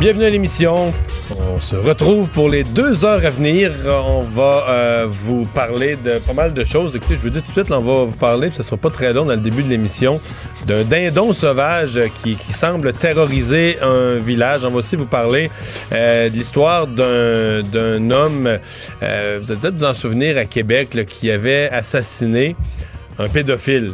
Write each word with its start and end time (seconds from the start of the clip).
Bienvenue 0.00 0.24
à 0.24 0.30
l'émission. 0.30 0.92
On 1.38 1.60
se 1.60 1.76
retrouve 1.76 2.28
pour 2.28 2.48
les 2.48 2.64
deux 2.64 3.04
heures 3.04 3.24
à 3.24 3.30
venir. 3.30 3.70
On 3.86 4.22
va 4.22 4.66
euh, 4.68 5.06
vous 5.08 5.44
parler 5.46 5.94
de 5.94 6.18
pas 6.18 6.32
mal 6.32 6.52
de 6.52 6.64
choses. 6.64 6.96
Écoutez, 6.96 7.14
je 7.14 7.20
vous 7.20 7.30
dis 7.30 7.40
tout 7.40 7.46
de 7.46 7.52
suite, 7.52 7.70
on 7.70 7.80
va 7.80 8.04
vous 8.04 8.16
parler, 8.16 8.50
ce 8.50 8.64
sera 8.64 8.76
pas 8.76 8.90
très 8.90 9.12
long 9.12 9.24
dans 9.24 9.34
le 9.34 9.40
début 9.40 9.62
de 9.62 9.68
l'émission, 9.68 10.20
d'un 10.66 10.82
dindon 10.82 11.32
sauvage 11.32 11.98
qui, 12.22 12.36
semble 12.50 12.92
terroriser 12.92 13.78
un 13.82 14.16
village. 14.16 14.64
On 14.64 14.70
va 14.70 14.78
aussi 14.78 14.96
vous 14.96 15.06
parler 15.06 15.48
euh, 15.92 16.28
de 16.28 16.34
l'histoire 16.34 16.88
d'un, 16.88 18.10
homme, 18.10 18.58
euh, 19.02 19.38
vous 19.40 19.52
allez 19.52 19.60
peut-être 19.60 19.76
vous 19.76 19.84
en 19.84 19.94
souvenir, 19.94 20.36
à 20.36 20.44
Québec, 20.44 21.06
qui 21.06 21.30
avait 21.30 21.70
assassiné 21.70 22.56
un 23.18 23.28
pédophile. 23.28 23.92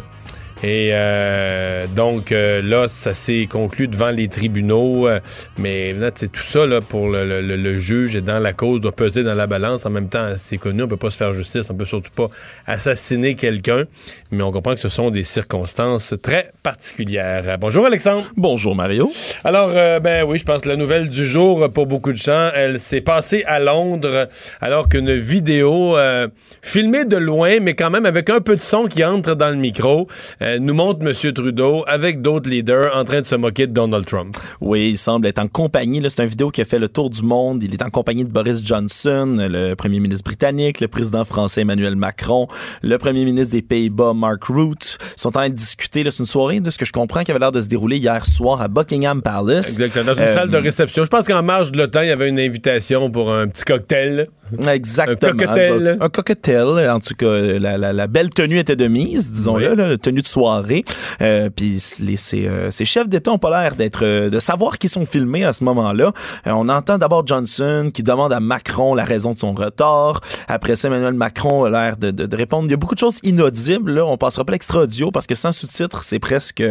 Et 0.63 0.91
euh, 0.93 1.87
donc 1.97 2.33
euh, 2.33 2.61
là, 2.61 2.87
ça 2.89 3.15
s'est 3.15 3.49
conclu 3.51 3.89
devant 3.89 4.11
les 4.11 4.29
tribunaux. 4.29 5.09
euh, 5.09 5.19
mais 5.59 5.95
là, 5.95 6.11
c'est 6.15 6.31
tout 6.31 6.43
ça 6.43 6.67
là, 6.67 6.83
pour 6.83 7.09
le, 7.09 7.25
le- 7.27 7.41
le- 7.41 7.57
le 7.57 7.79
juge 7.79 8.15
et 8.15 8.21
dans 8.21 8.39
la 8.39 8.53
cause 8.53 8.83
doit 8.83 8.93
peser 8.93 9.23
dans 9.23 9.35
la 9.35 9.47
balance. 9.47 9.87
En 9.87 9.91
même 9.91 10.11
temps, 10.11 10.33
c'est 10.37 10.59
connu, 10.59 10.83
on 10.83 10.89
peut 10.89 10.99
pas 10.99 11.11
se 11.11 11.17
faire 11.17 11.33
justice, 11.33 11.63
on 11.71 11.75
peut 11.75 11.87
surtout 11.87 12.11
pas 12.15 12.29
assassiner 12.67 13.37
quelqu'un. 13.37 13.85
Mais 14.33 14.43
on 14.43 14.53
comprend 14.53 14.75
que 14.75 14.81
ce 14.81 14.91
sont 14.91 15.11
des 15.11 15.25
circonstances 15.25 16.15
très 16.23 16.51
particulières. 16.63 17.57
Bonjour 17.59 17.87
Alexandre. 17.87 18.27
Bonjour 18.37 18.77
Mario. 18.77 19.11
Alors, 19.45 19.71
euh, 19.75 19.99
ben 19.99 20.25
oui, 20.25 20.39
je 20.39 20.45
pense 20.45 20.63
que 20.63 20.69
la 20.69 20.77
nouvelle 20.77 21.09
du 21.09 21.25
jour 21.25 21.63
euh, 21.63 21.69
pour 21.69 21.87
beaucoup 21.87 22.13
de 22.13 22.19
gens, 22.19 22.51
elle 22.55 22.79
s'est 22.79 23.01
passée 23.01 23.45
à 23.47 23.61
Londres 23.61 24.29
alors 24.61 24.91
qu'une 24.91 25.15
vidéo 25.15 25.97
euh, 25.97 26.29
filmée 26.61 27.07
de 27.07 27.17
loin, 27.17 27.61
mais 27.61 27.73
quand 27.75 27.89
même 27.89 28.05
avec 28.05 28.29
un 28.29 28.41
peu 28.41 28.57
de 28.57 28.61
son 28.61 28.85
qui 28.89 29.03
entre 29.05 29.35
dans 29.35 29.49
le 29.49 29.57
micro, 29.57 30.07
euh, 30.55 30.59
nous 30.59 30.75
montre 30.75 31.01
M. 31.07 31.33
Trudeau 31.33 31.85
avec 31.87 32.23
d'autres 32.23 32.49
leaders 32.49 32.95
en 32.97 33.05
train 33.05 33.21
de 33.21 33.27
se 33.27 33.35
moquer 33.35 33.67
de 33.67 33.73
Donald 33.73 34.05
Trump. 34.07 34.37
Oui, 34.61 34.91
il 34.91 34.99
semble 34.99 35.27
être 35.27 35.39
en 35.39 35.49
compagnie. 35.49 36.03
C'est 36.09 36.23
une 36.23 36.29
vidéo 36.29 36.51
qui 36.51 36.61
a 36.61 36.65
fait 36.65 36.79
le 36.79 36.89
tour 36.89 37.11
du 37.11 37.23
monde. 37.23 37.63
Il 37.63 37.73
est 37.73 37.83
en 37.83 37.91
compagnie 37.91 38.25
de 38.25 38.31
Boris 38.31 38.65
Johnson, 38.65 39.37
le 39.39 39.75
premier 39.75 40.01
ministre 40.01 40.25
britannique, 40.25 40.81
le 40.81 40.89
président 40.89 41.25
français 41.25 41.63
Emmanuel 41.63 41.97
Macron, 41.97 42.49
le 42.83 42.97
premier 42.99 43.25
ministre 43.25 43.55
des 43.55 43.63
Pays-Bas 43.63 44.13
Mark 44.15 44.45
Rutte. 44.45 44.99
Ils 45.17 45.21
sont 45.21 45.29
en 45.29 45.33
train 45.33 45.49
de 45.49 45.55
discuter. 45.55 46.05
C'est 46.11 46.19
une 46.21 46.27
soirée, 46.27 46.61
de 46.61 46.71
ce 46.71 46.79
que 46.79 46.85
je 46.85 46.93
comprends, 46.93 47.23
qui 47.23 47.31
avait 47.31 47.41
l'air 47.41 47.53
de 47.53 47.61
se 47.61 47.69
dérouler 47.69 47.97
hier 47.99 48.25
soir 48.27 48.61
à 48.61 48.69
Buckingham 48.69 49.23
Palace. 49.23 49.69
Exactement, 49.81 50.07
dans 50.07 50.15
une 50.15 50.21
Euh, 50.29 50.35
salle 50.35 50.51
de 50.51 50.57
réception. 50.57 51.05
Je 51.05 51.09
pense 51.09 51.27
qu'en 51.27 51.43
marge 51.43 51.73
de 51.73 51.79
l'OTAN, 51.79 52.03
il 52.03 52.09
y 52.09 52.13
avait 52.13 52.29
une 52.29 52.39
invitation 52.41 53.11
pour 53.11 53.33
un 53.33 53.49
petit 53.49 53.65
cocktail. 53.65 54.29
Exactement. 54.69 55.33
Un 55.33 55.37
cocktail. 55.37 55.99
Un 56.01 56.09
cocktail. 56.09 56.91
En 56.91 57.01
tout 57.01 57.15
cas, 57.15 57.41
la, 57.59 57.79
la- 57.79 57.93
la 57.93 58.07
belle 58.07 58.31
tenue 58.31 58.59
était 58.59 58.77
de 58.77 58.87
mise, 58.87 59.31
disons-le, 59.31 59.75
Oui. 59.91 59.99
tenue 59.99 60.23
de 60.23 60.27
soirée. 60.27 60.85
Euh, 61.23 61.51
Puis 61.55 61.79
ces, 61.81 62.47
euh, 62.47 62.71
ces 62.71 62.85
chefs 62.85 63.09
d'État 63.09 63.31
ont 63.33 63.39
pas 63.39 63.51
l'air 63.63 63.77
d'être, 63.77 64.05
euh, 64.05 64.31
de 64.31 64.39
savoir 64.39 64.79
qu'ils 64.79 64.91
sont 64.91 65.05
filmés 65.05 65.45
à 65.45 65.53
ce 65.53 65.65
moment-là. 65.65 66.13
On 66.47 66.69
entend 66.69 66.99
d'abord 66.99 67.27
Johnson 67.27 67.91
qui 67.93 68.03
demande 68.03 68.33
à 68.33 68.41
Macron 68.41 68.95
la 68.95 69.05
raison 69.05 69.33
de 69.33 69.39
son 69.39 69.53
retard. 69.55 70.21
Après 70.49 70.77
ça, 70.77 70.89
Emmanuel 70.89 71.15
Macron 71.15 71.65
a 71.65 71.71
l'air 71.71 71.97
de, 71.97 72.11
de- 72.11 72.27
de 72.27 72.37
répondre. 72.37 72.67
Il 72.69 72.71
y 72.71 72.75
a 72.75 72.77
beaucoup 72.77 72.95
de 72.95 73.01
choses 73.01 73.19
inaudibles. 73.23 73.93
Là. 73.95 74.05
On 74.07 74.17
passera 74.17 74.45
pas 74.45 74.53
l'extra 74.53 74.81
audio 74.81 75.11
parce 75.11 75.27
que 75.27 75.35
sans 75.35 75.53
sous-titres, 75.53 76.03
c'est 76.03 76.19
presque 76.19 76.63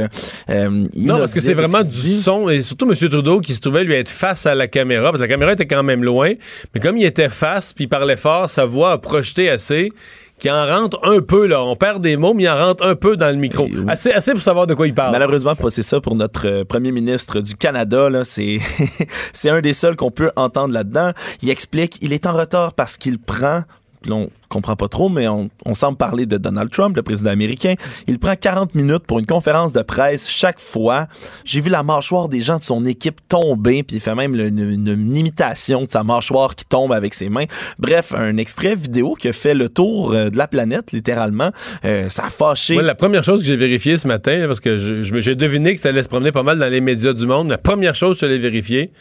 Non, 0.49 1.19
parce 1.19 1.33
que 1.33 1.41
c'est 1.41 1.53
vraiment 1.53 1.83
ce 1.83 1.93
du 2.01 2.21
son. 2.21 2.49
Et 2.49 2.61
surtout 2.61 2.89
M. 2.89 2.95
Trudeau 3.09 3.39
qui 3.41 3.55
se 3.55 3.59
trouvait 3.61 3.83
lui 3.83 3.93
être 3.95 4.09
face 4.09 4.45
à 4.45 4.55
la 4.55 4.67
caméra, 4.67 5.05
parce 5.11 5.17
que 5.17 5.23
la 5.23 5.27
caméra 5.27 5.53
était 5.53 5.65
quand 5.67 5.83
même 5.83 6.03
loin. 6.03 6.33
Mais 6.73 6.79
comme 6.81 6.97
il 6.97 7.05
était 7.05 7.29
face, 7.29 7.68
puis 7.73 7.85
il 7.85 7.87
parlait 7.87 8.17
fort, 8.17 8.49
sa 8.49 8.65
voix 8.65 8.91
a 8.93 8.97
projeté 8.97 9.49
assez 9.49 9.91
qu'il 10.39 10.51
en 10.51 10.65
rentre 10.65 10.99
un 11.03 11.21
peu, 11.21 11.45
là. 11.45 11.61
On 11.61 11.75
perd 11.75 12.01
des 12.01 12.17
mots, 12.17 12.33
mais 12.33 12.43
il 12.43 12.49
en 12.49 12.57
rentre 12.57 12.85
un 12.85 12.95
peu 12.95 13.17
dans 13.17 13.29
le 13.29 13.35
micro. 13.35 13.65
Oui. 13.65 13.83
Assez, 13.87 14.11
assez 14.11 14.31
pour 14.31 14.41
savoir 14.41 14.65
de 14.65 14.73
quoi 14.73 14.87
il 14.87 14.93
parle. 14.93 15.11
Malheureusement, 15.11 15.53
c'est 15.69 15.83
ça 15.83 15.99
pour 15.99 16.15
notre 16.15 16.47
euh, 16.47 16.65
premier 16.65 16.91
ministre 16.91 17.41
du 17.41 17.55
Canada. 17.55 18.09
Là, 18.09 18.23
c'est 18.23 18.59
c'est 19.33 19.49
un 19.49 19.61
des 19.61 19.73
seuls 19.73 19.95
qu'on 19.95 20.11
peut 20.11 20.31
entendre 20.35 20.73
là-dedans. 20.73 21.11
Il 21.43 21.49
explique, 21.49 21.97
il 22.01 22.13
est 22.13 22.25
en 22.25 22.33
retard 22.33 22.73
parce 22.73 22.97
qu'il 22.97 23.19
prend. 23.19 23.63
On 24.07 24.29
comprend 24.47 24.75
pas 24.75 24.87
trop, 24.87 25.09
mais 25.09 25.27
on, 25.27 25.49
semble 25.73 25.97
parler 25.97 26.25
de 26.25 26.37
Donald 26.37 26.71
Trump, 26.71 26.95
le 26.95 27.03
président 27.03 27.31
américain. 27.31 27.75
Il 28.07 28.17
prend 28.17 28.35
40 28.35 28.73
minutes 28.75 29.05
pour 29.05 29.19
une 29.19 29.25
conférence 29.25 29.73
de 29.73 29.81
presse 29.81 30.27
chaque 30.29 30.59
fois. 30.59 31.07
J'ai 31.43 31.59
vu 31.61 31.69
la 31.69 31.83
mâchoire 31.83 32.29
des 32.29 32.41
gens 32.41 32.57
de 32.57 32.63
son 32.63 32.85
équipe 32.85 33.19
tomber, 33.27 33.83
puis 33.83 33.97
il 33.97 33.99
fait 33.99 34.15
même 34.15 34.35
une, 34.35 35.15
imitation 35.15 35.83
de 35.83 35.91
sa 35.91 36.03
mâchoire 36.03 36.55
qui 36.55 36.65
tombe 36.65 36.93
avec 36.93 37.13
ses 37.13 37.29
mains. 37.29 37.45
Bref, 37.77 38.13
un 38.15 38.37
extrait 38.37 38.75
vidéo 38.75 39.15
qui 39.15 39.27
a 39.27 39.33
fait 39.33 39.53
le 39.53 39.69
tour 39.69 40.13
euh, 40.13 40.29
de 40.29 40.37
la 40.37 40.47
planète, 40.47 40.91
littéralement. 40.91 41.51
Euh, 41.85 42.09
ça 42.09 42.25
a 42.25 42.29
fâché. 42.29 42.75
La 42.75 42.95
première 42.95 43.23
chose 43.23 43.41
que 43.41 43.47
j'ai 43.47 43.57
vérifiée 43.57 43.97
ce 43.97 44.07
matin, 44.07 44.45
parce 44.47 44.59
que 44.59 45.03
j'ai 45.03 45.35
deviné 45.35 45.75
que 45.75 45.81
ça 45.81 45.89
allait 45.89 46.03
se 46.03 46.09
promener 46.09 46.31
pas 46.31 46.43
mal 46.43 46.57
dans 46.57 46.69
les 46.69 46.81
médias 46.81 47.13
du 47.13 47.27
monde, 47.27 47.49
la 47.49 47.57
première 47.57 47.95
chose 47.95 48.19
que 48.19 48.25
je 48.25 48.31
l'ai 48.31 48.39
vérifiée, 48.39 48.91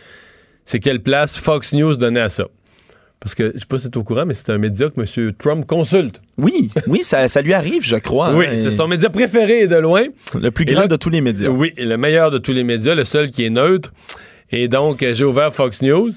c'est 0.65 0.81
quelle 0.81 1.01
place 1.01 1.39
Fox 1.39 1.73
News 1.73 1.97
donnait 1.97 2.21
à 2.21 2.29
ça. 2.29 2.45
Parce 3.21 3.35
que, 3.35 3.51
je 3.55 3.59
sais 3.59 3.67
pas 3.67 3.79
si 3.81 3.91
tu 3.91 3.95
es 3.95 3.99
au 3.99 4.05
courant, 4.05 4.25
mais 4.27 4.35
c'est 4.35 4.51
un 4.53 4.59
média 4.59 4.89
que 4.91 5.01
M. 5.01 5.33
Trump 5.39 5.67
consulte. 5.67 6.21
Oui, 6.39 6.71
oui, 6.87 7.01
ça, 7.03 7.27
ça 7.29 7.41
lui 7.43 7.53
arrive, 7.53 7.83
je 7.85 7.97
crois. 7.97 8.33
oui, 8.35 8.47
hein, 8.49 8.53
c'est 8.57 8.71
son 8.71 8.87
média 8.87 9.11
préféré 9.11 9.67
de 9.67 9.77
loin. 9.77 10.05
Le 10.41 10.51
plus 10.53 10.65
grand 10.65 10.83
là- 10.83 10.87
de 10.87 10.97
tous 10.97 11.11
les 11.11 11.21
médias. 11.21 11.49
Oui, 11.49 11.73
le 11.77 11.97
meilleur 11.97 12.31
de 12.31 12.39
tous 12.39 12.53
les 12.53 12.63
médias, 12.65 12.95
le 12.95 13.05
seul 13.05 13.31
qui 13.31 13.45
est 13.45 13.51
neutre. 13.51 13.93
Et 14.53 14.69
donc, 14.69 15.03
euh, 15.03 15.15
j'ai 15.15 15.25
ouvert 15.25 15.53
Fox 15.53 15.83
News. 15.83 16.11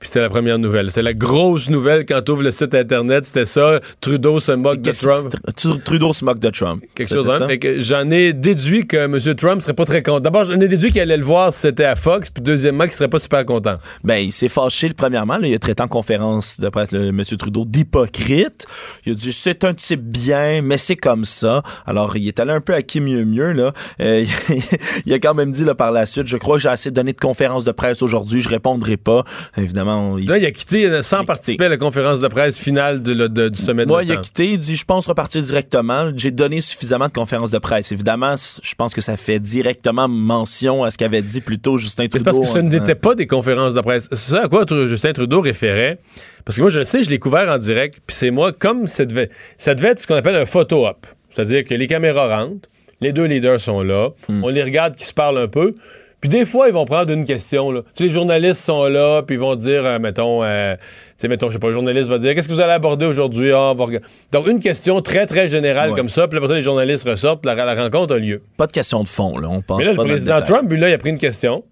Puis 0.00 0.08
c'était 0.08 0.22
la 0.22 0.30
première 0.30 0.58
nouvelle. 0.58 0.90
C'est 0.90 1.02
la 1.02 1.12
grosse 1.12 1.68
nouvelle 1.68 2.06
quand 2.06 2.22
tu 2.22 2.32
ouvres 2.32 2.42
le 2.42 2.50
site 2.50 2.74
Internet. 2.74 3.26
C'était 3.26 3.44
ça. 3.44 3.80
Trudeau 4.00 4.40
se 4.40 4.52
moque 4.52 4.80
de 4.80 4.92
Trump. 4.92 5.34
Tr- 5.54 5.82
Trudeau 5.82 6.14
se 6.14 6.24
moque 6.24 6.38
de 6.38 6.48
Trump. 6.48 6.82
Quelque 6.94 7.08
C'était 7.08 7.20
chose 7.20 7.38
même. 7.40 7.48
Fait 7.50 7.58
que 7.58 7.78
J'en 7.80 8.10
ai 8.10 8.32
déduit 8.32 8.86
que 8.86 8.96
M. 8.96 9.18
Trump 9.36 9.60
serait 9.60 9.74
pas 9.74 9.84
très 9.84 10.02
content. 10.02 10.20
D'abord, 10.20 10.46
j'en 10.46 10.58
ai 10.58 10.68
déduit 10.68 10.90
qu'il 10.90 11.02
allait 11.02 11.18
le 11.18 11.22
voir 11.22 11.52
si 11.52 11.60
c'était 11.60 11.84
à 11.84 11.96
Fox. 11.96 12.30
Puis 12.30 12.42
deuxièmement, 12.42 12.84
qu'il 12.84 12.94
serait 12.94 13.08
pas 13.08 13.18
super 13.18 13.44
content. 13.44 13.76
Ben, 14.02 14.16
il 14.16 14.32
s'est 14.32 14.48
fâché, 14.48 14.90
premièrement. 14.96 15.36
Là, 15.36 15.46
il 15.46 15.54
a 15.54 15.58
traité 15.58 15.82
en 15.82 15.88
conférence 15.88 16.58
de 16.58 16.70
presse 16.70 16.92
le, 16.92 17.08
M. 17.08 17.22
Trudeau 17.38 17.66
d'hypocrite. 17.66 18.66
Il 19.04 19.12
a 19.12 19.14
dit 19.14 19.34
c'est 19.34 19.64
un 19.64 19.74
type 19.74 20.02
bien, 20.02 20.62
mais 20.62 20.78
c'est 20.78 20.96
comme 20.96 21.26
ça. 21.26 21.62
Alors, 21.84 22.16
il 22.16 22.26
est 22.26 22.40
allé 22.40 22.52
un 22.52 22.62
peu 22.62 22.72
à 22.72 22.80
qui 22.80 23.02
mieux 23.02 23.26
mieux. 23.26 23.52
Là. 23.52 23.74
Euh, 24.00 24.24
il 25.04 25.12
a 25.12 25.18
quand 25.18 25.34
même 25.34 25.52
dit 25.52 25.66
là, 25.66 25.74
par 25.74 25.92
la 25.92 26.06
suite 26.06 26.26
je 26.26 26.38
crois 26.38 26.56
que 26.56 26.62
j'ai 26.62 26.68
assez 26.70 26.90
donné 26.90 27.12
de 27.12 27.20
conférences 27.20 27.64
de 27.64 27.72
presse 27.72 28.02
aujourd'hui, 28.02 28.40
je 28.40 28.48
répondrai 28.48 28.96
pas. 28.96 29.24
Évidemment, 29.58 29.89
il, 30.18 30.28
Là, 30.28 30.38
il 30.38 30.44
a 30.46 30.50
quitté 30.50 30.86
euh, 30.86 31.02
sans 31.02 31.24
participer 31.24 31.64
à 31.66 31.68
la 31.68 31.76
conférence 31.76 32.20
de 32.20 32.28
presse 32.28 32.58
finale 32.58 33.02
de- 33.02 33.26
de- 33.26 33.48
du 33.48 33.60
sommet 33.60 33.84
de 33.84 33.88
Moi, 33.88 34.04
il 34.04 34.12
a 34.12 34.16
quitté, 34.16 34.52
il 34.52 34.58
dit 34.58 34.76
je 34.76 34.84
pense 34.84 35.06
repartir 35.06 35.42
directement. 35.42 36.10
J'ai 36.16 36.30
donné 36.30 36.60
suffisamment 36.60 37.08
de 37.08 37.12
conférences 37.12 37.50
de 37.50 37.58
presse. 37.58 37.92
Évidemment, 37.92 38.34
je 38.62 38.74
pense 38.74 38.94
que 38.94 39.00
ça 39.00 39.16
fait 39.16 39.38
directement 39.40 40.08
mention 40.08 40.84
à 40.84 40.90
ce 40.90 40.98
qu'avait 40.98 41.22
dit 41.22 41.40
plus 41.40 41.58
tôt 41.58 41.78
Justin 41.78 42.04
C'est 42.04 42.08
Trudeau. 42.10 42.24
parce 42.24 42.38
que 42.38 42.46
ce 42.46 42.58
n'était 42.58 42.94
pas 42.94 43.14
des 43.14 43.26
conférences 43.26 43.74
de 43.74 43.80
presse. 43.80 44.08
C'est 44.10 44.32
ça 44.36 44.44
à 44.44 44.48
quoi 44.48 44.64
Justin 44.86 45.12
Trudeau 45.12 45.40
référait. 45.40 45.98
Parce 46.44 46.56
que 46.56 46.62
moi, 46.62 46.70
je 46.70 46.78
le 46.78 46.84
sais, 46.84 47.02
je 47.02 47.10
l'ai 47.10 47.18
couvert 47.18 47.48
en 47.50 47.58
direct. 47.58 47.98
Puis 48.06 48.16
c'est 48.16 48.30
moi, 48.30 48.52
comme 48.52 48.86
ça 48.86 49.04
devait, 49.04 49.30
ça 49.58 49.74
devait 49.74 49.88
être 49.90 49.98
ce 50.00 50.06
qu'on 50.06 50.14
appelle 50.16 50.36
un 50.36 50.46
photo-op. 50.46 51.06
C'est-à-dire 51.30 51.64
que 51.64 51.74
les 51.74 51.86
caméras 51.86 52.34
rentrent, 52.38 52.68
les 53.02 53.12
deux 53.12 53.24
leaders 53.24 53.60
sont 53.60 53.82
là, 53.82 54.08
Hmm. 54.28 54.42
on 54.44 54.48
les 54.48 54.62
regarde 54.62 54.94
qui 54.96 55.04
se 55.04 55.14
parlent 55.14 55.38
un 55.38 55.48
peu. 55.48 55.74
Puis 56.20 56.28
des 56.28 56.44
fois, 56.44 56.68
ils 56.68 56.74
vont 56.74 56.84
prendre 56.84 57.10
une 57.10 57.24
question. 57.24 57.70
Là. 57.70 57.80
Tu 57.82 57.88
sais, 57.94 58.04
les 58.04 58.10
journalistes 58.10 58.60
sont 58.60 58.84
là, 58.84 59.22
puis 59.22 59.36
ils 59.36 59.40
vont 59.40 59.54
dire, 59.56 59.86
euh, 59.86 59.98
mettons, 59.98 60.42
euh, 60.44 60.74
tu 60.76 60.82
sais, 61.16 61.28
mettons, 61.28 61.48
je 61.48 61.54
sais 61.54 61.58
pas, 61.58 61.68
le 61.68 61.72
journaliste 61.72 62.08
va 62.10 62.18
dire, 62.18 62.34
qu'est-ce 62.34 62.46
que 62.48 62.52
vous 62.52 62.60
allez 62.60 62.72
aborder 62.74 63.06
aujourd'hui? 63.06 63.52
Ah, 63.52 63.70
on 63.70 63.74
va 63.74 63.84
rega- 63.86 64.00
Donc, 64.32 64.46
une 64.46 64.60
question 64.60 65.00
très, 65.00 65.24
très 65.24 65.48
générale 65.48 65.90
Ouais. 65.90 65.96
comme 65.96 66.10
ça, 66.10 66.28
puis 66.28 66.36
après 66.36 66.48
ça, 66.50 66.54
les 66.56 66.62
journalistes 66.62 67.08
ressortent, 67.08 67.46
la, 67.46 67.54
la 67.54 67.74
rencontre 67.74 68.14
a 68.14 68.18
lieu. 68.18 68.42
Pas 68.58 68.66
de 68.66 68.72
question 68.72 69.02
de 69.02 69.08
fond, 69.08 69.38
là. 69.38 69.48
On 69.50 69.62
pense 69.62 69.78
Mais 69.78 69.84
là, 69.84 69.94
pas 69.94 70.02
le 70.02 70.08
président. 70.10 70.42
Trump, 70.42 70.70
lui, 70.70 70.78
là, 70.78 70.90
il 70.90 70.92
a 70.92 70.98
pris 70.98 71.08
une 71.10 71.18
question, 71.18 71.64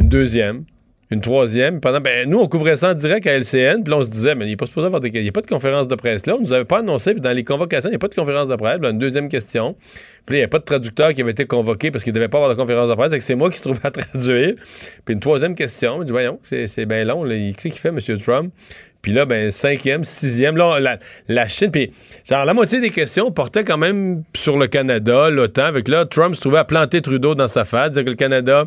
une 0.00 0.08
deuxième, 0.08 0.64
une 1.12 1.20
troisième. 1.20 1.80
Pendant, 1.80 2.00
ben, 2.00 2.28
nous, 2.28 2.38
on 2.38 2.48
couvrait 2.48 2.76
ça 2.76 2.90
en 2.90 2.94
direct 2.94 3.26
à 3.26 3.32
LCN, 3.38 3.82
puis 3.84 3.92
on 3.92 4.02
se 4.02 4.10
disait, 4.10 4.34
mais 4.34 4.46
il 4.46 4.50
n'est 4.50 4.56
pas 4.56 4.66
supposé 4.66 4.86
avoir 4.86 5.00
des, 5.00 5.08
il 5.08 5.22
n'y 5.22 5.28
a 5.28 5.32
pas 5.32 5.42
de 5.42 5.46
conférence 5.46 5.88
de 5.88 5.94
presse 5.94 6.26
là. 6.26 6.36
On 6.36 6.40
nous 6.40 6.52
avait 6.52 6.64
pas 6.64 6.78
annoncé, 6.78 7.12
puis 7.12 7.20
dans 7.20 7.32
les 7.32 7.44
convocations, 7.44 7.88
il 7.88 7.92
n'y 7.92 7.96
a 7.96 7.98
pas 7.98 8.08
de 8.08 8.14
conférence 8.14 8.48
de 8.48 8.56
presse. 8.56 8.80
Là, 8.80 8.90
une 8.90 8.98
deuxième 8.98 9.28
question. 9.28 9.76
Puis 10.26 10.36
il 10.36 10.38
n'y 10.38 10.44
a 10.44 10.48
pas 10.48 10.58
de 10.58 10.64
traducteur 10.64 11.12
qui 11.14 11.20
avait 11.20 11.32
été 11.32 11.46
convoqué 11.46 11.90
parce 11.90 12.04
qu'il 12.04 12.12
ne 12.12 12.16
devait 12.16 12.28
pas 12.28 12.38
avoir 12.38 12.50
de 12.50 12.60
conférence 12.60 12.88
de 12.88 12.94
presse. 12.94 13.10
Fait 13.10 13.18
que 13.18 13.24
c'est 13.24 13.34
moi 13.34 13.50
qui 13.50 13.58
se 13.58 13.62
trouvais 13.62 13.84
à 13.84 13.90
traduire. 13.92 14.54
Puis 15.04 15.14
une 15.14 15.20
troisième 15.20 15.54
question. 15.54 15.98
Je 16.00 16.04
dis, 16.04 16.12
voyons, 16.12 16.38
c'est, 16.42 16.86
bien 16.86 17.04
long. 17.04 17.24
Qu'est-ce 17.24 17.68
qu'il 17.68 17.72
fait, 17.72 17.88
M. 17.88 17.98
Trump? 18.18 18.52
Puis 19.02 19.12
là, 19.12 19.24
ben, 19.26 19.50
cinquième, 19.50 20.04
sixième. 20.04 20.56
Là, 20.56 20.78
la, 20.78 20.98
la 21.28 21.48
Chine. 21.48 21.70
Puis, 21.72 21.90
genre, 22.28 22.44
la 22.44 22.54
moitié 22.54 22.80
des 22.80 22.90
questions 22.90 23.32
portaient 23.32 23.64
quand 23.64 23.76
même 23.78 24.22
sur 24.34 24.56
le 24.56 24.68
Canada, 24.68 25.28
l'OTAN. 25.28 25.64
Avec 25.64 25.88
là, 25.88 26.04
Trump 26.06 26.36
se 26.36 26.40
trouvait 26.40 26.58
à 26.58 26.64
planter 26.64 27.02
Trudeau 27.02 27.34
dans 27.34 27.48
sa 27.48 27.64
face, 27.64 27.90
dire 27.92 28.04
que 28.04 28.10
le 28.10 28.14
Canada 28.16 28.66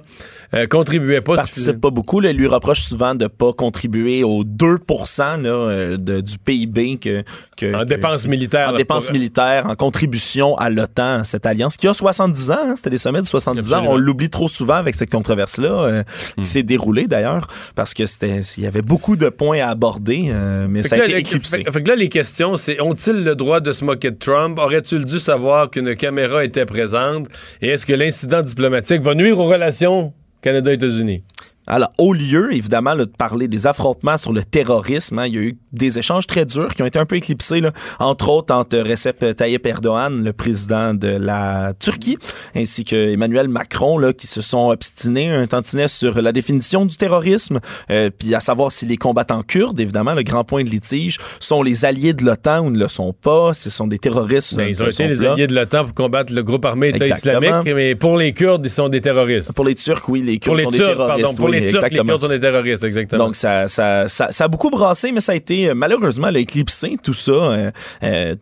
euh, 0.54 0.68
contribuait 0.68 1.22
pas. 1.22 1.36
participe 1.38 1.80
pas 1.80 1.90
beaucoup. 1.90 2.20
Là, 2.20 2.32
il 2.32 2.38
lui 2.38 2.48
reproche 2.48 2.82
souvent 2.82 3.16
de 3.16 3.28
pas 3.28 3.54
contribuer 3.54 4.24
aux 4.26 4.44
2 4.44 4.66
là, 4.68 5.36
euh, 5.46 5.98
de, 5.98 6.20
du 6.20 6.38
PIB 6.38 6.98
que, 6.98 7.24
que 7.58 7.74
En 7.74 7.80
que- 7.80 7.86
dépenses 7.86 8.28
militaires. 8.28 8.70
en 8.70 8.72
là, 8.74 8.78
dépenses 8.78 9.12
militaires, 9.12 9.66
en 9.68 9.76
contribution 9.76 10.58
à 10.58 10.70
l'OTAN, 10.70 11.24
cette 11.24 11.46
alliance 11.46 11.78
qui 11.78 11.88
a 11.88 11.94
70 11.94 12.52
ans. 12.52 12.58
hein, 12.62 12.74
C'était 12.76 12.90
des 12.90 12.98
sommets 12.98 13.22
de 13.22 13.26
70 13.26 13.74
ans. 13.74 13.84
On 13.88 13.96
l'oublie 13.96 14.30
trop 14.30 14.48
souvent 14.50 14.74
avec 14.76 14.96
cette 14.96 15.12
controverse-là, 15.12 15.70
euh, 15.72 16.04
Hmm. 16.38 16.44
qui 16.44 16.50
s'est 16.50 16.64
déroulée 16.64 17.08
d'ailleurs, 17.08 17.48
parce 17.76 17.94
que 17.94 18.06
c'était, 18.06 18.42
il 18.58 18.64
y 18.64 18.68
avait 18.68 18.82
beaucoup 18.82 19.16
de 19.16 19.30
points 19.30 19.60
à 19.62 19.70
aborder, 19.70 20.25
euh, 20.32 20.68
mais 20.70 20.82
Fait 20.84 20.90
ça 20.90 20.96
a 20.96 21.00
là, 21.00 21.06
été 21.06 21.18
éclipsé. 21.18 21.64
fait- 21.64 21.72
fait 21.72 21.84
que 21.84 21.90
là, 21.90 21.96
les 21.96 22.10
questions, 22.10 22.58
c'est 22.58 22.80
ont-ils 22.82 23.24
le 23.24 23.36
droit 23.36 23.60
de 23.60 23.72
se 23.74 23.84
moquer 23.86 24.12
de 24.12 24.18
Trump? 24.18 24.58
Aurait-il 24.60 25.06
dû 25.06 25.20
savoir 25.20 25.70
qu'une 25.70 25.96
caméra 25.96 26.44
était 26.44 26.66
présente? 26.66 27.28
Et 27.62 27.70
est-ce 27.70 27.86
que 27.86 27.94
l'incident 27.94 28.42
diplomatique 28.42 29.02
va 29.02 29.16
nuire 29.16 29.40
aux 29.40 29.46
relations 29.46 30.14
Canada-États-Unis? 30.42 31.24
Alors, 31.68 31.92
au 31.98 32.14
lieu, 32.14 32.54
évidemment, 32.54 32.94
là, 32.94 33.06
de 33.06 33.12
parler 33.12 33.48
des 33.48 33.68
affrontements 33.68 34.18
sur 34.18 34.34
le 34.34 34.44
terrorisme, 34.44 35.20
hein, 35.20 35.28
il 35.28 35.34
y 35.34 35.38
a 35.38 35.42
eu 35.42 35.58
des 35.74 35.98
échanges 35.98 36.28
très 36.28 36.46
durs 36.46 36.74
qui 36.76 36.84
ont 36.84 36.86
été 36.86 37.00
un 37.00 37.06
peu 37.06 37.16
éclipsés, 37.16 37.60
là, 37.60 37.72
entre 38.00 38.30
autres 38.30 38.54
entre 38.54 38.78
Recep 38.78 39.36
Tayyip 39.36 39.66
Erdogan, 39.66 40.24
le 40.24 40.34
président 40.34 40.94
de 40.94 41.08
la 41.08 41.74
Turquie, 41.80 42.18
ainsi 42.56 42.84
que 42.84 42.96
Emmanuel 43.14 43.48
Macron, 43.48 43.98
là, 43.98 44.14
qui 44.14 44.28
se 44.28 44.42
sont 44.42 44.70
obstinés 44.70 45.30
un 45.30 45.48
tantinet 45.48 45.88
sur 45.88 46.22
la 46.22 46.32
définition 46.32 46.86
du 46.86 46.98
terrorisme, 46.98 47.60
euh, 47.90 48.10
puis 48.18 48.36
à 48.36 48.40
savoir 48.40 48.72
si 48.72 48.86
les 48.86 48.98
combattants 48.98 49.42
kurdes, 49.42 49.80
évidemment, 49.80 50.14
le 50.14 50.24
grand 50.24 50.44
point 50.44 50.64
de 50.64 50.70
litige, 50.70 51.18
sont 51.40 51.64
les 51.64 51.86
alliés 51.86 52.14
de 52.14 52.24
l'OTAN 52.24 52.66
ou 52.66 52.70
ne 52.70 52.80
le 52.80 52.88
sont 52.88 53.14
pas, 53.14 53.54
ce 53.54 53.70
sont 53.70 53.88
des 53.88 54.00
terroristes. 54.00 54.56
Ben, 54.56 54.66
euh, 54.66 54.70
ils 54.70 54.84
ont 54.84 54.86
été 54.86 54.96
sont 54.96 55.08
les 55.08 55.24
alliés 55.26 55.48
de 55.48 55.56
l'OTAN 55.56 55.86
pour 55.86 55.94
combattre 55.94 56.34
le 56.34 56.44
groupe 56.44 56.66
armé 56.66 56.90
État 56.90 57.08
islamique, 57.08 57.74
mais 57.74 57.96
pour 57.96 58.18
les 58.18 58.34
Kurdes, 58.34 58.66
ils 58.66 58.70
sont 58.70 58.90
des 58.90 59.02
terroristes. 59.02 59.54
Pour 59.54 59.66
les 59.66 59.76
Turcs, 59.76 60.04
oui, 60.10 60.22
les 60.22 60.40
Pour 60.40 60.56
Kurdes 60.56 60.58
les 60.58 60.64
sont 60.64 60.72
des 60.72 60.78
terroristes. 60.78 61.22
pardon, 61.24 61.36
pour 61.36 61.50
oui, 61.50 61.55
les 61.60 61.70
Turcs, 61.70 61.82
les 61.82 61.88
exactement. 61.88 62.12
Kurdes 62.12 62.22
sont 62.22 62.28
des 62.28 62.40
terroristes, 62.40 62.84
exactement. 62.84 63.26
Donc, 63.26 63.36
ça, 63.36 63.68
ça, 63.68 64.08
ça, 64.08 64.32
ça 64.32 64.44
a 64.44 64.48
beaucoup 64.48 64.70
brassé, 64.70 65.12
mais 65.12 65.22
ça 65.22 65.32
a 65.32 65.36
été, 65.36 65.70
euh, 65.70 65.74
malheureusement, 65.74 66.30
éclipsé 66.30 66.98
tout 67.02 67.14
ça 67.14 67.32
euh, 67.32 67.72
euh, 68.04 68.36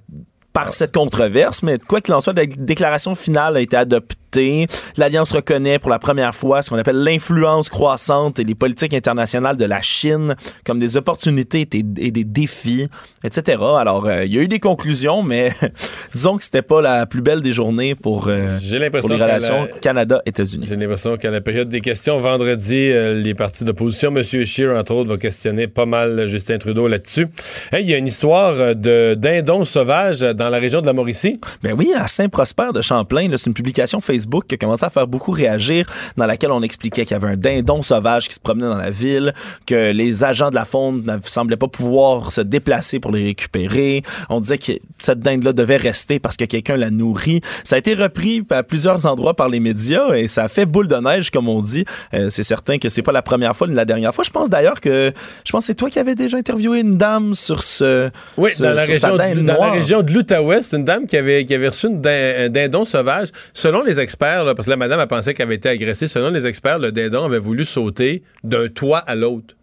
par 0.51 0.71
cette 0.71 0.93
controverse. 0.93 1.63
Mais 1.63 1.77
quoi 1.79 2.01
qu'il 2.01 2.13
en 2.13 2.21
soit, 2.21 2.33
la 2.33 2.45
déclaration 2.45 3.15
finale 3.15 3.57
a 3.57 3.61
été 3.61 3.77
adoptée. 3.77 4.15
L'Alliance 4.97 5.31
reconnaît 5.31 5.79
pour 5.79 5.89
la 5.89 5.99
première 5.99 6.33
fois 6.35 6.61
ce 6.61 6.69
qu'on 6.69 6.77
appelle 6.77 7.03
l'influence 7.03 7.69
croissante 7.69 8.39
et 8.39 8.43
les 8.43 8.55
politiques 8.55 8.93
internationales 8.93 9.57
de 9.57 9.65
la 9.65 9.81
Chine 9.81 10.35
comme 10.65 10.79
des 10.79 10.97
opportunités 10.97 11.67
et 11.71 12.11
des 12.11 12.23
défis, 12.23 12.87
etc. 13.23 13.59
Alors, 13.77 14.07
euh, 14.07 14.25
il 14.25 14.33
y 14.33 14.39
a 14.39 14.41
eu 14.41 14.47
des 14.47 14.59
conclusions, 14.59 15.23
mais 15.23 15.51
disons 16.13 16.37
que 16.37 16.43
c'était 16.43 16.61
pas 16.61 16.81
la 16.81 17.05
plus 17.05 17.21
belle 17.21 17.41
des 17.41 17.53
journées 17.53 17.95
pour, 17.95 18.27
euh, 18.27 18.57
pour 19.01 19.09
les 19.09 19.17
la- 19.17 19.25
relations 19.25 19.67
Canada-États-Unis. 19.81 20.65
J'ai 20.67 20.75
l'impression 20.75 21.17
qu'à 21.17 21.31
la 21.31 21.41
période 21.41 21.69
des 21.69 21.81
questions, 21.81 22.19
vendredi, 22.19 22.75
euh, 22.91 23.19
les 23.21 23.33
partis 23.33 23.63
d'opposition, 23.63 24.13
M. 24.15 24.23
Scheer, 24.23 24.75
entre 24.77 24.93
autres, 24.93 25.09
va 25.09 25.17
questionner 25.17 25.67
pas 25.67 25.85
mal 25.85 26.27
Justin 26.27 26.57
Trudeau 26.57 26.87
là-dessus. 26.87 27.27
Hey, 27.71 27.83
Il 27.83 27.89
y 27.89 27.93
a 27.93 27.97
une 27.97 28.07
histoire 28.07 28.75
de 28.75 29.15
dindons 29.17 29.65
sauvages 29.65 30.21
dans 30.21 30.49
la 30.49 30.57
région 30.59 30.81
de 30.81 30.85
la 30.85 30.93
Mauricie. 30.93 31.39
Ben 31.61 31.73
oui, 31.77 31.91
à 31.95 32.07
Saint-Prosper 32.07 32.69
de 32.73 32.81
Champlain, 32.81 33.27
c'est 33.37 33.47
une 33.47 33.53
publication 33.53 33.99
Facebook 34.01 34.22
qui 34.47 34.55
a 34.55 34.57
commencé 34.57 34.85
à 34.85 34.89
faire 34.89 35.07
beaucoup 35.07 35.31
réagir, 35.31 35.85
dans 36.17 36.25
laquelle 36.25 36.51
on 36.51 36.61
expliquait 36.61 37.03
qu'il 37.05 37.11
y 37.15 37.19
avait 37.23 37.33
un 37.33 37.37
dindon 37.37 37.81
sauvage 37.81 38.27
qui 38.27 38.33
se 38.35 38.39
promenait 38.39 38.67
dans 38.67 38.77
la 38.77 38.89
ville, 38.89 39.33
que 39.65 39.91
les 39.91 40.23
agents 40.23 40.49
de 40.49 40.55
la 40.55 40.65
faune 40.65 41.03
ne 41.05 41.17
semblaient 41.23 41.57
pas 41.57 41.67
pouvoir 41.67 42.31
se 42.31 42.41
déplacer 42.41 42.99
pour 42.99 43.11
les 43.11 43.23
récupérer. 43.25 44.03
On 44.29 44.39
disait 44.39 44.57
que 44.57 44.71
cette 44.99 45.19
dinde-là 45.19 45.53
devait 45.53 45.77
rester 45.77 46.19
parce 46.19 46.37
que 46.37 46.45
quelqu'un 46.45 46.75
la 46.77 46.89
nourrit. 46.89 47.41
Ça 47.63 47.75
a 47.75 47.79
été 47.79 47.93
repris 47.93 48.43
à 48.49 48.63
plusieurs 48.63 49.05
endroits 49.05 49.33
par 49.35 49.49
les 49.49 49.59
médias 49.59 50.13
et 50.15 50.27
ça 50.27 50.43
a 50.43 50.47
fait 50.47 50.65
boule 50.65 50.87
de 50.87 50.95
neige, 50.95 51.29
comme 51.31 51.49
on 51.49 51.61
dit. 51.61 51.85
Euh, 52.13 52.29
c'est 52.29 52.43
certain 52.43 52.77
que 52.77 52.89
c'est 52.89 53.01
pas 53.01 53.11
la 53.11 53.21
première 53.21 53.55
fois 53.55 53.67
ni 53.67 53.73
la 53.75 53.85
dernière 53.85 54.13
fois. 54.13 54.23
Je 54.23 54.29
pense 54.31 54.49
d'ailleurs 54.49 54.79
que 54.81 55.11
je 55.45 55.51
pense 55.51 55.63
que 55.63 55.67
c'est 55.67 55.75
toi 55.75 55.89
qui 55.89 55.99
avais 55.99 56.15
déjà 56.15 56.37
interviewé 56.37 56.79
une 56.79 56.97
dame 56.97 57.33
sur 57.33 57.63
ce 57.63 58.09
Oui, 58.37 58.51
ce- 58.51 58.63
dans, 58.63 58.71
la 58.73 58.83
région, 58.83 59.13
de, 59.17 59.41
dans 59.41 59.59
la 59.59 59.71
région 59.71 60.01
de 60.01 60.11
l'Outaouais, 60.13 60.61
c'est 60.61 60.77
une 60.77 60.85
dame 60.85 61.05
qui 61.05 61.17
avait, 61.17 61.45
qui 61.45 61.53
avait 61.53 61.67
reçu 61.69 61.87
une 61.87 62.01
din- 62.01 62.45
un 62.45 62.49
dindon 62.49 62.85
sauvage. 62.85 63.29
Selon 63.53 63.83
les 63.83 63.99
experts, 63.99 64.12
là, 64.21 64.53
parce 64.55 64.65
que 64.65 64.71
la 64.71 64.77
madame 64.77 64.99
a 64.99 65.07
pensé 65.07 65.33
qu'elle 65.33 65.47
avait 65.47 65.55
été 65.55 65.69
agressée, 65.69 66.07
selon 66.07 66.29
les 66.29 66.47
experts, 66.47 66.79
le 66.79 66.91
dindon 66.91 67.23
avait 67.25 67.39
voulu 67.39 67.65
sauter 67.65 68.23
d'un 68.43 68.67
toit 68.67 68.99
à 68.99 69.15
l'autre. 69.15 69.55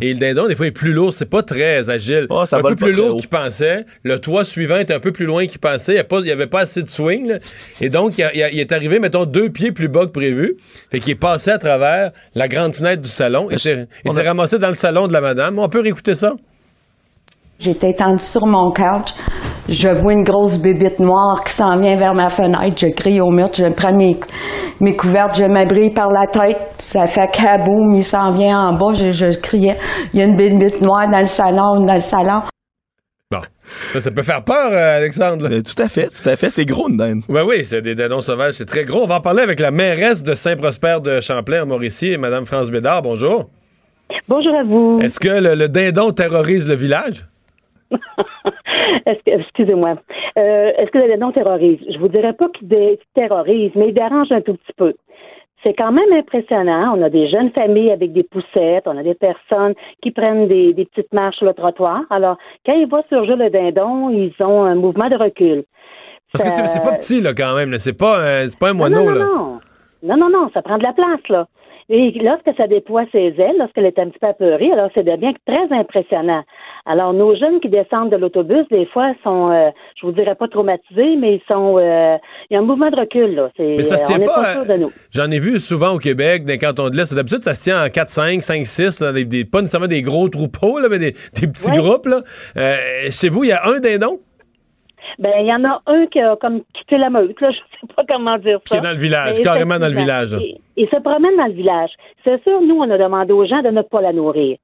Et 0.00 0.12
le 0.12 0.18
dindon, 0.18 0.48
des 0.48 0.56
fois, 0.56 0.66
est 0.66 0.72
plus 0.72 0.92
lourd. 0.92 1.12
C'est 1.14 1.30
pas 1.30 1.44
très 1.44 1.88
agile. 1.88 2.24
Hmm. 2.28 2.34
Oh, 2.34 2.44
ça 2.44 2.56
un 2.58 2.62
peu 2.62 2.74
plus 2.74 2.90
lourd 2.90 3.16
qu'il 3.16 3.28
pensait. 3.28 3.84
Le 4.02 4.18
toit 4.18 4.44
suivant 4.44 4.76
est 4.78 4.90
un 4.90 4.98
peu 4.98 5.12
plus 5.12 5.24
loin 5.24 5.46
qu'il 5.46 5.60
pensait. 5.60 6.04
Il 6.10 6.22
n'y 6.24 6.30
avait 6.32 6.48
pas 6.48 6.62
assez 6.62 6.82
de 6.82 6.88
swing. 6.88 7.28
là. 7.28 7.38
Et 7.80 7.88
donc, 7.88 8.18
il, 8.18 8.24
a- 8.24 8.34
il 8.34 8.42
a- 8.42 8.50
il 8.50 8.58
est 8.58 8.72
arrivé, 8.72 8.98
mettons, 8.98 9.24
deux 9.24 9.50
pieds 9.50 9.70
plus 9.70 9.86
bas 9.86 10.06
que 10.06 10.10
prévu. 10.10 10.56
Fait 10.90 10.98
qu'il 10.98 11.12
est 11.12 11.14
passé 11.14 11.52
à 11.52 11.58
travers 11.58 12.10
la 12.34 12.48
grande 12.48 12.74
fenêtre 12.74 13.02
du 13.02 13.08
salon. 13.08 13.50
Et 13.52 13.58
s'est 13.58 13.86
il 14.04 14.10
on 14.10 14.14
s'est 14.14 14.22
a- 14.22 14.24
ramassé 14.24 14.58
dans 14.58 14.66
le 14.66 14.72
salon 14.74 15.06
de 15.06 15.12
la 15.12 15.20
madame. 15.20 15.60
On 15.60 15.68
peut 15.68 15.80
réécouter 15.80 16.16
ça? 16.16 16.32
J'étais 17.60 17.90
étendue 17.90 18.20
sur 18.22 18.46
mon 18.46 18.72
couch. 18.72 19.10
Je 19.68 19.90
vois 20.00 20.14
une 20.14 20.22
grosse 20.22 20.58
bébite 20.58 20.98
noire 20.98 21.44
qui 21.44 21.52
s'en 21.52 21.78
vient 21.78 21.96
vers 21.96 22.14
ma 22.14 22.30
fenêtre. 22.30 22.76
Je 22.78 22.88
crie 22.88 23.20
au 23.20 23.30
mur. 23.30 23.48
Je 23.52 23.70
prends 23.74 23.94
mes, 23.94 24.16
mes 24.80 24.96
couvertes. 24.96 25.36
Je 25.38 25.44
m'abrille 25.44 25.90
par 25.90 26.10
la 26.10 26.26
tête. 26.26 26.74
Ça 26.78 27.04
fait 27.04 27.30
kaboum. 27.30 27.94
Il 27.94 28.02
s'en 28.02 28.30
vient 28.30 28.58
en 28.58 28.72
bas. 28.78 28.94
Je, 28.94 29.10
je 29.10 29.38
criais. 29.38 29.76
Il 30.14 30.20
y 30.20 30.22
a 30.22 30.26
une 30.26 30.36
bébite 30.36 30.80
noire 30.80 31.06
dans 31.10 31.18
le 31.18 31.24
salon, 31.26 31.80
dans 31.84 31.94
le 31.94 32.00
salon. 32.00 32.40
Bon. 33.30 33.42
Ça, 33.92 34.00
ça 34.00 34.10
peut 34.10 34.22
faire 34.22 34.42
peur, 34.42 34.72
euh, 34.72 34.96
Alexandre. 34.96 35.46
Euh, 35.50 35.60
tout 35.60 35.82
à 35.82 35.88
fait, 35.90 36.06
tout 36.06 36.26
à 36.26 36.36
fait. 36.36 36.48
C'est 36.48 36.64
gros 36.64 36.88
une 36.88 36.96
dinde. 36.96 37.20
Oui, 37.28 37.42
oui, 37.46 37.64
c'est 37.66 37.82
des 37.82 37.94
dindons 37.94 38.22
sauvages, 38.22 38.54
c'est 38.54 38.64
très 38.64 38.86
gros. 38.86 39.02
On 39.02 39.06
va 39.06 39.16
en 39.16 39.20
parler 39.20 39.42
avec 39.42 39.60
la 39.60 39.70
mairesse 39.70 40.22
de 40.22 40.32
Saint-Prosper 40.32 40.96
de 41.04 41.20
Champlain, 41.20 41.64
en 41.64 41.66
Mauricie, 41.66 42.16
Mme 42.16 42.46
France 42.46 42.70
Bédard. 42.70 43.02
Bonjour. 43.02 43.44
Bonjour 44.26 44.54
à 44.58 44.64
vous. 44.64 44.98
Est-ce 45.02 45.20
que 45.20 45.28
le, 45.28 45.54
le 45.54 45.68
dindon 45.68 46.10
terrorise 46.12 46.66
le 46.66 46.74
village? 46.74 47.26
Excusez-moi. 49.26 49.96
Euh, 50.38 50.72
est-ce 50.76 50.90
que 50.90 50.98
le 50.98 51.08
dindon 51.08 51.32
terrorise? 51.32 51.78
Je 51.90 51.98
vous 51.98 52.08
dirais 52.08 52.32
pas 52.32 52.48
qu'il 52.50 52.68
terrorise, 53.14 53.72
mais 53.74 53.88
il 53.88 53.94
dérange 53.94 54.30
un 54.32 54.40
tout 54.40 54.54
petit 54.54 54.72
peu. 54.76 54.94
C'est 55.64 55.74
quand 55.74 55.90
même 55.90 56.12
impressionnant. 56.12 56.94
On 56.96 57.02
a 57.02 57.10
des 57.10 57.28
jeunes 57.28 57.50
familles 57.50 57.90
avec 57.90 58.12
des 58.12 58.22
poussettes, 58.22 58.84
on 58.86 58.96
a 58.96 59.02
des 59.02 59.14
personnes 59.14 59.74
qui 60.02 60.12
prennent 60.12 60.46
des, 60.46 60.72
des 60.72 60.84
petites 60.84 61.12
marches 61.12 61.36
sur 61.36 61.46
le 61.46 61.54
trottoir. 61.54 62.02
Alors, 62.10 62.36
quand 62.64 62.74
ils 62.74 62.86
voient 62.88 63.02
surgir 63.08 63.36
le 63.36 63.50
dindon, 63.50 64.10
ils 64.10 64.32
ont 64.40 64.62
un 64.64 64.76
mouvement 64.76 65.08
de 65.08 65.16
recul. 65.16 65.64
Parce 66.32 66.44
que 66.44 66.50
c'est 66.68 66.80
pas 66.82 66.92
petit, 66.96 67.20
là, 67.20 67.32
quand 67.36 67.56
même. 67.56 67.70
là. 67.72 67.78
C'est 67.78 67.96
pas, 67.98 68.18
un- 68.20 68.46
c'est 68.46 68.58
pas 68.58 68.68
un 68.68 68.70
Euh, 68.70 68.74
Non, 68.74 68.78
moineau, 68.78 69.04
non, 69.04 69.10
là. 69.10 69.24
non, 69.24 69.34
non. 69.36 69.58
Non, 70.04 70.16
non, 70.16 70.30
non, 70.30 70.50
ça 70.54 70.62
prend 70.62 70.78
de 70.78 70.84
la 70.84 70.92
place, 70.92 71.26
là. 71.28 71.46
Et 71.90 72.10
lorsque 72.22 72.54
ça 72.56 72.66
déploie 72.68 73.04
ses 73.10 73.34
ailes, 73.38 73.56
lorsqu'elle 73.58 73.86
est 73.86 73.98
un 73.98 74.10
petit 74.10 74.18
peu 74.18 74.26
apeurée, 74.28 74.70
alors 74.70 74.90
c'est 74.94 75.02
devient 75.02 75.32
très 75.46 75.72
impressionnant. 75.74 76.42
Alors, 76.90 77.12
nos 77.12 77.36
jeunes 77.36 77.60
qui 77.60 77.68
descendent 77.68 78.10
de 78.10 78.16
l'autobus, 78.16 78.66
des 78.70 78.86
fois, 78.86 79.12
sont, 79.22 79.50
euh, 79.50 79.68
je 80.00 80.06
vous 80.06 80.12
dirais 80.12 80.34
pas 80.34 80.48
traumatisés, 80.48 81.16
mais 81.16 81.34
ils 81.34 81.42
sont, 81.46 81.76
euh, 81.76 82.16
il 82.48 82.54
y 82.54 82.56
a 82.56 82.60
un 82.60 82.62
mouvement 82.62 82.88
de 82.90 82.96
recul, 82.96 83.34
là. 83.34 83.50
C'est, 83.58 83.76
Mais 83.76 83.82
ça 83.82 83.98
se 83.98 84.10
euh, 84.10 84.16
tient 84.16 84.26
pas, 84.26 84.64
euh. 84.66 84.86
J'en 85.12 85.30
ai 85.30 85.38
vu 85.38 85.60
souvent 85.60 85.90
au 85.94 85.98
Québec, 85.98 86.44
dans 86.46 86.52
les 86.52 86.58
cantons 86.58 86.88
de 86.88 86.96
l'Est. 86.96 87.14
D'habitude, 87.14 87.42
ça 87.42 87.52
se 87.54 87.62
tient 87.64 87.84
en 87.84 87.88
4, 87.90 88.08
5, 88.08 88.42
5, 88.42 88.64
6, 88.66 89.00
là, 89.00 89.12
des, 89.12 89.24
des- 89.26 89.44
pas 89.44 89.60
nécessairement 89.60 89.86
des 89.86 90.00
gros 90.00 90.30
troupeaux, 90.30 90.78
là, 90.80 90.88
mais 90.90 90.98
des, 90.98 91.12
des 91.38 91.46
petits 91.46 91.70
Ouais. 91.72 91.76
groupes. 91.76 92.06
Là. 92.06 92.22
Chez 93.10 93.28
vous, 93.28 93.44
il 93.44 93.48
y 93.50 93.52
a 93.52 93.66
un 93.66 93.80
dindon? 93.80 94.18
Ben, 95.18 95.32
il 95.40 95.46
y 95.46 95.52
en 95.52 95.64
a 95.64 95.82
un 95.86 96.06
qui 96.06 96.20
a 96.20 96.36
comme 96.36 96.60
quitté 96.74 96.96
la 96.96 97.10
meute, 97.10 97.40
là, 97.40 97.50
je 97.50 97.58
sais 97.80 97.94
pas 97.94 98.04
comment 98.08 98.38
dire 98.38 98.58
qui 98.64 98.68
ça. 98.74 98.78
est 98.78 98.80
dans 98.82 98.90
le 98.90 98.96
village, 98.98 99.40
carrément 99.40 99.78
dans 99.78 99.88
le 99.88 99.94
village. 100.00 100.34
Il, 100.76 100.86
se 100.88 101.00
promène 101.00 101.36
dans 101.36 101.46
le 101.46 101.52
village. 101.52 101.90
C'est 102.24 102.42
sûr, 102.42 102.60
nous, 102.60 102.76
on 102.76 102.88
a 102.90 102.96
demandé 102.98 103.32
aux 103.32 103.44
gens 103.46 103.62
de 103.62 103.68
ne 103.68 103.82
pas 103.82 104.00
la 104.00 104.12
nourrir. 104.12 104.56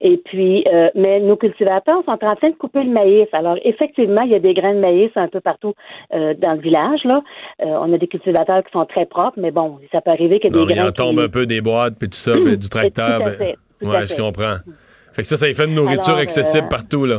Et 0.00 0.16
puis, 0.24 0.64
euh, 0.72 0.88
mais 0.94 1.20
nos 1.20 1.36
cultivateurs 1.36 2.02
sont 2.04 2.12
en 2.24 2.36
train 2.36 2.50
de 2.50 2.54
couper 2.56 2.82
le 2.82 2.90
maïs. 2.90 3.26
Alors, 3.32 3.56
effectivement, 3.64 4.22
il 4.22 4.32
y 4.32 4.34
a 4.34 4.38
des 4.38 4.52
grains 4.54 4.74
de 4.74 4.80
maïs 4.80 5.10
un 5.16 5.28
peu 5.28 5.40
partout 5.40 5.74
euh, 6.14 6.34
dans 6.34 6.52
le 6.54 6.60
village. 6.60 7.00
Là, 7.04 7.22
Euh, 7.60 7.64
on 7.66 7.92
a 7.92 7.98
des 7.98 8.08
cultivateurs 8.08 8.62
qui 8.64 8.72
sont 8.72 8.84
très 8.86 9.06
propres, 9.06 9.38
mais 9.38 9.50
bon, 9.50 9.78
ça 9.92 10.00
peut 10.00 10.10
arriver 10.10 10.40
qu'il 10.40 10.52
y 10.52 10.54
a 10.54 10.58
Non, 10.58 10.64
des 10.64 10.68
mais 10.68 10.78
il 10.78 10.80
grains 10.82 10.88
en 10.88 10.92
tombe 10.92 11.18
qui- 11.18 11.24
un 11.24 11.28
peu 11.28 11.46
des 11.46 11.60
boîtes, 11.60 11.94
puis 11.98 12.08
tout 12.08 12.16
ça, 12.18 12.32
puis 12.42 12.56
du 12.58 12.68
tracteur. 12.76 13.18
Tout 13.18 13.22
à 13.26 13.30
ben, 13.30 13.36
fait, 13.36 13.56
tout 13.80 13.86
ouais, 13.88 13.96
à 13.96 14.06
je 14.06 14.14
comprends. 14.16 14.56
Fait 15.12 15.22
que 15.22 15.28
ça, 15.28 15.36
ça 15.36 15.48
y 15.48 15.54
fait 15.54 15.66
une 15.66 15.74
nourriture 15.74 16.08
Alors, 16.14 16.20
accessible 16.20 16.68
partout, 16.68 17.04
là. 17.06 17.18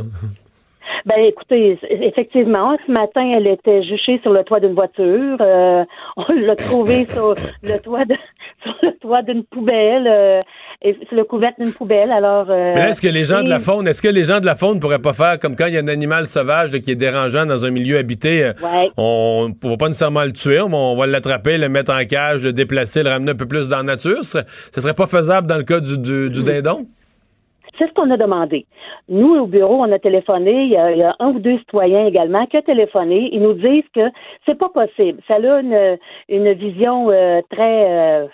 Ben 1.06 1.16
écoutez, 1.18 1.78
effectivement, 1.90 2.76
ce 2.86 2.90
matin, 2.92 3.32
elle 3.36 3.46
était 3.46 3.82
juchée 3.82 4.18
sur 4.22 4.32
le 4.32 4.42
toit 4.44 4.60
d'une 4.60 4.74
voiture. 4.74 5.36
Euh, 5.40 5.84
on 6.16 6.32
l'a 6.32 6.56
trouvée 6.56 7.06
sur 7.08 7.34
le 7.62 7.78
toit 7.82 8.04
de, 8.04 8.14
sur 8.62 8.74
le 8.82 8.92
toit 8.98 9.22
d'une 9.22 9.44
poubelle, 9.44 10.06
euh, 10.06 10.38
et 10.82 10.92
sur 10.92 11.16
le 11.16 11.24
couvercle 11.24 11.62
d'une 11.62 11.72
poubelle. 11.72 12.10
Alors, 12.10 12.46
euh, 12.50 12.72
Mais 12.74 12.90
est-ce 12.90 13.00
que 13.02 13.08
les 13.08 13.24
gens 13.24 13.42
de 13.42 13.48
la 13.48 13.60
faune, 13.60 13.86
est-ce 13.88 14.02
que 14.02 14.08
les 14.08 14.24
gens 14.24 14.40
de 14.40 14.46
la 14.46 14.54
faune 14.54 14.80
pourraient 14.80 14.98
pas 14.98 15.12
faire 15.14 15.38
comme 15.38 15.56
quand 15.56 15.66
il 15.66 15.74
y 15.74 15.76
a 15.78 15.80
un 15.80 15.88
animal 15.88 16.26
sauvage 16.26 16.72
là, 16.72 16.78
qui 16.78 16.90
est 16.90 16.96
dérangeant 16.96 17.46
dans 17.46 17.64
un 17.64 17.70
milieu 17.70 17.98
habité, 17.98 18.52
Ouais. 18.62 18.90
on 18.96 19.48
ne 19.50 19.68
va 19.70 19.76
pas 19.76 19.86
nécessairement 19.88 20.24
le 20.24 20.32
tuer, 20.32 20.60
mais 20.68 20.74
on 20.76 20.96
va 20.96 21.06
l'attraper, 21.06 21.58
le 21.58 21.68
mettre 21.68 21.92
en 21.92 22.04
cage, 22.04 22.42
le 22.42 22.52
déplacer, 22.52 23.02
le 23.02 23.10
ramener 23.10 23.32
un 23.32 23.36
peu 23.36 23.46
plus 23.46 23.68
dans 23.68 23.78
la 23.78 23.82
nature. 23.82 24.24
Ce 24.24 24.40
serait, 24.80 24.94
pas 24.94 25.06
faisable 25.06 25.46
dans 25.46 25.56
le 25.56 25.64
cas 25.64 25.80
du, 25.80 25.98
du, 25.98 26.12
Mm. 26.12 26.28
du 26.30 26.42
dindon? 26.42 26.86
C'est 27.78 27.88
ce 27.88 27.92
qu'on 27.94 28.10
a 28.10 28.16
demandé. 28.16 28.66
Nous, 29.08 29.34
au 29.34 29.46
bureau, 29.46 29.76
on 29.82 29.90
a 29.92 29.98
téléphoné. 29.98 30.64
Il 30.64 30.70
y 30.70 30.76
a, 30.76 30.92
il 30.92 30.98
y 30.98 31.02
a 31.02 31.14
un 31.18 31.28
ou 31.30 31.38
deux 31.40 31.58
citoyens 31.58 32.06
également 32.06 32.46
qui 32.46 32.56
ont 32.56 32.62
téléphoné. 32.62 33.30
Ils 33.32 33.42
nous 33.42 33.54
disent 33.54 33.88
que 33.94 34.08
c'est 34.46 34.56
pas 34.58 34.68
possible. 34.68 35.20
Ça 35.26 35.34
a 35.34 35.60
une, 35.60 35.98
une 36.28 36.52
vision 36.52 37.10
euh, 37.10 37.40
très 37.50 37.86
euh, 37.90 38.26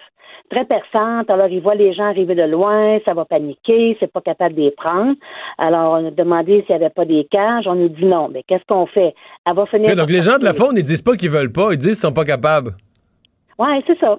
très 0.50 0.64
perçante. 0.64 1.30
Alors, 1.30 1.46
ils 1.48 1.60
voient 1.62 1.74
les 1.76 1.92
gens 1.94 2.06
arriver 2.06 2.34
de 2.34 2.42
loin, 2.42 2.98
ça 3.04 3.14
va 3.14 3.24
paniquer, 3.24 3.96
c'est 4.00 4.12
pas 4.12 4.20
capable 4.20 4.56
de 4.56 4.62
les 4.62 4.70
prendre. 4.72 5.14
Alors, 5.58 5.92
on 6.00 6.08
a 6.08 6.10
demandé 6.10 6.64
s'il 6.66 6.76
n'y 6.76 6.82
avait 6.82 6.90
pas 6.92 7.04
des 7.04 7.24
cages. 7.30 7.66
On 7.68 7.76
nous 7.76 7.88
dit 7.88 8.04
non. 8.04 8.28
Mais 8.32 8.42
qu'est-ce 8.42 8.64
qu'on 8.68 8.86
fait? 8.86 9.14
Elle 9.46 9.54
va 9.54 9.64
finir. 9.66 9.94
Donc, 9.96 10.10
les 10.10 10.22
gens 10.22 10.38
de 10.38 10.44
la 10.44 10.52
faune, 10.54 10.76
ils 10.76 10.82
disent 10.82 11.02
pas 11.02 11.14
qu'ils 11.16 11.30
veulent 11.30 11.52
pas, 11.52 11.68
ils 11.72 11.78
disent 11.78 11.88
qu'ils 12.00 12.08
sont 12.08 12.12
pas 12.12 12.24
capables. 12.24 12.72
Oui, 13.58 13.68
c'est 13.86 13.98
ça. 13.98 14.18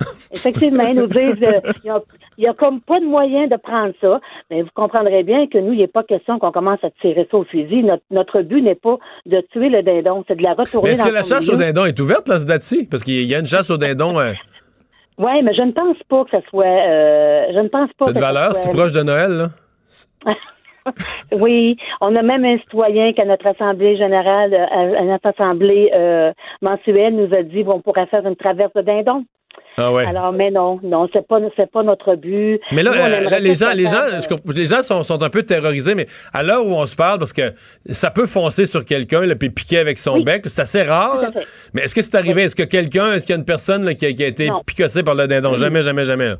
Effectivement, 0.32 0.84
ils 0.84 0.96
nous 0.98 1.06
disent 1.06 1.42
euh, 1.42 1.60
il 1.84 1.86
y 1.88 1.90
a- 1.90 2.00
il 2.40 2.44
y 2.44 2.48
a 2.48 2.54
comme 2.54 2.80
pas 2.80 2.98
de 3.00 3.04
moyen 3.04 3.48
de 3.48 3.56
prendre 3.56 3.92
ça. 4.00 4.18
Mais 4.50 4.62
vous 4.62 4.70
comprendrez 4.74 5.22
bien 5.24 5.46
que 5.46 5.58
nous, 5.58 5.74
il 5.74 5.80
n'est 5.80 5.86
pas 5.86 6.02
question 6.02 6.38
qu'on 6.38 6.50
commence 6.50 6.82
à 6.82 6.88
tirer 7.02 7.28
ça 7.30 7.36
au 7.36 7.44
fusil. 7.44 7.82
Notre, 7.82 8.02
notre 8.10 8.40
but 8.40 8.62
n'est 8.62 8.74
pas 8.74 8.96
de 9.26 9.42
tuer 9.52 9.68
le 9.68 9.82
dindon, 9.82 10.24
c'est 10.26 10.36
de 10.36 10.42
la 10.42 10.54
retourner 10.54 10.88
Mais 10.88 10.94
est-ce 10.94 11.02
que 11.02 11.12
la 11.12 11.22
chasse 11.22 11.48
au 11.50 11.56
dindon 11.56 11.84
est 11.84 12.00
ouverte, 12.00 12.28
là, 12.28 12.38
ce 12.38 12.46
date-ci? 12.46 12.88
Parce 12.90 13.04
qu'il 13.04 13.26
y 13.26 13.34
a 13.34 13.38
une 13.38 13.46
chasse 13.46 13.68
au 13.70 13.76
dindon, 13.76 14.18
euh, 14.18 14.32
Oui, 15.18 15.42
mais 15.42 15.52
je 15.52 15.60
ne 15.60 15.72
pense 15.72 15.98
pas 16.08 16.24
que 16.24 16.30
ça 16.30 16.40
soit. 16.48 16.64
euh, 16.64 17.44
je 17.52 17.58
ne 17.58 17.68
pense 17.68 17.90
pas 17.98 18.06
cette 18.06 18.16
que 18.16 18.20
valeur, 18.20 18.54
c'est 18.54 18.70
proche 18.70 18.92
de 18.92 19.02
Noël, 19.02 19.30
là. 19.32 19.48
Oui, 21.32 21.76
on 22.00 22.14
a 22.16 22.22
même 22.22 22.44
un 22.44 22.58
citoyen 22.58 23.12
qu'à 23.12 23.24
notre 23.24 23.46
assemblée 23.46 23.96
générale, 23.96 24.52
euh, 24.54 24.98
à, 24.98 25.04
notre 25.04 25.28
assemblée 25.28 25.90
euh, 25.94 26.32
mensuelle, 26.62 27.14
nous 27.16 27.32
a 27.34 27.42
dit 27.42 27.62
on 27.66 27.80
pourrait 27.80 28.06
faire 28.06 28.26
une 28.26 28.36
traverse 28.36 28.72
de 28.74 28.82
dindon. 28.82 29.24
Ah 29.76 29.92
ouais. 29.92 30.04
Alors, 30.06 30.32
mais 30.32 30.50
non, 30.50 30.78
non, 30.82 31.08
c'est 31.12 31.26
pas, 31.26 31.38
c'est 31.56 31.70
pas 31.70 31.82
notre 31.82 32.14
but. 32.14 32.60
Mais 32.72 32.82
là, 32.82 32.90
Nous, 32.92 33.00
euh, 33.00 33.30
là, 33.30 33.38
les 33.38 33.54
gens, 33.54 33.72
les 33.72 33.84
gens, 33.86 34.02
faire, 34.08 34.20
je 34.20 34.28
comp- 34.28 34.54
les 34.54 34.66
gens 34.66 34.82
sont, 34.82 35.02
sont 35.02 35.22
un 35.22 35.30
peu 35.30 35.42
terrorisés, 35.42 35.94
mais 35.94 36.06
à 36.34 36.42
l'heure 36.42 36.66
où 36.66 36.72
on 36.74 36.86
se 36.86 36.96
parle, 36.96 37.18
parce 37.18 37.32
que 37.32 37.52
ça 37.86 38.10
peut 38.10 38.26
foncer 38.26 38.66
sur 38.66 38.84
quelqu'un, 38.84 39.22
puis 39.38 39.50
piquer 39.50 39.78
avec 39.78 39.98
son 39.98 40.14
Oui. 40.14 40.24
bec, 40.24 40.42
c'est 40.46 40.62
assez 40.62 40.82
rare. 40.82 41.22
Là. 41.22 41.30
Mais 41.72 41.82
est-ce 41.82 41.94
que 41.94 42.02
c'est 42.02 42.16
arrivé? 42.16 42.42
Est-ce 42.42 42.56
que 42.56 42.62
quelqu'un, 42.64 43.12
est-ce 43.12 43.24
qu'il 43.26 43.34
y 43.34 43.36
a 43.36 43.38
une 43.38 43.44
personne 43.46 43.84
là, 43.84 43.94
qui, 43.94 44.06
a, 44.06 44.12
qui 44.12 44.24
a 44.24 44.26
été 44.26 44.48
Non. 44.48 44.62
picossée 44.66 45.02
par 45.02 45.14
le 45.14 45.26
dindon? 45.26 45.54
Jamais, 45.54 45.82
jamais, 45.82 46.04
jamais. 46.04 46.32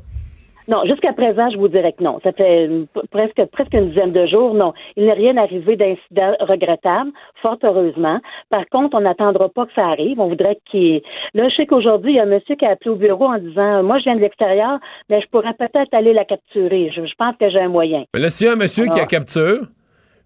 Non, 0.67 0.83
jusqu'à 0.85 1.13
présent, 1.13 1.49
je 1.49 1.57
vous 1.57 1.67
dirais 1.67 1.93
que 1.97 2.03
non. 2.03 2.19
Ça 2.23 2.31
fait 2.31 2.67
euh, 2.67 2.85
presque 3.11 3.43
presque 3.51 3.73
une 3.73 3.89
dizaine 3.89 4.11
de 4.11 4.25
jours. 4.27 4.53
Non, 4.53 4.73
il 4.95 5.05
n'est 5.05 5.13
rien 5.13 5.35
arrivé 5.37 5.75
d'incident 5.75 6.33
regrettable, 6.39 7.11
fort 7.41 7.57
heureusement. 7.63 8.19
Par 8.49 8.65
contre, 8.71 8.95
on 8.97 9.01
n'attendra 9.01 9.49
pas 9.49 9.65
que 9.65 9.73
ça 9.73 9.85
arrive. 9.87 10.19
On 10.19 10.27
voudrait 10.29 10.57
qu'il. 10.69 11.01
Là, 11.33 11.49
je 11.49 11.55
sais 11.55 11.65
qu'aujourd'hui, 11.65 12.13
il 12.13 12.15
y 12.17 12.19
a 12.19 12.23
un 12.23 12.27
monsieur 12.27 12.55
qui 12.55 12.65
a 12.65 12.71
appelé 12.71 12.91
au 12.91 12.95
bureau 12.95 13.25
en 13.25 13.37
disant, 13.39 13.83
moi, 13.83 13.97
je 13.99 14.03
viens 14.05 14.15
de 14.15 14.21
l'extérieur, 14.21 14.79
mais 15.09 15.19
je 15.21 15.27
pourrais 15.27 15.53
peut-être 15.53 15.93
aller 15.93 16.13
la 16.13 16.25
capturer. 16.25 16.91
Je, 16.95 17.05
je 17.05 17.13
pense 17.17 17.35
que 17.39 17.49
j'ai 17.49 17.59
un 17.59 17.69
moyen. 17.69 18.03
Mais 18.13 18.19
là, 18.19 18.29
s'il 18.29 18.47
y 18.47 18.49
a 18.49 18.53
un 18.53 18.57
monsieur 18.57 18.85
qui 18.85 18.91
a 18.91 18.95
Alors- 18.95 19.07
capture, 19.07 19.59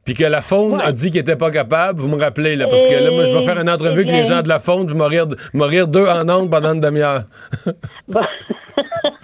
puis 0.04 0.14
que 0.14 0.24
la 0.24 0.42
faune 0.42 0.74
Ouais. 0.76 0.84
a 0.84 0.92
dit 0.92 1.10
qu'il 1.10 1.22
était 1.22 1.36
pas 1.36 1.50
capable, 1.50 2.00
vous 2.00 2.08
me 2.08 2.20
rappelez, 2.22 2.56
là, 2.56 2.68
parce 2.68 2.86
que 2.86 2.94
là, 2.94 3.10
moi, 3.10 3.24
je 3.26 3.34
vais 3.34 3.44
faire 3.44 3.60
une 3.60 3.70
entrevue 3.70 4.04
Eh 4.06 4.10
avec 4.12 4.12
les 4.12 4.24
gens 4.24 4.42
de 4.44 4.48
la 4.50 4.60
faune, 4.60 4.88
mourir, 4.94 5.26
mourir 5.54 5.88
deux 5.88 6.06
en 6.08 6.28
ondes 6.30 6.52
pendant 6.52 6.74
une 6.74 6.82
demi-heure. 6.82 7.22
Bon. 8.08 8.22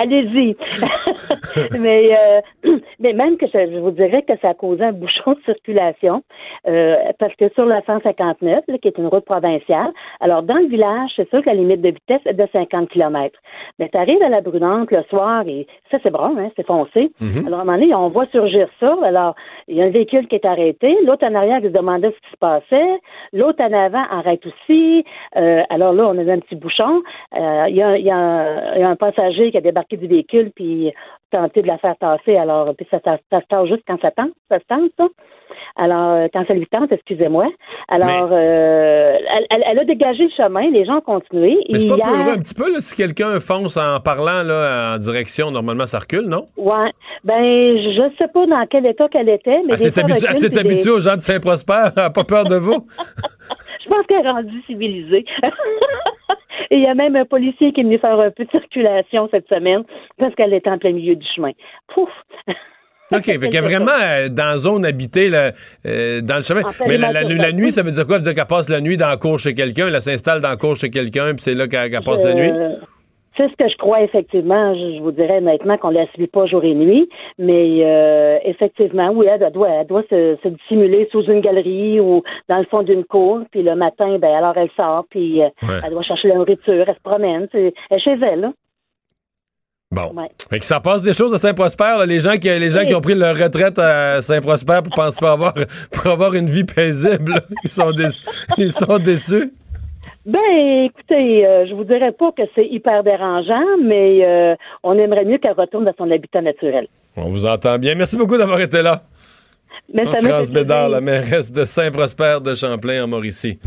Allez-y. 0.00 0.56
mais, 1.80 2.10
euh, 2.16 2.40
mais 3.00 3.12
même 3.12 3.36
que 3.36 3.46
ça- 3.48 3.66
je 3.70 3.78
vous 3.78 3.90
dirais 3.90 4.22
que 4.22 4.32
ça 4.40 4.50
a 4.50 4.54
causé 4.54 4.82
un 4.84 4.92
bouchon 4.92 5.32
de 5.32 5.40
circulation 5.44 6.22
euh, 6.68 6.96
parce 7.18 7.34
que 7.36 7.48
sur 7.54 7.66
la 7.66 7.82
159, 7.82 8.64
là, 8.68 8.78
qui 8.78 8.88
est 8.88 8.98
une 8.98 9.06
route 9.08 9.24
provinciale, 9.24 9.90
alors 10.20 10.42
dans 10.42 10.56
le 10.56 10.66
village, 10.66 11.10
c'est 11.16 11.28
sûr 11.30 11.42
que 11.42 11.48
la 11.50 11.54
limite 11.54 11.82
de 11.82 11.90
vitesse 11.90 12.22
est 12.24 12.34
de 12.34 12.46
50 12.52 12.88
km. 12.88 13.38
Mais 13.78 13.88
tu 13.90 13.98
arrives 13.98 14.22
à 14.22 14.28
la 14.28 14.40
Brunante 14.40 14.90
le 14.90 15.02
soir 15.10 15.42
et 15.50 15.66
ça, 15.90 15.98
c'est 16.02 16.10
brun, 16.10 16.34
hein, 16.38 16.50
c'est 16.56 16.66
foncé. 16.66 17.10
Alors, 17.46 17.58
à 17.60 17.62
un 17.62 17.64
moment 17.66 17.78
donné, 17.78 17.94
on 17.94 18.08
voit 18.08 18.26
surgir 18.32 18.68
ça. 18.80 18.96
Alors, 19.02 19.34
il 19.68 19.76
y 19.76 19.82
a 19.82 19.84
un 19.84 19.90
véhicule 19.90 20.26
qui 20.28 20.36
est 20.36 20.44
arrêté, 20.46 20.96
l'autre 21.04 21.26
en 21.26 21.34
arrière 21.34 21.58
qui 21.60 21.66
se 21.66 21.72
demandait 21.72 22.08
ce 22.10 22.20
qui 22.26 22.30
se 22.32 22.36
passait, 22.38 23.00
l'autre 23.32 23.62
en 23.62 23.72
avant 23.72 24.04
arrête 24.10 24.40
aussi. 24.46 25.04
Euh, 25.36 25.62
alors 25.68 25.92
là, 25.92 26.06
on 26.08 26.16
a 26.18 26.32
un 26.32 26.38
petit 26.38 26.56
bouchon. 26.56 27.02
Euh, 27.36 27.66
Il 27.68 27.76
y, 27.76 27.82
a, 27.82 27.96
il 27.98 28.04
y 28.04 28.10
a 28.10 28.16
un- 28.16 28.74
il 28.76 28.80
y 28.80 28.84
a 28.84 28.88
un 28.88 28.96
passager 28.96 29.50
qui 29.50 29.58
a 29.58 29.60
débarqué 29.60 29.89
du 29.96 30.06
véhicule 30.06 30.50
puis 30.54 30.92
tenté 31.30 31.62
de 31.62 31.66
la 31.68 31.78
faire 31.78 31.96
tasser. 31.98 32.36
Alors, 32.36 32.74
puis 32.76 32.86
ça, 32.90 32.98
ça, 33.04 33.18
ça 33.30 33.40
se 33.40 33.46
tasse 33.46 33.68
juste 33.68 33.82
quand 33.86 34.00
ça 34.00 34.10
tente, 34.10 34.30
ça 34.50 34.58
se 34.58 34.64
tente, 34.68 34.90
ça. 34.98 35.06
Alors, 35.76 36.12
euh, 36.12 36.28
quand 36.32 36.44
ça 36.46 36.54
lui 36.54 36.66
tente, 36.66 36.90
excusez-moi. 36.92 37.46
Alors, 37.88 38.28
euh, 38.32 39.16
elle, 39.50 39.62
elle- 39.66 39.78
a 39.78 39.84
dégagé 39.84 40.24
le 40.24 40.30
chemin, 40.36 40.68
les 40.70 40.84
gens 40.84 40.96
ont 40.96 41.00
continué. 41.00 41.56
Mais 41.70 41.78
c'est 41.78 41.88
pas 41.88 41.96
Hier- 41.96 42.06
peureux 42.06 42.32
un 42.32 42.38
petit 42.38 42.54
peu, 42.54 42.72
là, 42.72 42.80
si 42.80 42.94
quelqu'un 42.94 43.38
fonce 43.40 43.76
en 43.76 44.00
parlant 44.00 44.42
là, 44.42 44.94
en 44.94 44.98
direction, 44.98 45.50
normalement, 45.50 45.86
ça 45.86 46.00
recule, 46.00 46.26
non? 46.28 46.46
Ouais. 46.56 46.90
Ben, 47.24 47.40
je 47.42 48.02
ne 48.02 48.10
sais 48.18 48.28
pas 48.28 48.46
dans 48.46 48.66
quel 48.68 48.86
état 48.86 49.08
qu'elle 49.08 49.28
était, 49.28 49.60
mais 49.66 49.72
Elle 49.74 49.78
s'est 49.78 49.98
habituée, 50.00 50.58
habituée 50.58 50.90
aux 50.90 51.00
gens 51.00 51.14
de 51.14 51.20
Saint-Prosper, 51.20 51.88
elle 51.96 52.02
n'a 52.02 52.10
pas 52.10 52.24
peur 52.24 52.44
de 52.44 52.56
vous? 52.56 52.86
Je 53.84 53.88
pense 53.88 54.06
qu'elle 54.06 54.24
est 54.24 54.30
rendue 54.30 54.62
civilisée. 54.66 55.24
Et 56.70 56.76
il 56.76 56.82
y 56.82 56.86
a 56.86 56.94
même 56.94 57.16
un 57.16 57.24
policier 57.24 57.72
qui 57.72 57.80
est 57.80 57.84
venu 57.84 57.98
faire 57.98 58.18
un 58.18 58.30
peu 58.30 58.44
de 58.44 58.50
circulation 58.50 59.28
cette 59.30 59.48
semaine 59.48 59.82
parce 60.18 60.34
qu'elle 60.34 60.52
était 60.54 60.70
en 60.70 60.78
plein 60.78 60.92
milieu 60.92 61.16
du 61.16 61.26
chemin. 61.34 61.52
Pouf! 61.88 62.10
OK, 63.12 63.24
fait 63.24 63.38
qu'il 63.38 63.54
y 63.54 63.58
a 63.58 63.62
vraiment 63.62 63.90
euh, 64.00 64.28
dans 64.28 64.56
zone 64.56 64.86
habitée, 64.86 65.30
là, 65.30 65.50
euh, 65.84 66.20
dans 66.20 66.36
le 66.36 66.42
chemin. 66.42 66.62
En 66.62 66.70
Mais 66.86 66.96
la, 66.96 67.10
la- 67.10 67.20
périmètre 67.22 67.42
la 67.42 67.52
nuit, 67.52 67.72
ça 67.72 67.82
veut 67.82 67.90
dire 67.90 68.06
quoi? 68.06 68.16
Ça 68.16 68.18
veut 68.18 68.24
dire 68.26 68.34
qu'elle 68.34 68.46
passe 68.46 68.68
la 68.68 68.80
nuit 68.80 68.96
dans 68.96 69.08
la 69.08 69.16
cour 69.16 69.40
chez 69.40 69.52
quelqu'un, 69.52 69.88
elle 69.88 70.00
s'installe 70.00 70.40
dans 70.40 70.50
la 70.50 70.56
cour 70.56 70.76
chez 70.76 70.90
quelqu'un, 70.90 71.34
puis 71.34 71.42
c'est 71.42 71.54
là 71.54 71.66
qu'elle 71.66 71.90
qu'elle 71.90 72.04
passe 72.04 72.22
la 72.22 72.34
nuit? 72.34 72.52
C'est 73.40 73.48
ce 73.48 73.56
que 73.56 73.70
je 73.70 73.76
crois, 73.78 74.02
effectivement. 74.02 74.74
Je, 74.74 75.00
vous 75.00 75.12
dirais 75.12 75.38
honnêtement 75.38 75.78
qu'on 75.78 75.92
ne 75.92 75.94
la 75.94 76.06
suit 76.12 76.26
pas 76.26 76.44
jour 76.44 76.62
et 76.62 76.74
nuit. 76.74 77.08
Mais 77.38 77.78
euh, 77.86 78.36
effectivement, 78.44 79.10
oui, 79.14 79.28
elle 79.30 79.50
doit, 79.50 79.70
elle 79.70 79.86
doit 79.86 80.02
se, 80.10 80.36
se 80.42 80.48
dissimuler 80.48 81.08
sous 81.10 81.22
une 81.22 81.40
galerie 81.40 82.00
ou 82.00 82.22
dans 82.50 82.58
le 82.58 82.66
fond 82.66 82.82
d'une 82.82 83.02
cour. 83.04 83.40
Puis 83.50 83.62
le 83.62 83.74
matin, 83.76 84.18
ben 84.18 84.34
alors 84.34 84.52
elle 84.58 84.68
sort, 84.76 85.06
puis 85.08 85.42
euh, 85.42 85.48
Ouais. 85.62 85.78
elle 85.82 85.92
doit 85.92 86.02
chercher 86.02 86.28
la 86.28 86.34
nourriture, 86.34 86.84
elle 86.86 86.94
se 86.94 87.00
promène. 87.02 87.48
Elle 87.54 87.72
est 87.90 87.98
chez 87.98 88.10
elle, 88.20 88.40
là. 88.40 88.52
Bon. 89.90 90.12
Ouais. 90.14 90.28
Fait 90.50 90.58
que 90.58 90.66
ça 90.66 90.78
passe 90.78 91.02
des 91.02 91.14
choses 91.14 91.32
à 91.32 91.38
Saint-Prosper, 91.38 92.04
les 92.06 92.20
gens 92.20 92.36
qui 92.36 92.48
les 92.48 92.70
gens 92.70 92.80
Oui. 92.80 92.88
qui 92.88 92.94
ont 92.94 93.00
pris 93.00 93.14
leur 93.14 93.36
retraite 93.36 93.78
à 93.78 94.20
Saint-Prosper 94.20 94.80
pour 94.84 94.94
penser 94.94 95.24
avoir 95.24 95.54
pour 95.92 96.06
avoir 96.12 96.34
une 96.34 96.46
vie 96.50 96.64
paisible, 96.64 97.32
là, 97.32 97.40
ils 97.64 97.70
sont 97.70 97.90
déçus. 97.92 98.20
ils 98.58 98.70
sont 98.70 98.98
déçus. 98.98 99.50
Ben, 100.26 100.84
écoutez, 100.84 101.46
euh, 101.46 101.66
je 101.66 101.74
vous 101.74 101.84
dirais 101.84 102.12
pas 102.12 102.30
que 102.32 102.42
c'est 102.54 102.66
hyper 102.66 103.02
dérangeant, 103.02 103.64
mais 103.82 104.20
euh, 104.22 104.54
on 104.82 104.98
aimerait 104.98 105.24
mieux 105.24 105.38
qu'elle 105.38 105.52
retourne 105.58 105.84
dans 105.84 105.94
son 105.96 106.10
habitat 106.10 106.42
naturel. 106.42 106.86
On 107.16 107.30
vous 107.30 107.46
entend 107.46 107.78
bien. 107.78 107.94
Merci 107.94 108.16
beaucoup 108.18 108.36
d'avoir 108.36 108.60
été 108.60 108.82
là. 108.82 109.02
Mais 109.92 110.04
ça 110.04 110.20
France 110.20 110.50
Bédard, 110.50 110.88
la 110.88 111.00
mairesse 111.00 111.52
de 111.52 111.64
Saint-Prosper 111.64 112.38
de 112.44 112.54
Champlain 112.54 113.04
en 113.04 113.08
Mauricie. 113.08 113.58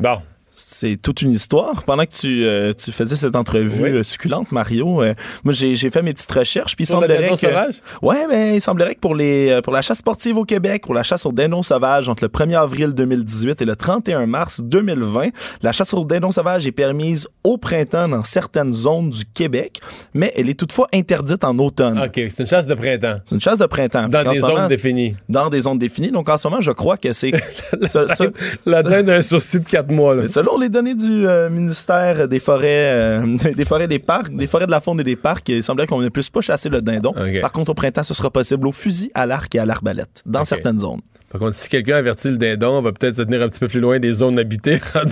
Bon. 0.00 0.18
C'est 0.66 0.96
toute 0.96 1.22
une 1.22 1.30
histoire. 1.32 1.84
Pendant 1.84 2.04
que 2.04 2.12
tu, 2.12 2.44
euh, 2.44 2.72
tu 2.72 2.90
faisais 2.92 3.16
cette 3.16 3.36
entrevue 3.36 3.82
Oui. 3.84 3.90
euh, 3.90 4.02
succulente, 4.02 4.50
Mario, 4.52 5.02
euh, 5.02 5.14
moi 5.44 5.52
j'ai 5.54 5.76
j'ai 5.76 5.90
fait 5.90 6.02
mes 6.02 6.12
petites 6.12 6.30
recherches. 6.32 6.74
Puis 6.76 6.84
il 6.84 6.88
le 6.88 6.92
semblerait 6.92 7.22
dindon 7.22 7.34
que, 7.34 7.40
sauvage? 7.40 7.74
Ouais, 8.02 8.26
ben 8.28 8.54
il 8.54 8.60
semblerait 8.60 8.94
que 8.94 9.00
pour 9.00 9.14
les 9.14 9.60
pour 9.62 9.72
la 9.72 9.82
chasse 9.82 9.98
sportive 9.98 10.36
au 10.36 10.44
Québec, 10.44 10.82
pour 10.84 10.94
la 10.94 11.02
chasse 11.02 11.24
au 11.26 11.32
dindon 11.32 11.62
sauvage 11.62 12.08
entre 12.08 12.24
le 12.24 12.28
1er 12.28 12.56
avril 12.60 12.92
2018 12.94 13.62
et 13.62 13.64
le 13.64 13.76
31 13.76 14.26
mars 14.26 14.60
2020, 14.60 15.28
la 15.62 15.72
chasse 15.72 15.94
au 15.94 16.04
dindon 16.04 16.32
sauvage 16.32 16.66
est 16.66 16.72
permise 16.72 17.28
au 17.44 17.56
printemps 17.58 18.08
dans 18.08 18.24
certaines 18.24 18.72
zones 18.72 19.10
du 19.10 19.24
Québec, 19.24 19.80
mais 20.14 20.32
elle 20.36 20.48
est 20.48 20.58
toutefois 20.58 20.88
interdite 20.92 21.44
en 21.44 21.56
automne. 21.58 21.98
OK, 22.00 22.12
c'est 22.14 22.40
une 22.40 22.46
chasse 22.46 22.66
de 22.66 22.74
printemps. 22.74 23.18
C'est 23.24 23.34
une 23.34 23.40
chasse 23.40 23.58
de 23.58 23.66
printemps. 23.66 24.08
Dans 24.08 24.22
des 24.32 24.40
moment, 24.40 24.56
zones 24.56 24.68
définies. 24.68 25.14
Dans 25.28 25.48
des 25.48 25.60
zones 25.62 25.78
définies. 25.78 26.10
Donc 26.10 26.28
en 26.28 26.38
ce 26.38 26.48
moment, 26.48 26.60
je 26.60 26.72
crois 26.72 26.96
que 26.96 27.12
c'est 27.12 27.30
ce- 27.82 28.06
ce- 28.14 28.32
La 28.66 28.82
dinde 28.82 29.08
a 29.10 29.16
un 29.16 29.22
sourcil 29.22 29.60
de 29.60 29.66
4 29.66 29.90
mois. 29.90 30.14
Là. 30.14 30.28
Selon 30.48 30.60
les 30.60 30.68
données 30.68 30.94
du 30.94 31.26
euh, 31.26 31.50
ministère 31.50 32.28
des 32.28 32.38
forêts, 32.38 32.92
euh, 32.92 33.36
des 33.56 33.64
forêts 33.64 33.88
des 33.88 33.98
parcs, 33.98 34.34
des 34.34 34.46
forêts 34.46 34.66
de 34.66 34.70
la 34.70 34.80
faune 34.80 35.00
et 35.00 35.04
des 35.04 35.16
parcs, 35.16 35.48
il 35.48 35.62
semblerait 35.62 35.86
qu'on 35.86 36.00
ne 36.00 36.08
puisse 36.08 36.30
pas 36.30 36.40
chasser 36.40 36.68
le 36.68 36.80
dindon. 36.80 37.12
Par 37.40 37.52
contre, 37.52 37.70
au 37.72 37.74
printemps, 37.74 38.04
ce 38.04 38.14
sera 38.14 38.30
possible 38.30 38.66
au 38.66 38.72
fusil, 38.72 39.10
à 39.14 39.26
l'arc 39.26 39.54
et 39.54 39.58
à 39.58 39.66
l'arbalète, 39.66 40.22
dans 40.26 40.44
certaines 40.44 40.78
zones. 40.78 41.00
Par 41.30 41.40
contre, 41.40 41.54
si 41.54 41.68
quelqu'un 41.68 41.96
avertit 41.96 42.30
le 42.30 42.38
dindon, 42.38 42.78
on 42.78 42.82
va 42.82 42.92
peut-être 42.92 43.16
se 43.16 43.22
tenir 43.22 43.42
un 43.42 43.48
petit 43.48 43.60
peu 43.60 43.68
plus 43.68 43.80
loin 43.80 43.98
des 43.98 44.14
zones 44.14 44.38
habitées 44.38 44.78
rendu, 44.94 45.10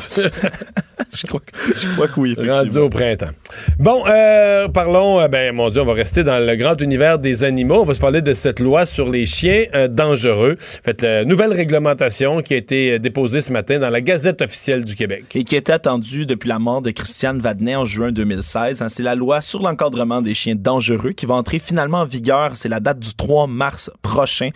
Je 1.12 1.26
crois 1.26 1.40
que, 1.40 1.78
je 1.78 1.86
crois 1.94 2.08
que 2.08 2.18
oui. 2.20 2.34
rendu 2.38 2.78
au 2.78 2.88
printemps. 2.88 3.30
Bon, 3.78 4.02
euh, 4.06 4.66
parlons, 4.68 5.20
euh, 5.20 5.28
ben 5.28 5.54
mon 5.54 5.68
Dieu, 5.68 5.82
on 5.82 5.84
va 5.84 5.92
rester 5.92 6.24
dans 6.24 6.38
le 6.38 6.56
grand 6.56 6.80
univers 6.80 7.18
des 7.18 7.44
animaux. 7.44 7.82
On 7.82 7.84
va 7.84 7.94
se 7.94 8.00
parler 8.00 8.22
de 8.22 8.32
cette 8.32 8.60
loi 8.60 8.86
sur 8.86 9.10
les 9.10 9.26
chiens 9.26 9.64
euh, 9.74 9.88
dangereux. 9.88 10.56
En 10.58 10.84
fait, 10.84 11.02
la 11.02 11.24
nouvelle 11.26 11.52
réglementation 11.52 12.40
qui 12.40 12.54
a 12.54 12.56
été 12.56 12.92
euh, 12.92 12.98
déposée 12.98 13.42
ce 13.42 13.52
matin 13.52 13.78
dans 13.78 13.90
la 13.90 14.00
Gazette 14.00 14.40
officielle 14.40 14.86
du 14.86 14.94
Québec. 14.94 15.24
Et 15.34 15.44
qui 15.44 15.54
était 15.54 15.72
attendue 15.72 16.24
depuis 16.24 16.48
la 16.48 16.58
mort 16.58 16.80
de 16.80 16.92
Christiane 16.92 17.40
Vadnet 17.40 17.76
en 17.76 17.84
juin 17.84 18.10
2016. 18.10 18.80
Hein, 18.80 18.88
c'est 18.88 19.02
la 19.02 19.14
loi 19.14 19.42
sur 19.42 19.62
l'encadrement 19.62 20.22
des 20.22 20.32
chiens 20.32 20.54
dangereux 20.56 21.12
qui 21.12 21.26
va 21.26 21.34
entrer 21.34 21.58
finalement 21.58 22.00
en 22.00 22.06
vigueur. 22.06 22.52
C'est 22.54 22.70
la 22.70 22.80
date 22.80 23.00
du 23.00 23.14
3 23.14 23.46
mars 23.46 23.90
prochain 24.00 24.48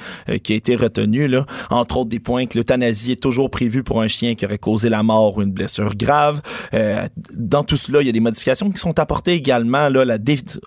qui 0.42 0.54
a 0.54 0.56
été 0.56 0.74
retenue. 0.74 1.28
Là. 1.28 1.44
Entre 1.70 1.96
autres, 1.98 2.08
des 2.08 2.20
points 2.20 2.46
que 2.46 2.56
l'euthanasie 2.56 3.12
est 3.12 3.22
toujours 3.22 3.50
prévue 3.50 3.82
pour 3.82 4.00
un 4.02 4.08
chien 4.08 4.34
qui 4.34 4.44
aurait 4.44 4.58
causé 4.58 4.88
la 4.88 5.02
mort 5.02 5.36
ou 5.36 5.42
une 5.42 5.52
blessure 5.52 5.94
grave. 5.94 6.40
Euh, 6.74 7.06
dans 7.34 7.62
tout 7.62 7.76
cela, 7.76 8.00
il 8.00 8.06
y 8.06 8.10
a 8.10 8.12
des 8.12 8.20
modifications 8.20 8.70
qui 8.70 8.80
sont 8.80 8.98
apportées 8.98 9.32
également 9.32 9.88
là, 9.88 10.04
la 10.04 10.18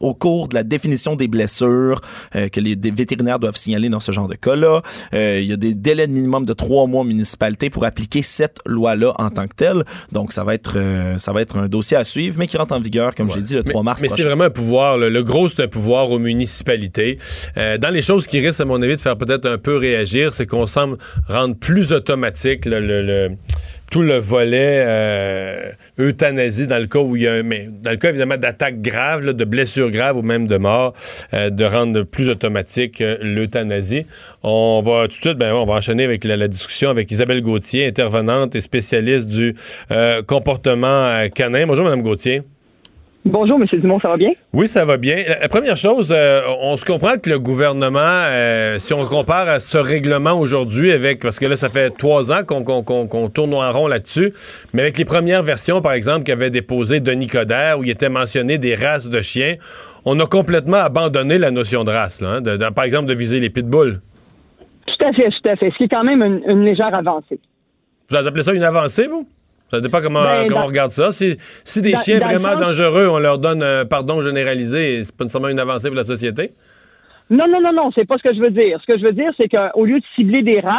au 0.02 0.14
cours 0.14 0.48
de 0.48 0.56
la 0.56 0.64
définition 0.64 1.16
des 1.16 1.28
blessures 1.28 2.02
euh, 2.36 2.50
que 2.50 2.60
les 2.60 2.76
vétérinaires 2.76 3.40
doivent 3.40 3.56
signaler 3.56 3.90
dans 3.90 4.00
ce 4.00 4.12
genre 4.12 4.28
de 4.28 4.36
cas-là. 4.36 4.82
Euh, 5.14 5.40
il 5.42 5.48
y 5.48 5.54
a 5.54 5.58
des 5.58 5.74
délais 5.74 6.08
de 6.08 6.12
minimum 6.12 6.46
de 6.46 6.54
trois 6.54 6.88
mois 6.88 7.02
en 7.02 7.06
municipalité 7.06 7.70
pour 7.70 7.86
appliquer 7.86 8.22
cette 8.22 8.60
loi-là 8.66 9.14
en 9.20 9.30
tant 9.30 9.48
que 9.48 9.56
telle. 9.56 9.84
Donc, 10.12 10.34
ça 10.34 10.44
va 10.44 10.54
être, 10.54 10.74
euh, 10.78 11.18
ça 11.18 11.34
va 11.34 11.42
être 11.42 11.58
un 11.58 11.68
dossier 11.68 11.98
à 11.98 12.04
suivre, 12.04 12.38
mais 12.38 12.48
qui 12.48 12.58
rentre 12.58 12.74
en 12.74 12.80
vigueur, 12.80 13.16
comme 13.16 13.30
j'ai 13.30 13.42
dit, 13.42 13.56
le 13.56 13.64
3 13.64 13.84
mars 13.84 14.02
mais 14.02 14.08
prochain. 14.08 14.24
c'est 14.24 14.28
vraiment 14.28 14.46
un 14.46 14.50
pouvoir. 14.50 14.98
Le, 14.98 15.10
le 15.10 15.24
gros, 15.24 15.50
c'est 15.50 15.64
un 15.64 15.68
pouvoir 15.68 16.10
aux 16.12 16.20
municipalités. 16.20 17.18
Euh, 17.58 17.78
dans 17.78 17.90
les 17.90 18.02
choses 18.02 18.28
qui 18.28 18.40
risquent, 18.40 18.62
à 18.62 18.66
mon 18.66 18.82
avis, 18.82 18.96
de 18.96 19.02
faire 19.02 19.18
peut-être 19.18 19.46
un 19.46 19.58
peu 19.58 19.78
réagir, 19.78 20.34
c'est 20.34 20.46
qu'on 20.46 20.68
rendre 21.28 21.56
plus 21.56 21.92
automatique 21.92 22.68
tout 23.94 24.02
le 24.02 24.18
volet 24.18 24.84
euh, 24.88 25.72
euthanasie 26.00 26.66
dans 26.66 26.80
le 26.80 26.88
cas 26.88 26.98
où 26.98 27.16
il 27.16 27.22
y 27.22 27.28
a 27.28 27.44
mais 27.44 27.70
dans 27.70 27.92
le 27.92 27.98
cas 27.98 28.10
évidemment 28.10 28.38
d'attaques 28.38 28.82
graves, 28.82 29.24
de 29.24 29.46
blessures 29.46 29.92
graves 29.92 30.18
ou 30.18 30.24
même 30.24 30.48
de 30.48 30.58
mort, 30.58 30.94
euh, 31.36 31.52
de 31.52 31.64
rendre 31.64 32.02
plus 32.02 32.28
automatique 32.28 33.02
euh, 33.02 33.18
l'euthanasie. 33.22 34.08
On 34.42 34.82
va 34.84 35.04
tout 35.04 35.18
de 35.18 35.22
suite, 35.22 35.38
ben, 35.38 35.54
on 35.54 35.68
va 35.68 35.76
enchaîner 35.76 36.06
avec 36.06 36.24
la, 36.24 36.38
la 36.38 36.48
discussion 36.48 36.90
avec 36.90 37.12
Isabelle 37.12 37.44
Gauthier, 37.44 37.86
intervenante 37.86 38.56
et 38.56 38.62
spécialiste 38.62 39.28
du 39.28 39.56
comportement 40.26 41.28
canin. 41.30 41.68
Bonjour, 41.68 41.84
Madame 41.84 42.02
Gauthier. 42.02 42.42
Bonjour, 43.26 43.58
Monsieur 43.58 43.78
Dumont, 43.80 44.00
ça 44.00 44.10
va 44.10 44.18
bien? 44.18 44.32
Oui, 44.52 44.68
ça 44.68 44.84
va 44.84 44.98
bien. 44.98 45.24
La, 45.42 45.48
première 45.48 45.78
chose, 45.78 46.12
euh, 46.14 46.42
on 46.62 46.76
se 46.76 46.84
comprend 46.84 47.18
que 47.18 47.30
le 47.30 47.40
gouvernement, 47.40 48.00
euh, 48.02 48.78
si 48.80 48.94
on 48.94 49.06
compare 49.06 49.48
à 49.48 49.60
ce 49.62 49.78
règlement 49.78 50.34
aujourd'hui 50.34 50.92
avec, 50.92 51.22
parce 51.22 51.40
que 51.40 51.46
là, 51.46 51.56
ça 51.56 51.70
fait 51.70 51.90
trois 51.92 52.34
ans 52.34 52.44
qu'on 52.44 53.30
tourne 53.30 53.54
en 53.54 53.72
rond 53.72 53.88
là-dessus, 53.88 54.34
mais 54.74 54.82
avec 54.82 54.98
les 54.98 55.06
premières 55.06 55.42
versions, 55.42 55.82
par 55.82 55.94
exemple, 55.94 56.24
qu'avait 56.26 56.50
déposé 56.50 57.00
Denis 57.00 57.28
Coderre, 57.28 57.80
où 57.80 57.86
il 57.86 57.90
était 57.92 58.10
mentionné 58.10 58.58
des 58.58 58.76
races 58.76 59.10
de 59.10 59.22
chiens, 59.22 59.56
on 60.04 60.20
a 60.20 60.26
complètement 60.26 60.78
abandonné 60.78 61.38
la 61.38 61.50
notion 61.52 61.86
de 61.86 61.92
race, 61.92 62.20
là, 62.20 62.28
hein, 62.28 62.42
de- 62.42 62.58
de- 62.58 62.70
par 62.74 62.84
exemple, 62.84 63.06
de 63.08 63.14
viser 63.14 63.40
les 63.40 63.50
pitbulls. 63.50 64.02
Tout 64.86 65.06
à 65.06 65.14
fait, 65.14 65.30
tout 65.30 65.48
à 65.50 65.56
fait. 65.56 65.72
Ce 65.72 65.78
qui 65.78 65.84
est 65.86 65.88
quand 65.88 66.04
même 66.04 66.22
une, 66.22 66.42
une 66.46 66.66
légère 66.66 66.94
avancée. 66.94 67.40
Vous 68.10 68.18
appelez 68.18 68.44
ça 68.44 68.54
une 68.54 68.64
avancée, 68.64 69.08
vous? 69.08 69.26
Ça 69.74 69.82
dépend 69.82 70.02
comment, 70.02 70.22
Ben, 70.24 70.46
comment 70.48 70.60
dans- 70.62 70.66
on 70.66 70.70
regarde 70.70 70.92
ça. 70.92 71.12
Si, 71.12 71.36
si 71.64 71.82
des 71.82 71.94
Dans- 71.94 72.00
chiens 72.02 72.20
dans 72.20 72.28
vraiment 72.28 72.52
sens- 72.54 72.62
dangereux, 72.62 73.08
on 73.10 73.18
leur 73.18 73.40
donne 73.40 73.64
un 73.64 73.86
pardon 73.86 74.22
généralisé, 74.22 75.04
c'est 75.04 75.16
pas 75.16 75.24
nécessairement 75.24 75.48
une 75.48 75.58
avancée 75.60 75.88
pour 75.88 75.96
la 75.98 76.04
société? 76.04 76.52
Non, 77.32 77.46
non, 77.50 77.60
non, 77.60 77.74
non, 77.74 77.90
c'est 77.96 78.06
pas 78.08 78.18
ce 78.20 78.24
que 78.24 78.36
je 78.36 78.40
veux 78.40 78.52
dire. 78.52 78.78
Ce 78.82 78.86
que 78.92 79.00
je 79.00 79.04
veux 79.04 79.14
dire, 79.14 79.32
c'est 79.36 79.48
qu'au 79.50 79.86
lieu 79.86 80.00
de 80.00 80.06
cibler 80.16 80.44
des 80.44 80.60
races, 80.60 80.78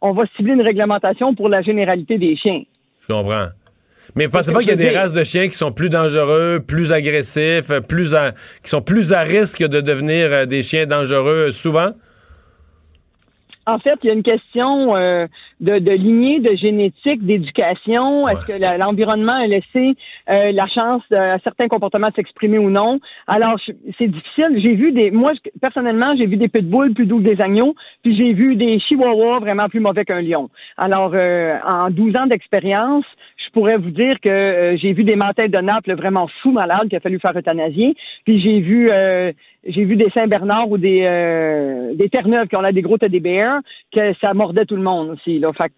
on 0.00 0.12
va 0.12 0.22
cibler 0.36 0.54
une 0.54 0.62
réglementation 0.62 1.34
pour 1.34 1.50
la 1.50 1.60
généralité 1.60 2.16
des 2.16 2.34
chiens. 2.36 2.62
Je 3.00 3.06
comprends. 3.12 3.48
Mais 4.16 4.24
vous 4.24 4.32
pensez 4.32 4.52
pas 4.52 4.60
qu'il 4.60 4.68
y 4.68 4.72
a 4.72 4.76
des 4.76 4.90
races 4.96 5.12
de 5.12 5.22
chiens 5.22 5.46
qui 5.48 5.54
sont 5.58 5.72
plus 5.72 5.90
dangereux, 5.90 6.60
plus 6.66 6.92
agressifs, 6.92 7.70
plus 7.88 8.14
à- 8.14 8.32
qui 8.64 8.70
sont 8.70 8.80
plus 8.80 9.12
à 9.12 9.20
risque 9.20 9.62
de 9.62 9.82
devenir 9.82 10.32
euh, 10.32 10.46
des 10.46 10.62
chiens 10.62 10.86
dangereux 10.86 11.50
souvent? 11.50 11.90
En 13.70 13.78
fait, 13.78 13.98
il 14.02 14.06
y 14.08 14.10
a 14.10 14.14
une 14.14 14.22
question 14.22 14.96
euh, 14.96 15.26
de, 15.60 15.78
de 15.78 15.92
lignée, 15.92 16.40
de 16.40 16.54
génétique, 16.56 17.24
d'éducation. 17.24 18.28
Est-ce 18.28 18.46
que 18.46 18.78
l'environnement 18.78 19.34
a 19.34 19.46
laissé 19.46 19.94
euh, 20.28 20.52
la 20.52 20.66
chance 20.66 21.02
de- 21.10 21.16
à 21.16 21.38
certains 21.40 21.68
comportements 21.68 22.08
de 22.08 22.14
s'exprimer 22.14 22.58
ou 22.58 22.70
non? 22.70 22.98
Alors, 23.26 23.56
c'est 23.98 24.08
difficile. 24.08 24.58
J'ai 24.58 24.74
vu 24.74 24.92
des... 24.92 25.10
Moi, 25.10 25.32
personnellement, 25.60 26.14
j'ai 26.16 26.26
vu 26.26 26.36
des 26.36 26.48
pitbulls 26.48 26.94
plus 26.94 27.06
doux 27.06 27.18
que 27.18 27.24
des 27.24 27.40
agneaux, 27.40 27.74
puis 28.02 28.16
j'ai 28.16 28.32
vu 28.32 28.56
des 28.56 28.78
chihuahuas 28.80 29.38
vraiment 29.40 29.68
plus 29.68 29.80
mauvais 29.80 30.04
qu'un 30.04 30.20
lion. 30.22 30.50
Alors, 30.76 31.12
euh, 31.14 31.56
en 31.66 31.90
12 31.90 32.16
ans 32.16 32.26
d'expérience, 32.26 33.04
je 33.44 33.50
pourrais 33.52 33.76
vous 33.76 33.90
dire 33.90 34.20
que 34.20 34.28
euh, 34.28 34.76
j'ai 34.76 34.92
vu 34.92 35.04
des 35.04 35.16
mantelles 35.16 35.50
de 35.50 35.58
Naples 35.58 35.94
vraiment 35.94 36.28
fous 36.42 36.52
malades 36.52 36.88
qu'il 36.88 36.96
a 36.96 37.00
fallu 37.00 37.18
faire 37.18 37.36
euthanasier. 37.36 37.94
Puis 38.24 38.40
j'ai 38.40 38.60
vu 38.60 38.90
euh, 38.90 39.32
j'ai 39.64 39.84
vu 39.84 39.96
des 39.96 40.08
Saint-Bernard 40.10 40.70
ou 40.70 40.78
des 40.78 41.02
euh, 41.02 41.94
des 41.94 42.08
Terre-Neuve 42.08 42.48
qui 42.48 42.56
ont 42.56 42.62
là 42.62 42.72
des 42.72 42.82
gros 42.82 42.96
que 42.96 44.14
ça 44.20 44.32
mordait 44.34 44.64
tout 44.64 44.76
le 44.76 44.82
monde 44.82 45.10
aussi. 45.10 45.38
Là. 45.38 45.52
Fait 45.52 45.72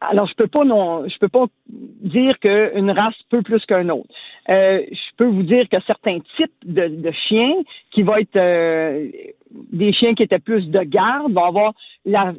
alors 0.00 0.26
je 0.26 0.34
peux 0.34 0.48
pas 0.48 0.64
non 0.64 1.08
je 1.08 1.16
peux 1.18 1.28
pas 1.28 1.46
dire 1.68 2.38
qu'une 2.40 2.90
race 2.90 3.14
peut 3.30 3.42
plus 3.42 3.64
qu'un 3.66 3.88
autre. 3.90 4.08
Euh, 4.48 4.82
je 4.90 5.16
peux 5.16 5.26
vous 5.26 5.42
dire 5.42 5.68
que 5.68 5.76
certains 5.86 6.18
types 6.36 6.52
de, 6.64 6.88
de 6.88 7.10
chiens 7.28 7.54
qui 7.92 8.02
vont 8.02 8.16
être 8.16 8.36
euh, 8.36 9.08
des 9.72 9.92
chiens 9.92 10.14
qui 10.14 10.24
étaient 10.24 10.38
plus 10.38 10.68
de 10.68 10.80
garde 10.80 11.32
vont 11.32 11.44
avoir 11.44 11.74
la 12.04 12.32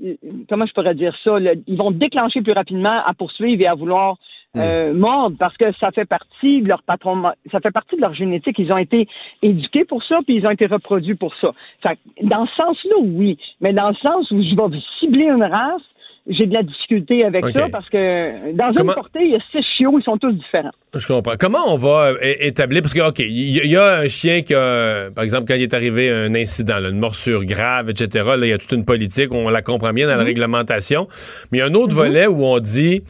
comment 0.49 0.65
je 0.65 0.73
pourrais 0.73 0.95
dire 0.95 1.15
ça 1.23 1.37
ils 1.67 1.77
vont 1.77 1.91
déclencher 1.91 2.41
plus 2.41 2.53
rapidement 2.53 3.01
à 3.05 3.13
poursuivre 3.13 3.61
et 3.61 3.67
à 3.67 3.75
vouloir 3.75 4.17
euh, 4.57 4.93
mordre 4.93 5.35
parce 5.37 5.55
que 5.57 5.65
ça 5.79 5.91
fait 5.91 6.05
partie 6.05 6.61
de 6.61 6.67
leur 6.67 6.81
patron, 6.83 7.21
ça 7.51 7.59
fait 7.59 7.71
partie 7.71 7.95
de 7.95 8.01
leur 8.01 8.13
génétique. 8.13 8.57
Ils 8.57 8.71
ont 8.73 8.77
été 8.77 9.07
éduqués 9.41 9.85
pour 9.85 10.03
ça, 10.03 10.17
puis 10.25 10.37
ils 10.37 10.47
ont 10.47 10.51
été 10.51 10.65
reproduits 10.65 11.15
pour 11.15 11.35
ça. 11.35 11.51
Fait 11.83 11.99
dans 12.23 12.45
ce 12.47 12.55
sens-là, 12.55 12.95
oui, 12.99 13.37
mais 13.61 13.73
dans 13.73 13.89
le 13.89 13.95
sens 13.95 14.31
où 14.31 14.41
je 14.41 14.55
vais 14.55 14.79
cibler 14.99 15.25
une 15.25 15.43
race, 15.43 15.83
j'ai 16.27 16.45
de 16.45 16.53
la 16.53 16.63
difficulté 16.63 17.23
avec 17.23 17.45
ça 17.49 17.67
parce 17.71 17.89
que 17.89 18.51
dans 18.53 18.73
Comment- 18.73 18.91
une 18.91 18.95
portée, 18.95 19.23
il 19.23 19.31
y 19.31 19.35
a 19.35 19.39
six 19.51 19.63
chiots, 19.77 19.97
ils 19.97 20.03
sont 20.03 20.17
tous 20.17 20.31
différents. 20.31 20.71
Je 20.95 21.05
comprends. 21.07 21.33
Comment 21.39 21.73
on 21.73 21.77
va 21.77 22.11
euh, 22.11 22.17
établir, 22.39 22.81
parce 22.81 22.93
que, 22.93 23.01
OK, 23.01 23.19
il 23.19 23.67
y, 23.67 23.77
a 23.77 23.99
un 23.99 24.07
chien 24.07 24.41
qui 24.41 24.53
a, 24.53 25.09
par 25.11 25.23
exemple, 25.23 25.45
quand 25.47 25.55
il 25.55 25.63
est 25.63 25.73
arrivé 25.73 26.09
un 26.09 26.33
incident, 26.35 26.79
là, 26.79 26.89
une 26.89 26.99
morsure 26.99 27.45
grave, 27.45 27.89
etc., 27.89 28.25
là, 28.25 28.45
il 28.45 28.49
y 28.49 28.53
a 28.53 28.57
toute 28.57 28.71
une 28.71 28.85
politique, 28.85 29.33
on 29.33 29.49
la 29.49 29.61
comprend 29.61 29.93
bien 29.93 30.07
dans 30.07 30.17
la 30.17 30.23
réglementation, 30.23 31.07
mais 31.51 31.59
il 31.59 31.61
y 31.61 31.63
a 31.63 31.67
un 31.67 31.73
autre 31.73 31.95
volet 31.95 32.27
où 32.27 32.43
on 32.43 32.59
dit, 32.59 33.01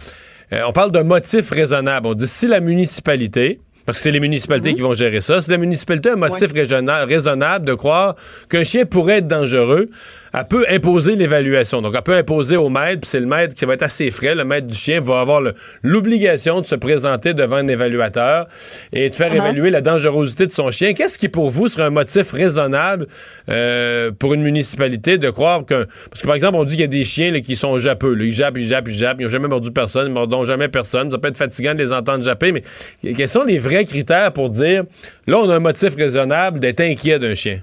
euh, 0.54 0.62
on 0.68 0.72
parle 0.74 0.92
d'un 0.92 1.04
motif 1.04 1.52
raisonnable. 1.52 2.08
On 2.08 2.14
dit 2.14 2.28
si 2.28 2.48
la 2.48 2.60
municipalité, 2.60 3.60
parce 3.86 3.98
que 4.00 4.04
c'est 4.04 4.12
les 4.12 4.20
municipalités 4.20 4.74
qui 4.74 4.82
vont 4.82 4.94
gérer 4.94 5.22
ça, 5.22 5.42
si 5.42 5.50
la 5.52 5.58
municipalité 5.58 6.10
a 6.10 6.14
un 6.14 6.16
motif 6.16 6.54
raisonna- 6.54 7.06
raisonnable 7.06 7.66
de 7.66 7.74
croire 7.74 8.16
qu'un 8.50 8.64
chien 8.64 8.86
pourrait 8.86 9.18
être 9.20 9.28
dangereux, 9.28 9.90
elle 10.34 10.48
peut 10.48 10.66
imposer 10.70 11.16
l'évaluation. 11.16 11.82
Donc, 11.82 11.94
elle 11.96 12.04
peut 12.04 12.16
imposer 12.18 12.58
au 12.58 12.70
maître, 12.70 13.02
puis 13.02 13.10
c'est 13.10 13.20
le 13.22 13.26
maître 13.26 13.56
qui 13.56 13.66
va 13.66 13.76
être 13.76 13.84
assez 13.84 14.12
frais. 14.12 14.36
Le 14.36 14.44
maître 14.44 14.68
du 14.68 14.76
chien 14.76 15.00
va 15.00 15.22
avoir 15.22 15.42
l'obligation 15.82 16.60
de 16.60 16.66
se 16.66 16.76
présenter 16.76 17.34
devant 17.34 17.58
un 17.58 17.68
évaluateur 17.68 18.48
et 18.92 19.10
de 19.10 19.16
faire 19.16 19.30
Uh-huh. 19.30 19.38
évaluer 19.38 19.70
la 19.70 19.82
dangerosité 19.82 20.48
de 20.48 20.52
son 20.52 20.72
chien. 20.72 20.94
Qu'est-ce 20.94 21.20
qui, 21.20 21.30
pour 21.30 21.52
vous, 21.52 21.68
serait 21.68 21.84
un 21.84 21.92
motif 21.92 22.32
raisonnable 22.32 23.06
euh, 23.48 24.12
pour 24.12 24.34
une 24.34 24.42
municipalité 24.42 25.20
de 25.20 25.30
croire 25.30 25.66
que... 25.66 25.86
Parce 26.10 26.22
que, 26.22 26.26
par 26.26 26.36
exemple, 26.36 26.58
on 26.58 26.64
dit 26.64 26.72
qu'il 26.72 26.82
y 26.82 26.84
a 26.84 26.88
des 26.88 27.04
chiens 27.04 27.32
là, 27.32 27.40
qui 27.42 27.56
sont 27.56 27.78
jappeux. 27.78 28.16
là. 28.16 28.26
Ils 28.26 28.32
jappent, 28.32 28.58
ils 28.58 28.68
jappent, 28.68 28.88
ils 28.88 28.96
jappent. 28.96 29.18
Ils 29.20 29.26
n'ont 29.26 29.30
jamais 29.30 29.48
mordu 29.48 29.72
personne. 29.72 30.08
Ils 30.08 30.10
ne 30.10 30.16
mordront 30.16 30.46
jamais 30.46 30.68
personne. 30.68 31.12
Ça 31.12 31.20
peut 31.20 31.28
être 31.28 31.38
fatigant 31.38 31.76
de 31.76 31.80
les 31.80 31.92
entendre 31.92 32.24
japper, 32.24 32.52
mais 32.52 32.64
quels 33.14 33.28
sont 33.28 33.44
les 33.44 33.60
vrais 33.60 33.86
critères 33.86 34.34
pour 34.34 34.50
dire, 34.50 34.84
là, 35.28 35.38
on 35.38 35.50
a 35.50 35.56
un 35.56 35.60
motif 35.60 35.96
raisonnable 35.96 36.60
d'être 36.60 36.82
inquiet 36.82 37.20
d'un 37.20 37.36
chien? 37.36 37.62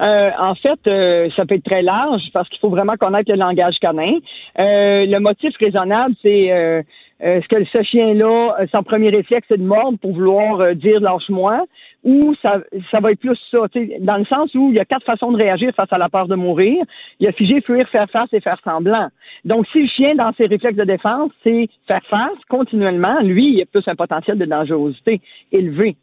Euh, 0.00 0.30
en 0.38 0.54
fait, 0.54 0.78
euh, 0.86 1.30
ça 1.36 1.46
peut 1.46 1.54
être 1.54 1.64
très 1.64 1.82
large 1.82 2.22
parce 2.32 2.48
qu'il 2.48 2.58
faut 2.58 2.68
vraiment 2.68 2.96
connaître 2.96 3.30
le 3.30 3.38
langage 3.38 3.78
canin. 3.80 4.12
Euh, 4.58 5.06
le 5.06 5.18
motif 5.18 5.56
raisonnable, 5.58 6.14
c'est 6.22 6.52
euh, 6.52 6.82
euh, 7.22 7.38
est-ce 7.38 7.48
que 7.48 7.64
ce 7.64 7.82
chien-là, 7.82 8.56
euh, 8.60 8.66
son 8.70 8.82
premier 8.82 9.08
réflexe, 9.08 9.46
c'est 9.48 9.56
de 9.56 9.64
mordre 9.64 9.98
pour 9.98 10.12
vouloir 10.12 10.60
euh, 10.60 10.74
dire 10.74 11.00
lâche-moi, 11.00 11.64
ou 12.04 12.34
ça, 12.42 12.58
ça 12.90 13.00
va 13.00 13.12
être 13.12 13.20
plus 13.20 13.38
ça, 13.50 13.60
dans 14.00 14.18
le 14.18 14.26
sens 14.26 14.54
où 14.54 14.68
il 14.68 14.74
y 14.74 14.80
a 14.80 14.84
quatre 14.84 15.04
façons 15.04 15.32
de 15.32 15.38
réagir 15.38 15.72
face 15.74 15.92
à 15.92 15.98
la 15.98 16.10
peur 16.10 16.28
de 16.28 16.34
mourir. 16.34 16.76
Il 17.18 17.24
y 17.24 17.28
a 17.28 17.32
figé, 17.32 17.62
fuir, 17.62 17.88
faire 17.88 18.10
face 18.10 18.28
et 18.34 18.40
faire 18.40 18.60
semblant. 18.62 19.08
Donc, 19.46 19.66
si 19.72 19.82
le 19.82 19.88
chien, 19.88 20.14
dans 20.14 20.32
ses 20.34 20.46
réflexes 20.46 20.76
de 20.76 20.84
défense, 20.84 21.30
c'est 21.42 21.68
faire 21.88 22.04
face 22.10 22.38
continuellement, 22.50 23.20
lui, 23.22 23.54
il 23.54 23.62
a 23.62 23.66
plus 23.66 23.86
un 23.88 23.96
potentiel 23.96 24.36
de 24.36 24.44
dangerosité 24.44 25.20
élevé. 25.52 25.96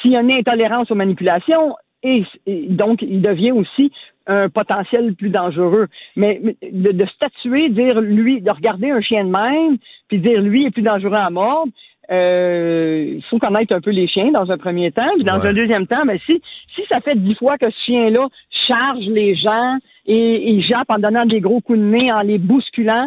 S'il 0.00 0.12
y 0.12 0.16
a 0.16 0.20
une 0.20 0.32
intolérance 0.32 0.90
aux 0.90 0.96
manipulations, 0.96 1.76
et, 2.02 2.24
et 2.46 2.66
donc 2.68 3.02
il 3.02 3.20
devient 3.22 3.52
aussi 3.52 3.92
un 4.26 4.48
potentiel 4.48 5.14
plus 5.14 5.30
dangereux. 5.30 5.88
Mais, 6.16 6.40
mais 6.42 6.56
de, 6.70 6.92
de 6.92 7.06
statuer, 7.06 7.68
dire 7.70 8.00
lui, 8.00 8.40
de 8.40 8.50
regarder 8.50 8.90
un 8.90 9.00
chien 9.00 9.24
de 9.24 9.30
même, 9.30 9.78
puis 10.08 10.18
dire 10.18 10.40
lui 10.40 10.66
est 10.66 10.70
plus 10.70 10.82
dangereux 10.82 11.14
à 11.14 11.30
mordre, 11.30 11.72
euh, 12.10 13.14
il 13.16 13.22
faut 13.24 13.38
connaître 13.38 13.74
un 13.74 13.80
peu 13.80 13.90
les 13.90 14.06
chiens 14.06 14.30
dans 14.32 14.50
un 14.50 14.58
premier 14.58 14.90
temps. 14.92 15.08
Puis 15.14 15.24
dans 15.24 15.40
Ouais. 15.40 15.48
un 15.48 15.54
deuxième 15.54 15.86
temps, 15.86 16.04
mais 16.04 16.18
si, 16.26 16.40
si 16.74 16.82
ça 16.88 17.00
fait 17.00 17.16
dix 17.16 17.34
fois 17.36 17.58
que 17.58 17.70
ce 17.70 17.78
chien-là 17.86 18.28
charge 18.68 19.04
les 19.06 19.34
gens 19.34 19.78
et, 20.06 20.54
et 20.54 20.60
jappe 20.60 20.90
en 20.90 20.98
donnant 20.98 21.26
des 21.26 21.40
gros 21.40 21.60
coups 21.60 21.78
de 21.78 21.84
nez, 21.84 22.12
en 22.12 22.20
les 22.22 22.38
bousculant, 22.38 23.06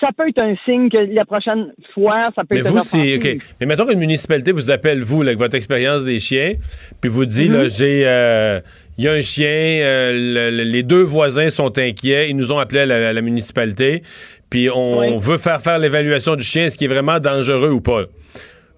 ça 0.00 0.08
peut 0.16 0.28
être 0.28 0.42
un 0.42 0.54
signe 0.64 0.88
que 0.90 0.96
la 1.14 1.24
prochaine 1.24 1.72
fois, 1.94 2.30
ça 2.34 2.42
peut 2.42 2.54
Mais 2.56 2.60
être 2.60 2.68
vous, 2.68 2.80
c'est. 2.80 3.16
OK. 3.16 3.38
Mais 3.60 3.66
mettons 3.66 3.86
qu'une 3.86 3.98
municipalité 3.98 4.52
vous 4.52 4.70
appelle, 4.70 5.02
vous, 5.02 5.22
là, 5.22 5.28
avec 5.30 5.38
votre 5.38 5.54
expérience 5.56 6.04
des 6.04 6.20
chiens, 6.20 6.52
puis 7.00 7.10
vous 7.10 7.24
dit, 7.26 7.48
là, 7.48 7.68
j'ai. 7.68 8.02
euh, 8.06 8.60
il 8.98 9.04
y 9.04 9.08
a 9.08 9.12
un 9.12 9.20
chien, 9.20 9.46
euh, 9.48 10.12
le- 10.50 10.56
le- 10.56 10.64
les 10.64 10.82
deux 10.82 11.02
voisins 11.02 11.50
sont 11.50 11.76
inquiets, 11.78 12.30
ils 12.30 12.36
nous 12.36 12.50
ont 12.52 12.58
appelé 12.58 12.80
à 12.80 12.86
la, 12.86 13.08
à 13.10 13.12
la 13.12 13.20
municipalité, 13.20 14.02
puis 14.48 14.70
on 14.70 15.00
Oui. 15.00 15.18
veut 15.20 15.36
faire 15.38 15.60
faire 15.60 15.78
l'évaluation 15.78 16.34
du 16.34 16.44
chien, 16.44 16.64
est-ce 16.66 16.78
qui 16.78 16.86
est 16.86 16.88
vraiment 16.88 17.18
dangereux 17.20 17.70
ou 17.72 17.80
pas? 17.82 18.04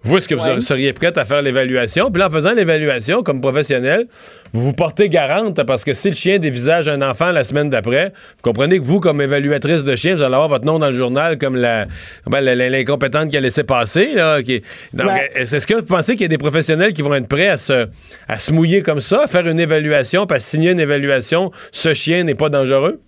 Vous, 0.04 0.16
est-ce 0.16 0.28
que 0.28 0.34
vous 0.36 0.60
seriez 0.60 0.92
prête 0.92 1.18
à 1.18 1.24
faire 1.24 1.42
l'évaluation? 1.42 2.10
Puis 2.10 2.20
là, 2.20 2.28
en 2.28 2.30
faisant 2.30 2.54
l'évaluation, 2.54 3.22
comme 3.22 3.40
professionnel, 3.40 4.06
vous 4.52 4.62
vous 4.62 4.72
portez 4.72 5.08
garante 5.08 5.62
parce 5.64 5.84
que 5.84 5.92
si 5.92 6.08
le 6.08 6.14
chien 6.14 6.38
dévisage 6.38 6.88
un 6.88 7.02
enfant 7.02 7.32
la 7.32 7.42
semaine 7.44 7.68
d'après, 7.68 8.12
vous 8.14 8.42
comprenez 8.42 8.78
que 8.78 8.84
vous, 8.84 9.00
comme 9.00 9.20
évaluatrice 9.20 9.84
de 9.84 9.96
chien, 9.96 10.14
vous 10.14 10.22
allez 10.22 10.34
avoir 10.34 10.48
votre 10.48 10.64
nom 10.64 10.78
dans 10.78 10.86
le 10.86 10.92
journal 10.92 11.36
comme 11.36 11.56
la 11.56 11.86
ben, 12.26 12.40
l'incompétente 12.42 13.30
qui 13.30 13.36
a 13.36 13.40
laissé 13.40 13.64
passer. 13.64 14.14
Là, 14.14 14.40
qui- 14.42 14.62
Donc, 14.94 15.08
Ouais. 15.08 15.30
est-ce 15.34 15.56
est-ce 15.56 15.66
que 15.66 15.74
vous 15.74 15.82
pensez 15.86 16.12
qu'il 16.12 16.22
y 16.22 16.26
a 16.26 16.28
des 16.28 16.38
professionnels 16.38 16.92
qui 16.92 17.02
vont 17.02 17.14
être 17.14 17.28
prêts 17.28 17.48
à 17.48 17.56
se, 17.56 17.88
à 18.28 18.38
se 18.38 18.52
mouiller 18.52 18.82
comme 18.82 19.00
ça, 19.00 19.24
à 19.24 19.26
faire 19.26 19.46
une 19.48 19.58
évaluation, 19.60 20.26
puis 20.26 20.36
à 20.36 20.40
signer 20.40 20.70
une 20.70 20.80
évaluation, 20.80 21.50
ce 21.72 21.92
chien 21.92 22.22
n'est 22.22 22.36
pas 22.36 22.48
dangereux? 22.48 23.00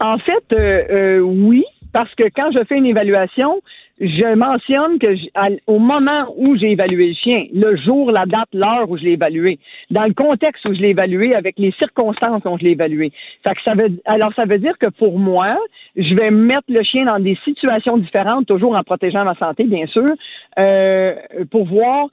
En 0.00 0.18
fait, 0.18 0.54
euh, 0.54 0.82
euh, 0.90 1.18
oui, 1.20 1.64
parce 1.92 2.12
que 2.14 2.24
quand 2.34 2.50
je 2.52 2.64
fais 2.66 2.76
une 2.76 2.86
évaluation, 2.86 3.60
je 3.98 4.34
mentionne 4.34 4.98
que 4.98 5.14
j- 5.14 5.30
à- 5.34 5.48
au 5.66 5.78
moment 5.78 6.26
où 6.36 6.56
j'ai 6.56 6.72
évalué 6.72 7.08
le 7.08 7.14
chien, 7.14 7.46
le 7.54 7.76
jour, 7.76 8.10
la 8.10 8.26
date, 8.26 8.48
l'heure 8.52 8.90
où 8.90 8.98
je 8.98 9.04
l'ai 9.04 9.12
évalué, 9.12 9.58
dans 9.90 10.04
le 10.04 10.12
contexte 10.12 10.64
où 10.66 10.74
je 10.74 10.80
l'ai 10.80 10.90
évalué, 10.90 11.34
avec 11.34 11.58
les 11.58 11.72
circonstances 11.72 12.42
dont 12.42 12.58
je 12.58 12.64
l'ai 12.64 12.72
évalué. 12.72 13.10
Fait 13.42 13.54
que 13.54 13.62
ça 13.62 13.74
veut, 13.74 13.90
alors 14.04 14.34
ça 14.34 14.44
veut 14.44 14.58
dire 14.58 14.76
que 14.78 14.88
pour 14.88 15.18
moi, 15.18 15.56
je 15.96 16.14
vais 16.14 16.30
mettre 16.30 16.66
le 16.68 16.82
chien 16.82 17.06
dans 17.06 17.18
des 17.18 17.38
situations 17.44 17.96
différentes, 17.96 18.46
toujours 18.46 18.76
en 18.76 18.82
protégeant 18.82 19.24
ma 19.24 19.34
santé, 19.34 19.64
bien 19.64 19.86
sûr, 19.86 20.14
euh, 20.58 21.14
pour 21.50 21.64
voir 21.66 22.08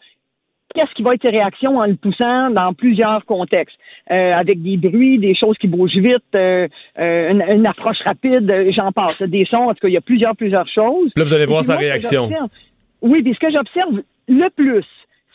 qu'est-ce 0.73 0.93
qui 0.95 1.03
va 1.03 1.13
être 1.13 1.21
ses 1.21 1.29
réactions 1.29 1.77
en 1.77 1.85
le 1.85 1.95
poussant 1.95 2.49
dans 2.49 2.73
plusieurs 2.73 3.25
contextes, 3.25 3.77
euh, 4.11 4.33
avec 4.33 4.61
des 4.61 4.77
bruits, 4.77 5.19
des 5.19 5.35
choses 5.35 5.57
qui 5.57 5.67
bougent 5.67 5.95
vite, 5.95 6.23
euh, 6.35 6.67
euh, 6.99 7.31
une, 7.31 7.43
une 7.47 7.65
approche 7.65 7.99
rapide, 8.03 8.49
euh, 8.49 8.71
j'en 8.71 8.91
passe, 8.91 9.21
des 9.21 9.45
sons, 9.45 9.69
en 9.69 9.73
tout 9.73 9.81
cas, 9.81 9.87
il 9.87 9.93
y 9.93 9.97
a 9.97 10.01
plusieurs, 10.01 10.35
plusieurs 10.35 10.67
choses. 10.67 11.11
Là, 11.15 11.23
vous 11.23 11.33
allez 11.33 11.45
voir 11.45 11.61
puis 11.61 11.67
sa 11.67 11.73
moi, 11.73 11.81
réaction. 11.81 12.29
Oui, 13.01 13.21
puis 13.21 13.33
ce 13.33 13.39
que 13.39 13.51
j'observe 13.51 14.01
le 14.27 14.49
plus, 14.49 14.85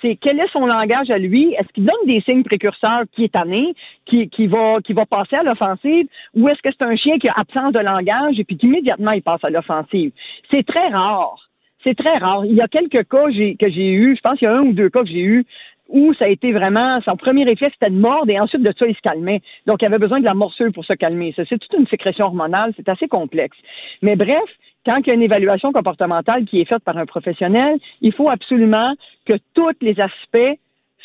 c'est 0.00 0.16
quel 0.16 0.38
est 0.38 0.50
son 0.52 0.66
langage 0.66 1.11
à 1.11 1.18
lui? 1.18 1.54
Est-ce 1.54 1.68
qu'il 1.72 1.85
donne 1.85 2.07
des 2.07 2.20
signes 2.20 2.44
précurseurs 2.44 3.02
qui 3.12 3.24
est 3.24 3.33
tanné, 3.33 3.74
qui, 4.07 4.28
qui, 4.28 4.46
va, 4.46 4.78
qui 4.85 4.92
va 4.92 5.07
passer 5.07 5.37
à 5.37 5.42
l'offensive, 5.42 6.07
ou 6.35 6.48
est-ce 6.48 6.62
que 6.62 6.68
c'est 6.70 6.85
un 6.85 6.96
chien 6.96 7.18
qui 7.18 7.28
a 7.28 7.35
absence 7.37 7.72
de 7.72 7.81
langage 7.81 8.38
et 8.38 8.44
puis 8.44 8.57
qu'immédiatement 8.57 9.12
il 9.12 9.22
passe 9.22 9.42
à 9.42 9.50
l'offensive? 9.50 10.12
C'est 10.50 10.64
très 10.66 10.88
rare. 10.88 11.48
C'est 11.85 11.96
très 11.96 12.18
rare. 12.18 12.44
Il 12.44 12.54
y 12.54 12.61
a 12.61 12.68
quelques 12.68 13.09
cas 13.09 13.26
que 13.26 13.70
j'ai 13.70 13.88
eu, 13.90 14.16
je 14.16 14.20
pense 14.20 14.38
qu'il 14.38 14.46
y 14.46 14.50
a 14.50 14.57
un 14.57 14.62
ou 14.62 14.72
deux 14.72 14.88
cas 14.88 15.02
que 15.02 15.09
j'ai 15.09 15.20
eu 15.20 15.46
où 15.88 16.12
ça 16.14 16.27
a 16.27 16.29
été 16.29 16.53
vraiment, 16.53 17.01
son 17.03 17.16
premier 17.16 17.44
réflexe 17.44 17.74
c'était 17.81 17.92
de 17.92 17.98
mordre 17.98 18.31
et 18.31 18.38
ensuite 18.38 18.62
de 18.62 18.72
ça, 18.79 18.87
il 18.87 18.94
se 18.94 19.01
calmait. 19.01 19.40
Donc, 19.66 19.83
il 19.83 19.87
avait 19.87 19.98
besoin 19.98 20.20
de 20.20 20.24
la 20.24 20.35
morsure 20.35 20.72
pour 20.72 20.85
se 20.85 20.92
calmer. 20.92 21.35
C'est 21.37 21.46
toute 21.46 21.72
une 21.79 21.87
sécrétion 21.87 22.27
hormonale, 22.27 22.72
c'est 22.77 22.88
assez 22.88 23.09
complexe. 23.09 23.57
Mais 24.03 24.16
bref, 24.16 24.44
quand 24.85 24.98
il 24.98 25.07
y 25.07 25.11
a 25.11 25.14
une 25.14 25.22
évaluation 25.22 25.72
comportementale 25.72 26.44
qui 26.44 26.61
est 26.61 26.64
faite 26.64 26.85
par 26.85 26.96
un 26.96 27.07
professionnel, 27.07 27.79
il 28.01 28.12
faut 28.12 28.29
absolument 28.29 28.94
que 29.27 29.35
tous 29.55 29.72
les 29.81 29.98
aspects 30.01 30.59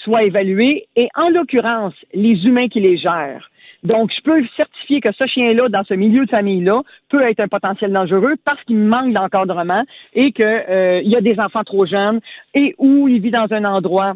soient 0.04 0.24
évalués 0.24 0.88
et, 0.96 1.08
en 1.16 1.30
l'occurrence, 1.30 1.94
les 2.14 2.46
humains 2.46 2.68
qui 2.68 2.82
les 2.82 2.98
gèrent. 2.98 3.50
Donc, 3.84 4.12
je 4.16 4.22
peux 4.22 4.46
certifier 4.56 5.02
que 5.02 5.12
ce 5.12 5.26
chien-là, 5.26 5.68
dans 5.68 5.84
ce 5.84 5.94
milieu 5.94 6.26
de 6.26 6.30
famille-là, 6.30 6.82
peut 7.10 7.22
être 7.22 7.42
un 7.42 7.50
potentiel 7.50 7.92
dangereux 7.92 8.36
parce 8.46 8.62
qu'il 8.64 8.78
manque 8.78 9.12
d'encadrement 9.12 9.84
et 10.14 10.32
qu'il 10.32 11.04
y 11.04 11.16
a 11.16 11.22
des 11.22 11.40
enfants 11.40 11.64
trop 11.66 11.86
jeunes 11.86 12.22
et 12.54 12.76
où 12.78 13.10
il 13.10 13.22
vit 13.22 13.32
dans 13.32 13.52
un 13.52 13.66
endroit 13.66 14.14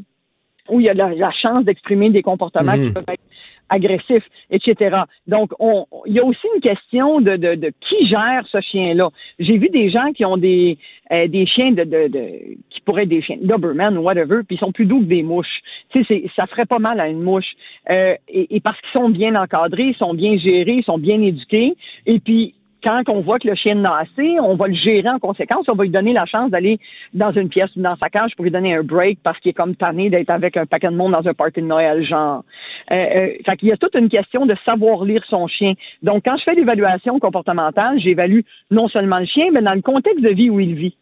où 0.69 0.79
il 0.79 0.85
y 0.85 0.89
a 0.89 0.93
la, 0.93 1.13
la 1.13 1.31
chance 1.31 1.63
d'exprimer 1.65 2.09
des 2.09 2.21
comportements 2.21 2.75
Mhm. 2.77 2.87
qui 2.87 2.93
peuvent 2.93 3.03
être 3.09 3.21
agressifs, 3.69 4.23
etc. 4.49 5.01
Donc, 5.27 5.51
on, 5.59 5.85
il 6.05 6.13
y 6.13 6.19
a 6.19 6.23
aussi 6.23 6.47
une 6.55 6.61
question 6.61 7.19
de, 7.19 7.35
de, 7.35 7.55
de 7.55 7.73
qui 7.81 8.07
gère 8.07 8.43
ce 8.49 8.61
chien-là. 8.61 9.09
J'ai 9.39 9.57
vu 9.57 9.67
des 9.69 9.89
gens 9.89 10.13
qui 10.13 10.23
ont 10.23 10.37
des, 10.37 10.77
euh, 11.11 11.27
des 11.27 11.45
chiens 11.45 11.71
de, 11.71 11.83
de, 11.83 12.07
de 12.07 12.29
qui 12.69 12.79
pourraient 12.85 13.03
être 13.03 13.09
des 13.09 13.21
chiens 13.21 13.37
Doberman 13.41 13.97
ou 13.97 14.03
whatever, 14.03 14.37
puis 14.47 14.55
ils 14.55 14.59
sont 14.59 14.71
plus 14.71 14.85
doux 14.85 14.99
que 14.99 15.05
des 15.05 15.21
mouches. 15.21 15.59
Tu 15.89 16.03
sais, 16.05 16.23
ça 16.35 16.47
ferait 16.47 16.65
pas 16.65 16.79
mal 16.79 16.99
à 17.01 17.09
une 17.09 17.21
mouche. 17.21 17.55
Euh, 17.89 18.15
et, 18.29 18.55
et 18.55 18.59
parce 18.61 18.79
qu'ils 18.79 19.01
sont 19.01 19.09
bien 19.09 19.35
encadrés, 19.35 19.87
ils 19.87 19.95
sont 19.97 20.13
bien 20.13 20.37
gérés, 20.37 20.77
ils 20.77 20.83
sont 20.85 20.97
bien 20.97 21.21
éduqués, 21.21 21.75
et 22.05 22.19
puis 22.19 22.53
quand 22.83 23.03
on 23.09 23.21
voit 23.21 23.39
que 23.39 23.47
le 23.47 23.55
chien 23.55 23.77
en 23.79 23.85
a 23.85 24.01
assez, 24.01 24.39
on 24.39 24.55
va 24.55 24.67
le 24.67 24.75
gérer 24.75 25.09
en 25.09 25.19
conséquence. 25.19 25.65
On 25.67 25.73
va 25.73 25.83
lui 25.83 25.89
donner 25.89 26.13
la 26.13 26.25
chance 26.25 26.51
d'aller 26.51 26.79
dans 27.13 27.31
une 27.31 27.49
pièce 27.49 27.69
ou 27.75 27.81
dans 27.81 27.95
sa 28.01 28.09
cage 28.09 28.31
pour 28.35 28.43
lui 28.43 28.51
donner 28.51 28.75
un 28.75 28.83
break 28.83 29.19
parce 29.23 29.39
qu'il 29.39 29.49
est 29.49 29.53
comme 29.53 29.75
tanné 29.75 30.09
d'être 30.09 30.29
avec 30.29 30.57
un 30.57 30.65
paquet 30.65 30.87
de 30.87 30.95
monde 30.95 31.13
dans 31.13 31.27
un 31.27 31.33
party 31.33 31.61
de 31.61 31.65
Noël, 31.65 32.05
genre. 32.05 32.43
Euh, 32.91 32.95
euh, 32.95 33.27
fait 33.45 33.57
qu'il 33.57 33.69
y 33.69 33.71
a 33.71 33.77
toute 33.77 33.95
une 33.95 34.09
question 34.09 34.45
de 34.45 34.55
savoir 34.65 35.03
lire 35.05 35.23
son 35.29 35.47
chien. 35.47 35.73
Donc, 36.03 36.23
quand 36.25 36.37
je 36.37 36.43
fais 36.43 36.55
l'évaluation 36.55 37.19
comportementale, 37.19 37.99
j'évalue 37.99 38.41
non 38.71 38.87
seulement 38.87 39.19
le 39.19 39.25
chien, 39.25 39.47
mais 39.51 39.61
dans 39.61 39.73
le 39.73 39.81
contexte 39.81 40.23
de 40.23 40.29
vie 40.29 40.49
où 40.49 40.59
il 40.59 40.75
vit. 40.75 40.97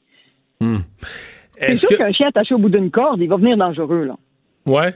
C'est 0.62 1.72
Est-ce 1.72 1.88
sûr 1.88 1.98
qu'un 1.98 2.12
chien 2.12 2.28
attaché 2.28 2.54
au 2.54 2.58
bout 2.58 2.70
d'une 2.70 2.92
corde, 2.92 3.22
il 3.22 3.30
va 3.30 3.38
venir 3.38 3.58
dangereux, 3.58 4.06
là. 4.06 4.16
Ouais. 4.66 4.92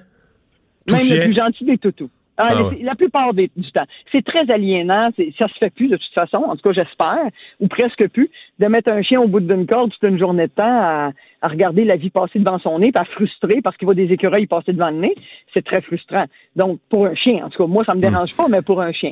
Tout 0.88 0.96
Même 0.96 1.04
chien. 1.04 1.16
le 1.18 1.22
plus 1.24 1.36
gentil 1.36 1.66
des 1.66 1.78
toutous. 1.78 2.10
Ah, 2.42 2.48
Ah 2.52 2.54
la- 2.56 2.64
ouais. 2.68 2.80
La 2.82 2.96
plupart 2.96 3.34
des- 3.34 3.52
du 3.58 3.70
temps. 3.74 3.84
C'est 4.14 4.24
très 4.24 4.50
aliénant. 4.50 5.10
Ça 5.38 5.48
se 5.50 5.54
fait 5.60 5.70
plus 5.72 5.90
de 5.90 5.98
toute 5.98 6.14
façon. 6.16 6.38
En 6.38 6.56
tout 6.56 6.62
cas, 6.62 6.72
j'espère, 6.72 7.20
ou 7.60 7.68
presque 7.68 8.08
plus, 8.10 8.30
de 8.60 8.66
mettre 8.68 8.90
un 8.90 9.02
chien 9.02 9.20
au 9.20 9.28
bout 9.28 9.42
d'une 9.42 9.68
corde 9.68 9.92
toute 9.92 10.10
une 10.10 10.18
journée 10.18 10.48
de 10.48 10.52
temps 10.54 10.64
à, 10.64 11.12
à 11.42 11.48
regarder 11.50 11.84
la 11.84 11.98
vie 11.98 12.10
passer 12.10 12.40
devant 12.40 12.58
son 12.60 12.80
nez, 12.80 12.94
puis 12.94 13.02
à 13.02 13.06
frustrer 13.06 13.60
parce 13.62 13.76
qu'il 13.76 13.86
voit 13.88 13.94
des 13.96 14.12
écureuils 14.14 14.48
passer 14.48 14.72
devant 14.72 14.90
le 14.90 14.98
nez. 15.00 15.16
C'est 15.54 15.66
très 15.66 15.82
frustrant. 15.82 16.26
Donc, 16.56 16.80
pour 16.90 17.06
un 17.08 17.16
chien, 17.16 17.44
en 17.46 17.50
tout 17.50 17.62
cas, 17.64 17.68
moi, 17.68 17.84
ça 17.84 17.94
me 17.94 18.00
dérange 18.02 18.34
pas, 18.38 18.48
mais 18.50 18.62
pour 18.62 18.82
un 18.82 18.94
chien. 18.94 19.12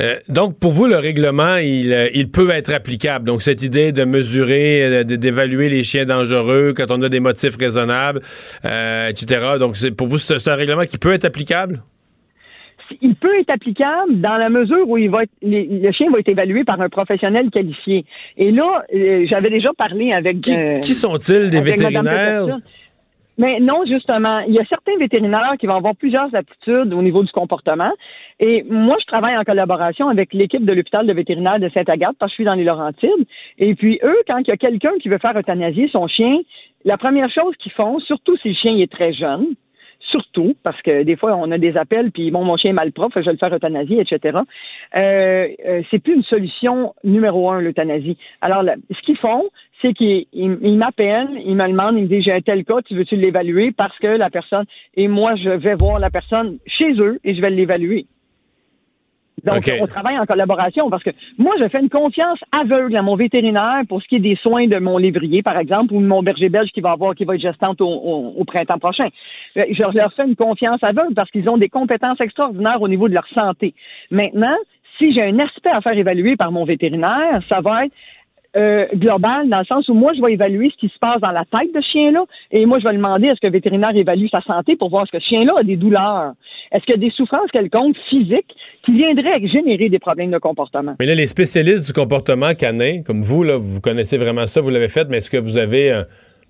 Euh, 0.00 0.16
donc, 0.28 0.58
pour 0.58 0.72
vous, 0.72 0.86
le 0.86 0.96
règlement, 0.96 1.56
il, 1.58 1.92
euh, 1.92 2.08
il 2.14 2.28
peut 2.30 2.50
être 2.50 2.72
applicable. 2.74 3.26
Donc, 3.26 3.42
cette 3.42 3.62
idée 3.62 3.92
de 3.92 4.04
mesurer, 4.04 4.82
euh, 4.82 5.04
d'évaluer 5.04 5.68
les 5.68 5.84
chiens 5.84 6.04
dangereux 6.04 6.72
quand 6.76 6.86
on 6.90 7.00
a 7.02 7.08
des 7.08 7.20
motifs 7.20 7.54
raisonnables, 7.56 8.20
euh, 8.64 9.08
etc. 9.08 9.56
Donc, 9.60 9.76
c'est- 9.76 9.92
pour 9.96 10.08
vous, 10.08 10.18
c'est 10.18 10.48
un 10.50 10.56
règlement 10.56 10.82
qui 10.84 10.98
peut 10.98 11.12
être 11.12 11.24
applicable? 11.26 11.80
Il 13.00 13.14
peut 13.14 13.38
être 13.38 13.50
applicable 13.50 14.20
dans 14.20 14.36
la 14.36 14.48
mesure 14.48 14.88
où 14.88 14.96
il 14.98 15.10
va 15.10 15.22
être, 15.24 15.32
les- 15.42 15.66
le 15.66 15.92
chien 15.92 16.10
va 16.10 16.18
être 16.18 16.28
évalué 16.28 16.64
par 16.64 16.80
un 16.80 16.88
professionnel 16.88 17.50
qualifié. 17.50 18.04
Et 18.36 18.50
là, 18.50 18.84
euh, 18.94 19.26
j'avais 19.26 19.50
déjà 19.50 19.70
parlé 19.76 20.12
avec... 20.12 20.40
Qui, 20.40 20.58
euh, 20.58 20.78
qui 20.80 20.94
sont-ils, 20.94 21.50
des 21.50 21.60
vétérinaires? 21.60 22.58
Mais 23.36 23.58
non, 23.58 23.84
justement, 23.84 24.38
il 24.46 24.54
y 24.54 24.60
a 24.60 24.64
certains 24.66 24.96
vétérinaires 24.96 25.54
qui 25.58 25.66
vont 25.66 25.74
avoir 25.74 25.96
plusieurs 25.96 26.32
aptitudes 26.36 26.92
au 26.94 27.02
niveau 27.02 27.24
du 27.24 27.32
comportement. 27.32 27.90
Et 28.38 28.64
moi, 28.70 28.96
je 29.00 29.06
travaille 29.06 29.36
en 29.36 29.42
collaboration 29.42 30.08
avec 30.08 30.32
l'équipe 30.32 30.64
de 30.64 30.72
l'hôpital 30.72 31.04
de 31.04 31.12
vétérinaire 31.12 31.58
de 31.58 31.68
Sainte-Agathe 31.68 32.14
parce 32.20 32.30
que 32.30 32.34
je 32.34 32.36
suis 32.36 32.44
dans 32.44 32.54
les 32.54 32.62
Laurentides. 32.62 33.26
Et 33.58 33.74
puis, 33.74 33.98
eux, 34.04 34.18
quand 34.28 34.38
il 34.38 34.48
y 34.48 34.52
a 34.52 34.56
quelqu'un 34.56 34.92
qui 35.02 35.08
veut 35.08 35.18
faire 35.18 35.36
euthanasier 35.36 35.88
son 35.88 36.06
chien, 36.06 36.38
la 36.84 36.96
première 36.96 37.28
chose 37.28 37.56
qu'ils 37.58 37.72
font, 37.72 37.98
surtout 37.98 38.36
si 38.36 38.50
le 38.50 38.54
chien 38.54 38.76
est 38.76 38.90
très 38.90 39.12
jeune, 39.12 39.46
surtout, 40.10 40.54
parce 40.62 40.80
que 40.82 41.02
des 41.02 41.16
fois, 41.16 41.34
on 41.36 41.50
a 41.50 41.58
des 41.58 41.76
appels, 41.76 42.10
puis 42.12 42.30
bon, 42.30 42.44
mon 42.44 42.56
chien 42.56 42.70
est 42.70 42.74
malpropre, 42.74 43.20
je 43.20 43.26
vais 43.26 43.32
le 43.32 43.38
faire 43.38 43.54
euthanasier, 43.54 44.00
etc. 44.00 44.38
Euh, 44.96 45.48
euh, 45.66 45.82
c'est 45.90 45.98
plus 45.98 46.14
une 46.14 46.22
solution 46.22 46.94
numéro 47.04 47.50
un, 47.50 47.60
l'euthanasie. 47.60 48.16
Alors, 48.40 48.62
là, 48.62 48.74
ce 48.90 49.00
qu'ils 49.02 49.16
font, 49.18 49.44
c'est 49.82 49.92
qu'ils 49.92 50.26
ils- 50.32 50.58
ils 50.62 50.76
m'appellent, 50.78 51.30
ils 51.44 51.56
me 51.56 51.68
demandent, 51.68 51.96
ils 51.98 52.04
me 52.04 52.08
disent, 52.08 52.24
j'ai 52.24 52.32
un 52.32 52.40
tel 52.40 52.64
cas, 52.64 52.80
tu 52.84 52.94
veux-tu 52.94 53.16
l'évaluer? 53.16 53.72
Parce 53.72 53.96
que 53.98 54.06
la 54.06 54.30
personne, 54.30 54.64
et 54.94 55.08
moi, 55.08 55.34
je 55.36 55.50
vais 55.50 55.74
voir 55.74 55.98
la 55.98 56.10
personne 56.10 56.58
chez 56.66 56.92
eux 57.00 57.18
et 57.24 57.34
je 57.34 57.40
vais 57.40 57.50
l'évaluer. 57.50 58.06
Donc, 59.42 59.64
on 59.82 59.86
travaille 59.86 60.18
en 60.18 60.26
collaboration 60.26 60.88
parce 60.90 61.02
que 61.02 61.10
moi, 61.38 61.52
je 61.58 61.68
fais 61.68 61.80
une 61.80 61.90
confiance 61.90 62.38
aveugle 62.52 62.96
à 62.96 63.02
mon 63.02 63.16
vétérinaire 63.16 63.82
pour 63.88 64.00
ce 64.00 64.06
qui 64.08 64.16
est 64.16 64.20
des 64.20 64.36
soins 64.36 64.66
de 64.68 64.78
mon 64.78 64.96
lévrier, 64.96 65.42
par 65.42 65.58
exemple, 65.58 65.92
ou 65.92 66.00
de 66.00 66.06
mon 66.06 66.22
berger 66.22 66.48
belge 66.48 66.70
qui 66.70 66.80
va 66.80 66.92
avoir, 66.92 67.14
qui 67.14 67.24
va 67.24 67.34
être 67.34 67.40
gestante 67.42 67.80
au, 67.80 67.86
au- 67.88 68.34
au 68.38 68.44
printemps 68.44 68.78
prochain. 68.78 69.08
Euh, 69.56 69.64
Je 69.70 69.82
leur 69.98 70.12
fais 70.14 70.24
une 70.24 70.36
confiance 70.36 70.82
aveugle 70.82 71.14
parce 71.14 71.30
qu'ils 71.30 71.48
ont 71.48 71.58
des 71.58 71.68
compétences 71.68 72.20
extraordinaires 72.20 72.80
au 72.80 72.88
niveau 72.88 73.08
de 73.08 73.14
leur 73.14 73.26
santé. 73.28 73.74
Maintenant, 74.10 74.56
si 74.98 75.12
j'ai 75.12 75.22
un 75.22 75.38
aspect 75.40 75.70
à 75.70 75.80
faire 75.80 75.98
évaluer 75.98 76.36
par 76.36 76.52
mon 76.52 76.64
vétérinaire, 76.64 77.40
ça 77.48 77.60
va 77.60 77.86
être 77.86 77.92
euh, 78.56 78.86
dans 78.94 79.58
le 79.58 79.64
sens 79.66 79.88
où 79.88 79.94
moi, 79.94 80.12
je 80.14 80.22
vais 80.22 80.32
évaluer 80.32 80.70
ce 80.70 80.76
qui 80.76 80.92
se 80.92 80.98
passe 80.98 81.20
dans 81.20 81.30
la 81.30 81.44
tête 81.44 81.74
de 81.74 81.80
ce 81.80 81.90
chien-là, 81.90 82.24
et 82.50 82.66
moi, 82.66 82.78
je 82.78 82.88
vais 82.88 82.94
demander 82.94 83.28
est-ce 83.28 83.40
que 83.40 83.46
le 83.46 83.52
vétérinaire 83.52 83.96
évalue 83.96 84.26
sa 84.30 84.40
santé 84.42 84.76
pour 84.76 84.90
voir 84.90 85.04
est-ce 85.04 85.12
que 85.12 85.22
ce 85.22 85.28
chien-là 85.28 85.54
a 85.58 85.62
des 85.62 85.76
douleurs, 85.76 86.32
est-ce 86.72 86.84
qu'il 86.84 86.94
y 86.94 86.98
a 86.98 87.00
des 87.00 87.10
souffrances 87.10 87.50
quelconques 87.52 87.96
physiques 88.08 88.54
qui 88.84 88.92
viendraient 88.92 89.46
générer 89.46 89.88
des 89.88 89.98
problèmes 89.98 90.30
de 90.30 90.38
comportement? 90.38 90.94
Mais 91.00 91.06
là, 91.06 91.14
les 91.14 91.26
spécialistes 91.26 91.86
du 91.86 91.92
comportement 91.92 92.54
canin, 92.54 93.02
comme 93.02 93.22
vous, 93.22 93.42
là, 93.42 93.56
vous 93.56 93.80
connaissez 93.80 94.18
vraiment 94.18 94.46
ça, 94.46 94.60
vous 94.60 94.70
l'avez 94.70 94.88
fait, 94.88 95.08
mais 95.08 95.18
est-ce 95.18 95.30
que 95.30 95.38
vous 95.38 95.58
avez. 95.58 95.92
euh, 95.92 96.04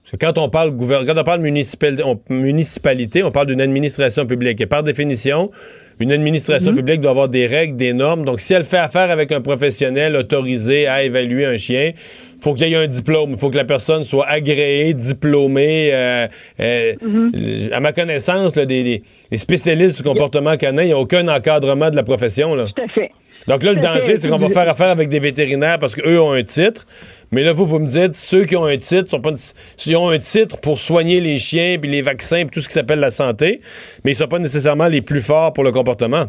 parce 0.05 0.19
que 0.19 0.27
quand 0.27 0.39
on 0.39 0.51
parle 0.51 0.77
quand 0.77 1.19
on 1.19 1.25
parle 1.25 1.41
municipalité, 1.41 3.23
on 3.23 3.31
parle 3.31 3.47
d'une 3.47 3.63
administration 3.63 4.27
publique. 4.27 4.61
Et 4.61 4.67
par 4.67 4.83
définition, 4.83 5.51
une 6.01 6.13
administration 6.13 6.73
publique 6.75 7.01
doit 7.01 7.11
avoir 7.13 7.29
des 7.29 7.47
règles, 7.47 7.77
des 7.77 7.93
normes. 7.93 8.25
Donc, 8.25 8.41
si 8.41 8.53
elle 8.55 8.65
fait 8.65 8.79
affaire 8.79 9.11
avec 9.11 9.31
un 9.33 9.41
professionnel 9.41 10.17
autorisé 10.17 10.87
à 10.87 11.03
évaluer 11.03 11.47
un 11.47 11.57
chien, 11.57 11.93
faut 12.41 12.55
qu'il 12.55 12.69
y 12.69 12.75
ait 12.75 12.77
un 12.77 12.87
diplôme. 12.87 13.31
Il 13.33 13.37
faut 13.39 13.51
que 13.51 13.57
la 13.57 13.65
personne 13.65 14.03
soit 14.05 14.27
agréée, 14.29 14.93
diplômée. 14.95 15.91
euh, 15.93 16.27
euh, 16.61 16.95
À 17.73 17.81
ma 17.81 17.93
connaissance, 17.93 18.55
là, 18.57 18.67
des, 18.67 19.03
des- 19.31 19.39
spécialistes 19.39 19.97
du 19.97 20.03
comportement 20.03 20.57
canin, 20.57 20.83
il 20.83 20.87
n'y 20.87 20.93
a 20.93 20.99
aucun 20.99 21.27
encadrement 21.29 21.91
de 21.91 21.97
la 21.97 22.03
profession. 22.03 22.55
Là. 22.55 22.67
Tout 22.77 22.83
à 22.85 22.89
fait. 22.89 23.11
Donc 23.47 23.63
là, 23.63 23.73
le 23.75 23.81
danger, 23.81 24.17
c'est 24.17 24.29
qu'on 24.29 24.39
va 24.39 24.49
faire 24.49 24.69
affaire 24.69 24.89
avec 24.89 25.09
des 25.11 25.21
vétérinaires 25.21 25.79
parce 25.79 25.95
qu'eux 25.95 26.19
ont 26.21 26.33
un 26.33 26.43
titre, 26.43 26.87
Mais 27.33 27.43
là, 27.43 27.53
vous, 27.53 27.67
vous 27.67 27.79
me 27.79 27.87
dites, 27.87 28.15
ceux 28.15 28.45
qui 28.45 28.57
ont 28.57 28.65
un 28.65 28.77
titre, 28.77 29.11
sont 29.11 29.23
ont 29.97 30.09
un 30.09 30.19
titre 30.19 30.59
pour 30.59 30.79
soigner 30.79 31.21
les 31.21 31.39
chiens, 31.39 31.79
puis 31.81 31.91
les 31.91 32.03
vaccins, 32.03 32.47
puis 32.47 32.51
tout 32.51 32.61
ce 32.61 32.69
qui 32.69 32.75
s'appelle 32.75 33.01
la 33.01 33.11
santé, 33.11 33.61
mais 34.05 34.13
ils 34.13 34.17
sont 34.17 34.29
pas 34.29 34.39
nécessairement 34.39 34.89
les 34.89 35.03
plus 35.03 35.23
forts 35.23 35.53
pour 35.53 35.65
le 35.65 35.73
comportement. 35.73 36.27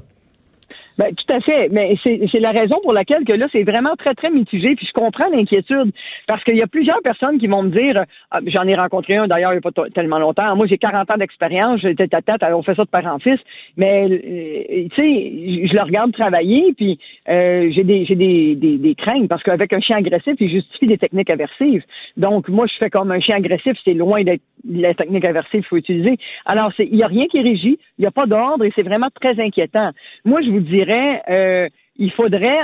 Ben, 0.97 1.13
tout 1.13 1.33
à 1.33 1.39
fait. 1.41 1.69
Mais 1.71 1.95
c'est 2.03 2.39
la 2.39 2.51
raison 2.51 2.79
pour 2.81 2.93
laquelle 2.93 3.25
que 3.25 3.33
là, 3.33 3.47
c'est 3.51 3.63
vraiment 3.63 3.95
très, 3.95 4.13
très 4.13 4.29
mitigé. 4.29 4.75
Puis 4.75 4.87
je 4.87 4.93
comprends 4.93 5.29
l'inquiétude. 5.29 5.91
Parce 6.27 6.43
qu'il 6.43 6.55
y 6.55 6.61
a 6.61 6.67
plusieurs 6.67 7.01
personnes 7.01 7.37
qui 7.37 7.47
vont 7.47 7.63
me 7.63 7.69
dire, 7.69 8.05
ah, 8.31 8.39
j'en 8.45 8.63
ai 8.67 8.75
rencontré 8.75 9.17
un 9.17 9.27
d'ailleurs 9.27 9.53
il 9.53 9.59
n'y 9.59 9.65
a 9.65 9.71
pas 9.71 9.89
tellement 9.93 10.19
longtemps. 10.19 10.55
Moi, 10.55 10.67
j'ai 10.67 10.77
40 10.77 11.11
ans 11.11 11.17
d'expérience, 11.17 11.81
j'étais 11.81 12.13
à 12.15 12.21
tête, 12.21 12.41
on 12.43 12.63
fait 12.63 12.75
ça 12.75 12.83
de 12.83 12.89
père 12.89 13.05
en 13.07 13.19
fils. 13.19 13.39
Mais 13.77 14.05
euh, 14.09 14.87
tu 14.89 14.95
sais, 14.95 15.67
je 15.67 15.73
le 15.73 15.81
regarde 15.81 16.11
travailler, 16.13 16.73
puis 16.77 16.99
euh, 17.29 17.69
j'ai 17.71 17.83
des, 17.83 18.05
des, 18.05 18.55
des, 18.55 18.77
des, 18.77 18.95
craintes 18.95 19.27
parce 19.27 19.43
qu'avec 19.43 19.73
un 19.73 19.79
chien 19.79 19.97
agressif, 19.97 20.35
il 20.39 20.49
justifie 20.49 20.85
des 20.85 20.97
techniques 20.97 21.29
aversives. 21.29 21.83
Donc, 22.17 22.47
moi, 22.49 22.65
je 22.67 22.77
fais 22.77 22.89
comme 22.89 23.11
un 23.11 23.19
chien 23.19 23.37
agressif, 23.37 23.77
c'est 23.83 23.93
loin 23.93 24.23
d'être 24.23 24.41
la 24.67 24.93
technique 24.93 25.25
aversive 25.25 25.61
qu'il 25.61 25.65
faut 25.65 25.77
utiliser. 25.77 26.17
Alors, 26.45 26.71
il 26.79 26.95
n'y 26.95 27.03
a 27.03 27.07
rien 27.07 27.27
qui 27.27 27.37
est 27.37 27.41
régi, 27.41 27.77
il 27.97 28.01
n'y 28.01 28.07
a 28.07 28.11
pas 28.11 28.25
d'ordre 28.25 28.63
et 28.63 28.71
c'est 28.75 28.83
vraiment 28.83 29.09
très 29.21 29.39
inquiétant. 29.39 29.91
Moi, 30.23 30.41
je 30.41 30.49
vous 30.49 30.59
dirais, 30.59 30.84
euh, 30.89 31.69
il 31.97 32.11
faudrait, 32.11 32.59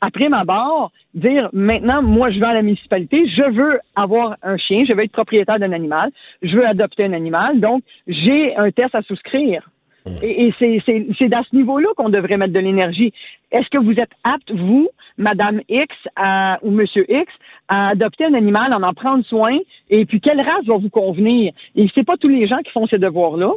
après 0.00 0.28
ma 0.28 0.44
barre, 0.44 0.90
dire 1.14 1.48
maintenant, 1.52 2.02
moi, 2.02 2.30
je 2.30 2.38
vais 2.38 2.46
à 2.46 2.54
la 2.54 2.62
municipalité, 2.62 3.26
je 3.28 3.50
veux 3.50 3.80
avoir 3.96 4.36
un 4.42 4.56
chien, 4.56 4.84
je 4.86 4.92
veux 4.92 5.04
être 5.04 5.12
propriétaire 5.12 5.58
d'un 5.58 5.72
animal, 5.72 6.10
je 6.42 6.56
veux 6.56 6.66
adopter 6.66 7.04
un 7.04 7.12
animal, 7.12 7.60
donc 7.60 7.82
j'ai 8.06 8.56
un 8.56 8.70
test 8.70 8.94
à 8.94 9.02
souscrire. 9.02 9.70
Mmh. 10.08 10.24
Et, 10.24 10.54
c'est 11.18 11.28
dans 11.28 11.42
ce 11.42 11.56
niveau-là 11.56 11.88
qu'on 11.96 12.08
devrait 12.08 12.36
mettre 12.36 12.52
de 12.52 12.60
l'énergie. 12.60 13.12
Est-ce 13.50 13.68
que 13.70 13.78
vous 13.78 13.92
êtes 13.92 14.10
apte, 14.24 14.50
vous, 14.50 14.88
Madame 15.16 15.60
X 15.68 15.94
ou 16.62 16.70
Monsieur 16.70 17.04
X, 17.08 17.32
à 17.68 17.90
adopter 17.90 18.24
un 18.24 18.34
animal, 18.34 18.72
en 18.72 18.82
en 18.82 18.94
prendre 18.94 19.24
soin, 19.24 19.58
et 19.90 20.04
puis 20.04 20.20
quelle 20.20 20.40
race 20.40 20.64
va 20.66 20.76
vous 20.76 20.90
convenir? 20.90 21.52
Et 21.76 21.86
c'est 21.94 22.04
pas 22.04 22.16
tous 22.18 22.28
les 22.28 22.46
gens 22.46 22.58
qui 22.58 22.72
font 22.72 22.86
ces 22.86 22.98
devoirs-là. 22.98 23.52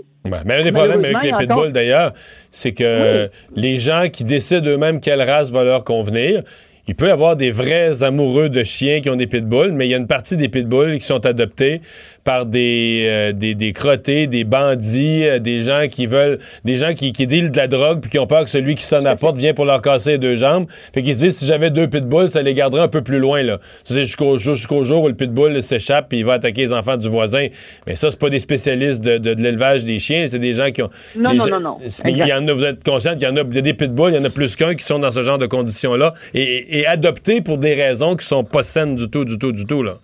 mais 0.46 0.56
un 0.56 0.64
des 0.64 0.72
problèmes 0.72 1.04
avec 1.04 1.24
les 1.24 1.34
pitbulls, 1.34 1.72
d'ailleurs, 1.72 2.14
c'est 2.52 2.74
que 2.74 3.30
les 3.56 3.80
gens 3.80 4.08
qui 4.12 4.24
décident 4.24 4.70
eux-mêmes 4.70 5.02
quelle 5.02 5.22
race 5.22 5.52
va 5.52 5.64
leur 5.64 5.84
convenir, 5.84 6.44
il 6.88 6.96
peut 6.96 7.08
y 7.08 7.12
avoir 7.12 7.36
des 7.36 7.52
vrais 7.52 8.04
amoureux 8.04 8.50
de 8.50 8.64
chiens 8.64 9.02
qui 9.02 9.10
ont 9.10 9.16
des 9.16 9.28
pitbulls, 9.28 9.72
mais 9.72 9.88
il 9.88 9.92
y 9.92 9.94
a 9.94 9.98
une 9.98 10.08
partie 10.08 10.36
des 10.36 10.50
pitbulls 10.50 10.98
qui 10.98 11.06
sont 11.06 11.26
adoptés 11.26 11.82
par 12.24 12.46
des, 12.46 13.06
euh, 13.08 13.32
des, 13.32 13.56
des, 13.56 13.74
crottés, 13.74 14.28
des 14.28 14.44
bandits, 14.44 15.26
euh, 15.26 15.40
des 15.40 15.62
gens 15.62 15.86
qui 15.90 16.06
veulent, 16.06 16.40
des 16.64 16.76
gens 16.76 16.94
qui, 16.94 17.12
qui 17.12 17.26
dealent 17.26 17.52
de 17.52 17.58
la 17.58 17.68
drogue 17.68 18.02
puis 18.02 18.12
qui 18.12 18.20
ont 18.20 18.28
peur 18.28 18.44
que 18.44 18.50
celui 18.50 18.76
qui 18.76 18.84
sonne 18.84 19.08
à 19.08 19.12
la 19.12 19.16
porte 19.16 19.38
vienne 19.38 19.56
pour 19.56 19.66
leur 19.66 19.82
casser 19.82 20.12
les 20.12 20.18
deux 20.18 20.36
jambes. 20.36 20.68
Fait 20.94 21.02
qu'ils 21.02 21.16
se 21.16 21.20
disent, 21.20 21.38
si 21.38 21.46
j'avais 21.46 21.70
deux 21.72 21.88
pitbulls, 21.88 22.30
ça 22.30 22.42
les 22.42 22.54
garderait 22.54 22.84
un 22.84 22.88
peu 22.88 23.02
plus 23.02 23.20
loin, 23.20 23.42
là. 23.44 23.60
C'est 23.84 24.06
jusqu'au 24.06 24.38
jusqu'au 24.38 24.84
jour 24.84 25.04
où 25.04 25.08
le 25.08 25.16
pitbull 25.16 25.62
s'échappe 25.62 26.10
puis 26.10 26.20
il 26.20 26.26
va 26.26 26.34
attaquer 26.34 26.62
les 26.62 26.74
enfants 26.74 26.98
du 26.98 27.10
voisin. 27.10 27.48
Mais 27.88 27.96
ça, 27.96 28.12
c'est 28.12 28.20
pas 28.20 28.30
des 28.30 28.40
spécialistes 28.40 29.02
de, 29.02 29.18
de, 29.18 29.32
l'élevage 29.42 29.84
des 29.84 30.00
chiens, 30.00 30.26
c'est 30.28 30.40
des 30.40 30.54
gens 30.54 30.72
qui 30.72 30.82
ont... 30.84 30.90
Non, 31.16 31.34
non, 31.34 31.48
non, 31.48 31.60
non, 31.60 31.78
Il 32.06 32.18
y 32.18 32.34
en 32.34 32.48
a, 32.48 32.54
vous 32.54 32.64
êtes 32.64 32.84
conscient 32.84 33.14
qu'il 33.14 33.24
y 33.24 33.28
en 33.28 33.38
a, 33.38 33.44
des 33.44 33.74
pitbulls, 33.74 34.12
il 34.12 34.16
y 34.16 34.20
en 34.20 34.26
a 34.26 34.30
plus 34.30 34.56
qu'un 34.56 34.76
qui 34.76 34.84
sont 34.84 35.00
dans 35.00 35.12
ce 35.12 35.24
genre 35.24 35.38
de 35.38 35.48
conditions-là 35.48 36.14
et, 36.34 36.80
et 36.80 36.88
adoptés 36.88 37.42
pour 37.42 37.58
des 37.58 37.74
raisons 37.74 38.16
qui 38.16 38.26
sont 38.26 38.44
pas 38.44 38.64
saines 38.64 38.96
du 38.96 39.10
tout, 39.10 39.26
du 39.26 39.38
tout, 39.38 39.52
du 39.52 39.66
tout, 39.66 39.84
là. 39.84 39.96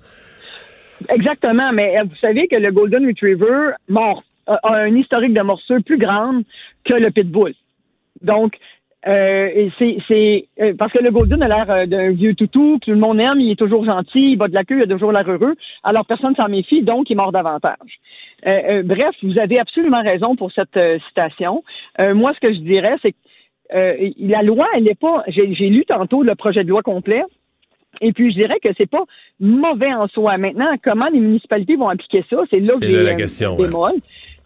Exactement, 1.10 1.71
mais 1.71 1.97
euh, 1.97 2.03
vous 2.03 2.15
savez 2.15 2.47
que 2.47 2.55
le 2.55 2.71
Golden 2.71 3.05
Retriever 3.05 3.71
mort, 3.88 4.23
a 4.47 4.60
un 4.63 4.95
historique 4.95 5.33
de 5.33 5.41
morsure 5.41 5.83
plus 5.83 5.97
grande 5.97 6.43
que 6.86 6.93
le 6.93 7.12
Pitbull. 7.12 7.53
Donc, 8.21 8.57
euh, 9.07 9.69
c'est 9.77 10.47
euh, 10.60 10.73
parce 10.77 10.91
que 10.91 11.01
le 11.01 11.12
Golden 11.12 11.41
a 11.43 11.47
l'air 11.47 11.69
euh, 11.69 11.86
d'un 11.86 12.12
vieux 12.12 12.33
toutou, 12.33 12.79
tout 12.81 12.89
le 12.89 12.97
monde 12.97 13.19
aime, 13.19 13.39
il 13.39 13.51
est 13.51 13.55
toujours 13.55 13.86
gentil, 13.86 14.31
il 14.31 14.38
bat 14.38 14.47
de 14.47 14.53
la 14.53 14.63
queue, 14.63 14.77
il 14.77 14.83
a 14.83 14.88
toujours 14.88 15.12
l'air 15.12 15.29
heureux. 15.29 15.55
Alors 15.83 16.05
personne 16.05 16.36
s'en 16.36 16.49
méfie, 16.49 16.81
donc 16.81 17.10
il 17.10 17.15
mord 17.15 17.31
davantage. 17.31 17.99
bref, 18.43 19.15
vous 19.23 19.38
avez 19.38 19.60
absolument 19.60 20.01
raison 20.01 20.36
pour 20.36 20.51
cette 20.51 20.77
citation. 21.07 21.63
moi, 21.99 22.33
ce 22.33 22.39
que 22.39 22.53
je 22.53 22.60
dirais, 22.60 22.95
c'est 23.01 23.12
que 23.13 23.17
la 24.19 24.41
loi, 24.41 24.67
elle 24.75 24.83
n'est 24.83 24.95
pas. 24.95 25.23
J'ai 25.27 25.69
lu 25.69 25.86
tantôt 25.86 26.23
le 26.23 26.36
projet 26.36 26.63
de 26.63 26.69
loi 26.69 26.81
complet. 26.81 27.23
Et 28.01 28.13
puis, 28.13 28.31
je 28.31 28.36
dirais 28.36 28.60
que 28.62 28.69
c'est 28.77 28.89
pas 28.89 29.03
mauvais 29.39 29.93
en 29.93 30.07
soi. 30.07 30.38
Maintenant, 30.38 30.73
comment 30.83 31.07
les 31.07 31.19
municipalités 31.19 31.75
vont 31.75 31.89
appliquer 31.89 32.23
ça, 32.29 32.38
c'est 32.49 32.60
là 32.60 32.73
que 32.79 32.86
la 32.86 33.15
question. 33.15 33.57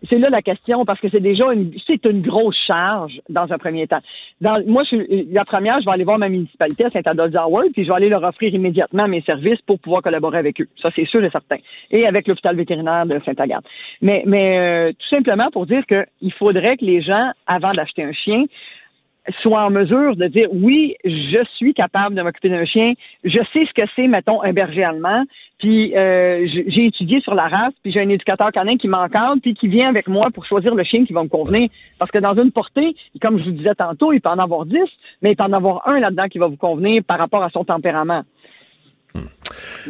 C'est 0.10 0.18
là 0.18 0.30
la 0.32 0.42
question 0.42 0.84
parce 0.84 1.00
que 1.00 1.10
c'est 1.10 1.20
déjà 1.20 1.54
une, 1.54 1.74
c'est 1.86 2.04
une 2.06 2.24
grosse 2.24 2.58
charge 2.66 3.22
dans 3.30 3.52
un 3.54 3.58
premier 3.60 3.86
temps. 3.86 4.00
Dans, 4.40 4.54
moi, 4.66 4.84
je, 4.90 5.32
la 5.32 5.46
première, 5.46 5.80
je 5.80 5.86
vais 5.86 5.92
aller 5.92 6.04
voir 6.04 6.18
ma 6.18 6.28
municipalité 6.28 6.86
à 6.86 6.90
Saint-Adolphe 6.90 7.36
puis 7.74 7.84
je 7.84 7.88
vais 7.88 7.96
aller 7.96 8.10
leur 8.10 8.24
offrir 8.24 8.52
immédiatement 8.52 9.08
mes 9.08 9.22
services 9.22 9.62
pour 9.62 9.80
pouvoir 9.80 10.02
collaborer 10.02 10.40
avec 10.40 10.60
eux. 10.60 10.68
Ça, 10.82 10.90
c'est 10.96 11.06
sûr 11.06 11.24
et 11.24 11.30
certain. 11.30 11.58
Et 11.92 12.08
avec 12.08 12.28
l'hôpital 12.28 12.56
vétérinaire 12.56 13.06
de 13.06 13.22
Saint-Agathe. 13.24 13.64
Mais, 14.02 14.24
mais 14.26 14.58
euh, 14.58 14.92
tout 14.92 15.16
simplement 15.16 15.52
pour 15.52 15.68
dire 15.68 15.84
qu'il 15.86 16.34
faudrait 16.34 16.78
que 16.78 16.86
les 16.86 17.04
gens, 17.04 17.32
avant 17.46 17.74
d'acheter 17.74 18.04
un 18.04 18.12
chien, 18.12 18.46
soit 19.42 19.64
en 19.64 19.70
mesure 19.70 20.16
de 20.16 20.28
dire 20.28 20.48
oui, 20.52 20.96
je 21.04 21.44
suis 21.56 21.74
capable 21.74 22.16
de 22.16 22.22
m'occuper 22.22 22.50
d'un 22.50 22.66
chien, 22.66 22.94
je 23.24 23.40
sais 23.54 23.66
ce 23.66 23.74
que 23.74 23.88
c'est, 23.96 24.08
mettons, 24.08 24.42
un 24.42 24.54
berger 24.54 24.84
allemand, 24.84 25.24
puis 25.60 25.96
euh, 25.96 26.48
j'ai 26.68 26.88
étudié 26.88 27.22
sur 27.22 27.36
la 27.36 27.48
race, 27.48 27.74
puis 27.84 27.92
j'ai 27.92 28.02
un 28.02 28.10
éducateur 28.10 28.52
canin 28.52 28.78
qui 28.78 28.88
m'encadre, 28.88 29.40
puis 29.42 29.54
qui 29.54 29.68
vient 29.68 29.90
avec 29.90 30.08
moi 30.08 30.30
pour 30.34 30.46
choisir 30.46 30.74
le 30.74 30.84
chien 30.84 31.06
qui 31.06 31.14
va 31.14 31.24
me 31.24 31.30
convenir. 31.30 31.70
Parce 32.00 32.10
que 32.10 32.18
dans 32.18 32.34
une 32.34 32.52
portée, 32.52 32.96
comme 33.22 33.38
je 33.38 33.44
vous 33.46 33.52
disais 33.52 33.76
tantôt, 33.76 34.12
il 34.12 34.22
peut 34.22 34.30
en 34.30 34.40
avoir 34.40 34.66
dix, 34.66 34.90
mais 35.22 35.32
il 35.32 35.36
peut 35.36 35.44
en 35.44 35.54
avoir 35.54 35.88
un 35.88 36.00
là-dedans 36.00 36.28
qui 36.30 36.40
va 36.40 36.48
vous 36.48 36.58
convenir 36.58 37.04
par 37.04 37.20
rapport 37.20 37.44
à 37.44 37.52
son 37.52 37.64
tempérament. 37.64 38.24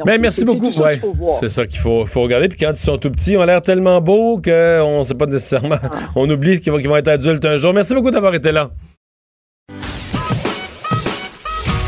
mais 0.06 0.18
merci 0.18 0.44
beaucoup. 0.44 0.74
Ouais, 0.74 1.00
c'est 1.40 1.50
ça 1.50 1.66
qu'il 1.66 1.80
faut, 1.80 2.06
faut 2.06 2.24
regarder. 2.24 2.50
Puis 2.50 2.58
quand 2.58 2.72
ils 2.72 2.76
sont 2.76 2.98
tout 2.98 3.10
petits, 3.10 3.32
ils 3.32 3.38
ont 3.38 3.46
l'air 3.46 3.62
tellement 3.62 4.02
beaux 4.02 4.42
qu'on 4.44 5.00
ne 5.00 5.04
sait 5.04 5.16
pas 5.16 5.26
nécessairement. 5.26 5.76
Ah. 5.82 5.98
On 6.18 6.30
oublie 6.30 6.60
qu'ils 6.60 6.74
vont, 6.74 6.80
qu'ils 6.80 6.90
vont 6.90 6.98
être 6.98 7.08
adultes 7.08 7.46
un 7.46 7.58
jour. 7.58 7.74
Merci 7.74 7.96
beaucoup 7.96 8.12
d'avoir 8.12 8.36
été 8.36 8.52
là. 8.52 8.72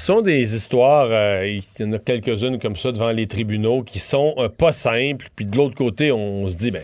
Ce 0.00 0.06
sont 0.06 0.22
des 0.22 0.56
histoires, 0.56 1.08
euh, 1.10 1.46
il 1.46 1.62
y 1.78 1.86
en 1.86 1.92
a 1.92 1.98
quelques-unes 1.98 2.58
comme 2.58 2.74
ça 2.74 2.90
devant 2.90 3.10
les 3.10 3.26
tribunaux 3.26 3.82
qui 3.82 3.98
sont 3.98 4.32
euh, 4.38 4.48
pas 4.48 4.72
simples. 4.72 5.28
Puis 5.36 5.44
de 5.44 5.54
l'autre 5.54 5.74
côté, 5.74 6.10
on 6.10 6.48
se 6.48 6.56
dit, 6.56 6.70
ben, 6.70 6.80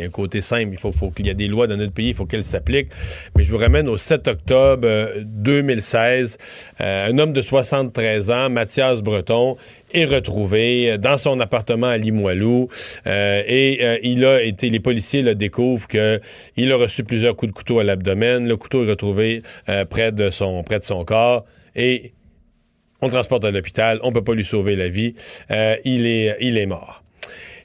un 0.00 0.08
côté 0.08 0.40
simple. 0.40 0.72
Il 0.72 0.76
faut, 0.76 1.10
qu'il 1.12 1.28
y 1.28 1.30
ait 1.30 1.34
des 1.34 1.46
lois 1.46 1.68
dans 1.68 1.76
notre 1.76 1.92
pays, 1.92 2.08
il 2.08 2.14
faut 2.16 2.26
qu'elles 2.26 2.42
s'appliquent. 2.42 2.90
Mais 3.36 3.44
je 3.44 3.52
vous 3.52 3.58
ramène 3.58 3.88
au 3.88 3.96
7 3.96 4.26
octobre 4.26 4.88
2016. 5.24 6.36
Euh, 6.80 7.06
un 7.06 7.18
homme 7.20 7.32
de 7.32 7.40
73 7.40 8.32
ans, 8.32 8.50
Mathias 8.50 9.02
Breton, 9.02 9.56
est 9.94 10.06
retrouvé 10.06 10.98
dans 10.98 11.16
son 11.16 11.38
appartement 11.38 11.86
à 11.86 11.96
Limoilou 11.96 12.68
et 13.06 14.00
il 14.02 14.24
a 14.24 14.42
été 14.42 14.68
les 14.68 14.80
policiers 14.80 15.22
le 15.22 15.34
découvrent 15.34 15.86
que 15.86 16.20
il 16.56 16.72
a 16.72 16.76
reçu 16.76 17.04
plusieurs 17.04 17.36
coups 17.36 17.52
de 17.52 17.56
couteau 17.56 17.78
à 17.78 17.84
l'abdomen 17.84 18.46
le 18.46 18.56
couteau 18.58 18.84
est 18.84 18.90
retrouvé 18.90 19.42
près 19.88 20.12
de 20.12 20.28
son 20.28 20.62
près 20.62 20.78
de 20.78 20.84
son 20.84 21.06
corps 21.06 21.46
et 21.74 22.12
on 23.00 23.06
le 23.06 23.12
transporte 23.12 23.44
à 23.44 23.50
l'hôpital 23.50 24.00
on 24.02 24.12
peut 24.12 24.24
pas 24.24 24.34
lui 24.34 24.44
sauver 24.44 24.76
la 24.76 24.88
vie. 24.88 25.14
Il 25.84 26.06
est 26.06 26.36
il 26.40 26.58
est 26.58 26.66
mort. 26.66 27.02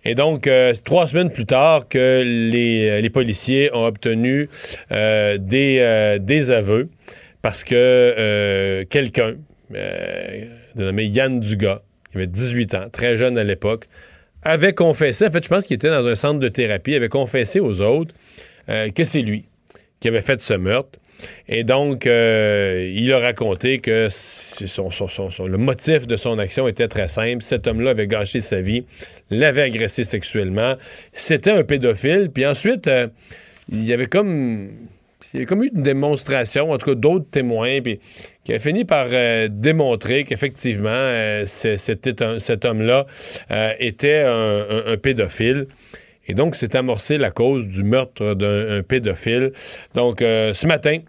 Et 0.06 0.16
donc, 0.16 0.48
euh, 0.48 0.74
trois 0.84 1.08
semaines 1.08 1.30
plus 1.30 1.46
tard 1.46 1.88
que 1.88 2.24
les, 2.26 3.06
euh, 3.06 3.10
policiers 3.10 3.74
ont 3.74 3.86
obtenu 3.86 4.50
euh, 4.92 5.38
des, 5.38 6.18
des 6.20 6.52
aveux 6.52 6.90
parce 7.42 7.64
que 7.64 8.86
quelqu'un, 8.90 9.36
nommé 10.76 11.06
Yann 11.06 11.40
Dugas, 11.40 11.82
qui 12.12 12.18
avait 12.18 12.28
18 12.28 12.76
ans, 12.76 12.86
très 12.92 13.18
jeune 13.18 13.38
à 13.38 13.44
l'époque, 13.44 13.86
avait 14.44 14.74
confessé, 14.74 15.28
en 15.28 15.32
fait, 15.32 15.44
je 15.44 15.50
pense 15.50 15.66
qu'il 15.66 15.76
était 15.76 15.90
dans 15.90 16.08
un 16.08 16.16
centre 16.16 16.40
de 16.40 16.48
thérapie, 16.48 16.96
avait 16.96 17.10
confessé 17.10 17.60
aux 17.60 17.82
autres 17.82 18.16
que 18.68 19.04
c'est 19.04 19.22
lui 19.22 19.46
qui 20.00 20.08
avait 20.08 20.22
fait 20.22 20.40
ce 20.40 20.54
meurtre. 20.54 21.00
Et 21.48 21.64
donc, 21.64 22.08
euh, 22.08 22.92
il 22.94 23.12
a 23.14 23.20
raconté 23.20 23.80
que 23.80 24.08
le 24.10 25.58
motif 25.58 26.08
de 26.08 26.18
son 26.18 26.40
action 26.40 26.68
était 26.68 26.88
très 26.88 27.08
simple. 27.08 27.42
Cet 27.42 27.68
homme-là 27.68 27.92
avait 27.92 28.08
gâché 28.08 28.40
sa 28.40 28.62
vie, 28.62 28.86
l'avait 29.30 29.64
agressé 29.64 30.04
sexuellement. 30.04 30.76
C'était 31.12 31.52
un 31.52 31.64
pédophile. 31.64 32.30
Puis 32.34 32.46
ensuite, 32.46 32.88
euh, 32.88 33.08
il 33.72 33.84
y 33.84 33.94
avait 33.94 34.08
comme... 34.08 34.70
Il 35.34 35.38
y 35.38 35.40
avait 35.40 35.46
comme 35.48 35.64
eu 35.64 35.72
une 35.74 35.82
démonstration, 35.82 36.72
en 36.72 36.78
tout 36.78 36.92
cas 36.92 36.96
d'autres 36.96 37.26
témoins, 37.32 37.82
puis 37.82 38.00
qui 38.44 38.54
a 38.54 38.60
fini 38.60 38.86
par 38.86 39.08
euh, 39.12 39.48
démontrer 39.50 40.26
qu'effectivement, 40.26 41.44
cet 41.46 42.66
homme-là 42.66 43.08
était 43.80 44.26
un 44.28 44.96
pédophile. 45.02 45.68
Et 46.28 46.34
donc, 46.34 46.56
c'est 46.56 46.76
amorcé 46.76 47.18
la 47.18 47.32
cause 47.32 47.68
du 47.68 47.84
meurtre 47.84 48.34
d'un 48.34 48.82
pédophile. 48.84 49.52
Donc, 49.94 50.20
ce 50.20 50.68
matin, 50.68 51.00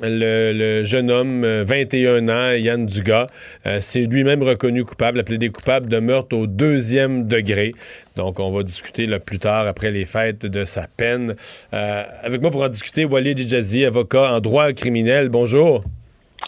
le, 0.00 0.84
jeune 0.84 1.10
homme, 1.10 1.44
euh, 1.44 1.64
21 1.66 2.28
ans, 2.28 2.52
Yann 2.52 2.86
Dugas, 2.86 3.26
euh, 3.66 3.80
s'est 3.80 4.06
lui-même 4.06 4.42
reconnu 4.42 4.84
coupable, 4.84 5.20
appelé 5.20 5.38
des 5.38 5.50
coupables 5.50 5.88
de 5.88 5.98
meurtre 5.98 6.36
au 6.36 6.46
deuxième 6.46 7.28
degré. 7.28 7.72
Donc, 8.16 8.40
on 8.40 8.50
va 8.50 8.62
discuter 8.62 9.06
là, 9.06 9.18
plus 9.18 9.38
tard, 9.38 9.66
après 9.66 9.90
les 9.90 10.04
fêtes, 10.04 10.46
de 10.46 10.64
sa 10.64 10.86
peine. 10.86 11.36
Euh, 11.72 12.04
avec 12.22 12.40
moi 12.40 12.50
pour 12.50 12.62
en 12.62 12.68
discuter, 12.68 13.04
Walid 13.04 13.38
Djazi, 13.38 13.84
avocat 13.84 14.32
en 14.32 14.40
droit 14.40 14.72
criminel. 14.72 15.28
Bonjour. 15.28 15.84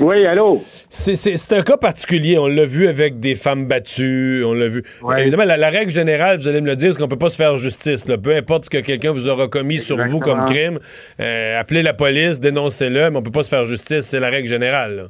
Oui, 0.00 0.26
allô? 0.26 0.58
C'est- 0.88 1.52
un 1.52 1.62
cas 1.62 1.76
particulier. 1.76 2.36
On 2.38 2.48
l'a 2.48 2.64
vu 2.64 2.88
avec 2.88 3.20
des 3.20 3.34
femmes 3.34 3.66
battues. 3.68 4.42
On 4.44 4.52
l'a 4.52 4.68
vu. 4.68 4.82
Ouais. 5.02 5.22
Évidemment, 5.22 5.44
la, 5.44 5.56
la 5.56 5.70
règle 5.70 5.90
générale, 5.90 6.38
vous 6.38 6.48
allez 6.48 6.60
me 6.60 6.66
le 6.66 6.76
dire, 6.76 6.92
c'est 6.92 7.00
qu'on 7.00 7.08
peut 7.08 7.16
pas 7.16 7.28
se 7.28 7.36
faire 7.36 7.56
justice. 7.58 8.08
là. 8.08 8.18
Peu 8.18 8.34
importe 8.34 8.64
ce 8.64 8.70
que 8.70 8.78
quelqu'un 8.78 9.12
vous 9.12 9.28
aura 9.28 9.46
commis 9.48 9.78
sur 9.78 9.96
vous 9.96 10.20
comme 10.20 10.44
crime, 10.44 10.78
euh, 11.20 11.60
appelez 11.60 11.82
la 11.82 11.94
police, 11.94 12.40
dénoncez-le, 12.40 13.10
mais 13.10 13.16
on 13.16 13.22
peut 13.22 13.30
pas 13.30 13.44
se 13.44 13.50
faire 13.50 13.66
justice. 13.66 14.02
C'est 14.02 14.20
la 14.20 14.30
règle 14.30 14.48
générale. 14.48 14.96
là. 14.96 15.02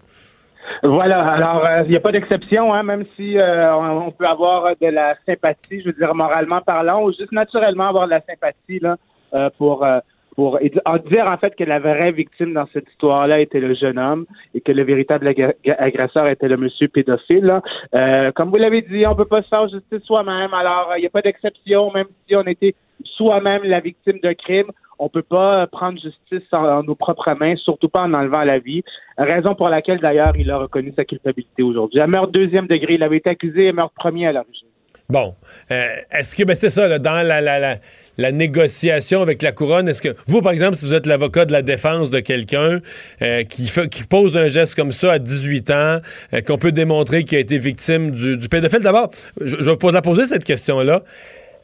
Voilà, 0.82 1.20
alors 1.22 1.66
il 1.84 1.90
n'y 1.90 1.96
a 1.96 2.00
pas 2.00 2.12
d'exception, 2.12 2.72
hein, 2.72 2.82
même 2.82 3.04
si 3.16 3.38
euh, 3.38 3.74
on, 3.76 4.10
peut 4.10 4.26
avoir 4.26 4.74
de 4.80 4.86
la 4.86 5.14
sympathie, 5.26 5.80
je 5.80 5.86
veux 5.86 5.92
dire 5.92 6.14
moralement 6.14 6.60
parlant, 6.60 7.02
ou 7.04 7.12
juste 7.12 7.32
naturellement 7.32 7.88
avoir 7.88 8.06
de 8.06 8.12
la 8.12 8.20
sympathie 8.20 8.78
là, 8.80 8.96
euh, 9.34 9.50
pour 9.58 9.84
euh, 9.84 9.98
pour 10.34 10.58
et 10.60 10.72
en 10.84 10.98
dire 10.98 11.26
en 11.26 11.36
fait 11.36 11.54
que 11.56 11.64
la 11.64 11.78
vraie 11.78 12.12
victime 12.12 12.54
dans 12.54 12.66
cette 12.72 12.88
histoire-là 12.90 13.40
était 13.40 13.60
le 13.60 13.74
jeune 13.74 13.98
homme 13.98 14.26
et 14.54 14.60
que 14.60 14.72
le 14.72 14.82
véritable 14.82 15.32
agresseur 15.78 16.26
était 16.28 16.48
le 16.48 16.56
monsieur 16.56 16.88
pédophile. 16.88 17.60
Euh, 17.94 18.32
comme 18.32 18.50
vous 18.50 18.56
l'avez 18.56 18.82
dit, 18.82 19.06
on 19.06 19.14
peut 19.14 19.24
pas 19.24 19.42
se 19.42 19.48
faire 19.48 19.68
justice 19.68 20.02
soi-même, 20.04 20.52
alors 20.54 20.92
il 20.96 21.00
n'y 21.00 21.06
a 21.06 21.10
pas 21.10 21.22
d'exception, 21.22 21.92
même 21.92 22.06
si 22.26 22.36
on 22.36 22.42
était 22.42 22.74
soi-même 23.04 23.62
la 23.64 23.80
victime 23.80 24.18
d'un 24.22 24.34
crime. 24.34 24.70
On 24.98 25.08
peut 25.08 25.22
pas 25.22 25.62
euh, 25.62 25.66
prendre 25.66 25.98
justice 26.00 26.48
en, 26.52 26.84
nos 26.84 26.94
propres 26.94 27.34
mains, 27.34 27.56
surtout 27.56 27.88
pas 27.88 28.02
en 28.02 28.14
enlevant 28.14 28.44
la 28.44 28.58
vie. 28.58 28.82
Raison 29.18 29.54
pour 29.54 29.68
laquelle, 29.68 29.98
d'ailleurs, 29.98 30.36
il 30.36 30.50
a 30.50 30.58
reconnu 30.58 30.92
sa 30.94 31.04
culpabilité 31.04 31.62
aujourd'hui. 31.64 32.00
À 32.00 32.06
meurtre 32.06 32.30
deuxième 32.30 32.68
degré, 32.68 32.94
il 32.94 33.02
avait 33.02 33.16
été 33.16 33.30
accusé 33.30 33.68
à 33.68 33.72
meurtre 33.72 33.94
premier 33.96 34.28
à 34.28 34.32
l'origine. 34.32 34.68
Bon. 35.08 35.34
Euh, 35.70 35.96
est-ce 36.12 36.34
que, 36.34 36.44
ben 36.44 36.54
c'est 36.54 36.70
ça, 36.70 36.88
là, 36.88 36.98
dans 36.98 37.26
la, 37.26 37.78
la 38.18 38.32
négociation 38.32 39.22
avec 39.22 39.42
la 39.42 39.52
couronne, 39.52 39.88
est-ce 39.88 40.02
que 40.02 40.14
vous, 40.26 40.42
par 40.42 40.52
exemple, 40.52 40.76
si 40.76 40.86
vous 40.86 40.94
êtes 40.94 41.06
l'avocat 41.06 41.44
de 41.44 41.52
la 41.52 41.62
défense 41.62 42.10
de 42.10 42.20
quelqu'un 42.20 42.80
euh, 43.22 43.44
qui, 43.44 43.66
fait, 43.66 43.88
qui 43.88 44.04
pose 44.04 44.36
un 44.36 44.48
geste 44.48 44.74
comme 44.74 44.92
ça 44.92 45.12
à 45.12 45.18
18 45.18 45.70
ans, 45.70 46.00
euh, 46.32 46.40
qu'on 46.40 46.58
peut 46.58 46.72
démontrer 46.72 47.24
qu'il 47.24 47.38
a 47.38 47.40
été 47.40 47.58
victime 47.58 48.12
du, 48.12 48.36
du 48.36 48.48
pédophile, 48.48 48.80
d'abord, 48.80 49.10
je, 49.40 49.56
je 49.58 49.70
vais 49.70 49.76
vous 49.80 49.90
la 49.90 50.02
poser 50.02 50.26
cette 50.26 50.44
question-là. 50.44 51.02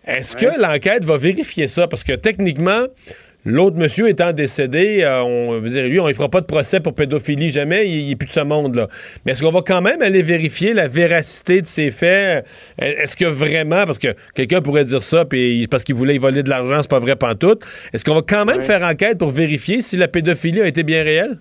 Est-ce 0.06 0.36
que 0.36 0.60
l'enquête 0.60 1.04
va 1.04 1.18
vérifier 1.18 1.68
ça? 1.68 1.86
Parce 1.86 2.04
que 2.04 2.12
techniquement, 2.12 2.86
L'autre 3.44 3.76
monsieur 3.78 4.08
étant 4.08 4.32
décédé, 4.32 5.02
euh, 5.02 5.22
on 5.22 5.60
dire, 5.60 5.84
lui, 5.84 5.98
on 5.98 6.06
ne 6.06 6.12
fera 6.12 6.28
pas 6.28 6.42
de 6.42 6.46
procès 6.46 6.78
pour 6.80 6.94
pédophilie 6.94 7.48
jamais, 7.48 7.88
il 7.88 8.08
n'est 8.08 8.16
plus 8.16 8.28
de 8.28 8.32
ce 8.32 8.40
monde-là. 8.40 8.88
Mais 9.24 9.32
est-ce 9.32 9.42
qu'on 9.42 9.50
va 9.50 9.62
quand 9.62 9.80
même 9.80 10.02
aller 10.02 10.22
vérifier 10.22 10.74
la 10.74 10.88
véracité 10.88 11.62
de 11.62 11.66
ces 11.66 11.90
faits? 11.90 12.44
Euh, 12.82 12.84
Est-ce 12.84 13.16
que 13.16 13.24
vraiment, 13.24 13.86
parce 13.86 13.98
que 13.98 14.14
quelqu'un 14.34 14.60
pourrait 14.60 14.84
dire 14.84 15.02
ça, 15.02 15.24
puis 15.24 15.66
parce 15.70 15.84
qu'il 15.84 15.94
voulait 15.94 16.16
y 16.16 16.18
voler 16.18 16.42
de 16.42 16.50
l'argent, 16.50 16.82
c'est 16.82 16.90
pas 16.90 16.98
vrai 16.98 17.16
pantoute. 17.16 17.62
Est-ce 17.94 18.04
qu'on 18.04 18.14
va 18.14 18.22
quand 18.22 18.44
même 18.44 18.60
faire 18.60 18.82
enquête 18.82 19.18
pour 19.18 19.30
vérifier 19.30 19.80
si 19.80 19.96
la 19.96 20.08
pédophilie 20.08 20.60
a 20.60 20.66
été 20.66 20.82
bien 20.82 21.02
réelle? 21.02 21.38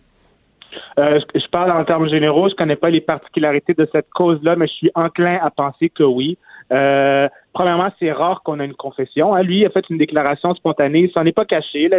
Euh, 0.99 1.19
je, 1.33 1.39
je 1.39 1.47
parle 1.49 1.71
en 1.71 1.83
termes 1.83 2.09
généraux, 2.09 2.47
je 2.49 2.55
connais 2.55 2.75
pas 2.75 2.89
les 2.89 3.01
particularités 3.01 3.73
de 3.73 3.88
cette 3.91 4.09
cause-là, 4.13 4.55
mais 4.55 4.67
je 4.67 4.73
suis 4.73 4.91
enclin 4.95 5.38
à 5.41 5.49
penser 5.49 5.89
que 5.89 6.03
oui. 6.03 6.38
Euh, 6.71 7.27
premièrement, 7.53 7.89
c'est 7.99 8.12
rare 8.12 8.41
qu'on 8.43 8.59
ait 8.59 8.65
une 8.65 8.73
confession. 8.75 9.33
hein. 9.33 9.43
Lui, 9.43 9.59
il 9.59 9.65
a 9.65 9.69
fait 9.69 9.88
une 9.89 9.97
déclaration 9.97 10.53
spontanée, 10.55 11.01
il 11.01 11.12
s'en 11.12 11.25
est 11.25 11.31
pas 11.31 11.45
caché. 11.45 11.88
Là, 11.89 11.97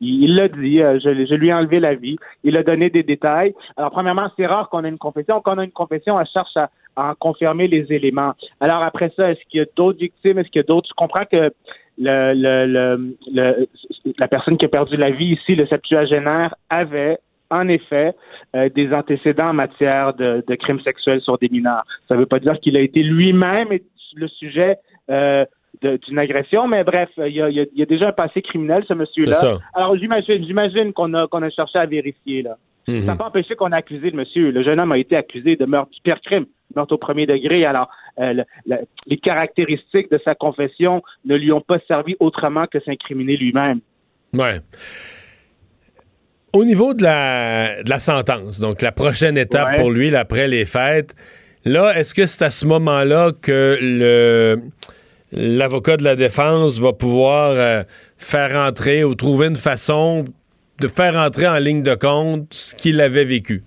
il 0.00 0.34
l'a 0.34 0.48
dit, 0.48 0.80
euh, 0.82 0.98
je, 0.98 1.34
lui 1.34 1.48
ai 1.48 1.54
enlevé 1.54 1.80
la 1.80 1.94
vie. 1.94 2.16
Il 2.44 2.56
a 2.56 2.62
donné 2.62 2.90
des 2.90 3.02
détails. 3.02 3.54
Alors, 3.76 3.90
premièrement, 3.90 4.28
c'est 4.36 4.46
rare 4.46 4.68
qu'on 4.70 4.84
ait 4.84 4.88
une 4.88 4.98
confession. 4.98 5.40
Quand 5.40 5.54
on 5.56 5.58
a 5.58 5.64
une 5.64 5.70
confession, 5.72 6.18
elle 6.18 6.26
cherche 6.26 6.56
à, 6.56 6.70
en 6.96 7.14
confirmer 7.14 7.68
les 7.68 7.92
éléments. 7.92 8.32
Alors, 8.60 8.82
après 8.82 9.12
ça, 9.16 9.30
est-ce 9.30 9.40
qu'il 9.48 9.58
y 9.60 9.62
a 9.62 9.66
d'autres 9.76 9.98
victimes? 9.98 10.38
Est-ce 10.38 10.48
qu'il 10.48 10.60
y 10.60 10.64
a 10.64 10.68
d'autres? 10.68 10.88
Je 10.88 10.94
comprends 10.94 11.24
que 11.24 11.52
le, 11.98 12.32
le, 12.34 13.16
le- 13.32 13.68
la 14.18 14.28
personne 14.28 14.56
qui 14.56 14.64
a 14.64 14.68
perdu 14.68 14.96
la 14.96 15.10
vie 15.10 15.32
ici, 15.32 15.54
le 15.54 15.66
septuagénaire, 15.66 16.54
avait 16.70 17.18
en 17.50 17.68
effet 17.68 18.14
euh, 18.56 18.68
des 18.68 18.92
antécédents 18.94 19.48
en 19.50 19.52
matière 19.52 20.14
de, 20.14 20.42
de 20.46 20.54
crimes 20.54 20.80
sexuels 20.80 21.20
sur 21.20 21.36
des 21.38 21.48
mineurs. 21.48 21.84
Ça 22.08 22.14
ne 22.14 22.20
veut 22.20 22.26
pas 22.26 22.38
dire 22.38 22.58
qu'il 22.60 22.76
a 22.76 22.80
été 22.80 23.02
lui-même 23.02 23.68
le 24.14 24.28
sujet 24.28 24.76
euh, 25.10 25.44
d'une 25.82 26.18
agression, 26.18 26.66
mais 26.68 26.84
bref, 26.84 27.08
il 27.18 27.32
y, 27.34 27.40
a, 27.42 27.48
il 27.48 27.68
y 27.74 27.86
déjà 27.86 28.08
un 28.08 28.12
passé 28.12 28.42
criminel, 28.42 28.84
ce 28.88 28.94
monsieur-là. 28.94 29.58
Alors 29.74 29.96
j'imagine, 29.96 30.44
j'imagine 30.44 30.92
qu'on 30.92 31.14
a 31.14 31.26
qu'on 31.28 31.42
a 31.42 31.50
cherché 31.50 31.78
à 31.78 31.86
vérifier 31.86 32.42
là. 32.42 32.56
Mhm. 32.88 33.00
Ça 33.02 33.06
n'a 33.12 33.16
pas 33.16 33.26
empêché 33.26 33.54
qu'on 33.54 33.70
a 33.72 33.76
accusé 33.76 34.10
le 34.10 34.16
monsieur. 34.16 34.50
Le 34.50 34.62
jeune 34.64 34.80
homme 34.80 34.92
a 34.92 34.98
été 34.98 35.14
accusé 35.16 35.54
de 35.56 35.64
meurtre, 35.66 35.90
du 35.92 36.00
pire 36.02 36.20
crime, 36.22 36.46
meurtre 36.74 36.94
au 36.94 36.98
premier 36.98 37.26
degré. 37.26 37.64
Alors, 37.64 37.88
euh, 38.18 38.32
le- 38.32 38.44
le- 38.66 38.78
les 39.06 39.18
caractéristiques 39.18 40.10
de 40.10 40.18
sa 40.24 40.34
confession 40.34 41.02
ne 41.24 41.36
lui 41.36 41.52
ont 41.52 41.60
pas 41.60 41.78
servi 41.86 42.16
autrement 42.20 42.66
que 42.66 42.80
s'incriminer 42.80 43.36
lui-même. 43.36 43.80
Ouais. 44.34 44.58
Au 46.52 46.64
niveau 46.64 46.94
de 46.94 47.02
la, 47.04 47.82
de 47.84 47.90
la 47.90 47.98
sentence, 48.00 48.58
donc 48.58 48.82
la 48.82 48.90
prochaine 48.90 49.38
étape 49.38 49.68
Ouais. 49.68 49.76
pour 49.76 49.90
lui, 49.92 50.10
là, 50.10 50.20
après 50.20 50.48
les 50.48 50.64
fêtes, 50.64 51.14
là, 51.64 51.98
est-ce 51.98 52.14
que 52.14 52.26
c'est 52.26 52.44
à 52.44 52.50
ce 52.50 52.66
moment-là 52.66 53.30
que 53.40 54.56
l'avocat 55.32 55.96
de 55.96 56.04
la 56.04 56.16
défense 56.16 56.80
va 56.80 56.92
pouvoir 56.92 57.50
euh, 57.50 57.82
faire 58.18 58.56
entrer 58.56 59.04
ou 59.04 59.14
trouver 59.14 59.46
une 59.46 59.56
façon 59.56 60.24
de 60.80 60.88
faire 60.88 61.16
entrer 61.16 61.46
en 61.46 61.58
ligne 61.58 61.82
de 61.82 61.94
compte 61.94 62.52
ce 62.52 62.74
qu'il 62.74 63.00
avait 63.00 63.24
vécu? 63.24 63.62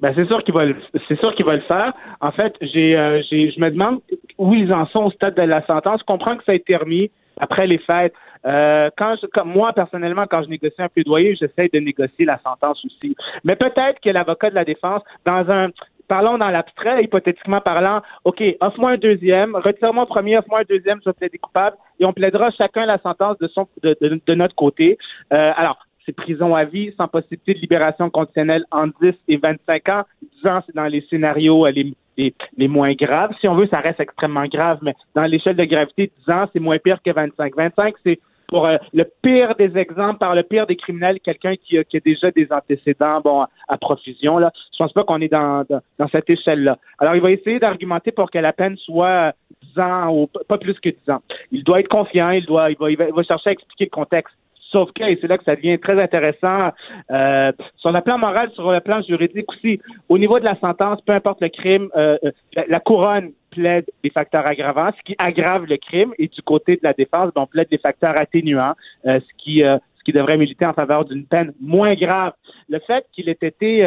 Ben 0.00 0.12
c'est 0.14 0.26
sûr 0.26 0.42
qu'il 0.42 0.52
va 0.52 0.66
le, 0.66 0.76
c'est 1.08 1.18
sûr 1.18 1.34
qu'il 1.34 1.46
va 1.46 1.54
le 1.54 1.62
faire. 1.62 1.92
En 2.20 2.32
fait, 2.32 2.52
j'ai, 2.60 2.96
euh, 2.96 3.22
j'ai, 3.30 3.50
je 3.52 3.60
me 3.60 3.70
demande 3.70 4.00
où 4.36 4.52
ils 4.54 4.72
en 4.72 4.86
sont 4.88 5.04
au 5.04 5.10
stade 5.10 5.34
de 5.34 5.42
la 5.42 5.64
sentence. 5.66 6.00
Je 6.00 6.04
comprends 6.04 6.36
que 6.36 6.44
ça 6.44 6.52
a 6.52 6.56
été 6.56 6.76
remis 6.76 7.10
après 7.40 7.66
les 7.66 7.78
fêtes. 7.78 8.12
Euh, 8.44 8.90
quand 8.98 9.16
je, 9.22 9.26
comme 9.28 9.48
moi 9.48 9.72
personnellement, 9.72 10.26
quand 10.28 10.42
je 10.42 10.48
négocie 10.50 10.82
un 10.82 10.88
plaidoyer, 10.88 11.36
j'essaie 11.36 11.70
de 11.72 11.78
négocier 11.78 12.26
la 12.26 12.38
sentence 12.44 12.84
aussi. 12.84 13.16
Mais 13.44 13.56
peut-être 13.56 14.00
que 14.02 14.10
l'avocat 14.10 14.50
de 14.50 14.54
la 14.56 14.64
défense, 14.64 15.02
dans 15.24 15.50
un 15.50 15.68
Parlons 16.08 16.38
dans 16.38 16.50
l'abstrait, 16.50 17.04
hypothétiquement 17.04 17.60
parlant, 17.60 18.02
OK, 18.24 18.42
offre-moi 18.60 18.90
un 18.92 18.96
deuxième, 18.98 19.54
retire-moi 19.56 20.04
un 20.04 20.06
premier, 20.06 20.38
offre-moi 20.38 20.60
un 20.60 20.68
deuxième, 20.68 21.00
je 21.04 21.10
vais 21.10 21.14
plaider 21.14 21.38
coupable, 21.38 21.76
et 21.98 22.04
on 22.04 22.12
plaidera 22.12 22.50
chacun 22.50 22.86
la 22.86 22.98
sentence 22.98 23.38
de, 23.38 23.48
son, 23.48 23.66
de, 23.82 23.96
de, 24.00 24.20
de 24.24 24.34
notre 24.34 24.54
côté. 24.54 24.98
Euh, 25.32 25.52
alors, 25.56 25.78
c'est 26.04 26.14
prison 26.14 26.54
à 26.54 26.64
vie, 26.64 26.92
sans 26.96 27.08
possibilité 27.08 27.54
de 27.54 27.60
libération 27.60 28.10
conditionnelle 28.10 28.64
en 28.70 28.88
10 28.88 29.14
et 29.28 29.36
25 29.36 29.88
ans. 29.88 30.02
10 30.42 30.48
ans, 30.48 30.62
c'est 30.66 30.74
dans 30.74 30.84
les 30.84 31.00
scénarios 31.08 31.66
euh, 31.66 31.70
les, 31.70 31.94
les, 32.16 32.34
les 32.56 32.68
moins 32.68 32.92
graves. 32.92 33.32
Si 33.40 33.48
on 33.48 33.54
veut, 33.54 33.66
ça 33.68 33.80
reste 33.80 34.00
extrêmement 34.00 34.46
grave, 34.46 34.78
mais 34.82 34.94
dans 35.14 35.24
l'échelle 35.24 35.56
de 35.56 35.64
gravité, 35.64 36.12
10 36.26 36.32
ans, 36.32 36.44
c'est 36.52 36.60
moins 36.60 36.78
pire 36.78 37.00
que 37.02 37.10
25. 37.10 37.56
25, 37.56 37.94
c'est 38.04 38.20
pour 38.54 38.66
euh, 38.66 38.76
le 38.92 39.04
pire 39.20 39.56
des 39.56 39.76
exemples, 39.76 40.18
par 40.18 40.32
le 40.36 40.44
pire 40.44 40.64
des 40.68 40.76
criminels, 40.76 41.18
quelqu'un 41.18 41.56
qui, 41.56 41.76
a- 41.76 41.82
qui 41.82 41.96
a 41.96 42.00
déjà 42.00 42.30
des 42.30 42.46
antécédents 42.52 43.20
bon, 43.20 43.44
à, 43.66 43.78
profusion. 43.78 44.38
Là. 44.38 44.52
Je 44.72 44.78
pense 44.78 44.92
pas 44.92 45.02
qu'on 45.02 45.20
est 45.20 45.28
dans, 45.28 45.64
cette 46.12 46.30
échelle-là. 46.30 46.78
Alors, 47.00 47.16
il 47.16 47.20
va 47.20 47.32
essayer 47.32 47.58
d'argumenter 47.58 48.12
pour 48.12 48.30
que 48.30 48.38
la 48.38 48.52
peine 48.52 48.76
soit 48.76 49.32
10 49.74 49.80
ans 49.80 50.14
ou 50.14 50.28
pas 50.46 50.58
plus 50.58 50.78
que 50.78 50.90
10 50.90 51.10
ans. 51.10 51.20
Il 51.50 51.64
doit 51.64 51.80
être 51.80 51.88
confiant, 51.88 52.30
il, 52.30 52.46
doit, 52.46 52.70
il 52.70 52.96
va 52.96 53.22
chercher 53.24 53.50
à 53.50 53.52
expliquer 53.54 53.86
le 53.86 53.90
contexte. 53.90 54.36
Sauf 54.74 54.90
que, 54.92 55.04
et 55.04 55.16
c'est 55.20 55.28
là 55.28 55.38
que 55.38 55.44
ça 55.44 55.54
devient 55.54 55.78
très 55.78 56.02
intéressant, 56.02 56.72
euh, 57.12 57.52
sur 57.76 57.92
le 57.92 58.00
plan 58.00 58.18
moral, 58.18 58.50
sur 58.54 58.72
le 58.72 58.80
plan 58.80 59.00
juridique 59.02 59.48
aussi, 59.52 59.80
au 60.08 60.18
niveau 60.18 60.40
de 60.40 60.44
la 60.44 60.56
sentence, 60.56 61.00
peu 61.02 61.12
importe 61.12 61.40
le 61.40 61.48
crime, 61.48 61.90
euh, 61.96 62.18
euh, 62.24 62.32
la, 62.66 62.80
couronne 62.80 63.30
plaide 63.52 63.84
des 64.02 64.10
facteurs 64.10 64.44
aggravants, 64.44 64.90
ce 64.98 65.02
qui 65.04 65.14
aggrave 65.16 65.66
le 65.66 65.76
crime, 65.76 66.12
et 66.18 66.26
du 66.26 66.42
côté 66.42 66.74
de 66.74 66.80
la 66.82 66.92
défense, 66.92 67.30
on 67.36 67.46
plaide 67.46 67.68
des 67.70 67.78
facteurs 67.78 68.16
atténuants, 68.16 68.74
ce 69.04 69.20
qui 69.38 69.62
ce 69.62 70.04
qui 70.04 70.12
devrait 70.12 70.36
militer 70.36 70.66
en 70.66 70.74
faveur 70.74 71.04
d'une 71.04 71.24
peine 71.24 71.52
moins 71.62 71.94
grave. 71.94 72.32
Le 72.68 72.80
fait 72.80 73.06
qu'il 73.12 73.28
ait 73.28 73.38
été 73.40 73.86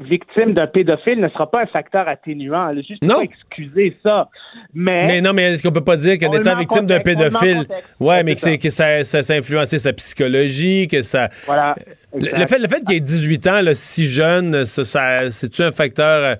victime 0.00 0.54
d'un 0.54 0.66
pédophile 0.66 1.20
ne 1.20 1.28
sera 1.28 1.50
pas 1.50 1.62
un 1.62 1.66
facteur 1.66 2.08
atténuant. 2.08 2.72
Juste 2.76 3.02
Non. 3.02 3.16
pas 3.16 3.22
excusé 3.24 3.96
ça. 4.02 4.28
Mais, 4.72 5.06
Mais 5.06 5.20
non, 5.20 5.32
mais 5.32 5.52
est-ce 5.52 5.62
qu'on 5.62 5.72
peut 5.72 5.84
pas 5.84 5.96
dire 5.96 6.18
qu'en 6.18 6.32
le 6.32 6.38
étant 6.38 6.56
victime 6.56 6.86
d'un 6.86 6.98
le 6.98 7.02
pédophile, 7.02 7.64
ouais, 8.00 8.22
mais 8.22 8.34
que, 8.34 8.40
c'est- 8.40 8.58
que 8.58 8.70
ça, 8.70 9.04
ça, 9.04 9.22
ça 9.22 9.34
a 9.34 9.36
influencé 9.38 9.78
sa 9.78 9.92
psychologie, 9.92 10.88
que 10.88 11.02
ça. 11.02 11.28
voilà. 11.46 11.74
Le, 12.14 12.20
Exact. 12.26 12.38
le 12.38 12.46
fait, 12.46 12.58
le 12.58 12.68
fait 12.68 12.84
qu'il 12.84 12.96
ait 12.96 13.00
18 13.00 13.46
ans, 13.48 13.60
là, 13.60 13.74
si 13.74 14.06
jeune, 14.06 14.64
ça, 14.64 14.84
ça- 14.84 15.30
c'est-tu 15.30 15.62
un 15.62 15.72
facteur 15.72 16.24
euh, 16.24 16.34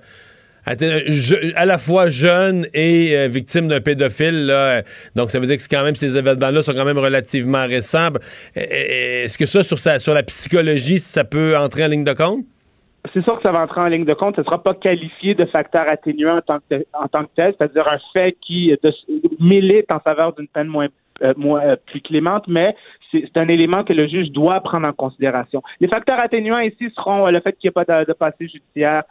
à 1.55 1.65
la 1.65 1.77
fois 1.77 2.09
jeune 2.09 2.65
et 2.73 3.15
euh, 3.15 3.27
victime 3.27 3.67
d'un 3.67 3.81
pédophile? 3.81 4.47
Là, 4.47 4.53
euh, 4.53 4.81
donc, 5.15 5.29
ça 5.31 5.39
veut 5.39 5.45
dire 5.45 5.57
que 5.57 5.63
quand 5.69 5.83
même 5.83 5.95
ces 5.95 6.17
événements-là 6.17 6.61
sont 6.63 6.73
quand 6.73 6.85
même 6.85 6.97
relativement 6.97 7.67
récents. 7.67 8.07
Euh, 8.07 8.59
euh, 8.59 9.23
Est-ce 9.25 9.37
que 9.37 9.45
ça, 9.45 9.61
sur, 9.63 9.77
sa, 9.77 9.99
sur 9.99 10.13
la 10.13 10.23
psychologie, 10.23 10.97
ça 10.99 11.23
peut 11.23 11.55
entrer 11.57 11.83
en 11.85 11.87
ligne 11.89 12.03
de 12.03 12.13
compte? 12.13 12.45
C'est 13.13 13.21
sûr 13.23 13.37
que 13.37 13.43
ça 13.43 13.51
va 13.51 13.61
entrer 13.63 13.81
en 13.81 13.87
ligne 13.87 14.05
de 14.05 14.13
compte. 14.13 14.35
Ce 14.35 14.41
ne 14.41 14.45
sera 14.45 14.61
pas 14.61 14.73
qualifié 14.73 15.35
de 15.35 15.45
facteur 15.45 15.87
atténuant 15.87 16.37
en 16.37 16.41
tant 16.41 16.59
que, 16.69 16.85
en 16.93 17.07
tant 17.07 17.23
que 17.23 17.29
tel, 17.35 17.53
c'est-à-dire 17.57 17.87
un 17.87 17.99
fait 18.13 18.35
qui 18.41 18.75
de- 18.83 18.93
milite 19.39 19.91
en 19.91 19.99
faveur 19.99 20.33
d'une 20.33 20.47
peine 20.47 20.67
moins, 20.67 20.85
euh, 20.85 20.89
moins, 21.37 21.61
euh, 21.65 21.75
plus 21.85 22.01
clémente, 22.01 22.43
mais 22.47 22.75
c'est 23.11 23.37
un 23.37 23.47
élément 23.47 23.83
que 23.85 23.93
le 23.93 24.07
juge 24.07 24.29
doit 24.31 24.59
prendre 24.59 24.85
en 24.87 24.91
considération. 24.91 25.61
Les 25.79 25.87
facteurs 25.87 26.19
atténuants 26.19 26.59
ici 26.59 26.91
seront 26.95 27.25
euh, 27.27 27.31
le 27.31 27.39
fait 27.39 27.53
qu'il 27.53 27.69
n'y 27.69 27.69
ait 27.69 27.85
pas 27.85 28.01
de, 28.01 28.07
de 28.07 28.13
passé 28.13 28.47
judiciaire, 28.47 29.03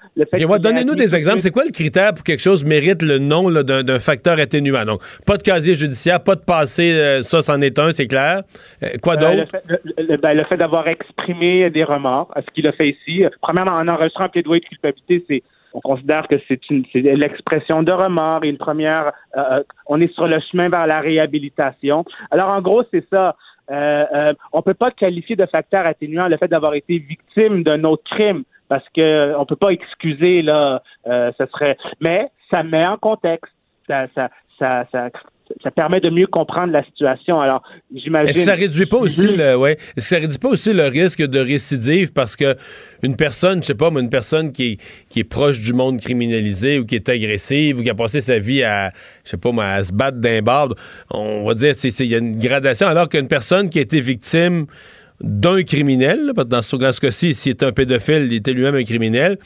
Donnez-nous 0.59 0.95
des 0.95 1.15
exemples. 1.17 1.41
C'est 1.41 1.51
quoi 1.51 1.65
le 1.65 1.71
critère 1.71 2.13
pour 2.13 2.23
que 2.23 2.33
quelque 2.33 2.43
chose 2.43 2.65
mérite 2.65 3.03
le 3.03 3.19
nom 3.19 3.51
d'un 3.51 3.99
facteur 3.99 4.39
atténuant? 4.39 4.85
Donc, 4.85 5.01
pas 5.27 5.37
de 5.37 5.43
casier 5.43 5.75
judiciaire, 5.75 6.23
pas 6.23 6.35
de 6.35 6.43
passé, 6.45 6.93
euh, 6.93 7.23
ça, 7.23 7.41
c'en 7.43 7.61
est 7.61 7.79
un, 7.79 7.93
c'est 7.93 8.07
clair. 8.07 8.43
Euh, 8.83 8.89
quoi 9.03 9.15
Euh, 9.15 9.17
d'autre? 9.17 9.53
le 9.97 10.07
fait, 10.07 10.17
ben, 10.21 10.45
fait 10.45 10.57
d'avoir 10.57 10.87
exprimé 10.89 11.71
des 11.71 11.85
remords, 11.85 12.31
à 12.35 12.43
ce 12.43 12.47
qu'il 12.55 12.67
a 12.67 12.73
fait 12.73 12.91
ici. 12.91 13.25
Euh, 13.25 13.31
Premièrement, 13.41 13.73
en 13.73 13.89
enregistrant 13.89 14.25
un 14.25 14.29
plaidoyer 14.29 14.61
de 14.61 14.67
culpabilité, 14.67 15.25
c'est 15.29 15.43
on 15.75 15.81
considère 15.81 16.27
que 16.29 16.37
c'est 16.49 16.71
une 16.71 16.85
l'expression 16.95 17.83
de 17.83 17.93
remords 17.93 18.45
une 18.45 18.57
première 18.57 19.13
euh, 19.37 19.63
on 19.87 20.01
est 20.01 20.13
sur 20.15 20.27
le 20.27 20.41
chemin 20.41 20.69
vers 20.69 20.87
la 20.87 21.01
réhabilitation. 21.01 22.05
Alors 22.31 22.51
en 22.51 22.63
gros, 22.63 22.85
c'est 22.91 23.07
ça. 23.11 23.37
Euh, 23.71 24.05
euh, 24.15 24.35
on 24.53 24.63
peut 24.63 24.75
pas 24.75 24.91
qualifier 24.91 25.37
de 25.37 25.47
facteur 25.47 25.87
atténuant 25.87 26.29
le 26.29 26.37
fait 26.37 26.49
d'avoir 26.49 26.75
été 26.75 26.99
victime 26.99 27.63
d'un 27.63 27.83
autre 27.85 28.05
crime 28.05 28.45
parce 28.69 28.87
que 28.91 29.01
euh, 29.01 29.39
on 29.39 29.47
peut 29.47 29.57
pas 29.57 29.71
excuser 29.71 30.43
là 30.43 30.83
euh, 31.07 31.33
ce 31.39 31.47
serait 31.47 31.79
mais 31.99 32.29
ça 32.51 32.63
met 32.63 32.87
en 32.87 32.99
contexte 32.99 33.55
ça 33.87 34.07
ça 34.15 34.29
ça, 34.59 34.85
ça, 34.93 35.09
ça 35.63 35.71
permet 35.71 36.01
de 36.01 36.11
mieux 36.11 36.27
comprendre 36.27 36.73
la 36.73 36.85
situation. 36.85 37.41
Alors, 37.41 37.63
j'imagine. 37.95 38.31
Est-ce 38.31 38.39
que 38.39 38.45
ça 38.45 38.55
réduit 38.55 38.87
pas 38.87 38.97
aussi 38.97 39.27
le, 39.27 39.57
ouais, 39.57 39.77
que 39.77 40.01
ça 40.01 40.17
réduit 40.17 40.39
pas 40.39 40.49
aussi 40.49 40.73
le 40.73 40.85
risque 40.85 41.23
de 41.23 41.39
récidive 41.39 42.13
parce 42.13 42.37
que 42.37 42.57
une 43.03 43.17
personne, 43.17 43.63
je 43.63 43.67
sais 43.67 43.75
pas, 43.75 43.91
mais 43.91 44.01
une 44.01 44.11
personne 44.11 44.53
qui 44.53 44.65
est, 44.65 44.77
qui 45.11 45.21
est 45.21 45.25
proche 45.25 45.61
du 45.61 45.73
monde 45.73 46.01
criminalisé 46.01 46.79
ou 46.79 46.87
qui 46.87 46.95
est 46.97 47.09
agressive 47.09 47.79
ou 47.79 47.83
qui 47.83 47.91
a 47.91 47.95
passé 47.95 48.21
sa 48.21 48.39
vie 48.39 48.63
à, 48.63 48.91
je 49.25 49.31
sais 49.31 49.37
pas, 49.37 49.51
à 49.61 49.85
se 49.85 49.93
battre 49.93 50.19
d'un 50.19 50.43
bar, 50.43 50.69
on 51.11 51.45
va 51.47 51.55
dire, 51.55 51.75
il 51.83 52.07
y 52.07 52.15
a 52.15 52.19
une 52.19 52.39
gradation, 52.39 52.87
alors 52.87 53.09
qu'une 53.09 53.29
personne 53.29 53.69
qui 53.69 53.79
a 53.79 53.83
été 53.83 54.01
victime 54.01 54.67
d'un 55.21 55.63
criminel, 55.63 56.27
là, 56.27 56.33
parce 56.35 56.47
que 56.47 56.51
dans 56.51 56.63
ce, 56.63 56.77
dans 56.77 56.93
ce 56.93 57.01
cas-ci, 57.01 57.35
s'il 57.35 57.51
est 57.51 57.63
un 57.63 57.73
pédophile, 57.73 58.27
il 58.27 58.35
était 58.35 58.53
lui-même 58.53 58.75
un 58.75 58.85
criminel. 58.85 59.39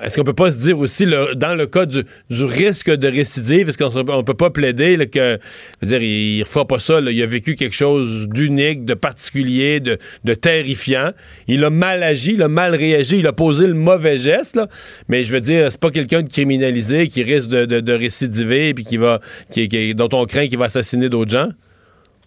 Est-ce 0.00 0.16
qu'on 0.16 0.24
peut 0.24 0.32
pas 0.32 0.50
se 0.50 0.58
dire 0.58 0.78
aussi, 0.78 1.04
le- 1.04 1.34
dans 1.34 1.54
le 1.54 1.66
cas 1.66 1.84
du, 1.84 2.02
risque 2.30 2.90
de 2.90 3.08
récidive, 3.08 3.68
est-ce 3.68 3.76
qu'on 3.76 4.24
peut 4.24 4.34
pas 4.34 4.50
plaider 4.50 4.96
là, 4.96 5.06
que, 5.06 5.38
je 5.82 5.86
veux 5.86 5.98
dire, 5.98 6.02
il 6.02 6.38
ne 6.40 6.44
fera 6.44 6.66
pas 6.66 6.78
ça, 6.78 7.00
là, 7.00 7.10
il 7.10 7.22
a 7.22 7.26
vécu 7.26 7.54
quelque 7.56 7.74
chose 7.76 8.26
d'unique, 8.28 8.84
de 8.86 8.94
particulier, 8.94 9.80
de, 9.80 9.98
terrifiant. 10.34 11.10
Il 11.46 11.62
a 11.64 11.70
mal 11.70 12.02
agi, 12.02 12.32
il 12.34 12.42
a 12.42 12.48
mal 12.48 12.74
réagi, 12.74 13.18
il 13.18 13.26
a 13.26 13.32
posé 13.32 13.66
le 13.66 13.74
mauvais 13.74 14.16
geste, 14.16 14.56
là. 14.56 14.66
mais 15.08 15.24
je 15.24 15.32
veux 15.32 15.40
dire, 15.40 15.70
c'est 15.70 15.80
pas 15.80 15.90
quelqu'un 15.90 16.22
de 16.22 16.28
criminalisé 16.28 17.08
qui 17.08 17.22
risque 17.22 17.48
de, 17.50 17.66
de, 17.66 17.92
récidiver 17.92 18.72
puis 18.74 18.84
qui 18.84 18.96
va, 18.96 19.20
qui, 19.50 19.68
qui- 19.68 19.94
dont 19.94 20.08
on 20.12 20.24
craint 20.24 20.48
qu'il 20.48 20.58
va 20.58 20.64
assassiner 20.66 21.10
d'autres 21.10 21.30
gens. 21.32 21.48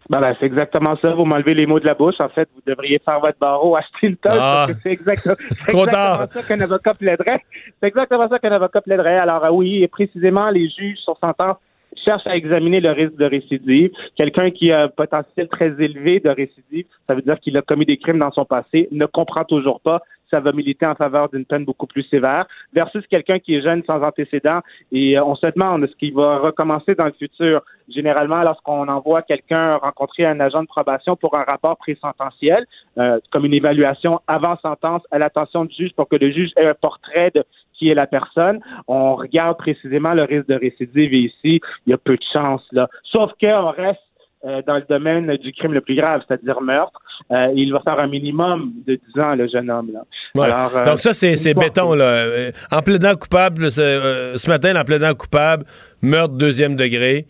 Ben, 0.09 0.21
ben, 0.21 0.35
c'est 0.39 0.45
exactement 0.45 0.95
ça. 0.97 1.13
Vous 1.13 1.25
m'enlevez 1.25 1.53
les 1.55 1.65
mots 1.65 1.79
de 1.79 1.85
la 1.85 1.95
bouche. 1.95 2.19
En 2.19 2.29
fait, 2.29 2.47
vous 2.53 2.61
devriez 2.65 2.99
faire 2.99 3.19
votre 3.19 3.39
barreau, 3.39 3.75
acheter 3.77 4.07
une 4.07 4.17
tonne, 4.17 4.37
Ah. 4.39 4.67
c'est 4.83 4.91
exactement, 4.91 5.35
exactement 5.39 5.85
tard. 5.87 6.27
ça 6.31 6.43
qu'un 6.43 6.61
avocat 6.63 6.93
plaiderait. 6.93 7.41
C'est 7.81 7.87
exactement 7.87 8.29
ça 8.29 8.37
qu'un 8.39 8.51
avocat 8.51 8.81
plaiderait. 8.81 9.17
Alors, 9.17 9.43
euh, 9.45 9.49
oui, 9.51 9.81
et 9.83 9.87
précisément, 9.87 10.49
les 10.49 10.69
juges 10.69 10.97
sur 10.99 11.17
sentence 11.17 11.57
cherchent 12.03 12.27
à 12.27 12.35
examiner 12.35 12.81
le 12.81 12.91
risque 12.91 13.15
de 13.15 13.25
récidive. 13.25 13.89
Quelqu'un 14.15 14.51
qui 14.51 14.71
a 14.71 14.83
un 14.83 14.87
potentiel 14.89 15.47
très 15.47 15.69
élevé 15.79 16.19
de 16.19 16.29
récidive, 16.29 16.85
ça 17.07 17.15
veut 17.15 17.21
dire 17.21 17.39
qu'il 17.39 17.57
a 17.57 17.61
commis 17.61 17.85
des 17.85 17.97
crimes 17.97 18.19
dans 18.19 18.31
son 18.31 18.45
passé, 18.45 18.87
ne 18.91 19.05
comprend 19.05 19.43
toujours 19.45 19.79
pas 19.79 20.01
ça 20.29 20.39
va 20.39 20.51
militer 20.51 20.85
en 20.85 20.95
faveur 20.95 21.29
d'une 21.29 21.45
peine 21.45 21.65
beaucoup 21.65 21.87
plus 21.87 22.03
sévère, 22.03 22.45
versus 22.73 23.05
quelqu'un 23.07 23.39
qui 23.39 23.55
est 23.55 23.61
jeune 23.61 23.83
sans 23.85 24.01
antécédent 24.01 24.59
et 24.91 25.17
euh, 25.17 25.23
on 25.23 25.35
se 25.35 25.47
demande 25.47 25.87
ce 25.87 25.95
qu'il 25.95 26.13
va 26.13 26.37
recommencer 26.37 26.95
dans 26.95 27.05
le 27.05 27.13
futur. 27.13 27.61
Généralement, 27.89 28.41
lorsqu'on 28.41 28.87
envoie 28.87 29.21
quelqu'un 29.21 29.75
rencontrer 29.77 30.25
un 30.25 30.39
agent 30.39 30.61
de 30.63 30.67
probation 30.67 31.15
pour 31.15 31.35
un 31.35 31.43
rapport 31.43 31.77
présententiel, 31.77 32.65
euh, 32.97 33.19
comme 33.31 33.45
une 33.45 33.55
évaluation 33.55 34.19
avant 34.27 34.57
sentence 34.57 35.03
à 35.11 35.19
l'attention 35.19 35.65
du 35.65 35.75
juge 35.75 35.93
pour 35.95 36.07
que 36.07 36.15
le 36.15 36.31
juge 36.31 36.51
ait 36.57 36.67
un 36.67 36.73
portrait 36.73 37.31
de 37.33 37.43
qui 37.73 37.89
est 37.89 37.93
la 37.93 38.07
personne, 38.07 38.59
on 38.87 39.15
regarde 39.15 39.57
précisément 39.57 40.13
le 40.13 40.23
risque 40.23 40.47
de 40.47 40.55
récidive 40.55 41.13
et 41.13 41.19
ici, 41.19 41.61
il 41.85 41.89
y 41.89 41.93
a 41.93 41.97
peu 41.97 42.15
de 42.15 42.23
chance 42.31 42.65
là. 42.71 42.87
Sauf 43.03 43.31
qu'on 43.39 43.71
reste 43.71 43.99
euh, 44.45 44.61
dans 44.67 44.75
le 44.75 44.83
domaine 44.87 45.35
du 45.37 45.51
crime 45.53 45.73
le 45.73 45.81
plus 45.81 45.95
grave, 45.95 46.21
c'est-à-dire 46.27 46.61
meurtre. 46.61 46.99
Euh, 47.31 47.47
il 47.55 47.71
va 47.73 47.79
faire 47.79 47.99
un 47.99 48.07
minimum 48.07 48.73
de 48.85 48.99
10 49.15 49.19
ans, 49.21 49.33
le 49.33 49.47
jeune 49.47 49.71
homme. 49.71 49.91
Là. 49.91 50.01
Ouais. 50.35 50.45
Alors, 50.45 50.77
euh, 50.77 50.85
Donc 50.85 50.99
ça, 50.99 51.13
c'est, 51.13 51.53
béton. 51.53 51.93
Là. 51.95 52.51
En 52.71 52.81
plaidant 52.81 53.15
coupable, 53.15 53.71
ce 53.71 54.49
matin, 54.49 54.75
en 54.79 54.83
plaidant 54.83 55.13
coupable, 55.15 55.65
meurtre 56.01 56.35
deuxième 56.35 56.75
degré, 56.75 57.25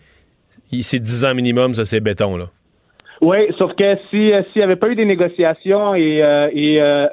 c'est 0.81 0.99
10 0.99 1.25
ans 1.25 1.33
minimum, 1.33 1.73
ça, 1.73 1.85
c'est 1.85 2.01
béton. 2.01 2.35
Là. 2.35 2.45
Oui, 3.21 3.37
sauf 3.57 3.73
que 3.75 3.95
si 4.09 4.31
s'il 4.51 4.57
n'y 4.57 4.63
avait 4.63 4.75
pas 4.75 4.89
eu 4.89 4.95
des 4.95 5.05
négociations 5.05 5.95
et, 5.95 6.17
et 6.51 6.79
la, 6.79 7.09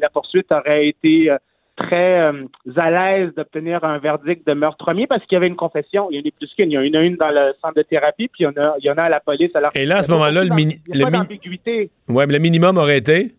la 0.00 0.08
poursuite 0.08 0.50
aurait 0.50 0.88
été 0.88 1.30
très 1.76 2.20
euh, 2.20 2.44
à 2.76 2.90
l'aise 2.90 3.30
d'obtenir 3.36 3.82
un 3.84 3.98
verdict 3.98 4.46
de 4.46 4.52
meurtre 4.54 4.76
premier 4.84 5.06
parce 5.06 5.22
qu'il 5.24 5.34
y 5.34 5.36
avait 5.36 5.46
une 5.48 5.56
confession. 5.56 6.08
Il 6.10 6.16
y 6.16 6.18
en 6.18 6.22
a 6.28 6.30
plus 6.38 6.50
qu'une. 6.54 6.70
Il 6.70 6.74
y 6.74 6.78
en 6.96 7.00
a 7.00 7.02
une, 7.02 7.16
dans 7.16 7.30
le 7.30 7.52
centre 7.62 7.74
de 7.74 7.82
thérapie, 7.82 8.28
puis 8.28 8.40
il 8.40 8.44
y 8.44 8.46
en 8.46 8.62
a, 8.62 8.74
il 8.78 8.84
y 8.84 8.90
en 8.90 8.94
a 8.98 9.04
à 9.04 9.08
la 9.08 9.20
police. 9.20 9.50
Alors, 9.54 9.70
Et 9.74 9.86
là, 9.86 9.98
à 9.98 10.02
ce 10.02 10.10
moment-là, 10.10 10.44
le 10.44 10.54
mini- 10.54 10.78
le. 10.88 11.04
Ouais, 12.08 12.26
mais 12.26 12.32
le 12.34 12.38
minimum 12.38 12.76
aurait 12.78 12.98
été? 12.98 13.32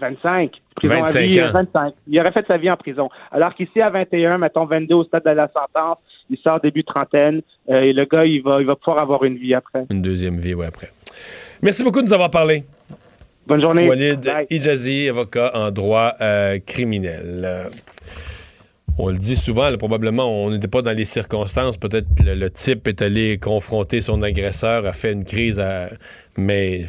25. 0.00 0.50
Prison 0.76 0.94
25 0.94 1.18
à 1.18 1.22
vie, 1.26 1.40
ans. 1.40 1.44
euh, 1.46 1.50
25. 1.52 1.94
Il 2.08 2.18
aurait 2.20 2.32
fait 2.32 2.46
sa 2.48 2.56
vie 2.56 2.70
en 2.70 2.76
prison. 2.76 3.08
Alors 3.30 3.54
qu'ici, 3.54 3.80
à 3.80 3.90
21, 3.90 4.38
mettons 4.38 4.64
22 4.64 4.94
au 4.94 5.04
stade 5.04 5.24
de 5.24 5.30
la 5.30 5.48
sentence, 5.48 5.98
il 6.30 6.38
sort 6.38 6.60
début 6.60 6.82
trentaine, 6.84 7.42
euh, 7.70 7.80
et 7.82 7.92
le 7.92 8.04
gars, 8.04 8.24
il 8.24 8.42
va, 8.42 8.60
il 8.60 8.66
va 8.66 8.74
pouvoir 8.76 8.98
avoir 8.98 9.22
une 9.24 9.36
vie 9.36 9.54
après. 9.54 9.84
une 9.90 10.02
deuxième 10.02 10.38
vie, 10.38 10.54
ouais, 10.54 10.66
après. 10.66 10.88
Merci 11.62 11.84
beaucoup 11.84 12.00
de 12.02 12.06
nous 12.06 12.12
avoir 12.12 12.30
parlé. 12.30 12.64
Bonne 13.46 13.60
journée. 13.60 13.86
Walid 13.88 14.20
Bye. 14.24 14.46
Ijazi, 14.50 15.08
avocat 15.08 15.50
en 15.54 15.70
droit 15.70 16.14
euh, 16.20 16.58
criminel. 16.64 17.68
On 18.96 19.08
le 19.08 19.16
dit 19.18 19.36
souvent, 19.36 19.68
là, 19.68 19.76
probablement, 19.76 20.30
on 20.44 20.50
n'était 20.50 20.68
pas 20.68 20.80
dans 20.80 20.96
les 20.96 21.04
circonstances. 21.04 21.76
Peut-être 21.76 22.06
le, 22.24 22.34
le 22.34 22.48
type 22.50 22.86
est 22.86 23.02
allé 23.02 23.38
confronter 23.38 24.00
son 24.00 24.22
agresseur, 24.22 24.86
a 24.86 24.92
fait 24.92 25.12
une 25.12 25.24
crise, 25.24 25.58
à- 25.58 25.90
mais 26.36 26.84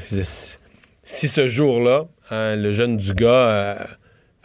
si 1.03 1.27
ce 1.27 1.47
jour-là, 1.47 2.05
hein, 2.29 2.55
le 2.55 2.71
jeune 2.71 2.97
du 2.97 3.13
gars 3.13 3.27
euh, 3.27 3.75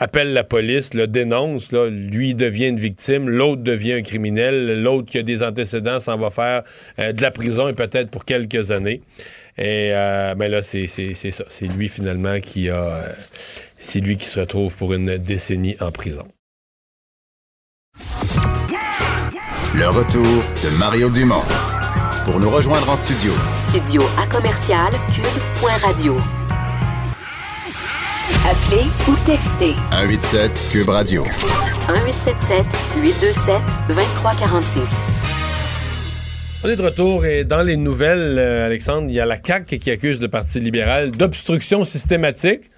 appelle 0.00 0.32
la 0.32 0.42
police, 0.44 0.94
le 0.94 1.06
dénonce, 1.06 1.70
là, 1.72 1.88
lui 1.88 2.34
devient 2.34 2.66
une 2.68 2.80
victime, 2.80 3.28
l'autre 3.28 3.62
devient 3.62 3.92
un 3.92 4.02
criminel, 4.02 4.82
l'autre 4.82 5.08
qui 5.10 5.18
a 5.18 5.22
des 5.22 5.42
antécédents 5.44 6.00
s'en 6.00 6.16
va 6.18 6.30
faire 6.30 6.62
euh, 6.98 7.12
de 7.12 7.22
la 7.22 7.30
prison 7.30 7.68
et 7.68 7.74
peut-être 7.74 8.10
pour 8.10 8.24
quelques 8.24 8.72
années. 8.72 9.02
Et 9.58 9.90
euh, 9.94 10.34
ben 10.34 10.50
là, 10.50 10.62
c'est 10.62 10.86
c'est- 10.86 11.14
c'est 11.14 11.30
ça. 11.30 11.44
C'est 11.48 11.66
lui 11.66 11.88
finalement 11.88 12.40
qui 12.40 12.70
a. 12.70 12.82
euh, 12.82 13.08
c'est 13.78 14.00
lui 14.00 14.16
qui 14.16 14.26
se 14.26 14.40
retrouve 14.40 14.74
pour 14.76 14.92
une 14.94 15.16
décennie 15.18 15.76
en 15.80 15.92
prison. 15.92 16.26
Le 19.74 19.88
retour 19.88 20.24
de 20.64 20.78
Mario 20.78 21.10
Dumont. 21.10 21.42
Pour 22.24 22.38
nous 22.40 22.50
rejoindre 22.50 22.88
en 22.90 22.96
studio, 22.96 23.32
Studio 23.54 24.02
à 24.18 24.26
commercial 24.26 24.92
cube.radio. 25.14 26.16
Appelez 28.46 28.86
ou 29.08 29.14
textez 29.26 29.74
187 29.92 30.68
Cube 30.72 30.88
Radio. 30.88 31.24
1877 31.24 32.64
827 33.02 33.54
2346. 33.88 34.88
On 36.64 36.68
est 36.68 36.76
de 36.76 36.82
retour 36.82 37.26
et 37.26 37.44
dans 37.44 37.62
les 37.62 37.76
nouvelles, 37.76 38.38
euh, 38.38 38.66
Alexandre, 38.66 39.06
il 39.08 39.14
y 39.14 39.20
a 39.20 39.26
la 39.26 39.38
CAQ 39.42 39.78
qui 39.78 39.90
accuse 39.90 40.20
le 40.20 40.28
Parti 40.28 40.60
libéral 40.60 41.10
d'obstruction 41.10 41.84
systématique. 41.84 42.70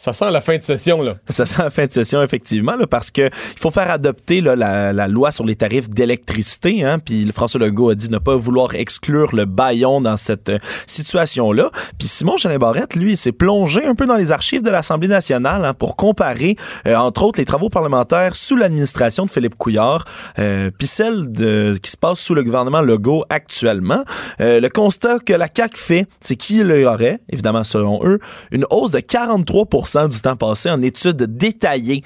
Ça 0.00 0.12
sent 0.12 0.30
la 0.30 0.40
fin 0.40 0.56
de 0.56 0.62
session, 0.62 1.02
là. 1.02 1.14
Ça 1.28 1.44
sent 1.44 1.60
la 1.60 1.70
fin 1.70 1.84
de 1.84 1.90
session, 1.90 2.22
effectivement, 2.22 2.76
là, 2.76 2.86
parce 2.86 3.10
que 3.10 3.22
il 3.22 3.58
faut 3.58 3.72
faire 3.72 3.90
adopter 3.90 4.40
là, 4.40 4.54
la, 4.54 4.92
la 4.92 5.08
loi 5.08 5.32
sur 5.32 5.44
les 5.44 5.56
tarifs 5.56 5.90
d'électricité. 5.90 6.84
Hein, 6.84 7.00
puis 7.00 7.28
François 7.32 7.58
Legault 7.58 7.90
a 7.90 7.96
dit 7.96 8.08
ne 8.08 8.18
pas 8.18 8.36
vouloir 8.36 8.76
exclure 8.76 9.34
le 9.34 9.44
baillon 9.44 10.00
dans 10.00 10.16
cette 10.16 10.50
euh, 10.50 10.58
situation-là. 10.86 11.72
Puis 11.98 12.06
Simon 12.06 12.36
Jeannet 12.36 12.58
Barrette, 12.58 12.94
lui, 12.94 13.16
s'est 13.16 13.32
plongé 13.32 13.84
un 13.84 13.96
peu 13.96 14.06
dans 14.06 14.14
les 14.14 14.30
archives 14.30 14.62
de 14.62 14.70
l'Assemblée 14.70 15.08
nationale 15.08 15.64
hein, 15.64 15.74
pour 15.74 15.96
comparer, 15.96 16.54
euh, 16.86 16.94
entre 16.94 17.24
autres, 17.24 17.40
les 17.40 17.44
travaux 17.44 17.68
parlementaires 17.68 18.36
sous 18.36 18.54
l'administration 18.54 19.26
de 19.26 19.32
Philippe 19.32 19.56
Couillard, 19.56 20.04
euh, 20.38 20.70
puis 20.78 20.86
celles 20.86 21.32
de, 21.32 21.76
qui 21.82 21.90
se 21.90 21.96
passent 21.96 22.20
sous 22.20 22.36
le 22.36 22.44
gouvernement 22.44 22.82
Legault 22.82 23.24
actuellement. 23.30 24.04
Euh, 24.40 24.60
le 24.60 24.68
constat 24.68 25.18
que 25.18 25.32
la 25.32 25.48
CAQ 25.52 25.76
fait, 25.76 26.06
c'est 26.20 26.36
qu'il 26.36 26.70
y 26.70 26.84
aurait, 26.84 27.18
évidemment 27.30 27.64
selon 27.64 27.98
eux, 28.04 28.20
une 28.52 28.64
hausse 28.70 28.92
de 28.92 29.00
43 29.00 29.66
du 30.08 30.20
temps 30.20 30.36
passé 30.36 30.70
en 30.70 30.82
études 30.82 31.16
détaillées. 31.36 32.02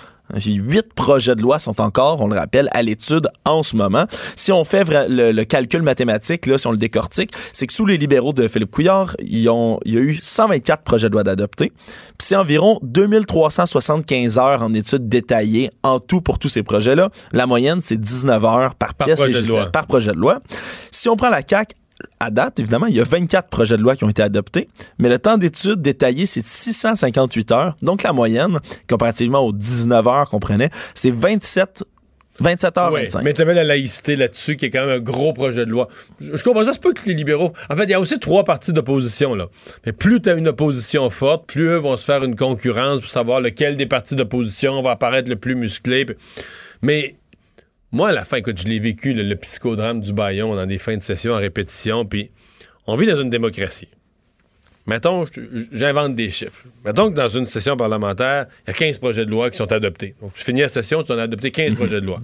Huit 0.46 0.94
projets 0.94 1.34
de 1.36 1.42
loi 1.42 1.58
sont 1.58 1.78
encore, 1.82 2.22
on 2.22 2.26
le 2.28 2.38
rappelle, 2.38 2.70
à 2.72 2.80
l'étude 2.82 3.28
en 3.44 3.62
ce 3.62 3.76
moment. 3.76 4.06
Si 4.34 4.50
on 4.50 4.64
fait 4.64 4.84
le, 5.08 5.30
le 5.30 5.44
calcul 5.44 5.82
mathématique, 5.82 6.46
là, 6.46 6.56
si 6.56 6.66
on 6.66 6.70
le 6.70 6.78
décortique, 6.78 7.32
c'est 7.52 7.66
que 7.66 7.72
sous 7.74 7.84
les 7.84 7.98
libéraux 7.98 8.32
de 8.32 8.48
Philippe 8.48 8.70
Couillard, 8.70 9.14
ils 9.18 9.46
ont- 9.50 9.78
il 9.84 9.92
y 9.92 9.98
a 9.98 10.00
eu 10.00 10.18
124 10.22 10.84
projets 10.84 11.08
de 11.08 11.12
loi 11.12 11.22
d'adopter. 11.22 11.66
Puis 12.16 12.28
c'est 12.28 12.36
environ 12.36 12.78
2375 12.82 14.38
heures 14.38 14.62
en 14.62 14.72
études 14.72 15.08
détaillées 15.08 15.70
en 15.82 15.98
tout 16.00 16.20
pour 16.22 16.38
tous 16.38 16.48
ces 16.48 16.62
projets-là. 16.62 17.10
La 17.32 17.46
moyenne, 17.46 17.80
c'est 17.82 18.00
19 18.00 18.42
heures 18.44 18.74
par, 18.74 18.94
Par 18.94 19.06
pièce 19.06 19.18
projet 19.20 19.42
de 19.42 19.48
loi. 19.48 19.66
par 19.70 19.86
projet 19.86 20.12
de 20.12 20.16
loi. 20.18 20.40
Si 20.90 21.08
on 21.10 21.16
prend 21.16 21.30
la 21.30 21.42
CAQ, 21.46 21.74
à 22.20 22.30
date, 22.30 22.60
évidemment, 22.60 22.86
il 22.86 22.94
y 22.94 23.00
a 23.00 23.04
24 23.04 23.48
projets 23.48 23.76
de 23.76 23.82
loi 23.82 23.96
qui 23.96 24.04
ont 24.04 24.08
été 24.08 24.22
adoptés, 24.22 24.68
mais 24.98 25.08
le 25.08 25.18
temps 25.18 25.38
d'étude 25.38 25.80
détaillé, 25.80 26.26
c'est 26.26 26.42
de 26.42 26.46
658 26.46 27.52
heures. 27.52 27.76
Donc, 27.82 28.02
la 28.02 28.12
moyenne, 28.12 28.58
comparativement 28.88 29.40
aux 29.40 29.52
19 29.52 30.06
heures 30.06 30.30
qu'on 30.30 30.40
prenait, 30.40 30.70
c'est 30.94 31.10
27 31.10 31.84
27h25. 32.42 32.90
Oui, 32.92 33.24
mais 33.24 33.34
tu 33.34 33.42
avais 33.42 33.54
la 33.54 33.64
laïcité 33.64 34.16
là-dessus, 34.16 34.56
qui 34.56 34.66
est 34.66 34.70
quand 34.70 34.86
même 34.86 34.96
un 34.96 35.00
gros 35.00 35.32
projet 35.32 35.66
de 35.66 35.70
loi. 35.70 35.88
Je, 36.20 36.34
je 36.34 36.42
comprends 36.42 36.64
ça, 36.64 36.72
c'est 36.72 36.82
pas 36.82 36.92
que 36.92 37.06
les 37.06 37.14
libéraux. 37.14 37.52
En 37.68 37.76
fait, 37.76 37.84
il 37.84 37.90
y 37.90 37.94
a 37.94 38.00
aussi 38.00 38.18
trois 38.18 38.44
partis 38.44 38.72
d'opposition, 38.72 39.34
là. 39.34 39.48
Mais 39.84 39.92
plus 39.92 40.20
tu 40.22 40.30
as 40.30 40.34
une 40.34 40.48
opposition 40.48 41.08
forte, 41.10 41.46
plus 41.46 41.68
eux 41.68 41.76
vont 41.76 41.96
se 41.96 42.04
faire 42.04 42.24
une 42.24 42.34
concurrence 42.36 43.00
pour 43.00 43.10
savoir 43.10 43.40
lequel 43.40 43.76
des 43.76 43.86
partis 43.86 44.16
d'opposition 44.16 44.80
va 44.82 44.92
apparaître 44.92 45.28
le 45.28 45.36
plus 45.36 45.54
musclé. 45.54 46.06
Mais 46.80 47.16
moi, 47.92 48.08
à 48.08 48.12
la 48.12 48.24
fin, 48.24 48.38
écoute, 48.38 48.60
je 48.60 48.66
l'ai 48.66 48.78
vécu, 48.78 49.12
le, 49.12 49.22
le 49.22 49.36
psychodrame 49.36 50.00
du 50.00 50.12
baillon 50.12 50.54
dans 50.54 50.66
des 50.66 50.78
fins 50.78 50.96
de 50.96 51.02
session 51.02 51.34
en 51.34 51.38
répétition, 51.38 52.04
puis 52.04 52.30
on 52.86 52.96
vit 52.96 53.06
dans 53.06 53.20
une 53.20 53.30
démocratie. 53.30 53.88
Mettons, 54.86 55.24
j'invente 55.70 56.16
des 56.16 56.30
chiffres. 56.30 56.64
Mettons 56.84 57.10
que 57.10 57.16
dans 57.16 57.28
une 57.28 57.46
session 57.46 57.76
parlementaire, 57.76 58.46
il 58.66 58.70
y 58.70 58.70
a 58.70 58.74
15 58.74 58.98
projets 58.98 59.24
de 59.24 59.30
loi 59.30 59.50
qui 59.50 59.56
sont 59.56 59.70
adoptés. 59.70 60.16
Donc, 60.20 60.34
tu 60.34 60.42
finis 60.42 60.62
la 60.62 60.68
session, 60.68 61.04
tu 61.04 61.12
en 61.12 61.18
as 61.18 61.22
adopté 61.22 61.52
15 61.52 61.74
projets 61.76 62.00
de 62.00 62.06
loi. 62.06 62.20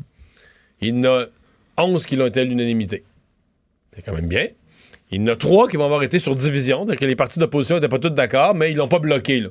Il 0.81 0.89
y 0.89 0.93
en 0.93 1.05
a 1.05 1.27
11 1.77 2.05
qui 2.07 2.17
l'ont 2.17 2.27
été 2.27 2.41
à 2.41 2.45
l'unanimité. 2.45 3.05
C'est 3.95 4.03
quand 4.03 4.15
même 4.15 4.29
bien. 4.29 4.49
Il 5.11 5.23
y 5.23 5.25
en 5.25 5.29
a 5.33 5.37
trois 5.37 5.69
qui 5.69 5.79
vont 5.79 5.87
avoir 5.87 6.03
été 6.03 6.19
sur 6.19 6.35
division, 6.35 6.79
c'est-à-dire 6.85 7.01
que 7.01 7.05
les 7.07 7.17
partis 7.17 7.39
d'opposition 7.39 7.77
n'étaient 7.77 7.89
pas 7.89 7.99
tous 7.99 8.11
d'accord, 8.11 8.55
mais 8.55 8.73
ils 8.73 8.77
l'ont 8.77 8.89
pas 8.89 8.99
bloqué. 8.99 9.41
là. 9.41 9.49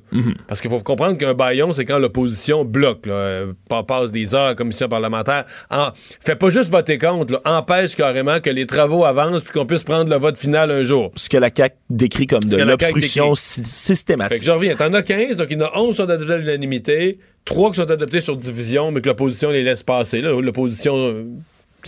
Parce 0.48 0.62
qu'il 0.62 0.70
faut 0.70 0.80
comprendre 0.82 1.18
qu'un 1.18 1.34
baillon, 1.34 1.74
c'est 1.74 1.84
quand 1.84 1.98
l'opposition 1.98 2.64
bloque, 2.64 3.08
là, 3.08 3.14
euh, 3.14 3.54
pa- 3.68 3.82
passe 3.82 4.12
des 4.12 4.36
heures 4.36 4.56
commission 4.56 4.88
parlementaire. 4.88 5.46
En, 5.72 5.88
fait 6.20 6.36
pas 6.36 6.50
juste 6.52 6.70
voter 6.70 7.00
contre, 7.00 7.34
là, 7.34 7.42
empêche 7.46 7.96
carrément 7.96 8.40
que 8.40 8.52
les 8.52 8.68
travaux 8.68 9.04
avancent 9.04 9.42
puis 9.42 9.52
qu'on 9.54 9.66
puisse 9.66 9.84
prendre 9.84 10.12
le 10.12 10.18
vote 10.18 10.38
final 10.38 10.70
un 10.70 10.84
jour. 10.84 11.12
Ce 11.16 11.28
que 11.28 11.38
la 11.38 11.50
CAQ 11.56 11.76
décrit 11.90 12.28
comme 12.28 12.44
de 12.44 12.58
l'obstruction 12.58 13.24
décrit. 13.32 13.38
sy- 13.38 13.62
Fait 13.62 13.66
systématique. 13.68 14.40
que 14.40 14.46
je 14.46 14.52
reviens, 14.52 14.76
t'en 14.76 14.94
as 14.94 15.02
15, 15.02 15.38
donc 15.38 15.48
il 15.50 15.58
y 15.60 15.64
en 15.64 15.66
a 15.66 15.72
11 15.76 15.90
qui 15.92 15.96
sont 15.98 16.10
adoptés 16.10 16.34
à 16.34 16.38
l'unanimité, 16.38 17.18
3 17.46 17.72
qui 17.72 17.78
sont 17.78 17.90
adoptés 17.90 18.22
sur 18.22 18.36
division, 18.36 18.92
mais 18.92 19.02
que 19.02 19.08
l'opposition 19.10 19.50
les 19.50 19.64
laisse 19.64 19.82
passer. 19.82 20.22
L'opposition, 20.22 20.96
euh, 20.96 21.24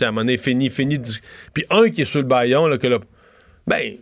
à 0.02 0.06
un 0.06 0.08
moment 0.12 0.22
donné, 0.22 0.38
finit. 0.38 0.70
dis- 0.98 1.20
Puis 1.54 1.66
un 1.70 1.90
qui 1.90 2.02
est 2.02 2.06
sur 2.06 2.20
le 2.20 2.26
baillon, 2.26 2.66
là, 2.66 2.78
que 2.80 2.88
là, 2.88 2.98
ben, 3.70 3.98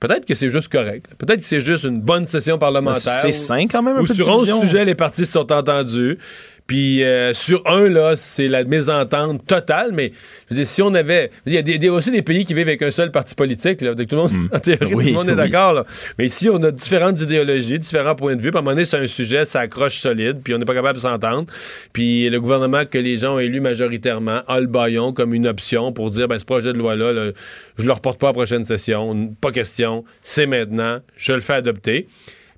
peut-être 0.00 0.24
que 0.24 0.34
c'est 0.34 0.50
juste 0.50 0.72
correct. 0.72 1.06
Peut-être 1.18 1.40
que 1.40 1.46
c'est 1.46 1.60
juste 1.60 1.84
une 1.84 2.00
bonne 2.00 2.26
session 2.26 2.58
parlementaire. 2.58 3.00
C'est 3.00 3.28
où- 3.28 3.32
sain 3.32 3.66
quand 3.68 3.82
même 3.82 3.96
un 3.96 4.00
où 4.00 4.06
peu 4.06 4.14
de 4.14 4.22
sur 4.22 4.28
11 4.28 4.38
division. 4.46 4.60
sujets, 4.62 4.84
les 4.84 4.94
partis 4.94 5.26
se 5.26 5.32
sont 5.32 5.52
entendus. 5.52 6.18
Puis 6.70 7.02
euh, 7.02 7.34
sur 7.34 7.64
un, 7.66 7.88
là, 7.88 8.14
c'est 8.14 8.46
la 8.46 8.62
mésentente 8.62 9.44
totale, 9.44 9.90
mais 9.92 10.12
je 10.48 10.54
veux 10.54 10.60
dire, 10.60 10.66
si 10.68 10.82
on 10.82 10.94
avait. 10.94 11.32
Il 11.44 11.52
y 11.52 11.58
a 11.58 11.62
des, 11.62 11.78
des- 11.78 11.88
aussi 11.88 12.12
des 12.12 12.22
pays 12.22 12.44
qui 12.44 12.54
vivent 12.54 12.68
avec 12.68 12.80
un 12.82 12.92
seul 12.92 13.10
parti 13.10 13.34
politique, 13.34 13.80
là, 13.80 13.92
tout 13.96 14.06
le 14.08 14.16
monde, 14.16 14.30
en 14.54 14.58
théorie, 14.60 14.94
Oui, 14.94 15.02
tout 15.06 15.10
le 15.10 15.14
monde 15.16 15.28
est 15.30 15.32
oui. 15.32 15.36
d'accord. 15.50 15.72
là. 15.72 15.84
Mais 16.16 16.26
ici, 16.26 16.48
on 16.48 16.62
a 16.62 16.70
différentes 16.70 17.20
idéologies, 17.20 17.80
différents 17.80 18.14
points 18.14 18.36
de 18.36 18.40
vue. 18.40 18.50
Puis 18.52 18.56
à 18.56 18.60
un 18.60 18.62
moment 18.62 18.70
donné, 18.76 18.84
c'est 18.84 18.98
un 18.98 19.08
sujet, 19.08 19.44
ça 19.44 19.58
accroche 19.58 19.96
solide, 19.98 20.42
puis 20.44 20.54
on 20.54 20.58
n'est 20.58 20.64
pas 20.64 20.74
capable 20.74 20.94
de 20.98 21.02
s'entendre. 21.02 21.46
Puis 21.92 22.30
le 22.30 22.40
gouvernement 22.40 22.84
que 22.84 22.98
les 22.98 23.16
gens 23.16 23.34
ont 23.34 23.38
élu 23.40 23.58
majoritairement 23.58 24.42
a 24.46 24.60
le 24.60 24.68
baillon 24.68 25.12
comme 25.12 25.34
une 25.34 25.48
option 25.48 25.92
pour 25.92 26.12
dire 26.12 26.28
ben, 26.28 26.38
ce 26.38 26.44
projet 26.44 26.72
de 26.72 26.78
loi-là, 26.78 27.12
là, 27.12 27.32
je 27.78 27.84
le 27.84 27.92
reporte 27.92 28.20
pas 28.20 28.28
à 28.28 28.30
la 28.30 28.34
prochaine 28.34 28.64
session, 28.64 29.34
pas 29.40 29.50
question, 29.50 30.04
c'est 30.22 30.46
maintenant, 30.46 31.00
je 31.16 31.32
le 31.32 31.40
fais 31.40 31.54
adopter. 31.54 32.06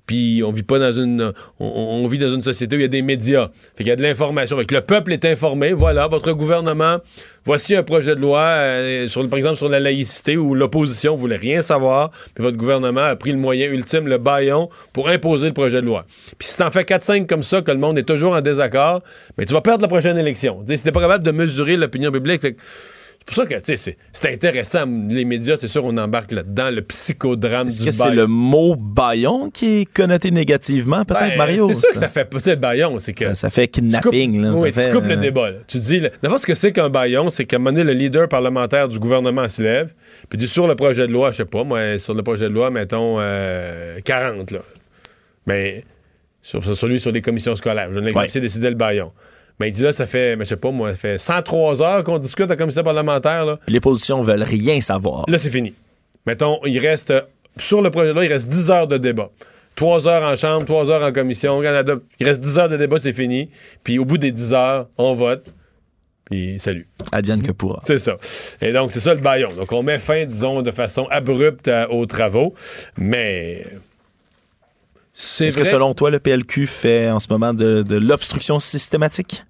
Puis 0.05 0.43
on 0.45 0.51
vit 0.51 0.63
pas 0.63 0.79
dans 0.79 0.91
une 0.91 1.33
on, 1.59 2.05
vit 2.07 2.17
dans 2.17 2.33
une 2.33 2.43
société 2.43 2.75
où 2.75 2.79
il 2.79 2.83
y 2.83 2.85
a 2.85 2.89
des 2.89 3.01
médias. 3.01 3.49
Fait 3.75 3.83
qu'il 3.83 3.87
y 3.87 3.91
a 3.91 3.95
de 3.95 4.03
l'information. 4.03 4.57
Fait 4.57 4.65
que 4.65 4.75
le 4.75 4.81
peuple 4.81 5.13
est 5.13 5.23
informé. 5.25 5.71
Voilà, 5.71 6.07
votre 6.07 6.33
gouvernement, 6.33 6.97
voici 7.45 7.75
un 7.75 7.83
projet 7.83 8.15
de 8.15 8.19
loi 8.19 8.41
euh, 8.41 9.07
sur 9.07 9.27
par 9.29 9.37
exemple 9.37 9.55
sur 9.55 9.69
la 9.69 9.79
laïcité 9.79 10.35
où 10.35 10.55
l'opposition 10.55 11.15
voulait 11.15 11.37
rien 11.37 11.61
savoir, 11.61 12.11
puis 12.35 12.43
votre 12.43 12.57
gouvernement 12.57 13.01
a 13.01 13.15
pris 13.15 13.31
le 13.31 13.37
moyen 13.37 13.69
ultime, 13.69 14.07
le 14.07 14.17
baillon, 14.17 14.69
pour 14.91 15.07
imposer 15.07 15.47
le 15.47 15.53
projet 15.53 15.79
de 15.81 15.85
loi. 15.85 16.05
Puis 16.37 16.49
si 16.49 16.57
t'en 16.57 16.69
fais 16.69 16.83
4-5 16.83 17.25
comme 17.25 17.43
ça, 17.43 17.61
que 17.61 17.71
le 17.71 17.77
monde 17.77 17.97
est 17.97 18.07
toujours 18.07 18.33
en 18.33 18.41
désaccord, 18.41 19.01
mais 19.37 19.45
tu 19.45 19.53
vas 19.53 19.61
perdre 19.61 19.83
la 19.83 19.87
prochaine 19.87 20.17
élection. 20.17 20.63
Tu 20.67 20.73
sais, 20.73 20.83
si 20.83 20.91
pas 20.91 21.01
capable 21.01 21.23
de 21.23 21.31
mesurer 21.31 21.77
l'opinion 21.77 22.11
publique, 22.11 22.45
c'est 23.25 23.35
pour 23.35 23.35
ça 23.35 23.45
que 23.45 23.53
tu 23.55 23.61
sais, 23.65 23.77
c'est- 23.77 23.97
c'est 24.11 24.33
intéressant. 24.33 24.85
Les 25.09 25.23
médias, 25.25 25.55
c'est 25.57 25.67
sûr, 25.67 25.85
on 25.85 25.95
embarque 25.97 26.31
là-dedans, 26.31 26.69
le 26.71 26.81
psychodrame 26.81 27.67
Est-ce 27.67 27.79
du 27.79 27.85
que 27.85 27.91
c'est 27.91 28.11
le 28.11 28.27
mot 28.27 28.75
baillon 28.75 29.49
qui 29.49 29.81
est 29.81 29.85
connoté 29.93 30.31
négativement, 30.31 31.05
peut-être, 31.05 31.29
Ben, 31.29 31.37
Mario? 31.37 31.67
C'est 31.69 31.79
sûr 31.79 31.89
que 31.93 31.97
ça 31.97 32.09
fait. 32.09 32.29
Tu 32.29 32.39
sais, 32.39 32.49
le 32.51 32.55
baillon, 32.57 32.99
c'est 32.99 33.13
que. 33.13 33.33
Ça 33.33 33.49
fait 33.49 33.67
tu 33.67 33.81
kidnapping. 33.81 34.41
là, 34.41 34.51
oui, 34.53 34.73
ça 34.73 34.81
tu 34.81 34.87
fait, 34.87 34.93
coupes 34.93 35.05
le 35.05 35.13
euh, 35.13 35.15
débat. 35.17 35.51
là. 35.51 35.57
Tu 35.67 35.77
dis, 35.77 36.01
d'abord, 36.21 36.39
ce 36.39 36.45
que 36.45 36.55
c'est 36.55 36.71
qu'un 36.71 36.89
baillon, 36.89 37.29
c'est 37.29 37.45
qu'à 37.45 37.55
un 37.55 37.59
moment 37.59 37.71
donné, 37.71 37.83
le 37.83 37.97
leader 37.97 38.27
parlementaire 38.27 38.87
du 38.87 38.99
gouvernement 38.99 39.47
se 39.47 39.61
lève, 39.61 39.93
puis 40.29 40.37
dit 40.37 40.47
sur 40.47 40.67
le 40.67 40.75
projet 40.75 41.07
de 41.07 41.11
loi, 41.13 41.31
je 41.31 41.37
sais 41.37 41.45
pas, 41.45 41.63
moi, 41.63 41.97
sur 41.99 42.13
le 42.13 42.23
projet 42.23 42.49
de 42.49 42.53
loi, 42.53 42.69
mettons 42.71 43.17
euh, 43.19 43.99
40, 44.03 44.51
là. 44.51 44.59
Mais 45.45 45.83
sur, 46.41 46.63
sur 46.63 46.75
celui 46.77 46.99
sur 46.99 47.11
les 47.11 47.21
commissions 47.21 47.55
scolaires, 47.55 47.89
je 47.93 47.99
ne 47.99 48.05
l'ai 48.07 48.13
Ouais. 48.13 48.27
décidé 48.27 48.69
le 48.69 48.75
baillon. 48.75 49.11
Mais 49.59 49.69
il 49.69 49.71
dit 49.71 49.83
là, 49.83 49.93
ça 49.93 50.05
fait, 50.07 50.35
mais 50.35 50.45
je 50.45 50.49
sais 50.49 50.57
pas, 50.57 50.71
moi, 50.71 50.89
ça 50.91 50.95
fait 50.95 51.17
103 51.17 51.81
heures 51.81 52.03
qu'on 52.03 52.17
discute 52.17 52.45
à 52.45 52.47
la 52.49 52.55
commission 52.55 52.83
parlementaire, 52.83 53.45
là. 53.45 53.59
Puis 53.65 53.73
les 53.73 53.79
positions 53.79 54.21
veulent 54.21 54.43
rien 54.43 54.81
savoir. 54.81 55.25
Là, 55.27 55.37
c'est 55.37 55.49
fini. 55.51 55.73
Mettons, 56.25 56.59
il 56.65 56.79
reste, 56.79 57.11
euh, 57.11 57.21
sur 57.57 57.81
le 57.81 57.89
projet 57.91 58.09
de 58.09 58.13
loi, 58.13 58.25
il 58.25 58.31
reste 58.33 58.47
10 58.47 58.71
heures 58.71 58.87
de 58.87 58.97
débat. 58.97 59.29
3 59.75 60.07
heures 60.07 60.23
en 60.23 60.35
chambre, 60.35 60.65
3 60.65 60.89
heures 60.91 61.03
en 61.03 61.11
commission. 61.11 61.61
Adopte- 61.61 62.03
Il 62.19 62.27
reste 62.27 62.41
10 62.41 62.57
heures 62.59 62.69
de 62.69 62.77
débat, 62.77 62.97
c'est 62.99 63.13
fini. 63.13 63.49
Puis 63.83 63.99
au 63.99 64.05
bout 64.05 64.17
des 64.17 64.31
10 64.31 64.53
heures, 64.53 64.87
on 64.97 65.15
vote. 65.15 65.53
Puis 66.29 66.55
salut. 66.59 66.87
Advienne 67.11 67.41
que 67.41 67.51
pourra. 67.51 67.79
C'est 67.83 67.97
ça. 67.97 68.17
Et 68.61 68.71
donc, 68.71 68.91
c'est 68.91 68.99
ça 69.01 69.13
le 69.13 69.19
baillon. 69.21 69.51
Donc, 69.53 69.71
on 69.71 69.83
met 69.83 69.99
fin, 69.99 70.25
disons, 70.25 70.61
de 70.61 70.71
façon 70.71 71.05
abrupte 71.11 71.67
à- 71.67 71.91
aux 71.91 72.05
travaux. 72.05 72.53
Mais. 72.97 73.65
C'est 75.13 75.47
Est-ce 75.47 75.57
que 75.57 75.63
selon 75.63 75.93
toi, 75.93 76.09
le 76.09 76.19
PLQ 76.19 76.65
fait 76.65 77.09
en 77.09 77.19
ce 77.19 77.27
moment 77.29 77.53
de, 77.53 77.83
de 77.83 77.95
l'obstruction 77.95 78.57
systématique? 78.57 79.43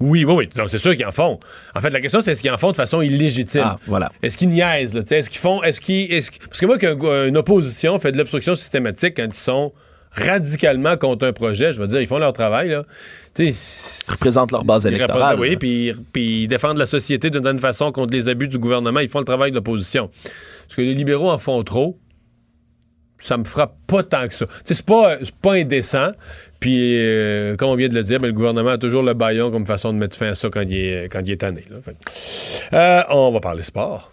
Oui, 0.00 0.24
oui, 0.24 0.24
oui. 0.24 0.48
Donc, 0.56 0.68
c'est 0.68 0.78
sûr 0.78 0.96
qu'ils 0.96 1.06
en 1.06 1.12
font. 1.12 1.38
En 1.74 1.80
fait, 1.80 1.90
la 1.90 2.00
question, 2.00 2.20
c'est 2.20 2.32
est-ce 2.32 2.42
qu'ils 2.42 2.50
en 2.50 2.58
font 2.58 2.72
de 2.72 2.76
façon 2.76 3.00
illégitime? 3.00 3.62
Ah, 3.64 3.78
voilà. 3.86 4.10
Est-ce 4.22 4.36
qu'ils 4.36 4.48
niaisent? 4.48 4.94
Là, 4.94 5.02
est-ce 5.08 5.30
qu'ils 5.30 5.40
font. 5.40 5.62
Est-ce 5.62 5.80
qu'ils, 5.80 6.12
est-ce 6.12 6.30
Parce 6.32 6.60
que 6.60 6.66
moi, 6.66 6.78
qu'une 6.78 7.36
opposition 7.36 7.98
fait 8.00 8.10
de 8.10 8.18
l'obstruction 8.18 8.56
systématique 8.56 9.14
quand 9.16 9.26
ils 9.26 9.34
sont 9.34 9.72
radicalement 10.10 10.96
contre 10.96 11.26
un 11.26 11.32
projet, 11.32 11.72
je 11.72 11.80
veux 11.80 11.86
dire, 11.86 12.00
ils 12.00 12.06
font 12.06 12.18
leur 12.18 12.32
travail. 12.32 12.70
Là. 12.70 12.84
Ils 13.38 13.54
représentent 14.08 14.52
leur 14.52 14.64
base 14.64 14.84
ils 14.84 14.94
électorale. 14.94 15.38
Oui, 15.38 15.56
puis, 15.56 15.92
puis 16.12 16.42
ils 16.44 16.48
défendent 16.48 16.78
la 16.78 16.86
société 16.86 17.30
d'une 17.30 17.42
certaine 17.42 17.60
façon 17.60 17.92
contre 17.92 18.12
les 18.12 18.28
abus 18.28 18.48
du 18.48 18.58
gouvernement. 18.58 19.00
Ils 19.00 19.08
font 19.08 19.20
le 19.20 19.24
travail 19.24 19.50
de 19.50 19.56
l'opposition. 19.56 20.10
Parce 20.66 20.76
que 20.76 20.82
les 20.82 20.94
libéraux 20.94 21.30
en 21.30 21.38
font 21.38 21.62
trop. 21.62 21.98
Ça 23.24 23.38
me 23.38 23.44
frappe 23.44 23.72
pas 23.86 24.02
tant 24.02 24.28
que 24.28 24.34
ça. 24.34 24.44
Tu 24.44 24.52
sais, 24.66 24.74
c'est 24.74 24.84
pas, 24.84 25.16
c'est 25.22 25.34
pas 25.34 25.54
indécent. 25.54 26.10
Puis, 26.60 26.98
euh, 26.98 27.56
comme 27.56 27.70
on 27.70 27.74
vient 27.74 27.88
de 27.88 27.94
le 27.94 28.02
dire, 28.02 28.20
ben, 28.20 28.26
le 28.26 28.34
gouvernement 28.34 28.68
a 28.72 28.76
toujours 28.78 29.02
le 29.02 29.14
baillon 29.14 29.50
comme 29.50 29.64
façon 29.64 29.94
de 29.94 29.98
mettre 29.98 30.14
fin 30.14 30.26
à 30.28 30.34
ça 30.34 30.50
quand 30.52 30.60
il 30.60 30.76
est, 30.76 31.08
quand 31.10 31.20
il 31.24 31.32
est 31.32 31.38
tanné. 31.40 31.64
là. 31.70 31.76
Fait 31.82 31.92
que, 31.92 32.76
euh, 32.76 33.02
on 33.08 33.32
va 33.32 33.40
parler 33.40 33.62
sport. 33.62 34.12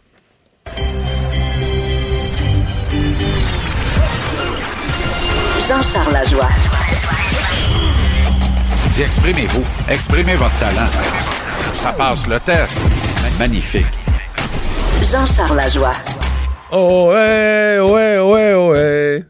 Jean-Charles 5.67 6.13
Lajoie. 6.13 6.49
Dis, 8.93 9.01
exprimez-vous. 9.01 9.65
Exprimez 9.89 10.35
votre 10.35 10.57
talent. 10.57 10.89
Ça 11.73 11.91
passe 11.91 12.27
le 12.27 12.39
test. 12.39 12.81
Magnifique. 13.37 13.85
Jean-Charles 15.11 15.57
Lajoie. 15.57 15.95
Oh, 16.71 17.09
ouais, 17.11 17.79
ouais, 17.79 18.19
ouais, 18.19 18.69
ouais. 18.69 19.23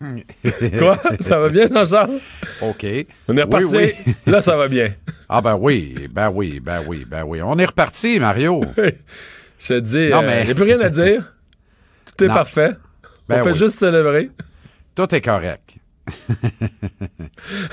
Quoi? 0.78 0.96
Ça 1.20 1.38
va 1.38 1.48
bien, 1.48 1.68
Jean-Charles? 1.72 2.20
OK. 2.62 2.86
On 3.28 3.36
est 3.36 3.42
reparti. 3.42 3.76
Oui, 3.76 3.92
oui. 4.06 4.14
Là, 4.26 4.42
ça 4.42 4.56
va 4.56 4.68
bien. 4.68 4.88
Ah 5.28 5.40
ben 5.40 5.56
oui, 5.60 6.08
ben 6.12 6.30
oui, 6.30 6.60
ben 6.60 6.82
oui, 6.86 7.04
ben 7.08 7.24
oui. 7.24 7.40
On 7.42 7.58
est 7.58 7.64
reparti, 7.64 8.18
Mario. 8.20 8.60
Je 9.58 9.68
te 9.68 9.80
dis, 9.80 10.08
Non, 10.10 10.20
il 10.22 10.26
mais- 10.26 10.44
n'y 10.44 10.50
a 10.50 10.54
plus 10.54 10.64
rien 10.64 10.80
à 10.80 10.90
dire. 10.90 11.34
Tout 12.06 12.24
est 12.24 12.28
Non. 12.28 12.34
parfait. 12.34 12.70
Ben 13.28 13.40
on 13.40 13.44
fait 13.44 13.52
oui. 13.52 13.58
juste 13.58 13.78
célébrer. 13.78 14.30
Tout 14.94 15.14
est 15.14 15.20
correct. 15.22 15.74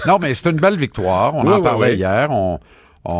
non, 0.07 0.17
mais 0.19 0.33
c'est 0.33 0.49
une 0.49 0.59
belle 0.59 0.77
victoire. 0.77 1.35
On 1.35 1.45
en 1.51 1.61
parlait 1.61 1.95
hier. 1.95 2.29
On, 2.31 2.59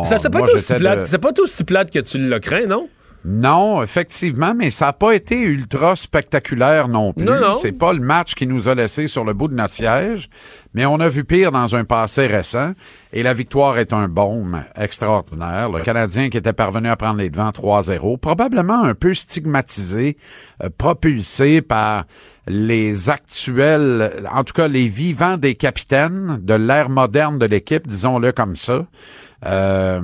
t'a 0.04 0.30
pas 0.30 0.40
été 0.40 0.52
aussi 0.52 0.74
plate. 0.74 1.06
C'est 1.06 1.18
pas 1.18 1.30
été 1.30 1.42
aussi 1.42 1.64
plate 1.64 1.90
que 1.90 1.98
tu 1.98 2.18
l'as 2.18 2.40
craint, 2.40 2.66
non? 2.66 2.88
Non, 3.24 3.82
effectivement, 3.82 4.52
mais 4.54 4.70
ça 4.70 4.86
n'a 4.86 4.92
pas 4.92 5.12
été 5.12 5.38
ultra 5.38 5.94
spectaculaire 5.94 6.88
non 6.88 7.12
plus. 7.12 7.24
Non, 7.24 7.40
non. 7.40 7.54
C'est 7.54 7.72
pas 7.72 7.92
le 7.92 8.00
match 8.00 8.34
qui 8.34 8.46
nous 8.46 8.68
a 8.68 8.74
laissé 8.74 9.06
sur 9.06 9.24
le 9.24 9.32
bout 9.32 9.48
de 9.48 9.54
notre 9.54 9.72
siège. 9.72 10.28
Mais 10.74 10.86
on 10.86 10.98
a 10.98 11.08
vu 11.08 11.24
pire 11.24 11.52
dans 11.52 11.76
un 11.76 11.84
passé 11.84 12.26
récent 12.26 12.72
et 13.12 13.22
la 13.22 13.34
victoire 13.34 13.78
est 13.78 13.92
un 13.92 14.08
baume 14.08 14.64
extraordinaire. 14.74 15.68
Le 15.70 15.80
Canadien 15.80 16.30
qui 16.30 16.38
était 16.38 16.52
parvenu 16.52 16.88
à 16.88 16.96
prendre 16.96 17.18
les 17.18 17.30
devants 17.30 17.50
3-0, 17.50 18.18
probablement 18.18 18.82
un 18.82 18.94
peu 18.94 19.14
stigmatisé, 19.14 20.16
euh, 20.62 20.70
propulsé 20.76 21.60
par 21.62 22.06
les 22.48 23.08
actuels, 23.08 24.24
en 24.32 24.42
tout 24.42 24.54
cas 24.54 24.66
les 24.66 24.88
vivants 24.88 25.36
des 25.36 25.54
capitaines 25.54 26.38
de 26.42 26.54
l'ère 26.54 26.88
moderne 26.88 27.38
de 27.38 27.46
l'équipe, 27.46 27.86
disons-le 27.86 28.32
comme 28.32 28.56
ça. 28.56 28.84
Euh, 29.44 30.00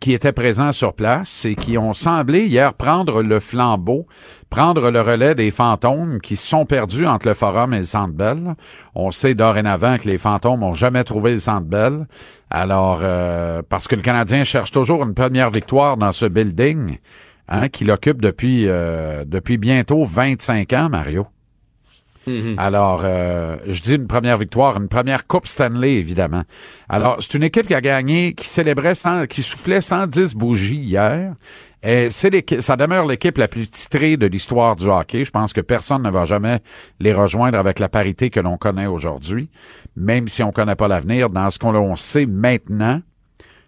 qui 0.00 0.14
étaient 0.14 0.32
présents 0.32 0.72
sur 0.72 0.94
place 0.94 1.44
et 1.44 1.54
qui 1.54 1.76
ont 1.76 1.92
semblé 1.92 2.46
hier 2.46 2.72
prendre 2.72 3.22
le 3.22 3.40
flambeau, 3.40 4.06
prendre 4.48 4.90
le 4.90 5.02
relais 5.02 5.34
des 5.34 5.50
fantômes 5.50 6.18
qui 6.18 6.36
sont 6.36 6.64
perdus 6.64 7.06
entre 7.06 7.28
le 7.28 7.34
Forum 7.34 7.74
et 7.74 7.80
le 7.80 7.84
Centre 7.84 8.14
Bell. 8.14 8.54
On 8.94 9.10
sait 9.10 9.34
dorénavant 9.34 9.98
que 9.98 10.08
les 10.08 10.16
fantômes 10.16 10.62
ont 10.62 10.72
jamais 10.72 11.04
trouvé 11.04 11.32
le 11.32 11.38
Centre 11.38 11.66
Bell. 11.66 12.06
Alors, 12.48 13.00
euh, 13.02 13.60
parce 13.68 13.86
que 13.86 13.96
le 13.96 14.02
Canadien 14.02 14.44
cherche 14.44 14.70
toujours 14.70 15.02
une 15.02 15.14
première 15.14 15.50
victoire 15.50 15.98
dans 15.98 16.12
ce 16.12 16.24
building 16.24 16.96
hein, 17.48 17.68
qu'il 17.68 17.90
occupe 17.90 18.22
depuis, 18.22 18.64
euh, 18.66 19.26
depuis 19.26 19.58
bientôt 19.58 20.04
25 20.04 20.72
ans, 20.72 20.88
Mario. 20.88 21.26
Alors, 22.58 23.02
euh, 23.04 23.56
je 23.66 23.80
dis 23.80 23.94
une 23.94 24.06
première 24.06 24.38
victoire, 24.38 24.76
une 24.76 24.88
première 24.88 25.26
Coupe 25.26 25.46
Stanley, 25.46 25.94
évidemment. 25.94 26.42
Alors, 26.88 27.18
c'est 27.20 27.34
une 27.34 27.42
équipe 27.42 27.66
qui 27.66 27.74
a 27.74 27.80
gagné, 27.80 28.34
qui 28.34 28.46
célébrait, 28.46 28.94
100, 28.94 29.26
qui 29.26 29.42
soufflait 29.42 29.80
110 29.80 30.34
bougies 30.34 30.76
hier. 30.76 31.34
Et 31.82 32.10
c'est 32.10 32.60
ça 32.60 32.76
demeure 32.76 33.06
l'équipe 33.06 33.38
la 33.38 33.46
plus 33.46 33.68
titrée 33.68 34.16
de 34.16 34.26
l'histoire 34.26 34.74
du 34.74 34.86
hockey. 34.86 35.24
Je 35.24 35.30
pense 35.30 35.52
que 35.52 35.60
personne 35.60 36.02
ne 36.02 36.10
va 36.10 36.24
jamais 36.24 36.58
les 36.98 37.12
rejoindre 37.12 37.56
avec 37.56 37.78
la 37.78 37.88
parité 37.88 38.30
que 38.30 38.40
l'on 38.40 38.56
connaît 38.56 38.86
aujourd'hui, 38.86 39.48
même 39.94 40.26
si 40.26 40.42
on 40.42 40.50
connaît 40.50 40.74
pas 40.74 40.88
l'avenir. 40.88 41.30
Dans 41.30 41.50
ce 41.50 41.58
qu'on 41.58 41.94
sait 41.94 42.26
maintenant, 42.26 43.00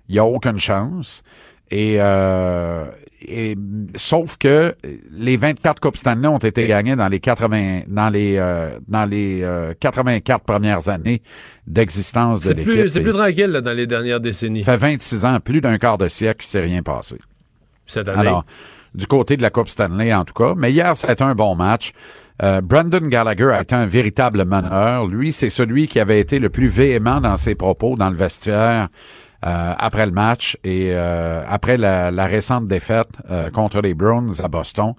il 0.08 0.14
n'y 0.14 0.18
a 0.18 0.24
aucune 0.24 0.58
chance. 0.58 1.22
Et, 1.70 1.96
euh, 2.00 2.86
et- 3.22 3.56
sauf 3.94 4.36
que 4.36 4.74
les 5.12 5.36
24 5.36 5.80
Coupes 5.80 5.96
Stanley 5.96 6.28
ont 6.28 6.38
été 6.38 6.66
gagnées 6.66 6.96
dans 6.96 7.08
les 7.08 7.20
80 7.20 7.82
dans 7.88 8.08
les 8.08 8.36
euh, 8.38 8.78
dans 8.88 9.04
les 9.08 9.40
euh, 9.42 9.74
84 9.78 10.44
premières 10.44 10.88
années 10.88 11.22
d'existence 11.66 12.40
de 12.40 12.44
C'est 12.48 12.54
l'équipe. 12.54 12.72
plus, 12.72 12.88
c'est 12.88 13.00
plus 13.00 13.12
tranquille 13.12 13.46
là, 13.50 13.60
dans 13.60 13.76
les 13.76 13.86
dernières 13.86 14.20
décennies. 14.20 14.64
Ça 14.64 14.72
fait 14.78 14.86
26 14.92 15.24
ans, 15.24 15.40
plus 15.40 15.60
d'un 15.60 15.78
quart 15.78 15.98
de 15.98 16.08
siècle, 16.08 16.44
s'est 16.44 16.60
rien 16.60 16.82
passé. 16.82 17.16
Cette 17.86 18.08
année. 18.08 18.20
Alors, 18.20 18.44
du 18.94 19.06
côté 19.06 19.36
de 19.36 19.42
la 19.42 19.50
Coupe 19.50 19.68
Stanley, 19.68 20.12
en 20.14 20.24
tout 20.24 20.34
cas. 20.34 20.54
Mais 20.56 20.72
hier, 20.72 20.96
c'était 20.96 21.22
un 21.22 21.34
bon 21.34 21.54
match. 21.54 21.92
Euh, 22.42 22.60
Brandon 22.60 23.06
Gallagher 23.06 23.50
a 23.52 23.60
été 23.62 23.74
un 23.74 23.86
véritable 23.86 24.44
meneur. 24.46 25.06
Lui, 25.06 25.32
c'est 25.32 25.50
celui 25.50 25.86
qui 25.88 26.00
avait 26.00 26.20
été 26.20 26.38
le 26.38 26.48
plus 26.48 26.68
véhément 26.68 27.20
dans 27.20 27.36
ses 27.36 27.54
propos 27.54 27.96
dans 27.96 28.08
le 28.10 28.16
vestiaire 28.16 28.88
euh, 29.46 29.72
après 29.78 30.06
le 30.06 30.12
match 30.12 30.58
et 30.64 30.90
euh, 30.92 31.42
après 31.48 31.78
la, 31.78 32.10
la 32.10 32.26
récente 32.26 32.68
défaite 32.68 33.08
euh, 33.30 33.50
contre 33.50 33.80
les 33.80 33.94
Browns 33.94 34.34
à 34.44 34.48
Boston 34.48 34.94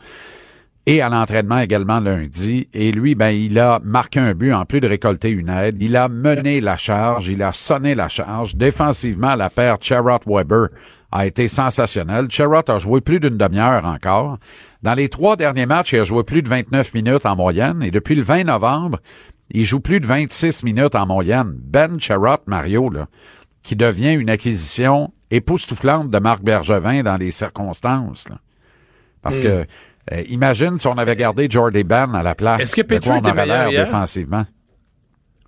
et 0.86 1.02
à 1.02 1.10
l'entraînement 1.10 1.60
également 1.60 2.00
lundi. 2.00 2.68
Et 2.74 2.92
lui, 2.92 3.14
ben, 3.16 3.30
il 3.30 3.60
a 3.60 3.80
marqué 3.84 4.20
un 4.20 4.34
but 4.34 4.54
en 4.54 4.66
plus 4.66 4.82
de 4.82 4.88
récolter 4.88 5.30
une 5.30 5.50
aide. 5.50 5.78
Il 5.80 5.96
a 5.96 6.08
mené 6.10 6.60
la 6.60 6.76
charge, 6.78 7.28
il 7.28 7.44
a 7.44 7.54
sonné 7.54 7.94
la 7.94 8.10
charge. 8.10 8.56
Défensivement, 8.56 9.36
la 9.36 9.50
paire 9.50 9.78
Charrot-Weber 9.80 10.70
a 11.12 11.26
été 11.26 11.48
sensationnelle. 11.48 12.32
Charrot 12.32 12.68
a 12.68 12.80
joué 12.80 13.02
plus 13.02 13.20
d'une 13.20 13.38
demi-heure 13.38 13.86
encore. 13.86 14.40
Dans 14.82 14.94
les 14.96 15.10
trois 15.10 15.36
derniers 15.36 15.66
matchs, 15.68 15.94
il 15.94 16.00
a 16.00 16.04
joué 16.04 16.24
plus 16.24 16.42
de 16.42 16.50
29 16.50 16.94
minutes 16.96 17.26
en 17.26 17.36
moyenne. 17.36 17.84
Et 17.84 17.92
depuis 17.92 18.16
le 18.16 18.24
20 18.24 18.46
novembre, 18.46 19.00
il 19.52 19.66
joue 19.66 19.82
plus 19.82 20.00
de 20.00 20.06
26 20.06 20.64
minutes 20.64 20.96
en 20.96 21.06
moyenne. 21.06 21.54
Ben 21.56 22.00
Charrot, 22.00 22.42
Mario, 22.48 22.90
là, 22.90 23.08
qui 23.64 23.76
devient 23.76 24.14
une 24.14 24.30
acquisition 24.30 25.14
époustouflante 25.30 26.10
de 26.10 26.20
Marc 26.20 26.42
Bergevin 26.42 27.04
dans 27.04 27.18
les 27.18 27.32
circonstances. 27.32 28.28
là. 28.30 28.38
Parce 29.22 29.40
Hmm. 29.40 29.44
que 29.44 29.66
euh, 30.14 30.24
imagine 30.30 30.78
si 30.78 30.88
on 30.88 30.98
avait 30.98 31.16
gardé 31.16 31.48
Jordy 31.50 31.84
Ben 31.84 32.14
à 32.16 32.24
la 32.24 32.34
place. 32.36 32.60
Est-ce 32.62 32.76
que 32.76 32.82
Petrie 32.82 33.12
on 33.12 33.20
aurait 33.30 33.46
l'air 33.46 33.70
défensivement. 33.70 34.46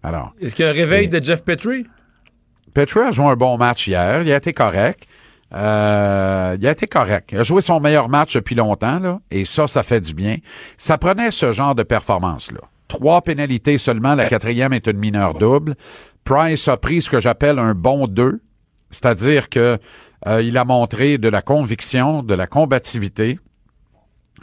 Alors, 0.03 0.34
Est-ce 0.39 0.53
qu'il 0.53 0.66
y 0.66 0.68
a 0.68 0.72
un 0.72 0.76
réveil 0.76 1.07
de 1.07 1.24
Jeff 1.24 1.43
Petrie? 1.43 1.86
Petrie 2.74 2.99
a 2.99 3.11
joué 3.11 3.26
un 3.26 3.36
bon 3.36 3.57
match 3.57 3.88
hier. 3.88 4.22
Il 4.22 4.32
a 4.32 4.36
été 4.38 4.53
correct. 4.53 5.03
Euh, 5.53 6.57
il 6.59 6.68
a 6.68 6.72
été 6.72 6.88
correct. 6.88 7.30
Il 7.32 7.38
a 7.39 7.43
joué 7.43 7.61
son 7.61 7.80
meilleur 7.80 8.09
match 8.09 8.34
depuis 8.36 8.55
longtemps, 8.55 8.99
là, 8.99 9.20
et 9.32 9.45
ça, 9.45 9.68
ça 9.68 9.84
fait 9.84 10.01
du 10.01 10.14
bien. 10.14 10.38
Ça 10.78 10.97
prenait 10.97 11.32
ce 11.32 11.53
genre 11.53 11.76
de 11.76 11.84
performance-là. 11.84 12.61
Trois 12.88 13.22
pénalités 13.22 13.78
seulement, 13.78 14.16
la 14.16 14.26
quatrième 14.28 14.74
est 14.74 14.88
une 14.88 14.97
mineure 14.97 15.34
double. 15.36 15.76
Price 16.24 16.68
a 16.68 16.78
pris 16.78 17.02
ce 17.02 17.10
que 17.10 17.20
j'appelle 17.20 17.60
un 17.60 17.74
bon 17.74 18.08
2, 18.08 18.42
c'est-à-dire 18.90 19.50
que 19.50 19.78
euh, 20.28 20.42
il 20.42 20.58
a 20.58 20.66
montré 20.66 21.18
de 21.18 21.28
la 21.28 21.42
conviction, 21.42 22.24
de 22.24 22.34
la 22.34 22.48
combativité. 22.48 23.40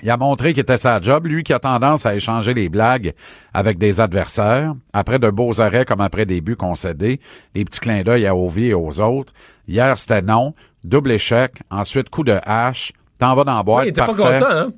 Il 0.02 0.10
a 0.10 0.16
montré 0.16 0.52
qu'il 0.52 0.60
était 0.60 0.78
sa 0.78 1.00
job, 1.00 1.26
lui 1.26 1.42
qui 1.42 1.52
a 1.52 1.58
tendance 1.58 2.06
à 2.06 2.14
échanger 2.14 2.54
les 2.54 2.68
blagues 2.68 3.12
avec 3.52 3.78
des 3.78 4.00
adversaires, 4.00 4.74
après 4.92 5.18
de 5.18 5.28
beaux 5.30 5.60
arrêts 5.60 5.84
comme 5.84 6.00
après 6.00 6.26
des 6.26 6.40
buts 6.40 6.56
concédés, 6.56 7.20
les 7.54 7.64
petits 7.64 7.80
clins 7.80 8.02
d'œil 8.02 8.26
à 8.26 8.34
Ovi 8.34 8.66
et 8.66 8.74
aux 8.74 9.00
autres. 9.00 9.32
Hier, 9.68 9.98
c'était 9.98 10.22
non, 10.22 10.54
double 10.84 11.12
échec, 11.12 11.62
ensuite 11.70 12.08
coup 12.08 12.24
de 12.24 12.38
hache, 12.44 12.92
t'en 13.18 13.34
vas 13.34 13.44
dans 13.44 13.56
la 13.56 13.62
boîte, 13.62 13.82
Oui, 13.82 13.86
il 13.86 13.90
était 13.90 14.00
pas 14.00 14.06
content, 14.06 14.46
hein? 14.50 14.72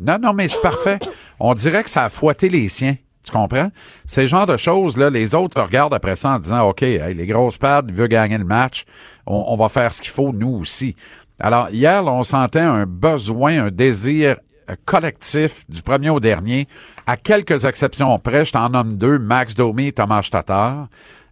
Non, 0.00 0.18
non, 0.20 0.32
mais 0.32 0.48
c'est 0.48 0.60
parfait. 0.60 0.98
On 1.40 1.54
dirait 1.54 1.82
que 1.82 1.90
ça 1.90 2.04
a 2.04 2.08
fouetté 2.08 2.48
les 2.48 2.68
siens. 2.68 2.96
Tu 3.28 3.36
comprends? 3.36 3.70
Ces 4.06 4.26
genres 4.26 4.46
de 4.46 4.56
choses-là, 4.56 5.10
les 5.10 5.34
autres 5.34 5.60
se 5.60 5.62
regardent 5.62 5.92
après 5.92 6.16
ça 6.16 6.30
en 6.30 6.38
disant, 6.38 6.66
OK, 6.66 6.82
hey, 6.82 7.14
les 7.14 7.26
grosses 7.26 7.58
pads, 7.58 7.82
il 7.86 7.94
veut 7.94 8.06
gagner 8.06 8.38
le 8.38 8.44
match. 8.44 8.86
On, 9.26 9.54
va 9.56 9.68
faire 9.68 9.92
ce 9.92 10.00
qu'il 10.00 10.10
faut, 10.10 10.32
nous 10.32 10.60
aussi. 10.60 10.96
Alors, 11.38 11.68
hier, 11.68 12.02
on 12.06 12.24
sentait 12.24 12.60
un 12.60 12.86
besoin, 12.86 13.66
un 13.66 13.70
désir 13.70 14.38
euh, 14.70 14.76
collectif 14.86 15.68
du 15.68 15.82
premier 15.82 16.08
au 16.08 16.20
dernier. 16.20 16.68
À 17.06 17.18
quelques 17.18 17.66
exceptions 17.66 18.18
près, 18.18 18.46
je 18.46 18.52
t'en 18.52 18.70
nomme 18.70 18.96
deux, 18.96 19.18
Max 19.18 19.54
Domi 19.54 19.88
et 19.88 19.92
Thomas 19.92 20.26
Tatar, 20.30 20.88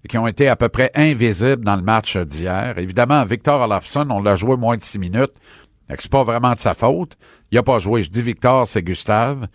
qui 0.07 0.18
ont 0.18 0.26
été 0.26 0.49
à 0.49 0.57
peu 0.57 0.68
près 0.68 0.90
invisibles 0.94 1.64
dans 1.64 1.76
le 1.76 1.82
match 1.82 2.18
d'hier. 2.18 2.76
Évidemment, 2.76 3.24
Victor 3.24 3.62
Olafsson, 3.62 4.07
on 4.11 4.20
l'a 4.20 4.36
joué 4.36 4.59
moins 4.59 4.76
de 4.76 4.82
six 4.82 4.99
minutes. 4.99 5.32
C'est 5.88 6.11
pas 6.11 6.24
vraiment 6.24 6.53
de 6.53 6.59
sa 6.59 6.74
faute. 6.74 7.16
Il 7.51 7.57
a 7.57 7.62
pas 7.62 7.78
joué. 7.78 8.03
Je 8.03 8.11
dis 8.11 8.22
Victor, 8.22 8.68
c'est 8.68 8.82
Gustave. 8.82 9.47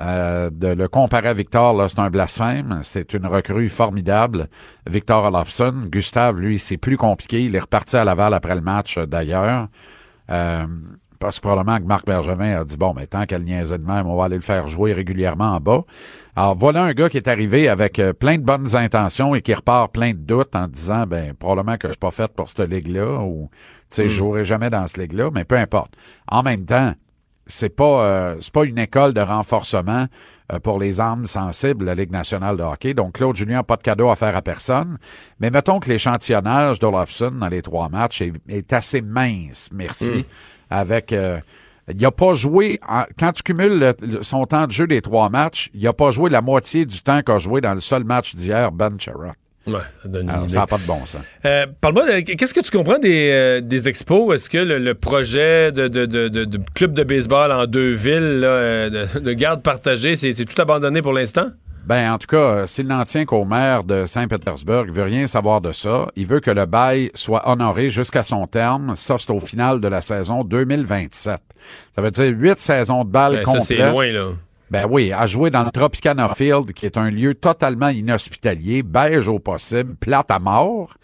Euh, 0.00 0.50
de 0.50 0.68
le 0.68 0.88
comparer 0.88 1.28
à 1.28 1.34
Victor, 1.34 1.74
là, 1.74 1.88
c'est 1.88 1.98
un 1.98 2.10
blasphème. 2.10 2.80
C'est 2.82 3.14
une 3.14 3.26
recrue 3.26 3.68
formidable. 3.68 4.48
Victor 4.88 5.24
Olofsson. 5.24 5.84
Gustave, 5.86 6.38
lui, 6.38 6.58
c'est 6.58 6.76
plus 6.76 6.96
compliqué. 6.96 7.42
Il 7.42 7.56
est 7.56 7.60
reparti 7.60 7.96
à 7.96 8.04
Laval 8.04 8.34
après 8.34 8.54
le 8.54 8.60
match, 8.60 8.98
euh, 8.98 9.06
d'ailleurs. 9.06 9.68
Euh, 10.30 10.66
parce 11.18 11.40
que 11.40 11.48
probablement 11.48 11.78
que 11.78 11.84
Marc 11.84 12.06
Bergevin 12.06 12.60
a 12.60 12.64
dit, 12.64 12.76
bon, 12.76 12.94
mais 12.94 13.06
tant 13.06 13.26
qu'elle 13.26 13.42
niaise 13.42 13.70
de 13.70 13.78
même, 13.78 14.06
on 14.06 14.16
va 14.16 14.26
aller 14.26 14.36
le 14.36 14.42
faire 14.42 14.68
jouer 14.68 14.92
régulièrement 14.92 15.56
en 15.56 15.58
bas. 15.58 15.84
Alors, 16.36 16.54
voilà 16.54 16.84
un 16.84 16.92
gars 16.92 17.08
qui 17.08 17.16
est 17.16 17.26
arrivé 17.26 17.68
avec 17.68 18.00
plein 18.20 18.36
de 18.36 18.44
bonnes 18.44 18.76
intentions 18.76 19.34
et 19.34 19.42
qui 19.42 19.52
repart 19.52 19.92
plein 19.92 20.12
de 20.12 20.18
doutes 20.18 20.54
en 20.54 20.68
disant, 20.68 21.06
ben, 21.08 21.34
probablement 21.34 21.76
que 21.76 21.88
je 21.88 21.94
suis 21.94 21.98
pas 21.98 22.12
fait 22.12 22.32
pour 22.32 22.48
cette 22.48 22.70
ligue-là 22.70 23.22
ou, 23.22 23.48
tu 23.50 23.86
sais, 23.88 24.02
je 24.04 24.14
jouerai 24.14 24.44
jamais 24.44 24.70
dans 24.70 24.86
cette 24.86 24.98
ligue-là, 24.98 25.30
mais 25.34 25.42
peu 25.42 25.56
importe. 25.56 25.94
En 26.28 26.44
même 26.44 26.64
temps, 26.64 26.92
c'est 27.48 27.74
pas 27.74 28.02
euh, 28.02 28.36
c'est 28.40 28.52
pas 28.52 28.64
une 28.64 28.78
école 28.78 29.12
de 29.14 29.20
renforcement 29.20 30.06
euh, 30.52 30.58
pour 30.60 30.78
les 30.78 31.00
âmes 31.00 31.24
sensibles, 31.26 31.84
la 31.84 31.94
Ligue 31.94 32.10
nationale 32.12 32.56
de 32.56 32.62
hockey. 32.62 32.94
Donc, 32.94 33.14
Claude 33.14 33.34
Julien, 33.36 33.62
pas 33.64 33.76
de 33.76 33.82
cadeau 33.82 34.08
à 34.08 34.16
faire 34.16 34.36
à 34.36 34.42
personne. 34.42 34.96
Mais 35.40 35.50
mettons 35.50 35.80
que 35.80 35.88
l'échantillonnage 35.88 36.78
d'Olofsson 36.78 37.32
dans 37.32 37.48
les 37.48 37.60
trois 37.62 37.88
matchs 37.88 38.22
est, 38.22 38.32
est 38.48 38.72
assez 38.72 39.02
mince, 39.02 39.68
merci. 39.72 40.24
Avec 40.70 41.12
euh, 41.12 41.40
il 41.90 42.04
a 42.04 42.10
pas 42.10 42.34
joué, 42.34 42.78
en- 42.86 43.04
quand 43.18 43.32
tu 43.32 43.42
cumules 43.42 43.78
le- 43.78 43.94
le- 44.06 44.22
son 44.22 44.44
temps 44.46 44.66
de 44.66 44.72
jeu 44.72 44.86
des 44.86 45.00
trois 45.02 45.28
matchs, 45.30 45.70
il 45.74 45.86
a 45.86 45.92
pas 45.94 46.10
joué 46.10 46.28
la 46.30 46.42
moitié 46.42 46.84
du 46.86 47.00
temps 47.02 47.22
qu'a 47.22 47.38
joué 47.38 47.60
dans 47.62 47.74
le 47.74 47.80
seul 47.80 48.04
match 48.04 48.34
d'hier, 48.34 48.70
Ben. 48.72 48.96
Ouais, 49.68 49.80
ça 50.02 50.08
donne 50.08 50.24
une 50.24 50.30
Alors, 50.30 50.44
idée. 50.44 50.52
ça 50.54 50.60
n'a 50.60 50.66
pas 50.66 50.78
de 50.78 50.86
bon 50.86 51.04
sens. 51.06 51.22
Euh, 51.44 51.66
Parle-moi, 51.80 52.22
qu'est-ce 52.22 52.54
que 52.54 52.60
tu 52.60 52.70
comprends 52.70 52.98
des, 52.98 53.30
euh, 53.32 53.60
des 53.60 53.88
expos? 53.88 54.34
Est-ce 54.34 54.48
que 54.50 54.58
le, 54.58 54.78
le 54.78 54.94
projet 54.94 55.72
de, 55.72 55.88
de, 55.88 56.06
de, 56.06 56.58
club 56.74 56.92
de 56.92 57.02
baseball 57.04 57.52
en 57.52 57.66
deux 57.66 57.92
villes, 57.94 58.40
là, 58.40 58.46
euh, 58.48 58.90
de, 59.14 59.18
de 59.20 59.32
garde 59.32 59.62
partagée, 59.62 60.16
c'est 60.16 60.34
tout 60.34 60.60
abandonné 60.62 61.02
pour 61.02 61.12
l'instant? 61.12 61.48
Ben, 61.86 62.12
en 62.12 62.18
tout 62.18 62.26
cas, 62.26 62.66
s'il 62.66 62.86
n'en 62.86 63.02
tient 63.04 63.24
qu'au 63.24 63.46
maire 63.46 63.82
de 63.82 64.04
Saint-Pétersbourg, 64.04 64.84
il 64.86 64.92
veut 64.92 65.04
rien 65.04 65.26
savoir 65.26 65.62
de 65.62 65.72
ça. 65.72 66.06
Il 66.16 66.26
veut 66.26 66.40
que 66.40 66.50
le 66.50 66.66
bail 66.66 67.10
soit 67.14 67.48
honoré 67.48 67.88
jusqu'à 67.88 68.22
son 68.22 68.46
terme. 68.46 68.92
Ça, 68.94 69.16
c'est 69.18 69.30
au 69.30 69.40
final 69.40 69.80
de 69.80 69.88
la 69.88 70.02
saison 70.02 70.44
2027. 70.44 71.38
Ça 71.94 72.02
veut 72.02 72.10
dire 72.10 72.26
huit 72.36 72.58
saisons 72.58 73.04
de 73.04 73.10
balle 73.10 73.42
Ben, 73.44 73.52
ça, 73.52 73.60
c'est 73.60 73.90
loin, 73.90 74.12
là. 74.12 74.26
Ben 74.70 74.86
oui, 74.88 75.12
à 75.12 75.26
jouer 75.26 75.50
dans 75.50 75.64
le 75.64 75.70
Tropicana 75.70 76.28
Field, 76.34 76.72
qui 76.72 76.86
est 76.86 76.96
un 76.98 77.10
lieu 77.10 77.34
totalement 77.34 77.88
inhospitalier, 77.88 78.82
beige 78.82 79.28
au 79.28 79.38
possible, 79.38 79.94
plate 79.96 80.30
à 80.30 80.38
mort, 80.38 80.94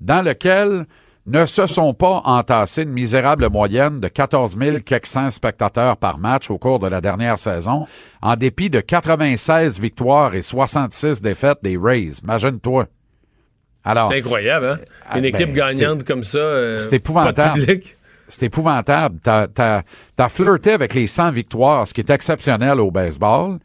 dans 0.00 0.22
lequel 0.24 0.86
ne 1.26 1.44
se 1.44 1.66
sont 1.66 1.92
pas 1.92 2.22
entassés 2.24 2.84
une 2.84 2.92
misérable 2.92 3.50
moyenne 3.50 4.00
de 4.00 4.08
14 4.08 4.56
400 4.84 5.30
spectateurs 5.32 5.96
par 5.98 6.16
match 6.18 6.48
au 6.50 6.56
cours 6.56 6.78
de 6.78 6.86
la 6.86 7.00
dernière 7.02 7.38
saison, 7.38 7.86
en 8.22 8.36
dépit 8.36 8.70
de 8.70 8.80
96 8.80 9.78
victoires 9.80 10.34
et 10.34 10.40
66 10.42 11.20
défaites 11.20 11.58
des 11.62 11.76
Rays. 11.76 12.12
Imagine-toi. 12.22 12.86
Alors, 13.84 14.10
C'est 14.10 14.18
incroyable, 14.18 14.66
hein? 14.66 14.78
Ah, 15.08 15.16
Une 15.18 15.22
ben, 15.22 15.34
équipe 15.34 15.52
gagnante 15.54 16.04
comme 16.04 16.24
ça. 16.24 16.38
euh, 16.38 16.78
c'est 16.78 16.86
Pas 16.86 16.90
de 16.90 16.96
épouvantable. 16.96 17.60
public. 17.60 17.96
C'est 18.28 18.46
épouvantable. 18.46 19.18
T'as, 19.22 20.28
flirté 20.28 20.72
avec 20.72 20.94
les 20.94 21.06
100 21.06 21.32
victoires, 21.32 21.88
ce 21.88 21.94
qui 21.94 22.00
est 22.00 22.10
exceptionnel 22.10 22.80
au 22.80 22.90
baseball, 22.90 23.58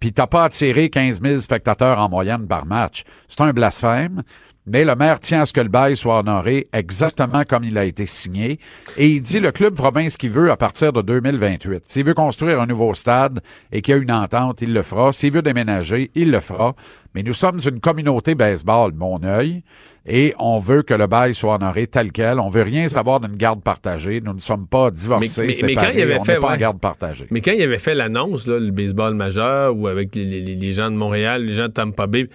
puis 0.00 0.12
t'as 0.12 0.26
pas 0.26 0.44
attiré 0.44 0.90
15 0.90 1.22
000 1.22 1.38
spectateurs 1.40 1.98
en 1.98 2.08
moyenne 2.08 2.46
par 2.46 2.66
match. 2.66 3.04
C'est 3.28 3.40
un 3.40 3.52
blasphème. 3.52 4.22
Mais 4.66 4.84
le 4.84 4.94
maire 4.94 5.20
tient 5.20 5.42
à 5.42 5.46
ce 5.46 5.52
que 5.52 5.60
le 5.60 5.68
bail 5.68 5.94
soit 5.94 6.20
honoré 6.20 6.68
exactement 6.72 7.42
comme 7.46 7.64
il 7.64 7.76
a 7.76 7.84
été 7.84 8.06
signé. 8.06 8.58
Et 8.96 9.08
il 9.08 9.20
dit 9.20 9.38
le 9.38 9.52
club 9.52 9.76
fera 9.76 9.90
bien 9.90 10.08
ce 10.08 10.16
qu'il 10.16 10.30
veut 10.30 10.50
à 10.50 10.56
partir 10.56 10.92
de 10.94 11.02
2028. 11.02 11.84
S'il 11.86 12.04
veut 12.04 12.14
construire 12.14 12.60
un 12.62 12.66
nouveau 12.66 12.94
stade 12.94 13.40
et 13.72 13.82
qu'il 13.82 13.94
y 13.94 13.98
a 13.98 14.00
une 14.00 14.10
entente, 14.12 14.62
il 14.62 14.72
le 14.72 14.80
fera. 14.82 15.12
S'il 15.12 15.32
veut 15.32 15.42
déménager, 15.42 16.10
il 16.14 16.30
le 16.30 16.40
fera. 16.40 16.74
Mais 17.14 17.22
nous 17.22 17.34
sommes 17.34 17.60
une 17.64 17.78
communauté 17.80 18.34
baseball, 18.34 18.92
mon 18.94 19.22
œil, 19.22 19.62
et 20.06 20.34
on 20.38 20.58
veut 20.58 20.82
que 20.82 20.94
le 20.94 21.06
bail 21.06 21.34
soit 21.34 21.56
honoré 21.56 21.86
tel 21.86 22.10
quel. 22.10 22.40
On 22.40 22.48
veut 22.48 22.62
rien 22.62 22.88
savoir 22.88 23.20
d'une 23.20 23.36
garde 23.36 23.62
partagée. 23.62 24.20
Nous 24.24 24.32
ne 24.32 24.40
sommes 24.40 24.66
pas 24.66 24.90
divorcés, 24.90 25.42
Mais- 25.42 25.46
mais- 25.46 25.52
mais 25.66 25.74
séparés. 25.74 25.86
quand 25.92 25.92
il 25.98 26.02
avait 26.02 26.18
on 26.18 26.24
fait, 26.24 26.34
n'est 26.34 26.40
pas 26.40 26.52
en 26.54 26.56
garde 26.56 26.80
partagée. 26.80 27.26
Mais 27.30 27.40
quand 27.42 27.52
il 27.52 27.62
avait 27.62 27.78
fait 27.78 27.94
l'annonce, 27.94 28.46
le 28.46 28.70
baseball 28.70 29.14
majeur, 29.14 29.76
ou 29.76 29.86
avec 29.88 30.14
les, 30.14 30.24
les- 30.24 30.56
les 30.56 30.72
gens 30.72 30.90
de 30.90 30.96
Montréal, 30.96 31.44
les 31.44 31.52
gens 31.54 31.68
de 31.68 31.72
Tampa 31.72 32.06
Bay, 32.06 32.28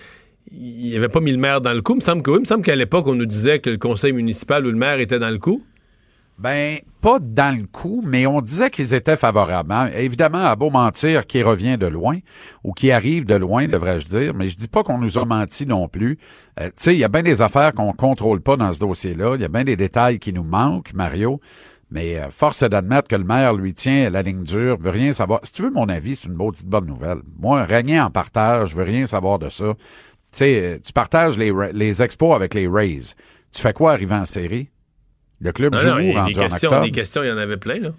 il 0.52 0.96
avait 0.96 1.10
pas 1.10 1.20
mis 1.20 1.32
le 1.32 1.38
maire 1.38 1.62
dans 1.62 1.74
le 1.74 1.82
coup. 1.82 1.94
Il 1.94 1.98
me 1.98 2.02
semble 2.02 2.22
que 2.22 2.32
me 2.32 2.46
semble 2.46 2.64
qu'à 2.64 2.76
l'époque, 2.76 3.08
on 3.08 3.16
nous 3.16 3.26
disait 3.26 3.60
que 3.60 3.70
le 3.70 3.78
conseil 3.78 4.14
municipal 4.14 4.66
ou 4.66 4.72
le 4.72 4.78
maire 4.78 5.00
était 5.00 5.20
dans 5.20 5.30
le 5.30 5.38
coup. 5.38 5.64
Ben, 6.40 6.78
pas 7.02 7.20
dans 7.20 7.58
le 7.58 7.66
coup, 7.66 8.02
mais 8.06 8.26
on 8.26 8.40
disait 8.40 8.70
qu'ils 8.70 8.94
étaient 8.94 9.18
favorables. 9.18 9.74
hein. 9.74 9.90
Évidemment, 9.94 10.46
à 10.46 10.56
beau 10.56 10.70
mentir 10.70 11.28
qui 11.28 11.44
revient 11.44 11.78
de 11.78 11.86
loin, 11.88 12.20
ou 12.64 12.72
qui 12.72 12.92
arrive 12.92 13.26
de 13.26 13.36
loin, 13.36 13.68
devrais-je 13.68 14.06
dire, 14.06 14.34
mais 14.34 14.48
je 14.48 14.56
dis 14.56 14.70
pas 14.70 14.82
qu'on 14.82 15.00
nous 15.00 15.18
a 15.18 15.26
menti 15.26 15.66
non 15.66 15.90
plus. 15.90 16.18
Euh, 16.62 16.68
tu 16.68 16.72
sais, 16.78 16.96
il 16.96 17.00
y 17.00 17.04
a 17.04 17.10
bien 17.10 17.24
des 17.24 17.42
affaires 17.42 17.74
qu'on 17.74 17.92
contrôle 17.92 18.40
pas 18.40 18.56
dans 18.56 18.72
ce 18.72 18.80
dossier-là. 18.80 19.36
Il 19.36 19.42
y 19.42 19.46
a 19.46 19.50
bien 19.50 19.66
des 19.66 19.76
détails 19.76 20.18
qui 20.18 20.32
nous 20.32 20.46
manquent, 20.46 20.94
Mario. 20.94 21.42
Mais 21.92 22.18
euh, 22.20 22.30
force 22.30 22.62
est 22.62 22.70
d'admettre 22.70 23.08
que 23.08 23.16
le 23.16 23.24
maire 23.24 23.54
lui 23.54 23.74
tient 23.74 24.10
la 24.10 24.22
ligne 24.22 24.44
dure, 24.44 24.78
veut 24.80 24.92
rien 24.92 25.12
savoir. 25.12 25.42
Si 25.44 25.52
tu 25.52 25.64
veux 25.64 25.72
mon 25.72 25.90
avis, 25.90 26.16
c'est 26.16 26.28
une 26.30 26.36
bonne 26.36 26.86
nouvelle. 26.86 27.20
Moi, 27.38 27.64
régner 27.64 28.00
en 28.00 28.12
partage, 28.12 28.70
je 28.70 28.76
veux 28.76 28.84
rien 28.84 29.08
savoir 29.08 29.40
de 29.40 29.50
ça. 29.50 29.74
Tu 30.32 30.38
sais, 30.38 30.62
euh, 30.62 30.80
tu 30.84 30.94
partages 30.94 31.38
les, 31.38 32.02
expos 32.04 32.36
avec 32.36 32.54
les 32.54 32.68
Rays. 32.68 33.16
Tu 33.52 33.62
fais 33.62 33.74
quoi 33.74 33.94
arrivant 33.94 34.20
en 34.20 34.26
série? 34.26 34.70
Le 35.40 35.52
club 35.52 35.74
Non, 35.74 35.80
joue 35.80 35.90
non, 35.90 36.00
il 36.00 36.12
y 36.12 36.16
a 36.16 36.22
rendu 36.22 36.34
des 36.34 36.40
en 36.40 36.44
questions, 36.44 36.70
octobre. 36.70 36.86
des 36.86 36.92
questions, 36.92 37.24
il 37.24 37.30
y 37.30 37.32
en 37.32 37.38
avait 37.38 37.58
plein. 37.58 37.80
Là. 37.80 37.90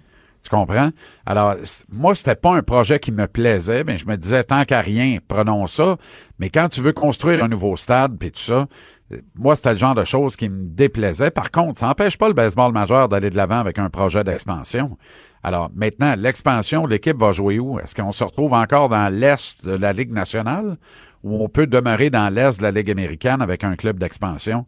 Tu 0.43 0.49
comprends? 0.49 0.89
Alors, 1.25 1.55
moi, 1.91 2.15
c'était 2.15 2.35
pas 2.35 2.55
un 2.55 2.63
projet 2.63 2.99
qui 2.99 3.11
me 3.11 3.27
plaisait, 3.27 3.83
mais 3.83 3.97
je 3.97 4.07
me 4.07 4.15
disais, 4.15 4.43
tant 4.43 4.65
qu'à 4.65 4.81
rien, 4.81 5.17
prenons 5.27 5.67
ça. 5.67 5.97
Mais 6.39 6.49
quand 6.49 6.69
tu 6.69 6.81
veux 6.81 6.93
construire 6.93 7.43
un 7.43 7.47
nouveau 7.47 7.77
stade, 7.77 8.17
puis 8.17 8.31
tout 8.31 8.39
ça, 8.39 8.67
euh, 9.11 9.17
moi, 9.35 9.55
c'était 9.55 9.73
le 9.73 9.77
genre 9.77 9.93
de 9.93 10.03
choses 10.03 10.35
qui 10.35 10.49
me 10.49 10.67
déplaisait. 10.69 11.31
Par 11.31 11.51
contre, 11.51 11.79
ça 11.79 11.87
n'empêche 11.87 12.17
pas 12.17 12.27
le 12.27 12.33
baseball 12.33 12.71
majeur 12.71 13.07
d'aller 13.07 13.29
de 13.29 13.37
l'avant 13.37 13.59
avec 13.59 13.77
un 13.77 13.89
projet 13.89 14.23
d'expansion. 14.23 14.97
Alors, 15.43 15.69
maintenant, 15.75 16.15
l'expansion, 16.17 16.85
l'équipe 16.85 17.17
va 17.17 17.31
jouer 17.31 17.59
où? 17.59 17.79
Est-ce 17.79 17.95
qu'on 17.95 18.11
se 18.11 18.23
retrouve 18.23 18.53
encore 18.53 18.89
dans 18.89 19.13
l'Est 19.13 19.65
de 19.65 19.73
la 19.73 19.93
Ligue 19.93 20.11
nationale? 20.11 20.77
Ou 21.23 21.43
on 21.43 21.49
peut 21.49 21.67
demeurer 21.67 22.09
dans 22.09 22.33
l'Est 22.33 22.57
de 22.59 22.63
la 22.63 22.71
Ligue 22.71 22.91
américaine 22.91 23.41
avec 23.41 23.63
un 23.63 23.75
club 23.75 23.99
d'expansion? 23.99 24.65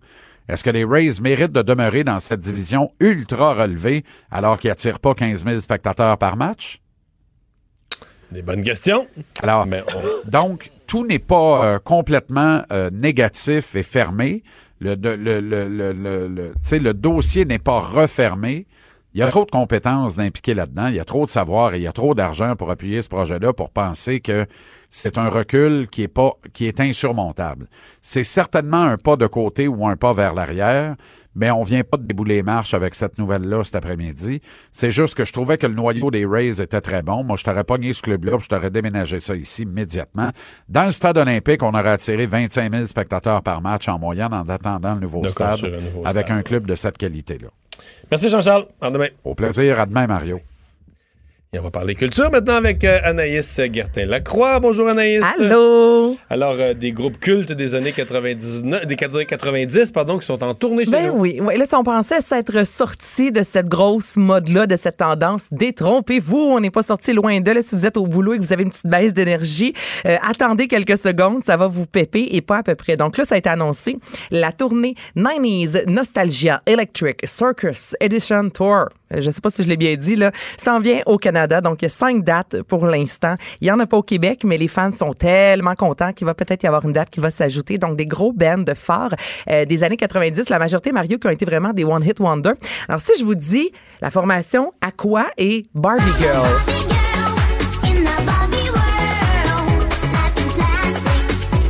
Est-ce 0.49 0.63
que 0.63 0.69
les 0.69 0.83
Rays 0.83 1.21
méritent 1.21 1.53
de 1.53 1.61
demeurer 1.61 2.03
dans 2.03 2.19
cette 2.19 2.41
division 2.41 2.91
ultra 2.99 3.53
relevée 3.53 4.03
alors 4.29 4.57
qu'ils 4.59 4.69
n'attirent 4.69 4.99
pas 4.99 5.13
15 5.15 5.45
000 5.45 5.59
spectateurs 5.61 6.17
par 6.17 6.35
match? 6.35 6.81
Des 8.31 8.41
bonnes 8.41 8.63
questions. 8.63 9.07
Alors, 9.41 9.65
Mais 9.67 9.83
on- 9.95 10.29
donc, 10.29 10.69
tout 10.87 11.05
n'est 11.05 11.19
pas 11.19 11.65
euh, 11.65 11.79
complètement 11.79 12.63
euh, 12.71 12.89
négatif 12.91 13.75
et 13.75 13.83
fermé. 13.83 14.43
Le, 14.79 14.95
le 14.95 16.91
dossier 16.93 17.45
n'est 17.45 17.59
pas 17.59 17.79
refermé. 17.79 18.67
Il 19.13 19.19
y 19.19 19.23
a 19.23 19.27
trop 19.27 19.45
de 19.45 19.51
compétences 19.51 20.15
d'impliquer 20.15 20.55
là-dedans. 20.55 20.87
Il 20.87 20.95
y 20.95 20.99
a 20.99 21.05
trop 21.05 21.25
de 21.25 21.29
savoir 21.29 21.73
et 21.73 21.77
il 21.77 21.83
y 21.83 21.87
a 21.87 21.91
trop 21.91 22.15
d'argent 22.15 22.55
pour 22.55 22.71
appuyer 22.71 23.01
ce 23.03 23.09
projet-là 23.09 23.53
pour 23.53 23.69
penser 23.69 24.19
que 24.19 24.45
c'est 24.95 25.17
un 25.17 25.27
recul 25.27 25.87
qui 25.89 26.03
est 26.03 26.07
pas, 26.07 26.33
qui 26.53 26.67
est 26.67 26.79
insurmontable. 26.79 27.67
C'est 27.99 28.23
certainement 28.23 28.83
un 28.83 28.95
pas 28.97 29.15
de 29.15 29.25
côté 29.25 29.67
ou 29.67 29.87
un 29.87 29.95
pas 29.97 30.13
vers 30.13 30.35
l'arrière, 30.35 30.95
mais 31.35 31.49
on 31.49 31.63
vient 31.63 31.83
pas 31.83 31.97
de 31.97 32.03
débouler 32.03 32.35
les 32.35 32.43
marches 32.43 32.75
avec 32.75 32.93
cette 32.93 33.17
nouvelle-là 33.17 33.63
cet 33.63 33.75
après-midi. 33.75 34.39
C'est 34.71 34.91
juste 34.91 35.15
que 35.15 35.25
je 35.25 35.33
trouvais 35.33 35.57
que 35.57 35.65
le 35.65 35.73
noyau 35.73 36.11
des 36.11 36.27
Rays 36.27 36.61
était 36.61 36.79
très 36.79 37.01
bon. 37.01 37.23
Moi, 37.23 37.37
je 37.37 37.43
t'aurais 37.43 37.63
pogné 37.63 37.91
ce 37.93 38.03
club-là, 38.03 38.33
puis 38.37 38.43
je 38.43 38.49
t'aurais 38.49 38.69
déménagé 38.69 39.19
ça 39.19 39.35
ici 39.35 39.63
immédiatement. 39.63 40.29
Dans 40.69 40.85
le 40.85 40.91
stade 40.91 41.17
olympique, 41.17 41.63
on 41.63 41.71
aurait 41.71 41.89
attiré 41.89 42.27
25 42.27 42.71
000 42.71 42.85
spectateurs 42.85 43.41
par 43.41 43.61
match 43.63 43.87
en 43.87 43.97
moyenne 43.97 44.31
en 44.31 44.47
attendant 44.47 44.93
le 44.93 44.99
nouveau 44.99 45.21
De 45.21 45.29
stade 45.29 45.59
nouveau 45.63 46.05
avec 46.05 46.27
stade. 46.27 46.37
un 46.37 46.43
club 46.43 46.67
de 46.67 46.75
cette 46.75 46.99
qualité-là. 46.99 47.47
Merci 48.11 48.29
Jean-Charles. 48.29 48.67
À 48.79 48.91
demain. 48.91 49.07
Au 49.23 49.33
plaisir. 49.33 49.79
À 49.79 49.87
demain, 49.87 50.05
Mario. 50.05 50.39
Et 51.55 51.59
on 51.59 51.61
va 51.61 51.69
parler 51.69 51.93
culture 51.93 52.31
maintenant 52.31 52.55
avec 52.55 52.83
euh, 52.83 52.97
Anaïs 53.03 53.59
Gertin-Lacroix. 53.71 54.59
Bonjour 54.59 54.87
Anaïs. 54.89 55.21
Allô? 55.39 56.17
Alors, 56.27 56.55
euh, 56.57 56.73
des 56.73 56.91
groupes 56.91 57.19
cultes 57.19 57.51
des 57.51 57.75
années 57.75 57.91
99, 57.91 58.87
des 58.87 58.95
90, 58.95 59.91
pardon, 59.91 60.17
qui 60.17 60.25
sont 60.25 60.43
en 60.43 60.55
tournée 60.55 60.85
chez 60.85 60.89
Ben 60.89 61.07
nous. 61.09 61.19
oui. 61.19 61.39
Ouais, 61.41 61.55
là, 61.55 61.65
si 61.67 61.75
on 61.75 61.83
pensait 61.83 62.21
s'être 62.21 62.65
sorti 62.65 63.31
de 63.31 63.43
cette 63.43 63.69
grosse 63.69 64.17
mode-là, 64.17 64.65
de 64.65 64.75
cette 64.75 64.97
tendance, 64.97 65.43
détrompez-vous. 65.51 66.39
On 66.39 66.59
n'est 66.59 66.71
pas 66.71 66.81
sorti 66.81 67.13
loin 67.13 67.39
de 67.39 67.51
là. 67.51 67.61
Si 67.61 67.75
vous 67.75 67.85
êtes 67.85 67.97
au 67.97 68.07
boulot 68.07 68.33
et 68.33 68.39
que 68.39 68.43
vous 68.43 68.53
avez 68.53 68.63
une 68.63 68.71
petite 68.71 68.87
baisse 68.87 69.13
d'énergie, 69.13 69.75
euh, 70.07 70.17
attendez 70.27 70.67
quelques 70.67 70.97
secondes, 70.97 71.43
ça 71.45 71.55
va 71.55 71.67
vous 71.67 71.85
péper 71.85 72.29
et 72.31 72.41
pas 72.41 72.57
à 72.57 72.63
peu 72.63 72.73
près. 72.73 72.97
Donc 72.97 73.15
là, 73.15 73.25
ça 73.25 73.35
a 73.35 73.37
été 73.37 73.49
annoncé. 73.49 73.97
La 74.31 74.53
tournée 74.53 74.95
90s 75.15 75.87
Nostalgia 75.87 76.63
Electric 76.65 77.19
Circus 77.25 77.95
Edition 77.99 78.49
Tour. 78.49 78.85
Euh, 79.13 79.21
Je 79.21 79.31
sais 79.31 79.41
pas 79.41 79.49
si 79.49 79.63
je 79.63 79.67
l'ai 79.67 79.77
bien 79.77 79.95
dit, 79.95 80.15
là. 80.15 80.31
S'en 80.57 80.79
vient 80.79 81.01
au 81.05 81.17
Canada. 81.17 81.61
Donc, 81.61 81.81
il 81.81 81.85
y 81.85 81.87
a 81.87 81.89
cinq 81.89 82.23
dates 82.23 82.61
pour 82.63 82.87
l'instant. 82.87 83.35
Il 83.61 83.67
y 83.67 83.71
en 83.71 83.79
a 83.79 83.85
pas 83.85 83.97
au 83.97 84.03
Québec, 84.03 84.41
mais 84.45 84.57
les 84.57 84.67
fans 84.67 84.91
sont 84.93 85.13
tellement 85.13 85.75
contents 85.75 86.13
qu'il 86.13 86.25
va 86.25 86.33
peut-être 86.33 86.63
y 86.63 86.67
avoir 86.67 86.85
une 86.85 86.93
date 86.93 87.09
qui 87.09 87.19
va 87.19 87.31
s'ajouter. 87.31 87.77
Donc, 87.77 87.95
des 87.95 88.05
gros 88.07 88.33
bands 88.33 88.57
de 88.57 88.73
phares 88.73 89.15
euh, 89.49 89.65
des 89.65 89.83
années 89.83 89.97
90. 89.97 90.49
La 90.49 90.59
majorité, 90.59 90.91
Mario, 90.91 91.17
qui 91.17 91.27
ont 91.27 91.31
été 91.31 91.45
vraiment 91.45 91.73
des 91.73 91.83
one-hit 91.83 92.19
wonder. 92.19 92.53
Alors, 92.87 93.01
si 93.01 93.11
je 93.19 93.23
vous 93.23 93.35
dis 93.35 93.71
la 94.01 94.11
formation 94.11 94.73
Aqua 94.81 95.27
et 95.37 95.65
Barbie 95.73 96.03
Girl? 96.19 96.72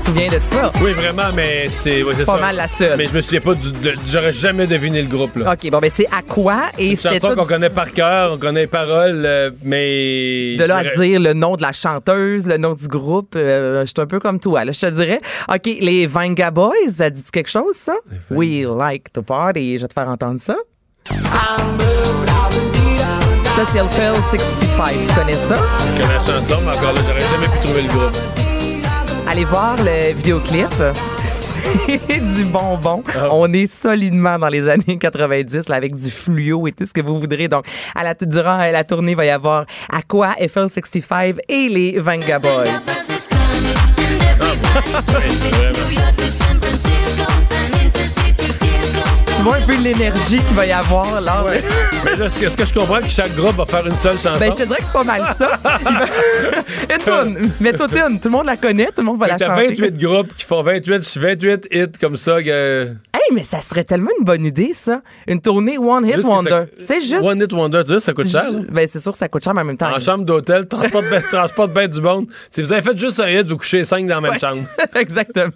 Te 0.03 0.09
souviens 0.09 0.29
de 0.29 0.39
ça? 0.43 0.71
Oui, 0.81 0.91
vraiment, 0.93 1.31
mais 1.33 1.69
c'est 1.69 2.03
ouais, 2.03 2.13
Pas 2.15 2.25
ça. 2.25 2.37
mal 2.37 2.55
la 2.55 2.67
seule. 2.67 2.97
Mais 2.97 3.07
je 3.07 3.13
me 3.13 3.21
souviens 3.21 3.41
pas 3.41 3.53
du. 3.55 3.71
J'aurais 4.07 4.33
jamais 4.33 4.67
deviné 4.67 5.01
le 5.01 5.07
groupe, 5.07 5.35
là. 5.37 5.53
OK, 5.53 5.69
bon, 5.71 5.79
ben 5.79 5.89
c'est 5.93 6.07
Aqua 6.07 6.63
et 6.77 6.91
Une 6.91 6.97
chanson 6.97 7.29
tout 7.29 7.35
qu'on 7.35 7.45
connaît 7.45 7.69
par 7.69 7.91
cœur, 7.91 8.33
on 8.33 8.37
connaît 8.37 8.61
les 8.61 8.67
paroles, 8.67 9.23
euh, 9.25 9.51
mais. 9.63 10.55
de 10.57 10.63
là 10.63 10.77
à 10.77 10.83
dire 10.83 11.19
le 11.19 11.33
nom 11.33 11.55
de 11.55 11.61
la 11.61 11.71
chanteuse, 11.71 12.47
le 12.47 12.57
nom 12.57 12.73
du 12.73 12.87
groupe, 12.87 13.35
euh, 13.35 13.81
je 13.81 13.87
suis 13.87 14.01
un 14.01 14.05
peu 14.05 14.19
comme 14.19 14.39
toi. 14.39 14.65
Là, 14.65 14.71
je 14.71 14.81
te 14.81 14.87
dirais, 14.87 15.19
OK, 15.49 15.65
les 15.65 16.05
Vanga 16.05 16.51
Boys, 16.51 16.73
ça 16.97 17.09
dit 17.09 17.23
quelque 17.31 17.49
chose, 17.49 17.75
ça? 17.75 17.95
We 18.29 18.65
like 18.65 19.13
to 19.13 19.21
party. 19.21 19.77
Je 19.77 19.83
vais 19.83 19.87
te 19.87 19.93
faire 19.93 20.09
entendre 20.09 20.39
ça. 20.41 20.55
Ça, 23.55 23.61
c'est 23.71 23.77
Elfell 23.77 24.15
65. 24.31 24.95
Tu 25.07 25.15
connais 25.15 25.33
ça? 25.33 25.57
Je 25.95 26.01
connais 26.01 26.13
la 26.13 26.19
chanson, 26.19 26.57
mais 26.65 26.71
encore 26.71 26.93
là, 26.93 27.01
j'aurais 27.07 27.19
jamais 27.19 27.47
pu 27.47 27.59
trouver 27.59 27.81
le 27.83 27.87
groupe. 27.87 28.42
Allez 29.33 29.45
voir 29.45 29.75
le 29.77 30.13
vidéoclip. 30.13 30.69
C'est 31.87 32.19
du 32.19 32.43
bonbon. 32.43 33.03
Ah. 33.15 33.29
On 33.31 33.51
est 33.51 33.65
solidement 33.65 34.37
dans 34.37 34.47
les 34.47 34.69
années 34.69 34.99
90 34.99 35.69
là, 35.69 35.75
avec 35.75 35.95
du 35.95 36.11
fluo 36.11 36.67
et 36.67 36.71
tout 36.71 36.85
ce 36.85 36.93
que 36.93 37.01
vous 37.01 37.19
voudrez. 37.19 37.47
Donc, 37.47 37.65
à 37.95 38.03
la, 38.03 38.13
durant 38.13 38.59
la 38.59 38.83
tournée, 38.83 39.13
il 39.13 39.17
va 39.17 39.25
y 39.25 39.31
avoir 39.31 39.65
Aqua, 39.91 40.35
FL65 40.39 41.37
et 41.49 41.67
les 41.67 41.97
Vanga 41.97 42.37
Boys. 42.37 42.65
Tu 47.87 48.32
vois 49.43 49.57
un 49.57 49.61
peu 49.61 49.75
l'énergie 49.75 50.39
qu'il 50.41 50.55
va 50.55 50.65
y 50.65 50.71
avoir 50.71 51.05
de- 51.21 51.23
Ouais. 51.49 51.61
mais 52.05 52.15
là, 52.17 52.25
est-ce 52.27 52.55
que 52.57 52.65
je 52.65 52.73
comprends 52.73 53.01
que 53.01 53.09
chaque 53.09 53.35
groupe 53.35 53.55
va 53.57 53.65
faire 53.65 53.85
une 53.85 53.97
seule 53.97 54.17
chanson? 54.17 54.39
Ben, 54.39 54.51
je 54.51 54.57
te 54.57 54.63
dirais 54.63 54.79
que 54.79 54.85
c'est 54.85 54.93
pas 54.93 55.03
mal 55.03 55.35
ça. 55.37 55.59
une 56.93 57.03
toune. 57.03 57.51
Mais 57.59 57.73
toute 57.73 57.93
une. 57.95 58.19
Tout 58.19 58.29
le 58.29 58.31
monde 58.31 58.45
la 58.45 58.57
connaît, 58.57 58.85
tout 58.87 59.01
le 59.01 59.03
monde 59.03 59.19
va 59.19 59.25
Fait 59.25 59.31
la 59.33 59.37
que 59.37 59.43
t'as 59.43 59.55
chanter. 59.55 59.67
28 59.89 59.97
groupes 59.97 60.33
qui 60.35 60.45
font 60.45 60.61
28, 60.63 61.17
28 61.17 61.67
hits 61.71 61.85
comme 61.99 62.15
ça. 62.15 62.41
que- 62.41 62.93
mais 63.33 63.43
ça 63.43 63.59
serait 63.61 63.83
tellement 63.83 64.09
une 64.19 64.25
bonne 64.25 64.45
idée, 64.45 64.73
ça. 64.73 65.01
Une 65.27 65.41
tournée 65.41 65.77
One 65.77 66.05
Hit 66.05 66.15
Juste 66.15 66.27
Wonder. 66.27 66.63
ça- 66.85 66.99
juste. 66.99 67.23
One 67.23 67.39
Hit 67.41 67.51
Wonder, 67.53 67.81
tu 67.85 67.93
sais, 67.93 67.99
ça 67.99 68.13
coûte 68.13 68.27
cher. 68.27 68.43
Ben, 68.71 68.87
c'est 68.87 68.99
sûr 68.99 69.11
que 69.11 69.17
ça 69.17 69.27
coûte 69.27 69.43
cher, 69.43 69.53
mais 69.53 69.61
en 69.61 69.65
même 69.65 69.77
temps. 69.77 69.93
En 69.93 69.99
chambre 69.99 70.23
d'hôtel, 70.25 70.67
transporte 70.67 71.05
bien 71.09 71.21
transporte 71.31 71.73
ben 71.73 71.87
du 71.87 72.01
monde. 72.01 72.27
Si 72.49 72.61
vous 72.61 72.71
avez 72.71 72.81
fait 72.81 72.97
juste 72.97 73.19
un 73.19 73.27
hit, 73.29 73.47
vous 73.47 73.57
couchez 73.57 73.83
cinq 73.83 74.05
dans 74.07 74.15
la 74.15 74.21
même 74.21 74.31
Ouais. 74.31 74.39
chambre. 74.39 74.63
Exactement. 74.95 75.51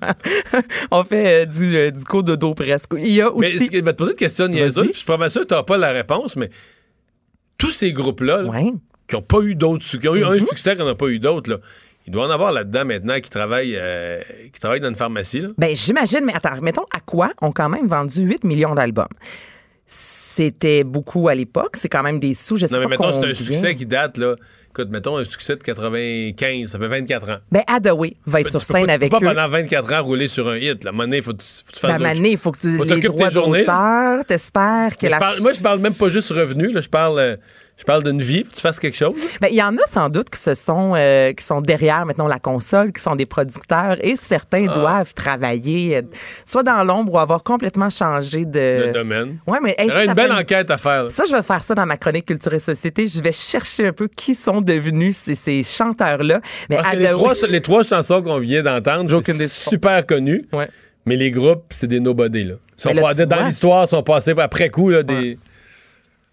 On 0.92 1.04
fait 1.04 1.44
euh, 1.44 1.46
du, 1.46 1.76
euh, 1.78 1.92
du 1.92 2.04
cours 2.04 2.24
de 2.24 2.36
dos 2.36 2.54
presque. 2.54 2.92
Il 2.98 3.14
y 3.14 3.22
a 3.22 3.30
Mais 3.38 3.56
aussi. 3.56 3.66
ce 3.68 3.72
que- 3.72 3.78
te 3.80 3.92
poser 3.92 4.12
une 4.12 4.18
question 4.18 4.48
niaiseuse, 4.48 4.90
je 4.94 4.98
suis 4.98 5.06
pas 5.06 5.30
sûr 5.30 5.46
que 5.48 5.56
tu 5.56 5.64
pas 5.66 5.78
la 5.78 5.92
réponse, 5.92 6.36
mais 6.36 6.50
tous 7.58 7.72
ces 7.72 7.92
groupes-là, 7.94 8.42
là, 8.44 8.50
Ouais. 8.50 8.72
qui 9.08 9.16
n'ont 9.16 9.22
pas 9.22 9.40
eu 9.42 9.56
d'autres, 9.56 9.84
qui 9.86 10.08
ont 10.08 10.16
eu 10.16 10.24
un 10.24 10.34
Mm-hmm. 10.36 10.48
succès 10.50 10.76
qu'on 10.76 10.86
n'a 10.86 10.96
pas 10.96 11.08
eu 11.08 11.20
d'autres, 11.20 11.50
là, 11.52 11.58
il 12.08 12.12
doit 12.14 12.26
en 12.26 12.30
avoir 12.30 12.52
là-dedans 12.52 12.86
maintenant 12.86 13.20
qui 13.20 13.30
travaillent, 13.30 13.76
euh, 13.78 14.22
qui 14.54 14.60
travaillent 14.60 14.80
dans 14.80 14.90
une 14.90 14.96
pharmacie. 14.96 15.42
Là. 15.42 15.50
Ben, 15.58 15.76
j'imagine, 15.76 16.22
mais 16.26 16.34
attends, 16.34 16.60
mettons, 16.62 16.86
à 16.96 17.00
quoi 17.02 17.32
ont 17.42 17.52
quand 17.52 17.70
même 17.70 17.88
vendu 17.88 18.22
8 18.24 18.44
millions 18.46 18.74
d'albums? 18.76 19.08
C'était 19.86 20.84
beaucoup 20.84 21.28
à 21.30 21.36
l'époque. 21.36 21.76
C'est 21.78 21.90
quand 21.90 22.04
même 22.04 22.20
des 22.20 22.34
sous. 22.34 22.58
Je 22.58 22.68
sais 22.68 22.74
Non, 22.74 22.80
mais 22.88 22.98
pas 22.98 23.08
mettons, 23.08 23.22
c'est 23.22 23.30
un 23.30 23.34
succès 23.34 23.76
qui 23.76 23.86
date, 23.86 24.18
là. 24.18 24.36
Écoute, 24.70 24.90
mettons 24.92 25.18
un 25.18 25.24
succès 25.26 25.56
de 25.56 25.64
95, 25.64 26.70
ça 26.70 26.78
fait 26.78 26.88
24 26.88 27.30
ans. 27.32 27.38
Ben, 27.52 27.64
Adaway 27.66 28.16
va 28.28 28.42
être 28.42 28.48
Tu 28.48 28.52
sur 28.52 28.62
scène 28.62 28.82
pas, 28.86 28.88
tu 28.88 28.92
avec 28.94 29.12
peux 29.12 29.18
pas 29.20 29.26
eux. 29.26 29.34
pendant 29.36 29.48
24 29.48 29.94
ans 29.94 30.04
rouler 30.04 30.28
sur 30.28 30.48
un 30.50 30.58
hit. 30.58 30.84
La 30.84 30.92
monnaie, 30.92 31.18
il 31.18 31.24
faut, 31.24 31.34
que 31.34 31.42
tu- 31.42 31.48
faut 31.66 31.72
que 31.72 31.74
tu 31.76 31.80
fasses 31.80 31.92
La 31.92 31.98
manée, 32.00 32.32
il 32.32 32.38
faut 32.38 32.52
que 32.52 32.60
tu 32.60 32.78
Faut 32.78 32.84
les 32.84 33.00
droits 33.02 33.30
d'auteur, 33.32 34.26
t'espères 34.26 34.96
que 34.98 35.08
la 35.08 35.18
parle- 35.18 35.40
moi, 35.42 35.54
je 35.54 35.62
parle 35.62 35.80
même 35.80 35.96
pas 35.96 36.10
juste 36.10 36.30
revenu. 36.32 36.72
Là, 36.72 36.82
je 36.82 36.90
parle, 36.90 37.18
euh, 37.20 37.36
je 37.78 37.84
parle 37.84 38.04
d'une 38.04 38.22
vie. 38.22 38.44
Faut 38.44 38.50
que 38.52 38.56
tu 38.56 38.62
fasses 38.62 38.80
quelque 38.80 38.98
chose. 38.98 39.14
Ben, 39.40 39.48
il 39.52 39.56
y 39.56 39.62
en 39.64 39.76
a 39.78 39.86
sans 39.88 40.10
doute 40.10 40.30
qui 40.30 40.40
se 40.40 40.56
sont 40.56 40.94
euh, 40.96 41.32
qui 41.34 41.46
sont 41.46 41.62
derrière 41.62 42.06
maintenant 42.06 42.28
la 42.28 42.40
console, 42.40 42.92
qui 42.92 43.02
sont 43.02 43.16
des 43.16 43.26
producteurs 43.28 43.98
et 44.04 44.16
certains 44.16 44.66
Ah. 44.70 44.74
doivent 44.74 45.14
travailler 45.14 45.98
euh, 45.98 46.02
soit 46.46 46.64
dans 46.64 46.84
l'ombre 46.84 47.14
ou 47.14 47.20
avoir 47.20 47.44
complètement 47.44 47.90
changé 47.90 48.46
de 48.46 48.86
Le 48.88 48.92
domaine. 48.94 49.38
Ouais, 49.48 49.60
mais 49.62 49.76
hey, 49.78 49.86
Il 49.86 49.90
y 49.90 49.92
aurait 49.92 50.06
ça 50.06 50.12
une 50.12 50.14
belle 50.16 50.32
fait- 50.32 50.40
enquête 50.42 50.72
à 50.72 50.78
faire. 50.78 51.04
là. 51.04 51.10
Ça, 51.10 51.24
je 51.30 51.36
vais 51.36 51.44
faire 51.44 51.64
ça 51.64 51.76
dans 51.76 51.86
ma 51.86 51.98
chronique 51.98 52.26
Culture 52.26 52.54
et 52.54 52.60
Société. 52.60 53.08
Je 53.08 53.22
vais 53.22 53.32
chercher 53.32 53.88
un 53.88 53.94
peu 53.94 54.08
qui 54.08 54.34
sont 54.36 54.62
devenus 54.62 55.16
ces, 55.18 55.36
ces 55.36 55.62
chanteurs-là. 55.64 56.42
Mais 56.70 56.78
Parce 56.78 56.90
que 56.92 56.98
les 56.98 57.10
trois, 57.10 57.34
les 57.48 57.62
trois 57.62 57.84
chansons 57.84 58.22
qu'on 58.22 58.40
vient 58.40 58.64
d'entendre, 58.64 59.22
c'est 59.24 59.48
super 59.48 60.06
connu. 60.06 60.46
Ouais. 60.52 60.68
Mais 61.06 61.16
les 61.16 61.32
groupes, 61.32 61.64
c'est 61.70 61.88
des 61.88 62.00
nobody. 62.00 62.44
Là. 62.44 62.56
Ils 62.78 62.82
sont 62.82 62.90
Mais 62.90 62.96
là, 62.96 63.02
pas- 63.02 63.26
dans 63.26 63.46
l'histoire, 63.46 63.86
ils 63.86 63.88
sont 63.88 64.04
passés 64.04 64.34
après 64.38 64.70
coup 64.70 64.90
là, 64.90 65.04
des. 65.04 65.38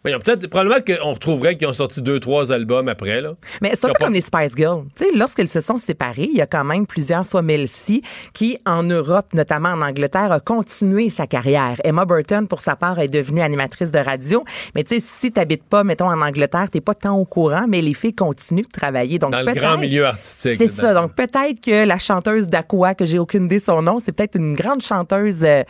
Mais 0.04 0.10
ils 0.10 0.16
ont 0.16 0.18
peut-être, 0.18 0.46
probablement 0.48 0.80
qu'on 0.86 1.12
retrouverait 1.14 1.56
qu'ils 1.56 1.66
ont 1.66 1.72
sorti 1.72 2.02
deux, 2.02 2.20
trois 2.20 2.52
albums 2.52 2.88
après. 2.88 3.20
Là. 3.22 3.32
Mais 3.62 3.72
c'est 3.74 3.86
un 3.86 3.88
peu 3.88 3.94
pas- 3.94 4.04
comme 4.04 4.14
les 4.14 4.20
Spice 4.20 4.52
Girls. 4.56 4.84
Tu 4.96 5.04
sais, 5.04 5.10
lorsqu'elles 5.14 5.48
se 5.48 5.60
sont 5.60 5.78
séparées, 5.78 6.28
il 6.30 6.36
y 6.36 6.42
a 6.42 6.46
quand 6.46 6.64
même 6.64 6.86
plusieurs, 6.86 7.24
soit 7.24 7.40
Mel 7.42 7.66
C, 7.68 8.02
qui, 8.34 8.58
en 8.66 8.82
Europe, 8.82 9.32
notamment 9.32 9.70
en 9.70 9.80
Angleterre, 9.80 10.30
a 10.30 10.40
continué 10.40 11.08
sa 11.08 11.26
carrière. 11.26 11.76
Emma 11.84 12.04
Burton, 12.04 12.46
pour 12.46 12.60
sa 12.60 12.76
part, 12.76 12.98
est 12.98 13.08
devenue 13.08 13.40
animatrice 13.40 13.92
de 13.92 13.98
radio. 13.98 14.44
Mais 14.74 14.84
tu 14.84 15.00
sais, 15.00 15.00
si 15.00 15.32
t'habites 15.32 15.64
pas, 15.64 15.84
mettons, 15.84 16.08
en 16.10 16.20
Angleterre, 16.20 16.68
t'es 16.70 16.82
pas 16.82 16.94
tant 16.94 17.16
au 17.16 17.24
courant, 17.24 17.64
mais 17.66 17.80
les 17.80 17.94
filles 17.94 18.14
continuent 18.14 18.66
de 18.66 18.70
travailler. 18.78 19.18
Donc, 19.18 19.32
Dans 19.32 19.40
le 19.40 19.54
grand 19.54 19.78
milieu 19.78 20.04
artistique. 20.04 20.56
C'est 20.58 20.68
ça. 20.68 20.92
Donc, 20.92 21.14
peut-être 21.14 21.62
que 21.64 21.86
la 21.86 21.98
chanteuse 21.98 22.48
d'Aqua, 22.48 22.94
que 22.94 23.06
j'ai 23.06 23.18
aucune 23.18 23.44
idée 23.46 23.58
son 23.58 23.80
nom, 23.80 24.00
c'est 24.04 24.12
peut-être 24.12 24.36
une 24.36 24.54
grande 24.54 24.82
chanteuse 24.82 25.38
euh, 25.42 25.62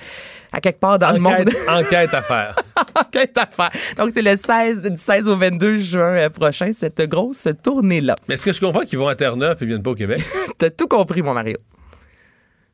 à 0.53 0.61
quelque 0.61 0.81
part 0.81 0.99
dans 0.99 1.13
le 1.13 1.21
monde. 1.21 1.35
Enquête, 1.69 1.69
enquête 1.69 2.15
à 2.15 2.23
faire. 2.23 2.57
Enquête 2.97 3.37
à 3.39 3.47
faire. 3.47 3.71
Donc, 3.97 4.11
c'est 4.15 4.23
le 4.25 4.37
16, 4.37 4.83
du 4.83 4.97
16 4.97 5.29
au 5.29 5.37
22 5.37 5.77
juin 5.77 6.17
euh, 6.17 6.29
prochain, 6.31 6.73
cette 6.73 7.01
grosse 7.03 7.47
tournée-là. 7.63 8.17
Mais 8.29 8.35
est-ce 8.35 8.45
que 8.45 8.53
je 8.53 8.61
comprends 8.61 8.81
qu'ils 8.83 8.99
vont 8.99 9.09
à 9.09 9.15
Terre-Neuve 9.15 9.57
et 9.61 9.67
viennent 9.67 9.83
pas 9.83 9.91
au 9.91 9.95
Québec? 9.95 10.21
T'as 10.59 10.71
tout 10.71 10.89
compris, 10.89 11.23
mon 11.23 11.35
Mario. 11.35 11.57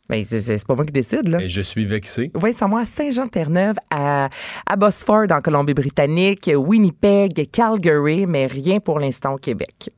Ben, 0.08 0.24
c'est- 0.24 0.66
pas 0.66 0.74
moi 0.74 0.84
qui 0.84 0.92
décide, 0.92 1.28
là. 1.28 1.40
Et 1.40 1.48
je 1.48 1.60
suis 1.60 1.84
vexé. 1.84 2.32
Oui, 2.42 2.52
c'est 2.56 2.66
moi 2.66 2.80
à 2.82 2.86
Saint-Jean-Terre-Neuve, 2.86 3.76
à, 3.90 4.28
à 4.66 4.76
Bosford, 4.76 5.26
en 5.30 5.40
Colombie-Britannique, 5.40 6.50
Winnipeg, 6.54 7.48
Calgary, 7.52 8.26
mais 8.26 8.46
rien 8.46 8.80
pour 8.80 8.98
l'instant 8.98 9.34
au 9.34 9.38
Québec. 9.38 9.90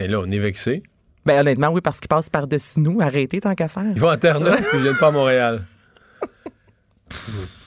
Et 0.00 0.08
là, 0.08 0.20
on 0.20 0.30
est 0.30 0.38
vexé. 0.38 0.82
Ben, 1.24 1.40
honnêtement, 1.40 1.68
oui, 1.68 1.80
parce 1.80 2.00
qu'ils 2.00 2.08
passent 2.08 2.30
par-dessus 2.30 2.80
nous. 2.80 3.00
Arrêtez 3.00 3.40
tant 3.40 3.54
qu'à 3.54 3.68
faire. 3.68 3.84
Ils 3.94 4.00
vont 4.00 4.08
à 4.08 4.16
Terre-Neuve 4.16 4.60
et 4.72 4.76
ils 4.76 4.82
viennent 4.82 4.96
pas 4.98 5.08
à 5.08 5.12
Montréal. 5.12 5.64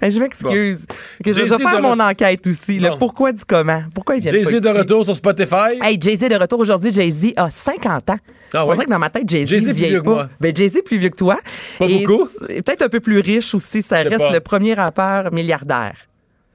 Ben, 0.00 0.10
je 0.10 0.18
m'excuse. 0.20 0.86
Je 1.24 1.30
vais 1.32 1.48
faire 1.48 1.82
mon 1.82 1.98
enquête 2.00 2.46
aussi. 2.46 2.78
là. 2.78 2.96
Pourquoi 2.98 3.32
du 3.32 3.44
comment? 3.44 3.82
Pourquoi 3.94 4.16
ils 4.16 4.22
viennent 4.22 4.42
pas 4.44 4.50
Jay-Z 4.50 4.60
de 4.62 4.68
retour 4.68 5.04
sur 5.04 5.16
Spotify. 5.16 5.76
Hey, 5.82 5.98
Jay-Z 6.00 6.28
de 6.28 6.34
retour 6.36 6.60
aujourd'hui. 6.60 6.92
Jay-Z 6.92 7.32
a 7.36 7.50
50 7.50 8.10
ans. 8.10 8.16
Ah 8.54 8.64
On 8.64 8.68
ouais? 8.68 8.74
dirait 8.74 8.86
que 8.86 8.90
dans 8.90 8.98
ma 8.98 9.10
tête, 9.10 9.28
Jay-Z 9.28 9.52
vieillit 9.72 9.96
que 9.96 10.00
pas. 10.00 10.10
moi. 10.10 10.28
Ben, 10.40 10.54
Jay-Z 10.56 10.82
plus 10.84 10.98
vieux 10.98 11.10
que 11.10 11.16
toi. 11.16 11.38
Pas 11.78 11.86
Et 11.86 12.06
beaucoup? 12.06 12.28
c'est 12.46 12.62
Peut-être 12.62 12.82
un 12.82 12.88
peu 12.88 13.00
plus 13.00 13.18
riche 13.20 13.54
aussi. 13.54 13.82
Ça 13.82 13.96
reste 13.98 14.18
pas. 14.18 14.32
le 14.32 14.40
premier 14.40 14.74
rappeur 14.74 15.32
milliardaire. 15.32 15.96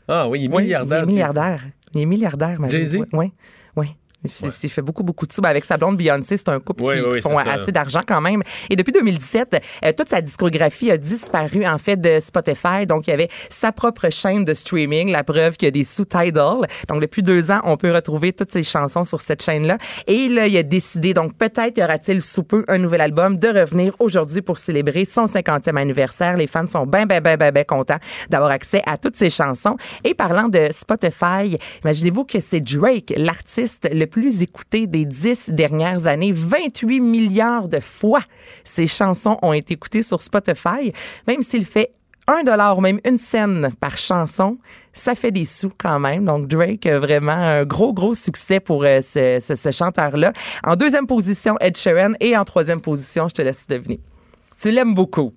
Ah 0.08 0.28
oui, 0.28 0.42
il 0.42 0.46
est 0.52 0.56
Oui, 0.56 0.64
milliardaire. 0.64 1.00
Il 1.00 1.04
est 1.04 1.06
milliardaire. 1.14 1.62
Il 1.94 2.02
est 2.02 2.06
milliardaire, 2.06 2.60
ma 2.60 2.68
Jay-Z? 2.70 3.04
Oui, 3.14 3.32
oui. 3.76 3.88
Il 4.24 4.52
il 4.64 4.70
fait 4.70 4.82
beaucoup, 4.82 5.04
beaucoup 5.04 5.28
de 5.28 5.34
sous. 5.34 5.42
Ben, 5.42 5.50
avec 5.50 5.66
sa 5.66 5.78
blonde 5.78 5.98
Beyoncé, 5.98 6.38
c'est 6.38 6.50
un 6.50 6.60
couple 6.60 6.84
Oui, 6.84 6.96
qui, 6.96 7.02
oui, 7.02 7.22
font 7.22 7.38
c'est 7.44 7.50
assez 7.50 7.72
d'argent 7.72 8.02
quand 8.08 8.22
même. 8.22 8.42
Et 8.70 8.76
depuis 8.76 8.94
2017, 8.94 9.62
euh, 9.84 9.92
toute 9.92 10.10
sa 10.10 10.22
discographie 10.22 10.92
a 10.92 10.98
disparu, 10.98 11.66
en 11.66 11.78
fait, 11.78 12.00
de 12.00 12.20
Spotify. 12.20 12.86
Donc, 12.88 13.08
il 13.08 13.10
y 13.10 13.14
avait 13.14 13.30
sa 13.50 13.72
propre 13.72 14.10
chaîne 14.10 14.46
de 14.46 14.54
streaming, 14.54 15.12
la 15.12 15.24
preuve 15.24 15.58
qu'il 15.58 15.68
y 15.68 15.70
a 15.70 15.72
des 15.72 15.84
sous 15.84 16.06
Tidal. 16.06 16.68
Donc, 16.88 17.02
depuis 17.02 17.24
deux 17.24 17.52
ans, 17.52 17.60
on 17.66 17.76
peut 17.76 17.92
retrouver 17.92 18.32
toutes 18.32 18.52
ses 18.52 18.64
chansons 18.64 19.04
sur 19.04 19.20
cette 19.20 19.44
chaîne-là. 19.44 19.78
Et 20.08 20.30
là, 20.30 20.48
il 20.48 20.56
a 20.56 20.64
décidé, 20.64 21.14
donc, 21.14 21.38
peut-être 21.38 21.78
y 21.78 21.84
aura-t-il 21.84 22.22
sous 22.22 22.44
peu 22.44 22.64
un 22.68 22.78
nouvel 22.78 23.02
album, 23.02 23.38
de 23.38 23.48
revenir 23.48 23.94
aujourd'hui 24.00 24.42
pour 24.42 24.58
célébrer 24.58 25.06
son 25.06 25.26
50e 25.26 25.76
anniversaire. 25.76 26.38
Les 26.38 26.48
fans 26.48 26.68
sont 26.68 26.86
bien, 26.86 27.06
bien, 27.06 27.20
bien, 27.20 27.36
bien, 27.36 27.52
bien 27.52 27.64
contents 27.64 28.00
d'avoir 28.30 28.52
accès 28.52 28.82
à 28.86 28.98
toutes 28.98 29.18
ses 29.18 29.30
chansons. 29.30 29.76
Et 30.04 30.14
parlant 30.14 30.48
de 30.48 30.70
Spotify, 30.72 31.58
imaginez-vous 31.84 32.24
que 32.24 32.40
c'est 32.40 32.62
Drake, 32.62 33.14
l'artiste 33.18 33.90
le 33.92 34.06
plus 34.14 34.44
écouté 34.44 34.86
des 34.86 35.06
dix 35.06 35.50
dernières 35.50 36.06
années. 36.06 36.32
28 36.32 37.00
milliards 37.00 37.68
de 37.68 37.80
fois 37.80 38.22
ses 38.64 38.86
chansons 38.86 39.38
ont 39.42 39.54
été 39.54 39.74
écoutées 39.74 40.04
sur 40.04 40.22
Spotify. 40.22 40.94
Même 41.28 41.42
s'il 41.42 41.66
fait 41.66 41.92
un 42.28 42.44
dollar 42.44 42.78
ou 42.78 42.82
même 42.82 43.00
une 43.06 43.18
scène 43.18 43.72
par 43.80 43.98
chanson, 43.98 44.58
ça 44.94 45.16
fait 45.16 45.32
des 45.32 45.46
sous 45.46 45.72
quand 45.78 46.00
même. 46.00 46.26
Donc 46.26 46.48
Drake 46.48 46.86
vraiment 46.86 47.32
un 47.34 47.66
gros, 47.66 47.92
gros 47.92 48.14
succès 48.14 48.60
pour 48.60 48.84
euh, 48.86 49.02
ce, 49.02 49.40
ce- 49.42 49.56
ce 49.56 49.72
chanteur-là. 49.72 50.32
En 50.64 50.76
deuxième 50.76 51.08
position, 51.08 51.56
Ed 51.60 51.76
Sheeran. 51.76 52.14
Et 52.20 52.38
en 52.38 52.46
troisième 52.46 52.82
position, 52.82 53.28
je 53.28 53.34
te 53.34 53.42
laisse 53.42 53.66
deviner. 53.68 54.00
Tu 54.62 54.70
l'aimes 54.72 54.94
beaucoup? 54.94 55.34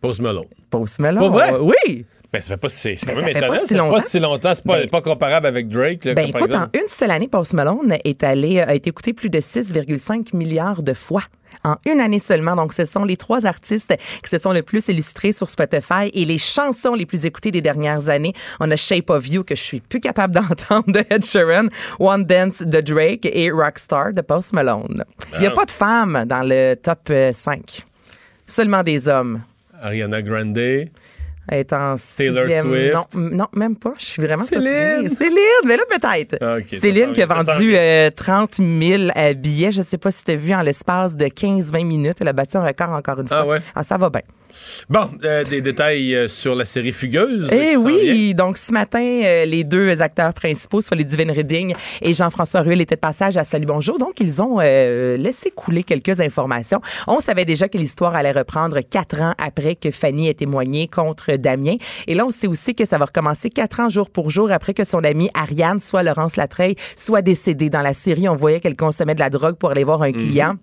Post 0.00 0.20
Malone. 0.20 0.44
Post 0.68 0.98
Malone. 0.98 1.22
Pas 1.22 1.28
vrai? 1.30 1.58
Oui. 1.60 2.04
Ben, 2.32 2.42
ça 2.42 2.48
fait 2.48 2.56
pas 2.58 2.68
si, 2.68 2.96
c'est 2.98 3.06
Ben, 3.06 3.14
quand 3.14 3.22
même 3.22 3.48
pas 3.48 3.66
si 3.66 3.74
longtemps. 3.74 3.94
pas 3.94 4.00
si 4.02 4.20
longtemps. 4.20 4.54
C'est 4.54 4.64
pas, 4.64 4.80
Ben- 4.80 4.90
pas 4.90 5.00
comparable 5.00 5.46
avec 5.46 5.68
Drake. 5.68 6.04
Là, 6.04 6.12
Ben 6.14 6.24
comme 6.30 6.32
par 6.32 6.42
écoute, 6.42 6.54
en 6.56 6.78
une 6.78 6.88
seule 6.88 7.10
année, 7.10 7.26
Post 7.28 7.54
Malone 7.54 7.96
est 8.04 8.22
allé, 8.22 8.60
a 8.60 8.74
été 8.74 8.90
écouté 8.90 9.14
plus 9.14 9.30
de 9.30 9.40
6,5 9.40 10.34
milliards 10.34 10.82
de 10.82 10.92
fois. 10.92 11.22
En 11.64 11.76
une 11.90 12.00
année 12.00 12.18
seulement. 12.20 12.54
Donc, 12.54 12.74
ce 12.74 12.84
sont 12.84 13.04
les 13.04 13.16
trois 13.16 13.46
artistes 13.46 13.94
qui 14.22 14.28
se 14.30 14.36
sont 14.38 14.52
le 14.52 14.62
plus 14.62 14.86
illustrés 14.88 15.32
sur 15.32 15.48
Spotify 15.48 16.08
et 16.12 16.24
les 16.26 16.36
chansons 16.38 16.94
les 16.94 17.06
plus 17.06 17.24
écoutées 17.24 17.50
des 17.50 17.62
dernières 17.62 18.10
années. 18.10 18.34
On 18.60 18.70
a 18.70 18.76
Shape 18.76 19.08
of 19.10 19.26
You, 19.26 19.42
que 19.42 19.56
je 19.56 19.62
suis 19.62 19.80
plus 19.80 19.98
capable 19.98 20.34
d'entendre, 20.34 20.84
de 20.92 21.02
Ed 21.10 21.24
Sheeran, 21.24 21.68
One 21.98 22.24
Dance 22.26 22.60
de 22.62 22.80
Drake 22.82 23.24
et 23.32 23.50
Rockstar 23.50 24.12
de 24.12 24.20
Post 24.20 24.52
Malone. 24.52 25.04
Il 25.34 25.40
n'y 25.40 25.46
a 25.46 25.50
Ah. 25.50 25.54
pas 25.56 25.64
de 25.64 25.70
femmes 25.72 26.24
dans 26.26 26.42
le 26.46 26.74
top 26.76 27.00
euh, 27.10 27.32
5. 27.32 27.82
Seulement 28.46 28.82
des 28.82 29.08
hommes. 29.08 29.40
Ariana 29.82 30.20
Grande. 30.22 30.58
Elle 31.48 31.60
est 31.60 31.72
en 31.72 31.96
Taylor 32.16 32.44
sixième. 32.44 32.70
Swift. 32.70 33.14
Non, 33.16 33.46
même 33.54 33.76
pas. 33.76 33.94
Je 33.98 34.04
suis 34.04 34.22
vraiment 34.22 34.44
Céline. 34.44 35.08
surprise. 35.08 35.18
Céline, 35.18 35.38
mais 35.66 35.76
là 35.76 35.82
peut-être. 35.88 36.36
Ah, 36.42 36.56
Céline 36.80 37.12
qui 37.12 37.22
a 37.22 37.26
vendu 37.26 37.70
vient. 37.70 37.78
euh, 37.80 38.10
30 38.10 38.54
000 38.56 39.02
euh, 39.16 39.34
billets. 39.34 39.72
Je 39.72 39.82
sais 39.82 39.98
pas 39.98 40.10
si 40.10 40.24
tu 40.24 40.32
as 40.32 40.36
vu 40.36 40.52
en 40.54 40.62
l'espace 40.62 41.16
de 41.16 41.26
15-20 41.26 41.84
minutes. 41.86 42.18
Elle 42.20 42.28
a 42.28 42.32
battu 42.32 42.56
un 42.58 42.64
record 42.64 42.90
encore 42.90 43.20
une 43.20 43.28
fois. 43.28 43.38
Ah 43.40 43.46
ouais? 43.46 43.58
ça 43.82 43.96
va 43.96 44.10
bien. 44.10 44.22
Bon, 44.88 45.10
euh, 45.24 45.44
des 45.44 45.60
détails 45.60 46.14
euh, 46.14 46.28
sur 46.28 46.54
la 46.54 46.64
série 46.64 46.92
Fugueuse. 46.92 47.48
Eh 47.52 47.76
oui, 47.76 48.34
donc 48.34 48.58
ce 48.58 48.72
matin, 48.72 49.00
euh, 49.02 49.44
les 49.44 49.64
deux 49.64 50.00
acteurs 50.00 50.32
principaux, 50.32 50.80
soit 50.80 50.96
les 50.96 51.04
Divine 51.04 51.30
Reading 51.30 51.74
et 52.02 52.14
Jean-François 52.14 52.60
Ruel, 52.60 52.80
étaient 52.80 52.94
de 52.94 53.00
passage 53.00 53.36
à 53.36 53.44
Salut 53.44 53.66
Bonjour. 53.66 53.98
Donc, 53.98 54.20
ils 54.20 54.40
ont 54.40 54.58
euh, 54.60 55.16
laissé 55.16 55.50
couler 55.50 55.82
quelques 55.82 56.20
informations. 56.20 56.80
On 57.06 57.20
savait 57.20 57.44
déjà 57.44 57.68
que 57.68 57.78
l'histoire 57.78 58.14
allait 58.14 58.32
reprendre 58.32 58.80
quatre 58.80 59.20
ans 59.20 59.34
après 59.38 59.74
que 59.74 59.90
Fanny 59.90 60.28
ait 60.28 60.34
témoigné 60.34 60.88
contre 60.88 61.36
Damien. 61.36 61.76
Et 62.06 62.14
là, 62.14 62.26
on 62.26 62.30
sait 62.30 62.46
aussi 62.46 62.74
que 62.74 62.84
ça 62.84 62.98
va 62.98 63.06
recommencer 63.06 63.50
quatre 63.50 63.80
ans 63.80 63.88
jour 63.90 64.10
pour 64.10 64.30
jour 64.30 64.50
après 64.52 64.74
que 64.74 64.84
son 64.84 65.04
amie 65.04 65.30
Ariane, 65.34 65.80
soit 65.80 66.02
Laurence 66.02 66.36
Latreille, 66.36 66.76
soit 66.96 67.22
décédée. 67.22 67.70
Dans 67.70 67.82
la 67.82 67.94
série, 67.94 68.28
on 68.28 68.36
voyait 68.36 68.60
qu'elle 68.60 68.76
consommait 68.76 69.14
de 69.14 69.20
la 69.20 69.30
drogue 69.30 69.56
pour 69.56 69.70
aller 69.70 69.84
voir 69.84 70.02
un 70.02 70.12
client. 70.12 70.54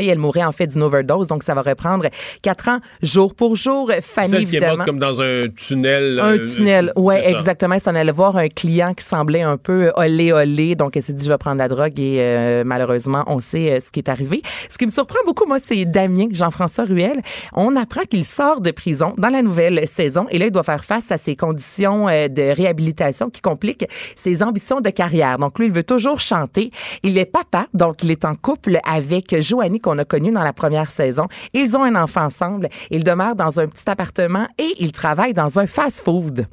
Et 0.00 0.06
elle 0.06 0.18
mourrait 0.18 0.44
en 0.44 0.52
fait 0.52 0.66
d'une 0.66 0.82
overdose, 0.82 1.28
donc 1.28 1.44
ça 1.44 1.54
va 1.54 1.62
reprendre 1.62 2.06
quatre 2.42 2.68
ans 2.68 2.78
jour 3.02 3.34
pour 3.34 3.54
jour. 3.54 3.92
Fanny, 4.02 4.28
Celle 4.28 4.38
qui 4.46 4.56
est 4.56 4.58
évidemment. 4.58 4.76
morte 4.78 4.88
comme 4.88 4.98
dans 4.98 5.20
un 5.20 5.44
tunnel. 5.48 6.18
Un 6.20 6.36
euh, 6.36 6.46
tunnel, 6.56 6.92
ouais, 6.96 7.22
c'est 7.22 7.30
ça. 7.30 7.38
exactement. 7.38 7.74
Elle 7.74 7.80
s'en 7.80 7.94
allait 7.94 8.12
voir 8.12 8.36
un 8.36 8.48
client 8.48 8.92
qui 8.94 9.04
semblait 9.04 9.42
un 9.42 9.56
peu 9.56 9.92
olé 9.96 10.32
olé, 10.32 10.74
donc 10.74 10.96
elle 10.96 11.02
s'est 11.02 11.12
dit 11.12 11.24
je 11.24 11.30
vais 11.30 11.38
prendre 11.38 11.58
la 11.58 11.68
drogue 11.68 11.98
et 11.98 12.16
euh, 12.18 12.64
malheureusement 12.66 13.24
on 13.28 13.38
sait 13.40 13.72
euh, 13.72 13.80
ce 13.80 13.90
qui 13.90 14.00
est 14.00 14.08
arrivé. 14.08 14.42
Ce 14.68 14.76
qui 14.78 14.84
me 14.86 14.90
surprend 14.90 15.20
beaucoup, 15.24 15.46
moi, 15.46 15.58
c'est 15.64 15.84
Damien 15.84 16.26
Jean-François 16.32 16.84
Ruel. 16.84 17.20
On 17.52 17.76
apprend 17.76 18.02
qu'il 18.02 18.24
sort 18.24 18.60
de 18.60 18.72
prison 18.72 19.14
dans 19.16 19.28
la 19.28 19.42
nouvelle 19.42 19.86
saison 19.86 20.26
et 20.30 20.38
là 20.38 20.46
il 20.46 20.50
doit 20.52 20.64
faire 20.64 20.84
face 20.84 21.12
à 21.12 21.18
ses 21.18 21.36
conditions 21.36 22.08
euh, 22.08 22.28
de 22.28 22.42
réhabilitation 22.54 23.30
qui 23.30 23.40
compliquent 23.40 23.86
ses 24.16 24.42
ambitions 24.42 24.80
de 24.80 24.90
carrière. 24.90 25.38
Donc 25.38 25.58
lui, 25.58 25.66
il 25.66 25.72
veut 25.72 25.84
toujours 25.84 26.20
chanter. 26.20 26.70
Il 27.02 27.16
est 27.18 27.24
papa, 27.26 27.66
donc 27.74 28.02
il 28.02 28.10
est 28.10 28.24
en 28.24 28.34
couple 28.34 28.80
avec 28.90 29.40
Qu'on 29.80 29.98
a 29.98 30.04
connue 30.04 30.32
dans 30.32 30.42
la 30.42 30.52
première 30.52 30.90
saison. 30.90 31.26
Ils 31.52 31.76
ont 31.76 31.84
un 31.84 31.94
enfant 31.96 32.24
ensemble. 32.24 32.68
Ils 32.90 33.04
demeurent 33.04 33.36
dans 33.36 33.60
un 33.60 33.66
petit 33.66 33.88
appartement 33.90 34.46
et 34.58 34.74
ils 34.78 34.92
travaillent 34.92 35.34
dans 35.34 35.58
un 35.58 35.66
fast-food. 35.66 36.46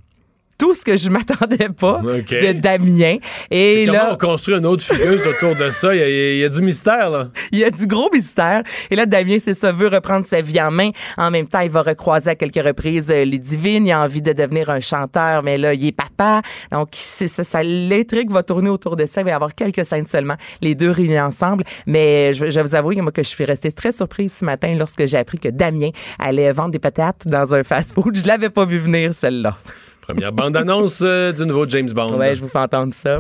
Tout 0.61 0.75
ce 0.75 0.83
que 0.83 0.95
je 0.95 1.09
m'attendais 1.09 1.69
pas 1.69 2.01
de 2.03 2.51
Damien. 2.51 3.17
Et 3.49 3.85
Comment 3.87 3.97
là, 3.97 4.09
on 4.11 4.15
construit 4.15 4.55
une 4.55 4.67
autre 4.67 4.83
fugueuse 4.83 5.25
autour 5.25 5.55
de 5.55 5.71
ça? 5.71 5.95
Il 5.95 5.99
y, 5.99 6.03
a, 6.03 6.07
il 6.33 6.37
y 6.37 6.45
a 6.45 6.49
du 6.49 6.61
mystère, 6.61 7.09
là. 7.09 7.29
il 7.51 7.57
y 7.57 7.63
a 7.63 7.71
du 7.71 7.87
gros 7.87 8.11
mystère. 8.13 8.61
Et 8.91 8.95
là, 8.95 9.07
Damien, 9.07 9.37
c'est 9.43 9.55
ça, 9.55 9.71
veut 9.71 9.87
reprendre 9.87 10.23
sa 10.23 10.39
vie 10.41 10.61
en 10.61 10.69
main. 10.69 10.91
En 11.17 11.31
même 11.31 11.47
temps, 11.47 11.61
il 11.61 11.71
va 11.71 11.81
recroiser 11.81 12.29
à 12.29 12.35
quelques 12.35 12.63
reprises 12.63 13.09
euh, 13.09 13.25
les 13.25 13.39
divines. 13.39 13.87
Il 13.87 13.91
a 13.91 14.01
envie 14.01 14.21
de 14.21 14.33
devenir 14.33 14.69
un 14.69 14.81
chanteur, 14.81 15.41
mais 15.41 15.57
là, 15.57 15.73
il 15.73 15.83
est 15.83 15.91
papa. 15.91 16.43
Donc, 16.71 16.89
c'est 16.91 17.27
ça, 17.27 17.43
ça 17.43 17.63
l'intrigue 17.63 18.29
va 18.29 18.43
tourner 18.43 18.69
autour 18.69 18.95
de 18.95 19.07
ça. 19.07 19.21
Il 19.21 19.23
va 19.23 19.31
y 19.31 19.33
avoir 19.33 19.55
quelques 19.55 19.83
scènes 19.83 20.05
seulement, 20.05 20.35
les 20.61 20.75
deux 20.75 20.91
réunis 20.91 21.19
ensemble. 21.19 21.63
Mais 21.87 22.33
je, 22.33 22.51
je 22.51 22.59
vais 22.59 22.61
vous 22.61 22.75
avouer, 22.75 23.01
moi, 23.01 23.11
que 23.11 23.23
je 23.23 23.29
suis 23.29 23.45
restée 23.45 23.71
très 23.71 23.91
surprise 23.91 24.31
ce 24.31 24.45
matin 24.45 24.75
lorsque 24.77 25.07
j'ai 25.07 25.17
appris 25.17 25.39
que 25.39 25.49
Damien 25.49 25.89
allait 26.19 26.53
vendre 26.53 26.69
des 26.69 26.77
patates 26.77 27.27
dans 27.27 27.55
un 27.55 27.63
fast-food. 27.63 28.15
Je 28.15 28.27
l'avais 28.27 28.51
pas 28.51 28.65
vu 28.65 28.77
venir, 28.77 29.11
celle-là. 29.15 29.57
Première 30.01 30.31
bande-annonce 30.31 31.01
euh, 31.03 31.31
du 31.31 31.45
nouveau 31.45 31.67
James 31.67 31.89
Bond. 31.91 32.17
Ouais, 32.17 32.35
je 32.35 32.41
vous 32.41 32.47
fais 32.47 32.57
entendre 32.59 32.93
ça. 32.93 33.19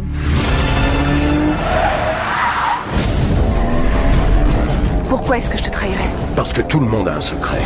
Pourquoi 5.09 5.37
est-ce 5.37 5.49
que 5.49 5.57
je 5.57 5.63
te 5.63 5.69
trahirais? 5.69 6.09
Parce 6.35 6.53
que 6.53 6.61
tout 6.61 6.79
le 6.79 6.85
monde 6.87 7.07
a 7.07 7.15
un 7.15 7.21
secret. 7.21 7.59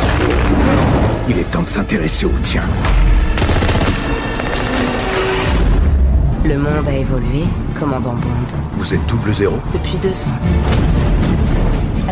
Il 1.28 1.38
est 1.38 1.50
temps 1.50 1.62
de 1.62 1.68
s'intéresser 1.68 2.26
au 2.26 2.32
tien. 2.42 2.62
Le 6.44 6.58
monde 6.58 6.86
a 6.86 6.96
évolué, 6.96 7.42
commandant 7.78 8.14
Bond, 8.14 8.56
Vous 8.76 8.94
êtes 8.94 9.04
double 9.06 9.34
zéro 9.34 9.56
depuis 9.72 9.98
deux 9.98 10.10
ans. 10.28 10.38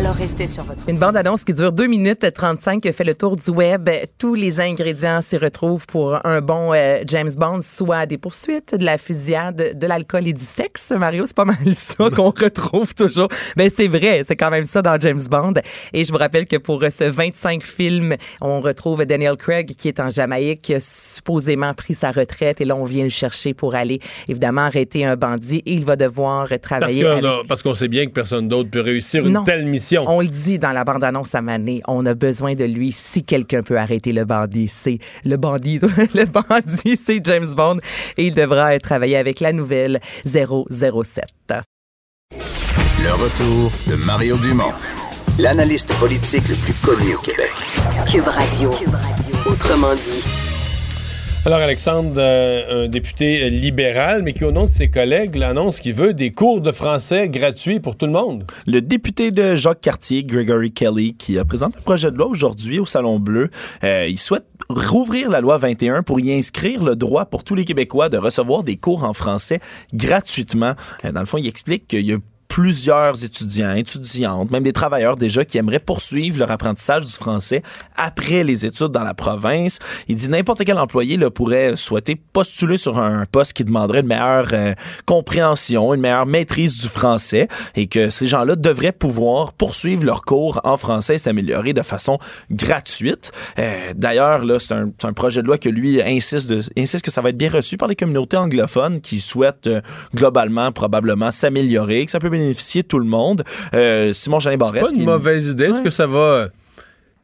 Alors 0.05 0.17
restez 0.17 0.45
sur 0.45 0.63
votre... 0.65 0.87
Une 0.87 0.99
bande-annonce 0.99 1.43
qui 1.43 1.51
dure 1.51 1.71
2 1.71 1.87
minutes 1.87 2.31
35 2.31 2.79
qui 2.79 2.93
fait 2.93 3.03
le 3.03 3.15
tour 3.15 3.35
du 3.37 3.49
web. 3.49 3.89
Tous 4.19 4.35
les 4.35 4.59
ingrédients 4.61 5.19
s'y 5.19 5.35
retrouvent 5.35 5.87
pour 5.87 6.23
un 6.23 6.41
bon 6.41 6.73
euh, 6.75 6.99
James 7.07 7.31
Bond, 7.35 7.61
soit 7.63 8.05
des 8.05 8.19
poursuites, 8.19 8.75
de 8.75 8.85
la 8.85 8.99
fusillade, 8.99 9.71
de 9.75 9.87
l'alcool 9.87 10.27
et 10.27 10.33
du 10.33 10.43
sexe. 10.43 10.91
Mario, 10.95 11.25
c'est 11.25 11.35
pas 11.35 11.45
mal 11.45 11.57
ça 11.73 12.09
qu'on 12.15 12.29
retrouve 12.29 12.93
toujours. 12.93 13.29
Mais 13.57 13.69
c'est 13.69 13.87
vrai, 13.87 14.21
c'est 14.27 14.35
quand 14.35 14.51
même 14.51 14.65
ça 14.65 14.83
dans 14.83 14.95
James 14.99 15.19
Bond. 15.27 15.53
Et 15.91 16.03
je 16.03 16.11
vous 16.11 16.19
rappelle 16.19 16.45
que 16.45 16.57
pour 16.57 16.81
ce 16.83 17.05
25 17.05 17.63
films, 17.63 18.15
on 18.41 18.59
retrouve 18.59 19.03
Daniel 19.05 19.37
Craig 19.37 19.73
qui 19.75 19.87
est 19.87 19.99
en 19.99 20.11
Jamaïque, 20.11 20.61
qui 20.61 20.75
a 20.75 20.79
supposément 20.81 21.73
pris 21.73 21.95
sa 21.95 22.11
retraite. 22.11 22.61
Et 22.61 22.65
là, 22.65 22.75
on 22.75 22.85
vient 22.85 23.05
le 23.05 23.09
chercher 23.09 23.55
pour 23.55 23.73
aller, 23.73 23.99
évidemment, 24.27 24.61
arrêter 24.65 25.03
un 25.03 25.15
bandit. 25.15 25.63
Et 25.65 25.73
il 25.73 25.83
va 25.83 25.95
devoir 25.95 26.47
Parce 26.47 26.61
travailler 26.61 27.01
qu'on 27.01 27.09
avec... 27.09 27.25
a- 27.25 27.41
parce 27.47 27.63
qu'on 27.63 27.73
sait 27.73 27.87
bien 27.87 28.05
que 28.05 28.11
personne 28.11 28.47
d'autre 28.47 28.69
peut 28.69 28.81
réussir 28.81 29.25
une 29.25 29.33
Non. 29.33 29.43
telle 29.43 29.65
mission. 29.65 29.94
On 30.07 30.21
le 30.21 30.27
dit 30.27 30.59
dans 30.59 30.71
la 30.71 30.83
bande-annonce 30.83 31.35
à 31.35 31.41
Mané, 31.41 31.81
on 31.87 32.05
a 32.05 32.13
besoin 32.13 32.55
de 32.55 32.65
lui. 32.65 32.91
Si 32.91 33.23
quelqu'un 33.23 33.63
peut 33.63 33.77
arrêter 33.77 34.11
le 34.11 34.25
bandit, 34.25 34.67
c'est 34.67 34.99
le 35.23 35.37
bandit. 35.37 35.79
le 36.13 36.25
bandit, 36.25 36.99
c'est 37.03 37.21
James 37.23 37.53
Bond. 37.55 37.77
Et 38.17 38.27
il 38.27 38.33
devra 38.33 38.77
travailler 38.79 39.17
avec 39.17 39.39
la 39.39 39.53
nouvelle 39.53 39.99
007. 40.25 41.25
Le 43.03 43.11
retour 43.11 43.71
de 43.87 43.95
Mario 43.95 44.37
Dumont, 44.37 44.73
l'analyste 45.37 45.93
politique 45.99 46.47
le 46.47 46.55
plus 46.55 46.73
connu 46.75 47.15
au 47.15 47.19
Québec. 47.19 47.53
Cube 48.07 48.27
Radio. 48.27 48.71
Autrement 49.45 49.93
dit. 49.95 50.34
Alors, 51.47 51.59
Alexandre, 51.59 52.15
euh, 52.17 52.85
un 52.85 52.87
député 52.87 53.51
libéral, 53.51 54.23
mais 54.23 54.33
qui, 54.33 54.43
au 54.43 54.51
nom 54.51 54.63
de 54.63 54.69
ses 54.69 54.89
collègues, 54.89 55.35
l'annonce 55.35 55.79
qu'il 55.79 55.93
veut 55.93 56.15
des 56.15 56.31
cours 56.31 56.59
de 56.59 56.71
français 56.71 57.29
gratuits 57.29 57.79
pour 57.79 57.95
tout 57.95 58.07
le 58.07 58.13
monde. 58.13 58.45
Le 58.65 58.81
député 58.81 59.29
de 59.29 59.55
Jacques 59.55 59.81
Cartier, 59.81 60.23
Gregory 60.23 60.71
Kelly, 60.71 61.13
qui 61.13 61.37
a 61.37 61.45
présenté 61.45 61.77
un 61.77 61.81
projet 61.83 62.09
de 62.09 62.17
loi 62.17 62.25
aujourd'hui 62.25 62.79
au 62.79 62.87
Salon 62.87 63.19
Bleu, 63.19 63.51
euh, 63.83 64.07
il 64.09 64.17
souhaite 64.17 64.47
rouvrir 64.69 65.29
la 65.29 65.39
loi 65.39 65.59
21 65.59 66.01
pour 66.01 66.19
y 66.19 66.33
inscrire 66.33 66.83
le 66.83 66.95
droit 66.95 67.25
pour 67.25 67.43
tous 67.43 67.53
les 67.53 67.63
Québécois 67.63 68.09
de 68.09 68.17
recevoir 68.17 68.63
des 68.63 68.77
cours 68.77 69.03
en 69.03 69.13
français 69.13 69.59
gratuitement. 69.93 70.73
Euh, 71.03 71.11
dans 71.11 71.19
le 71.19 71.27
fond, 71.27 71.37
il 71.37 71.45
explique 71.45 71.85
qu'il 71.85 72.07
y 72.07 72.13
a 72.13 72.17
plusieurs 72.47 73.23
étudiants, 73.23 73.73
étudiantes, 73.73 74.51
même 74.51 74.63
des 74.63 74.73
travailleurs 74.73 75.17
déjà 75.17 75.45
qui 75.45 75.57
aimeraient 75.57 75.79
poursuivre 75.79 76.39
leur 76.39 76.51
apprentissage 76.51 77.05
du 77.05 77.11
français 77.11 77.61
après 77.97 78.43
les 78.43 78.65
études 78.65 78.87
dans 78.87 79.03
la 79.03 79.13
province. 79.13 79.79
Il 80.07 80.15
dit 80.15 80.29
n'importe 80.29 80.63
quel 80.65 80.77
employé 80.77 81.17
là, 81.17 81.29
pourrait 81.29 81.75
souhaiter 81.75 82.15
postuler 82.33 82.77
sur 82.77 82.97
un 82.99 83.25
poste 83.25 83.53
qui 83.53 83.63
demanderait 83.63 84.01
une 84.01 84.07
meilleure 84.07 84.47
euh, 84.53 84.73
compréhension, 85.05 85.93
une 85.93 86.01
meilleure 86.01 86.25
maîtrise 86.25 86.81
du 86.81 86.87
français 86.87 87.47
et 87.75 87.87
que 87.87 88.09
ces 88.09 88.27
gens-là 88.27 88.55
devraient 88.55 88.91
pouvoir 88.91 89.53
poursuivre 89.53 90.05
leurs 90.05 90.21
cours 90.21 90.61
en 90.63 90.77
français 90.77 91.15
et 91.15 91.17
s'améliorer 91.17 91.73
de 91.73 91.81
façon 91.81 92.19
gratuite. 92.51 93.31
Euh, 93.59 93.93
D'ailleurs, 93.95 94.43
c'est 94.59 94.73
un, 94.73 95.13
projet 95.13 95.41
de 95.41 95.47
loi 95.47 95.57
que 95.57 95.69
lui 95.69 96.01
insiste, 96.01 96.53
insiste 96.77 97.03
que 97.03 97.11
ça 97.11 97.21
va 97.21 97.29
être 97.29 97.37
bien 97.37 97.49
reçu 97.49 97.77
par 97.77 97.87
les 97.87 97.95
communautés 97.95 98.37
anglophones 98.37 99.01
qui 99.01 99.19
souhaitent 99.19 99.67
euh, 99.67 99.81
globalement 100.13 100.71
probablement 100.71 101.31
s'améliorer, 101.31 102.05
que 102.05 102.11
ça 102.11 102.19
peut 102.19 102.29
bénéficier 102.37 102.83
tout 102.83 102.99
le 102.99 103.05
monde. 103.05 103.43
Euh, 103.73 104.13
Simon 104.13 104.39
Jeannet 104.39 104.57
Barrette. 104.57 104.81
Pas 104.83 104.89
une 104.89 104.95
qui- 104.99 105.05
mauvaise 105.05 105.47
idée. 105.47 105.65
Est-ce 105.65 105.81
que 105.81 105.89
ça 105.89 106.07
va. 106.07 106.47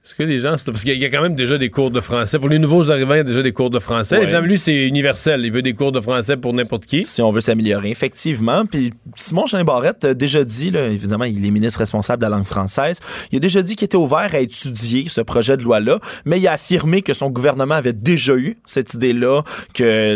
Est-ce 0.03 0.15
que 0.15 0.23
les 0.23 0.39
gens. 0.39 0.55
Parce 0.65 0.83
qu'il 0.83 0.97
y 0.97 1.05
a- 1.05 1.09
quand 1.11 1.21
même 1.21 1.35
déjà 1.35 1.59
des 1.59 1.69
cours 1.69 1.91
de 1.91 2.01
français. 2.01 2.39
Pour 2.39 2.49
les 2.49 2.57
nouveaux 2.57 2.89
arrivants, 2.89 3.13
il 3.13 3.17
y 3.17 3.19
a 3.19 3.23
déjà 3.23 3.43
des 3.43 3.51
cours 3.51 3.69
de 3.69 3.77
français. 3.77 4.17
Ouais. 4.17 4.23
Évidemment, 4.23 4.47
lui, 4.47 4.57
c'est 4.57 4.87
universel. 4.87 5.41
Il 5.45 5.51
veut 5.51 5.61
des 5.61 5.73
cours 5.75 5.91
de 5.91 6.01
français 6.01 6.37
pour 6.37 6.53
n'importe 6.53 6.87
qui. 6.87 7.03
si 7.03 7.21
on 7.21 7.29
veut 7.29 7.39
s'améliorer, 7.39 7.91
effectivement. 7.91 8.65
Puis 8.65 8.93
Simon 9.15 9.45
Jeannet 9.45 9.63
Barrette 9.63 10.03
a 10.05 10.13
déjà 10.15 10.43
dit, 10.43 10.71
là, 10.71 10.87
évidemment, 10.87 11.25
il 11.25 11.45
est 11.45 11.51
ministre 11.51 11.77
responsable 11.79 12.23
de 12.23 12.27
la 12.27 12.35
langue 12.35 12.47
française, 12.47 12.99
il 13.31 13.35
a 13.35 13.39
déjà 13.39 13.61
dit 13.61 13.75
qu'il 13.75 13.85
était 13.85 13.95
ouvert 13.95 14.29
à 14.33 14.39
étudier 14.39 15.05
ce 15.07 15.21
projet 15.21 15.55
de 15.55 15.61
loi-là, 15.63 15.99
mais 16.25 16.39
il 16.39 16.47
a 16.47 16.53
affirmé 16.53 17.03
que 17.03 17.13
son 17.13 17.29
gouvernement 17.29 17.75
avait 17.75 17.93
déjà 17.93 18.33
eu 18.35 18.57
cette 18.65 18.95
idée-là, 18.95 19.43
que 19.75 20.15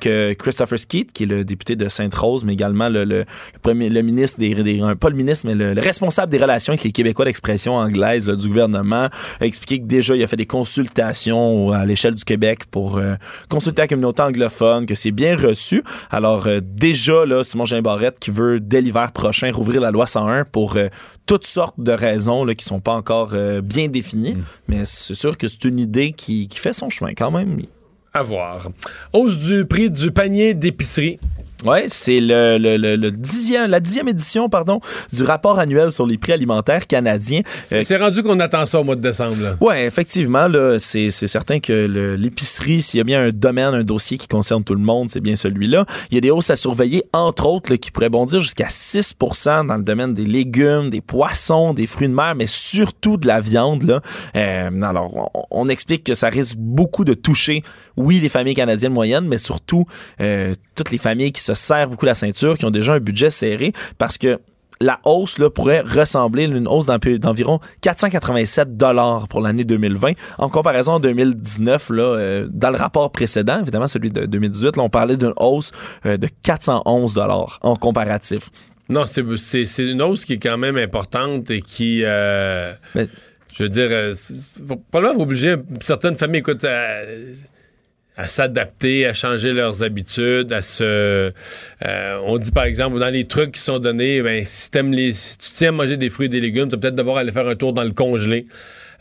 que 0.00 0.32
Christopher 0.32 0.78
Skeet, 0.78 1.12
qui 1.12 1.24
est 1.24 1.26
le 1.26 1.44
député 1.44 1.76
de 1.76 1.88
Sainte-Rose, 1.88 2.44
mais 2.44 2.54
également 2.54 2.88
le, 2.88 3.04
le, 3.04 3.18
le 3.18 3.24
premier, 3.60 3.90
le 3.90 4.00
ministre 4.00 4.38
des, 4.40 4.54
pas 4.98 5.10
le 5.10 5.16
ministre, 5.16 5.46
mais 5.46 5.54
le, 5.54 5.74
le 5.74 5.80
responsable 5.82 6.32
des 6.32 6.38
relations 6.38 6.72
avec 6.72 6.84
les 6.84 6.92
Québécois 6.92 7.26
d'expression 7.26 7.74
anglaise 7.76 8.26
là, 8.26 8.34
du 8.34 8.48
gouvernement, 8.48 9.08
a 9.40 9.46
expliqué 9.46 9.80
que 9.80 9.86
déjà 9.86 10.16
il 10.16 10.22
a 10.22 10.26
fait 10.26 10.36
des 10.36 10.46
consultations 10.46 11.72
à 11.72 11.84
l'échelle 11.84 12.14
du 12.14 12.24
Québec 12.24 12.64
pour 12.70 12.98
euh, 12.98 13.14
consulter 13.48 13.82
la 13.82 13.88
communauté 13.88 14.22
anglophone, 14.22 14.86
que 14.86 14.94
c'est 14.94 15.10
bien 15.10 15.36
reçu. 15.36 15.82
Alors 16.10 16.46
euh, 16.46 16.60
déjà 16.62 17.24
là, 17.26 17.44
Simon 17.44 17.64
Jean 17.64 17.82
Barrette 17.82 18.18
qui 18.18 18.30
veut 18.30 18.60
dès 18.60 18.80
l'hiver 18.80 19.12
prochain 19.12 19.50
rouvrir 19.52 19.80
la 19.80 19.90
loi 19.90 20.06
101 20.06 20.44
pour 20.44 20.76
euh, 20.76 20.88
toutes 21.26 21.46
sortes 21.46 21.78
de 21.78 21.92
raisons 21.92 22.44
là, 22.44 22.54
qui 22.54 22.64
sont 22.64 22.80
pas 22.80 22.94
encore 22.94 23.34
bien 23.62 23.86
définies, 23.86 24.36
mais 24.66 24.84
c'est 24.84 25.14
sûr 25.14 25.38
que 25.38 25.46
c'est 25.46 25.64
une 25.64 25.78
idée 25.78 26.12
qui, 26.12 26.48
qui 26.48 26.58
fait 26.58 26.72
son 26.72 26.90
chemin 26.90 27.12
quand 27.16 27.30
même. 27.30 27.60
À 28.12 28.24
voir. 28.24 28.70
Hausse 29.12 29.38
du 29.38 29.64
prix 29.64 29.90
du 29.90 30.10
panier 30.10 30.54
d'épicerie. 30.54 31.20
Ouais, 31.64 31.84
c'est 31.88 32.20
le, 32.20 32.58
le, 32.58 32.76
le, 32.76 32.96
le 32.96 33.10
dixième, 33.10 33.70
la 33.70 33.80
dixième 33.80 34.08
édition 34.08 34.48
pardon, 34.48 34.80
du 35.12 35.22
rapport 35.22 35.58
annuel 35.58 35.92
sur 35.92 36.06
les 36.06 36.16
prix 36.16 36.32
alimentaires 36.32 36.86
canadiens. 36.86 37.40
Euh, 37.72 37.82
C'est 37.84 37.96
rendu 37.98 38.22
qu'on 38.22 38.40
attend 38.40 38.64
ça 38.66 38.80
au 38.80 38.84
mois 38.84 38.96
de 38.96 39.02
décembre. 39.02 39.36
Ouais, 39.60 39.84
effectivement, 39.84 40.48
là, 40.48 40.78
c'est 40.78 41.10
c'est 41.10 41.26
certain 41.26 41.60
que 41.60 42.16
l'épicerie, 42.18 42.82
s'il 42.82 42.98
y 42.98 43.00
a 43.00 43.04
bien 43.04 43.24
un 43.24 43.30
domaine, 43.30 43.74
un 43.74 43.82
dossier 43.84 44.16
qui 44.18 44.28
concerne 44.28 44.64
tout 44.64 44.74
le 44.74 44.80
monde, 44.80 45.10
c'est 45.10 45.20
bien 45.20 45.36
celui-là. 45.36 45.84
Il 46.10 46.14
y 46.14 46.18
a 46.18 46.20
des 46.20 46.30
hausses 46.30 46.50
à 46.50 46.56
surveiller, 46.56 47.02
entre 47.12 47.46
autres, 47.46 47.70
là, 47.70 47.76
qui 47.78 47.90
pourraient 47.90 48.08
bondir 48.08 48.40
jusqu'à 48.40 48.68
6% 48.68 49.66
dans 49.66 49.76
le 49.76 49.82
domaine 49.82 50.14
des 50.14 50.24
légumes, 50.24 50.90
des 50.90 51.00
poissons, 51.00 51.74
des 51.74 51.86
fruits 51.86 52.08
de 52.08 52.14
mer, 52.14 52.34
mais 52.36 52.46
surtout 52.46 53.16
de 53.16 53.26
la 53.26 53.40
viande. 53.40 53.82
Là. 53.82 54.00
Euh, 54.36 54.82
alors, 54.82 55.30
on, 55.34 55.44
on 55.50 55.68
explique 55.68 56.04
que 56.04 56.14
ça 56.14 56.28
risque 56.28 56.56
beaucoup 56.56 57.04
de 57.04 57.14
toucher, 57.14 57.62
oui, 57.96 58.20
les 58.20 58.28
familles 58.28 58.54
canadiennes 58.54 58.92
moyennes, 58.92 59.26
mais 59.26 59.38
surtout 59.38 59.84
euh, 60.20 60.54
toutes 60.74 60.90
les 60.90 60.98
familles 60.98 61.32
qui 61.32 61.42
se 61.54 61.66
serrent 61.66 61.88
beaucoup 61.88 62.06
la 62.06 62.14
ceinture, 62.14 62.56
qui 62.58 62.64
ont 62.64 62.70
déjà 62.70 62.94
un 62.94 63.00
budget 63.00 63.30
serré, 63.30 63.72
parce 63.98 64.18
que 64.18 64.38
la 64.82 64.98
hausse 65.04 65.38
là, 65.38 65.50
pourrait 65.50 65.82
ressembler 65.82 66.44
à 66.44 66.46
une 66.46 66.66
hausse 66.66 66.86
d'en- 66.86 66.96
d'environ 67.18 67.60
487 67.82 68.78
dollars 68.78 69.28
pour 69.28 69.42
l'année 69.42 69.64
2020 69.64 70.12
en 70.38 70.48
comparaison 70.48 70.94
à 70.94 71.00
2019 71.00 71.90
là, 71.90 72.02
euh, 72.02 72.48
dans 72.50 72.70
le 72.70 72.78
rapport 72.78 73.12
précédent 73.12 73.60
évidemment 73.60 73.88
celui 73.88 74.10
de 74.10 74.24
2018 74.24 74.78
là, 74.78 74.82
on 74.82 74.88
parlait 74.88 75.18
d'une 75.18 75.34
hausse 75.36 75.70
euh, 76.06 76.16
de 76.16 76.28
411 76.42 77.12
dollars 77.12 77.58
en 77.60 77.76
comparatif 77.76 78.48
Non, 78.88 79.02
c'est, 79.06 79.22
c'est, 79.36 79.66
c'est 79.66 79.86
une 79.86 80.00
hausse 80.00 80.24
qui 80.24 80.32
est 80.34 80.38
quand 80.38 80.56
même 80.56 80.78
importante 80.78 81.50
et 81.50 81.60
qui. 81.60 82.00
euh, 82.02 82.72
je 83.54 83.64
veux 83.64 83.68
dire, 83.68 83.90
probablement 84.90 85.22
obliger 85.22 85.56
certaines 85.82 86.14
familles 86.16 86.40
écoute, 86.40 86.64
à, 88.16 88.26
s'adapter, 88.26 89.06
à 89.06 89.14
changer 89.14 89.52
leurs 89.52 89.82
habitudes, 89.82 90.52
à 90.52 90.62
se. 90.62 91.32
euh, 91.84 92.20
on 92.24 92.38
dit 92.38 92.52
par 92.52 92.64
exemple, 92.64 92.98
dans 92.98 93.12
les 93.12 93.26
trucs 93.26 93.52
qui 93.52 93.60
sont 93.60 93.78
donnés, 93.78 94.22
ben, 94.22 94.44
si, 94.44 94.70
t'aimes 94.70 94.92
les, 94.92 95.12
si 95.12 95.38
tu 95.38 95.50
tiens 95.52 95.68
à 95.70 95.72
manger 95.72 95.96
des 95.96 96.10
fruits 96.10 96.26
et 96.26 96.30
des 96.30 96.40
légumes, 96.40 96.68
tu 96.68 96.76
vas 96.76 96.80
peut-être 96.80 96.96
devoir 96.96 97.16
aller 97.18 97.32
faire 97.32 97.48
un 97.48 97.56
tour 97.56 97.72
dans 97.72 97.84
le 97.84 97.92
congelé. 97.92 98.46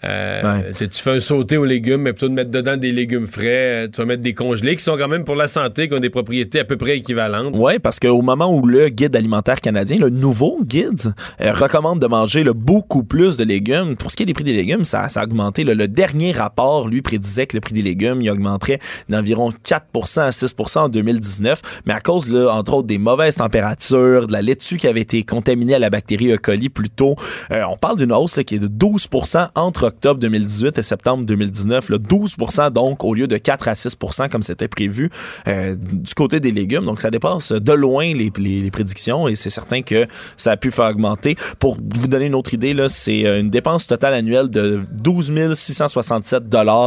Euh, 0.04 0.72
tu- 0.78 0.88
Tu 0.90 1.04
fais 1.04 1.12
un 1.12 1.20
sauté 1.20 1.58
aux 1.58 1.66
légumes, 1.66 2.02
mais 2.02 2.14
plutôt 2.14 2.30
de 2.30 2.34
mettre 2.34 2.52
dedans 2.52 2.78
des 2.78 2.92
légumes 2.92 3.28
frais, 3.28 3.86
euh, 3.86 3.88
tu 3.92 4.00
vas 4.02 4.06
mettre 4.06 4.22
des 4.22 4.34
congelés 4.34 4.76
qui 4.76 4.84
sont 4.84 4.98
quand 4.98 5.08
même 5.08 5.24
pour 5.24 5.36
la 5.36 5.48
santé, 5.48 5.88
qui 5.88 5.94
ont 5.94 6.00
des 6.00 6.10
propriétés 6.10 6.60
à 6.60 6.64
peu 6.66 6.78
près 6.78 6.98
équivalentes. 6.98 7.54
Oui, 7.56 7.80
parce 7.80 8.00
qu'au 8.00 8.22
moment 8.22 8.54
où 8.56 8.66
le 8.66 8.90
guide 8.90 9.16
alimentaire 9.16 9.62
canadien, 9.62 9.98
le 9.98 10.10
nouveau 10.10 10.60
guide, 10.64 11.14
euh, 11.42 11.52
recommande 11.52 12.00
de 12.00 12.08
manger 12.08 12.44
là, 12.44 12.54
beaucoup 12.54 13.04
plus 13.04 13.38
de 13.38 13.44
légumes, 13.44 13.96
pour 13.96 14.10
ce 14.12 14.16
qui 14.16 14.24
est 14.24 14.26
des 14.26 14.34
prix 14.34 14.44
des 14.44 14.54
légumes, 14.54 14.86
ça, 14.86 15.10
ça 15.10 15.22
a 15.22 15.24
augmenté. 15.26 15.64
là. 15.64 15.74
Le 15.74 15.88
dernier 15.88 16.32
rapport, 16.32 16.88
lui, 16.88 17.02
prédisait 17.02 17.46
que 17.48 17.58
le 17.58 17.62
prix 17.62 17.74
des 17.74 17.82
légumes, 17.82 18.22
il 18.22 18.30
augmenterait 18.30 18.80
d'environ 19.10 19.52
4 19.64 20.20
à 20.20 20.32
6 20.32 20.56
en 20.78 20.90
2019, 20.90 21.62
mais 21.86 21.94
à 21.94 22.00
cause, 22.00 22.30
là, 22.30 22.50
entre 22.54 22.74
autres, 22.74 22.88
des 22.88 22.98
mauvaises 22.98 23.36
températures, 23.36 24.28
de 24.28 24.32
la 24.34 24.42
laitue 24.42 24.78
qui 24.78 24.88
avait 24.88 25.02
été 25.02 25.24
contaminée 25.24 25.76
à 25.76 25.80
la 25.80 25.90
bactérie 25.90 26.32
E. 26.32 26.38
coli 26.38 26.70
plus 26.70 26.90
tôt, 26.90 27.16
euh, 27.52 27.64
on 27.70 27.78
parle 27.78 27.98
d'une 27.98 28.12
hausse 28.14 28.38
là, 28.38 28.44
qui 28.44 28.56
est 28.56 28.60
de 28.60 28.68
12 28.68 29.08
entre 29.56 29.89
octobre 29.90 30.20
2018 30.20 30.78
et 30.78 30.84
septembre 30.84 31.26
2019. 31.26 31.90
là. 31.90 31.98
12% 31.98 32.72
donc, 32.72 33.04
au 33.04 33.14
lieu 33.14 33.28
de 33.28 33.38
4 33.38 33.68
à 33.68 33.74
6% 33.74 34.30
comme 34.30 34.42
c'était 34.44 34.68
prévu 34.68 35.10
euh, 35.48 35.76
du 35.78 36.14
côté 36.14 36.40
des 36.40 36.52
légumes. 36.52 36.86
Donc, 36.86 37.02
ça 37.02 37.12
dépasse 37.12 37.52
de 37.52 37.74
loin 37.74 38.06
les, 38.14 38.32
les- 38.38 38.62
les 38.62 38.72
prédictions 38.72 39.28
et 39.28 39.36
c'est 39.36 39.50
certain 39.50 39.82
que 39.82 40.08
ça 40.38 40.52
a 40.52 40.58
pu 40.58 40.72
faire 40.72 40.86
augmenter. 40.86 41.36
Pour 41.60 41.76
vous 41.76 42.08
donner 42.08 42.26
une 42.26 42.36
autre 42.36 42.54
idée, 42.54 42.74
là, 42.74 42.88
c'est 42.90 43.26
euh, 43.26 43.40
une 43.42 43.50
dépense 43.50 43.86
totale 43.88 44.14
annuelle 44.14 44.50
de 44.50 44.82
12 45.04 45.54
667 45.54 46.44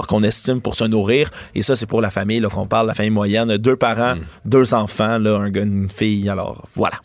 qu'on 0.08 0.22
estime 0.22 0.60
pour 0.60 0.74
se 0.74 0.84
nourrir. 0.84 1.30
Et 1.54 1.62
ça, 1.62 1.76
c'est 1.76 1.86
pour 1.86 2.00
la 2.00 2.10
famille 2.10 2.40
là, 2.40 2.48
qu'on 2.48 2.66
parle, 2.66 2.86
la 2.86 2.94
famille 2.94 3.10
moyenne. 3.10 3.56
Deux 3.58 3.76
parents, 3.76 4.14
deux 4.44 4.74
enfants, 4.74 5.18
là, 5.18 5.36
un 5.38 5.50
gars, 5.50 5.62
une 5.62 5.90
fille. 5.90 6.28
Alors, 6.28 6.66
voilà. 6.74 6.96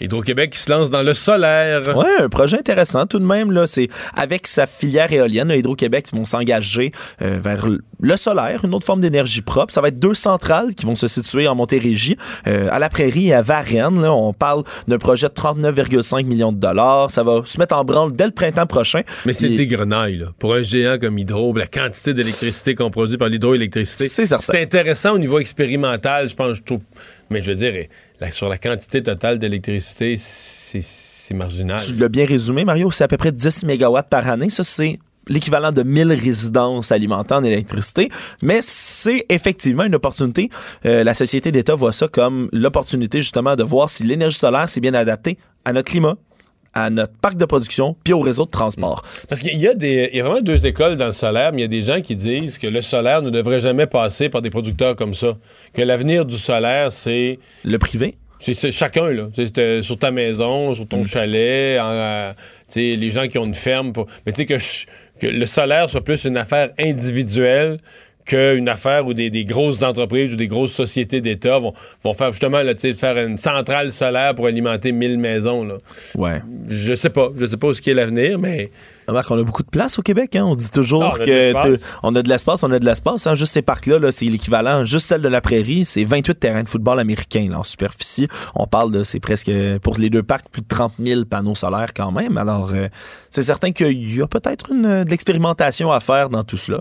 Hydro-Québec 0.00 0.50
qui 0.50 0.58
se 0.58 0.70
lance 0.70 0.90
dans 0.90 1.02
le 1.02 1.14
solaire. 1.14 1.80
Ouais, 1.96 2.04
un 2.20 2.28
projet 2.28 2.58
intéressant 2.58 3.06
tout 3.06 3.18
de 3.18 3.24
même. 3.24 3.50
Là, 3.52 3.66
c'est 3.66 3.88
avec 4.14 4.46
sa 4.46 4.66
filière 4.66 5.12
éolienne, 5.12 5.50
Hydro-Québec 5.50 6.06
vont 6.12 6.24
s'engager 6.24 6.92
euh, 7.22 7.38
vers 7.40 7.66
le 8.00 8.16
solaire, 8.16 8.64
une 8.64 8.74
autre 8.74 8.84
forme 8.84 9.00
d'énergie 9.00 9.40
propre. 9.40 9.72
Ça 9.72 9.80
va 9.80 9.88
être 9.88 9.98
deux 9.98 10.14
centrales 10.14 10.74
qui 10.74 10.84
vont 10.84 10.96
se 10.96 11.06
situer 11.08 11.48
en 11.48 11.54
Montérégie, 11.54 12.16
euh, 12.46 12.68
à 12.70 12.78
la 12.78 12.88
Prairie 12.90 13.28
et 13.28 13.34
à 13.34 13.40
Varennes. 13.42 14.02
Là, 14.02 14.12
on 14.12 14.32
parle 14.34 14.64
d'un 14.86 14.98
projet 14.98 15.28
de 15.28 15.32
39,5 15.32 16.24
millions 16.26 16.52
de 16.52 16.58
dollars. 16.60 17.10
Ça 17.10 17.22
va 17.22 17.42
se 17.44 17.58
mettre 17.58 17.74
en 17.74 17.84
branle 17.84 18.12
dès 18.12 18.26
le 18.26 18.32
printemps 18.32 18.66
prochain. 18.66 19.00
Mais 19.24 19.32
c'est 19.32 19.50
Et- 19.50 19.56
des 19.56 19.66
grenailles, 19.66 20.16
là. 20.18 20.26
Pour 20.38 20.54
un 20.54 20.62
géant 20.62 20.98
comme 20.98 21.18
Hydro, 21.18 21.54
la 21.56 21.66
quantité 21.66 22.12
d'électricité 22.12 22.74
qu'on 22.74 22.90
produit 22.90 23.16
par 23.16 23.28
l'hydroélectricité. 23.28 24.08
C'est 24.08 24.26
certain. 24.26 24.52
C'est 24.52 24.62
intéressant 24.62 25.12
au 25.12 25.18
niveau 25.18 25.38
expérimental, 25.38 26.28
je 26.28 26.34
pense, 26.34 26.58
je 26.58 26.62
trouve. 26.62 26.80
Mais 27.30 27.40
je 27.40 27.50
veux 27.50 27.56
dire, 27.56 27.72
sur 28.30 28.48
la 28.48 28.58
quantité 28.58 29.02
totale 29.02 29.38
d'électricité, 29.38 30.16
c'est 30.16 30.82
c'est 31.26 31.34
marginal. 31.34 31.80
Tu 31.84 31.94
l'as 31.94 32.08
bien 32.08 32.24
résumé, 32.24 32.64
Mario, 32.64 32.90
c'est 32.92 33.02
à 33.02 33.08
peu 33.08 33.16
près 33.16 33.32
10 33.32 33.64
mégawatts 33.64 34.08
par 34.08 34.28
année. 34.28 34.48
Ça, 34.48 34.62
c'est 34.62 35.00
l'équivalent 35.28 35.72
de 35.72 35.82
1000 35.82 36.12
résidences 36.12 36.92
alimentées 36.92 37.34
en 37.34 37.42
électricité. 37.42 38.08
Mais 38.42 38.60
c'est 38.62 39.26
effectivement 39.28 39.82
une 39.82 39.96
opportunité. 39.96 40.50
Euh, 40.84 41.02
la 41.02 41.14
société 41.14 41.50
d'État 41.50 41.74
voit 41.74 41.92
ça 41.92 42.06
comme 42.06 42.48
l'opportunité, 42.52 43.22
justement, 43.22 43.56
de 43.56 43.64
voir 43.64 43.90
si 43.90 44.04
l'énergie 44.04 44.38
solaire 44.38 44.68
s'est 44.68 44.80
bien 44.80 44.94
adaptée 44.94 45.36
à 45.64 45.72
notre 45.72 45.90
climat, 45.90 46.16
à 46.76 46.90
notre 46.90 47.14
parc 47.14 47.38
de 47.38 47.46
production, 47.46 47.96
puis 48.04 48.12
au 48.12 48.20
réseau 48.20 48.44
de 48.44 48.50
transport. 48.50 49.02
Parce 49.30 49.40
qu'il 49.40 49.58
y 49.58 49.66
a 49.66 49.72
des, 49.72 50.10
il 50.12 50.18
y 50.18 50.20
a 50.20 50.24
vraiment 50.24 50.42
deux 50.42 50.66
écoles 50.66 50.96
dans 50.96 51.06
le 51.06 51.12
solaire, 51.12 51.50
mais 51.52 51.60
il 51.60 51.62
y 51.62 51.64
a 51.64 51.68
des 51.68 51.80
gens 51.80 52.02
qui 52.02 52.14
disent 52.14 52.58
que 52.58 52.66
le 52.66 52.82
solaire 52.82 53.22
ne 53.22 53.30
devrait 53.30 53.62
jamais 53.62 53.86
passer 53.86 54.28
par 54.28 54.42
des 54.42 54.50
producteurs 54.50 54.94
comme 54.94 55.14
ça. 55.14 55.38
Que 55.72 55.80
l'avenir 55.80 56.26
du 56.26 56.36
solaire, 56.36 56.92
c'est. 56.92 57.38
Le 57.64 57.78
privé? 57.78 58.16
C'est 58.40 58.52
c'est 58.52 58.72
chacun, 58.72 59.06
là. 59.06 59.28
Sais, 59.34 59.48
t'es 59.48 59.80
sur 59.80 59.98
ta 59.98 60.10
maison, 60.10 60.74
sur 60.74 60.86
ton 60.86 61.06
chalet, 61.06 61.80
en, 61.80 61.90
euh, 61.90 62.32
les 62.74 63.10
gens 63.10 63.26
qui 63.26 63.38
ont 63.38 63.46
une 63.46 63.54
ferme. 63.54 63.94
Pour... 63.94 64.06
Mais 64.26 64.32
tu 64.32 64.42
sais, 64.42 64.46
que, 64.46 64.58
que 65.18 65.26
le 65.26 65.46
solaire 65.46 65.88
soit 65.88 66.04
plus 66.04 66.26
une 66.26 66.36
affaire 66.36 66.72
individuelle 66.78 67.78
qu'une 68.26 68.68
affaire 68.68 69.06
où 69.06 69.14
des, 69.14 69.30
des 69.30 69.44
grosses 69.44 69.82
entreprises 69.82 70.32
ou 70.32 70.36
des 70.36 70.48
grosses 70.48 70.72
sociétés 70.72 71.20
d'État 71.20 71.58
vont, 71.58 71.72
vont 72.04 72.12
faire 72.12 72.32
justement 72.32 72.60
là, 72.62 72.74
tu 72.74 72.80
sais, 72.80 72.92
faire 72.94 73.16
une 73.16 73.36
centrale 73.38 73.92
solaire 73.92 74.34
pour 74.34 74.46
alimenter 74.46 74.92
1000 74.92 75.18
maisons. 75.18 75.64
Là. 75.64 75.76
Ouais. 76.16 76.42
Je 76.68 76.94
sais 76.94 77.10
pas. 77.10 77.30
Je 77.38 77.46
sais 77.46 77.56
pas 77.56 77.68
où 77.68 77.74
ce 77.74 77.80
qui 77.80 77.90
est 77.90 77.94
l'avenir, 77.94 78.38
mais. 78.38 78.70
Remarque, 79.06 79.30
on 79.30 79.38
a 79.38 79.44
beaucoup 79.44 79.62
de 79.62 79.68
place 79.70 80.00
au 80.00 80.02
Québec. 80.02 80.34
Hein? 80.34 80.44
On 80.44 80.56
dit 80.56 80.68
toujours 80.70 81.04
Ah, 81.04 81.12
on 81.12 81.14
a 81.14 81.18
de 81.20 81.24
que 81.24 81.30
l'espace. 81.30 81.80
on 82.02 82.16
a 82.16 82.22
de 82.22 82.28
l'espace, 82.28 82.62
on 82.64 82.72
a 82.72 82.78
de 82.80 82.84
l'espace. 82.84 83.26
hein. 83.28 83.34
Juste 83.36 83.52
ces 83.52 83.62
parcs-là, 83.62 84.00
là, 84.00 84.10
c'est 84.10 84.24
l'équivalent. 84.24 84.84
Juste 84.84 85.06
celle 85.06 85.22
de 85.22 85.28
la 85.28 85.40
Prairie, 85.40 85.84
c'est 85.84 86.02
28 86.02 86.34
terrains 86.40 86.62
de 86.64 86.68
football 86.68 86.98
américains 86.98 87.46
là, 87.48 87.60
en 87.60 87.62
superficie. 87.62 88.26
On 88.56 88.66
parle 88.66 88.90
de, 88.90 89.04
c'est 89.04 89.20
presque, 89.20 89.50
pour 89.82 89.96
les 89.98 90.10
deux 90.10 90.24
parcs, 90.24 90.48
plus 90.50 90.62
de 90.62 90.66
30 90.66 90.94
000 90.98 91.24
panneaux 91.24 91.54
solaires 91.54 91.94
quand 91.94 92.10
même. 92.10 92.36
Alors, 92.36 92.70
euh, 92.74 92.88
c'est 93.30 93.42
certain 93.42 93.70
qu'il 93.70 94.16
y 94.16 94.20
a 94.20 94.26
peut-être 94.26 94.72
une, 94.72 95.04
de 95.04 95.08
l'expérimentation 95.10 95.92
à 95.92 96.00
faire 96.00 96.28
dans 96.28 96.42
tout 96.42 96.56
cela. 96.56 96.80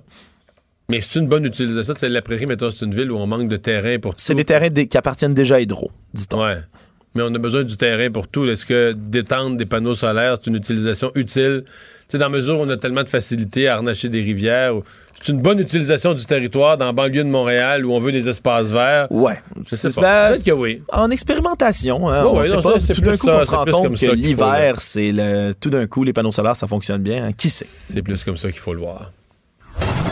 Mais 0.89 1.01
c'est 1.01 1.19
une 1.19 1.27
bonne 1.27 1.45
utilisation. 1.45 1.93
C'est 1.97 2.09
la 2.09 2.21
prairie, 2.21 2.45
mettons, 2.45 2.69
c'est 2.71 2.85
une 2.85 2.93
ville 2.93 3.11
où 3.11 3.17
on 3.17 3.25
manque 3.27 3.47
de 3.47 3.57
terrain 3.57 3.97
pour 3.99 4.13
tout. 4.13 4.21
C'est 4.21 4.35
des 4.35 4.45
terrains 4.45 4.69
qui 4.69 4.97
appartiennent 4.97 5.33
déjà 5.33 5.55
à 5.55 5.59
Hydro, 5.59 5.89
dit-on. 6.13 6.43
Ouais. 6.43 6.57
Mais 7.15 7.23
on 7.23 7.33
a 7.33 7.37
besoin 7.39 7.63
du 7.63 7.77
terrain 7.77 8.11
pour 8.11 8.27
tout. 8.27 8.45
Est-ce 8.47 8.65
que 8.65 8.91
d'étendre 8.91 9.55
des 9.57 9.65
panneaux 9.65 9.95
solaires, 9.95 10.35
c'est 10.35 10.49
une 10.49 10.57
utilisation 10.57 11.11
utile? 11.15 11.63
Sais, 12.07 12.19
dans 12.19 12.29
mesure 12.29 12.59
où 12.59 12.61
on 12.63 12.69
a 12.69 12.77
tellement 12.77 13.01
de 13.03 13.09
facilité 13.09 13.67
à 13.67 13.75
harnacher 13.77 14.09
des 14.09 14.21
rivières, 14.21 14.73
c'est 15.19 15.31
une 15.31 15.41
bonne 15.41 15.59
utilisation 15.59 16.13
du 16.13 16.23
territoire 16.25 16.77
dans 16.77 16.85
la 16.85 16.91
banlieue 16.91 17.23
de 17.23 17.29
Montréal 17.29 17.83
où 17.83 17.93
on 17.93 17.99
veut 17.99 18.11
des 18.11 18.29
espaces 18.29 18.69
verts? 18.69 19.07
Ouais. 19.09 19.41
Je 19.71 19.75
sais 19.75 19.89
pas. 19.99 20.29
Peut-être 20.29 20.43
que 20.43 20.51
oui. 20.51 20.83
En 20.91 21.09
expérimentation, 21.09 22.07
hein, 22.09 22.25
Ouais, 22.25 22.47
non, 22.49 22.61
pas. 22.61 22.73
Tout 22.79 23.01
d'un 23.01 23.17
coup, 23.17 23.25
ça, 23.27 23.39
on 23.39 23.41
se 23.41 23.51
rend 23.51 23.65
compte 23.65 23.97
que 23.99 24.11
l'hiver, 24.13 24.79
c'est 24.81 25.11
le, 25.11 25.53
tout 25.59 25.71
d'un 25.71 25.87
coup, 25.87 26.03
les 26.03 26.13
panneaux 26.13 26.31
solaires, 26.31 26.55
ça 26.55 26.67
fonctionne 26.67 27.01
bien. 27.01 27.25
hein. 27.27 27.31
Qui 27.35 27.49
sait? 27.49 27.65
C'est 27.65 28.03
plus 28.03 28.23
comme 28.23 28.37
ça 28.37 28.51
qu'il 28.51 28.59
faut 28.59 28.73
le 28.73 28.81
voir. 28.81 29.11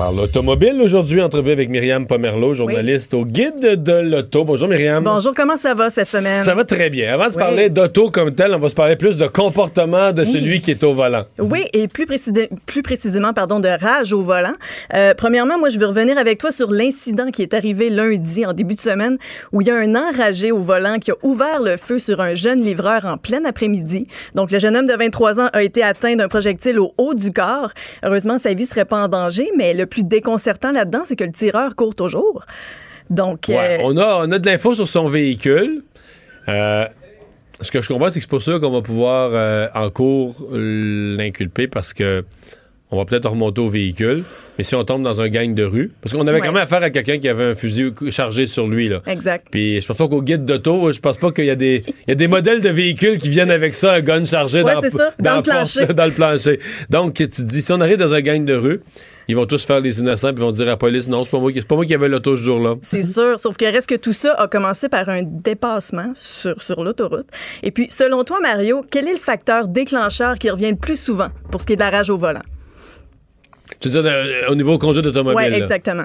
Par 0.00 0.12
l'automobile 0.12 0.80
aujourd'hui, 0.80 1.20
entrevue 1.20 1.50
avec 1.52 1.68
Myriam 1.68 2.06
Pomerleau, 2.06 2.54
journaliste 2.54 3.12
au 3.12 3.26
Guide 3.26 3.82
de 3.82 3.92
l'auto. 3.92 4.44
Bonjour 4.46 4.66
Myriam. 4.66 5.04
Bonjour, 5.04 5.32
comment 5.36 5.58
ça 5.58 5.74
va 5.74 5.90
cette 5.90 6.06
semaine? 6.06 6.42
Ça 6.42 6.54
va 6.54 6.64
très 6.64 6.88
bien. 6.88 7.12
Avant 7.12 7.26
de 7.26 7.32
se 7.32 7.36
Oui. 7.36 7.42
parler 7.42 7.68
d'auto 7.68 8.10
comme 8.10 8.34
tel, 8.34 8.54
on 8.54 8.58
va 8.58 8.70
se 8.70 8.74
parler 8.74 8.96
plus 8.96 9.18
de 9.18 9.26
comportement 9.26 10.12
de 10.14 10.24
celui 10.24 10.62
qui 10.62 10.70
est 10.70 10.82
au 10.84 10.94
volant. 10.94 11.24
Oui, 11.38 11.66
et 11.74 11.86
plus, 11.86 12.06
précisi- 12.06 12.48
plus 12.64 12.80
précisément, 12.80 13.34
pardon, 13.34 13.60
de 13.60 13.68
rage 13.68 14.14
au 14.14 14.22
volant. 14.22 14.54
Euh, 14.94 15.12
premièrement, 15.14 15.58
moi, 15.58 15.68
je 15.68 15.78
veux 15.78 15.84
revenir 15.84 16.16
avec 16.16 16.38
toi 16.38 16.50
sur 16.50 16.70
l'incident 16.70 17.30
qui 17.30 17.42
est 17.42 17.52
arrivé 17.52 17.90
lundi, 17.90 18.46
en 18.46 18.54
début 18.54 18.76
de 18.76 18.80
semaine, 18.80 19.18
où 19.52 19.60
il 19.60 19.66
y 19.66 19.70
a 19.70 19.76
un 19.76 19.94
enragé 19.96 20.50
au 20.50 20.60
volant 20.60 20.98
qui 20.98 21.10
a 21.10 21.14
ouvert 21.22 21.60
le 21.60 21.76
feu 21.76 21.98
sur 21.98 22.22
un 22.22 22.32
jeune 22.32 22.62
livreur 22.62 23.04
en 23.04 23.18
plein 23.18 23.44
après-midi. 23.44 24.06
Donc, 24.34 24.50
le 24.50 24.58
jeune 24.60 24.78
homme 24.78 24.86
de 24.86 24.94
23 24.94 25.40
ans 25.40 25.48
a 25.52 25.62
été 25.62 25.82
atteint 25.82 26.16
d'un 26.16 26.28
projectile 26.28 26.78
au 26.78 26.90
haut 26.96 27.12
du 27.12 27.34
corps. 27.34 27.68
Heureusement, 28.02 28.38
sa 28.38 28.54
vie 28.54 28.64
serait 28.64 28.86
pas 28.86 29.04
en 29.04 29.08
danger, 29.08 29.46
mais 29.58 29.74
le 29.74 29.89
plus 29.90 30.04
déconcertant 30.04 30.72
là-dedans, 30.72 31.02
c'est 31.04 31.16
que 31.16 31.24
le 31.24 31.32
tireur 31.32 31.76
court 31.76 31.94
toujours. 31.94 32.44
Donc, 33.10 33.46
Ouais, 33.48 33.78
euh, 33.80 33.84
on, 33.84 33.96
a, 33.96 34.24
on 34.26 34.30
a 34.30 34.38
de 34.38 34.46
l'info 34.48 34.74
sur 34.74 34.86
son 34.88 35.08
véhicule. 35.08 35.82
Euh, 36.48 36.86
ce 37.60 37.70
que 37.70 37.82
je 37.82 37.88
comprends, 37.88 38.08
c'est 38.08 38.20
que 38.20 38.24
c'est 38.24 38.30
pour 38.30 38.40
ça 38.42 38.58
qu'on 38.58 38.70
va 38.70 38.82
pouvoir 38.82 39.30
euh, 39.32 39.68
en 39.74 39.90
cours 39.90 40.36
l'inculper 40.52 41.66
parce 41.66 41.92
que 41.92 42.24
on 42.90 42.96
va 42.98 43.04
peut-être 43.04 43.28
remonter 43.30 43.60
au 43.60 43.68
véhicule. 43.68 44.24
Mais 44.58 44.64
si 44.64 44.74
on 44.74 44.84
tombe 44.84 45.02
dans 45.02 45.20
un 45.20 45.28
gang 45.28 45.54
de 45.54 45.62
rue, 45.64 45.92
parce 46.02 46.12
qu'on 46.14 46.26
avait 46.26 46.40
Ouais. 46.40 46.46
quand 46.46 46.52
même 46.52 46.62
affaire 46.62 46.82
à 46.82 46.90
quelqu'un 46.90 47.18
qui 47.18 47.28
avait 47.28 47.44
un 47.44 47.54
fusil 47.54 47.92
chargé 48.10 48.46
sur 48.46 48.66
lui. 48.66 48.88
Là. 48.88 49.00
exact. 49.06 49.46
Puis 49.50 49.80
je 49.80 49.86
pense 49.86 49.96
pas 49.96 50.08
qu'au 50.08 50.22
guide 50.22 50.44
d'auto, 50.44 50.90
je 50.92 51.00
pense 51.00 51.16
pas 51.18 51.30
qu'il 51.32 51.44
y 51.46 51.50
a 51.50 51.56
des 51.56 51.82
il 51.86 52.08
y 52.08 52.12
a 52.12 52.14
des 52.14 52.28
modèles 52.28 52.60
de 52.60 52.68
véhicules 52.68 53.18
qui 53.18 53.28
viennent 53.28 53.50
avec 53.50 53.74
ça, 53.74 53.92
un 53.94 54.00
gun 54.00 54.24
chargé 54.24 54.62
Ouais, 54.62 54.74
dans, 54.74 54.80
c'est 54.82 54.90
ça, 54.90 55.14
dans 55.18 55.36
le 55.36 55.42
porte- 55.42 55.46
plancher. 55.56 55.86
dans 55.94 56.06
le 56.06 56.12
plancher. 56.12 56.60
Donc 56.90 57.14
tu 57.14 57.28
te 57.28 57.42
dis 57.42 57.62
si 57.62 57.72
on 57.72 57.80
arrive 57.80 57.96
dans 57.98 58.12
un 58.12 58.20
gang 58.20 58.44
de 58.44 58.54
rue, 58.54 58.80
ils 59.28 59.36
vont 59.36 59.46
tous 59.46 59.64
faire 59.64 59.80
les 59.80 60.00
innocents 60.00 60.28
puis 60.34 60.38
ils 60.42 60.46
vont 60.46 60.50
dire 60.52 60.66
à 60.66 60.70
la 60.70 60.76
police 60.76 61.06
non, 61.08 61.22
c'est 61.24 61.30
pas 61.30 61.38
moi 61.38 61.52
qui 61.52 61.60
c'est 61.60 61.68
pas 61.68 61.76
moi 61.76 61.86
qui 61.86 61.94
avais 61.94 62.08
l'auto 62.08 62.36
ce 62.36 62.42
jour-là. 62.42 62.74
C'est 62.82 63.02
sûr, 63.04 63.38
sauf 63.38 63.56
qu'il 63.56 63.68
reste 63.68 63.88
que 63.88 63.94
tout 63.94 64.12
ça 64.12 64.34
a 64.34 64.48
commencé 64.48 64.88
par 64.88 65.08
un 65.08 65.22
dépassement 65.22 66.12
sur, 66.18 66.60
sur 66.60 66.82
l'autoroute. 66.82 67.26
Et 67.62 67.70
puis, 67.70 67.86
selon 67.88 68.24
toi, 68.24 68.38
Mario, 68.42 68.82
quel 68.90 69.06
est 69.06 69.12
le 69.12 69.18
facteur 69.18 69.68
déclencheur 69.68 70.38
qui 70.38 70.50
revient 70.50 70.70
le 70.70 70.76
plus 70.76 71.00
souvent 71.00 71.28
pour 71.52 71.60
ce 71.60 71.66
qui 71.66 71.74
est 71.74 71.76
de 71.76 71.80
la 71.82 71.90
rage 71.90 72.10
au 72.10 72.18
volant? 72.18 72.40
Tu 73.78 73.88
veux 73.88 74.02
dire 74.02 74.10
euh, 74.12 74.48
au 74.50 74.54
niveau 74.54 74.76
conduite 74.78 75.06
automobile. 75.06 75.36
Oui, 75.44 75.50
là. 75.50 75.58
exactement. 75.58 76.04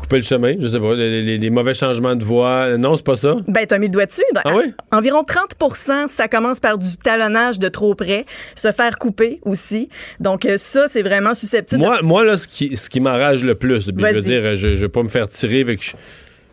couper 0.00 0.16
le 0.16 0.22
chemin, 0.22 0.54
je 0.60 0.68
sais 0.68 0.80
pas, 0.80 0.94
les, 0.94 1.22
les- 1.22 1.38
les 1.38 1.50
mauvais 1.50 1.72
changements 1.72 2.14
de 2.14 2.24
voie. 2.24 2.76
Non, 2.76 2.94
c'est 2.96 3.04
pas 3.06 3.16
ça? 3.16 3.36
Ben, 3.48 3.64
t'as 3.66 3.78
mis 3.78 3.86
le 3.86 3.92
doigt 3.92 4.04
dessus. 4.06 4.22
Dans- 4.34 4.42
Ah 4.44 4.54
oui? 4.56 4.64
Environ 4.92 5.22
30% 5.22 6.08
ça 6.08 6.28
commence 6.28 6.60
par 6.60 6.76
du 6.78 6.96
talonnage 6.98 7.58
de 7.58 7.68
trop 7.68 7.94
près, 7.94 8.24
se 8.54 8.70
faire 8.70 8.98
couper 8.98 9.40
aussi. 9.44 9.88
Donc, 10.20 10.44
euh, 10.44 10.56
ça, 10.58 10.88
c'est 10.88 11.02
vraiment 11.02 11.32
susceptible. 11.34 11.80
de- 11.80 11.86
Moi, 11.86 12.02
moi 12.02 12.24
là, 12.24 12.36
ce 12.36 12.46
qui, 12.48 12.76
ce 12.76 12.90
qui 12.90 13.00
m'enrage 13.00 13.44
le 13.44 13.54
plus, 13.54 13.86
je 13.86 13.92
veux 13.92 14.20
dire, 14.20 14.56
je, 14.56 14.68
je 14.76 14.80
vais 14.82 14.88
pas 14.88 15.02
me 15.02 15.08
faire 15.08 15.28
tirer 15.28 15.60
avec. 15.62 15.94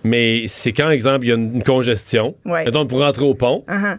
Mais 0.03 0.45
c'est 0.47 0.71
quand, 0.71 0.89
exemple, 0.89 1.25
il 1.25 1.29
y 1.29 1.31
a 1.31 1.35
une, 1.35 1.61
congestion. 1.63 2.35
Ouais. 2.45 2.63
Mettons, 2.65 2.85
pour 2.87 2.99
rentrer 2.99 3.23
au 3.25 3.33
pont. 3.35 3.63
Uh-huh. 3.67 3.97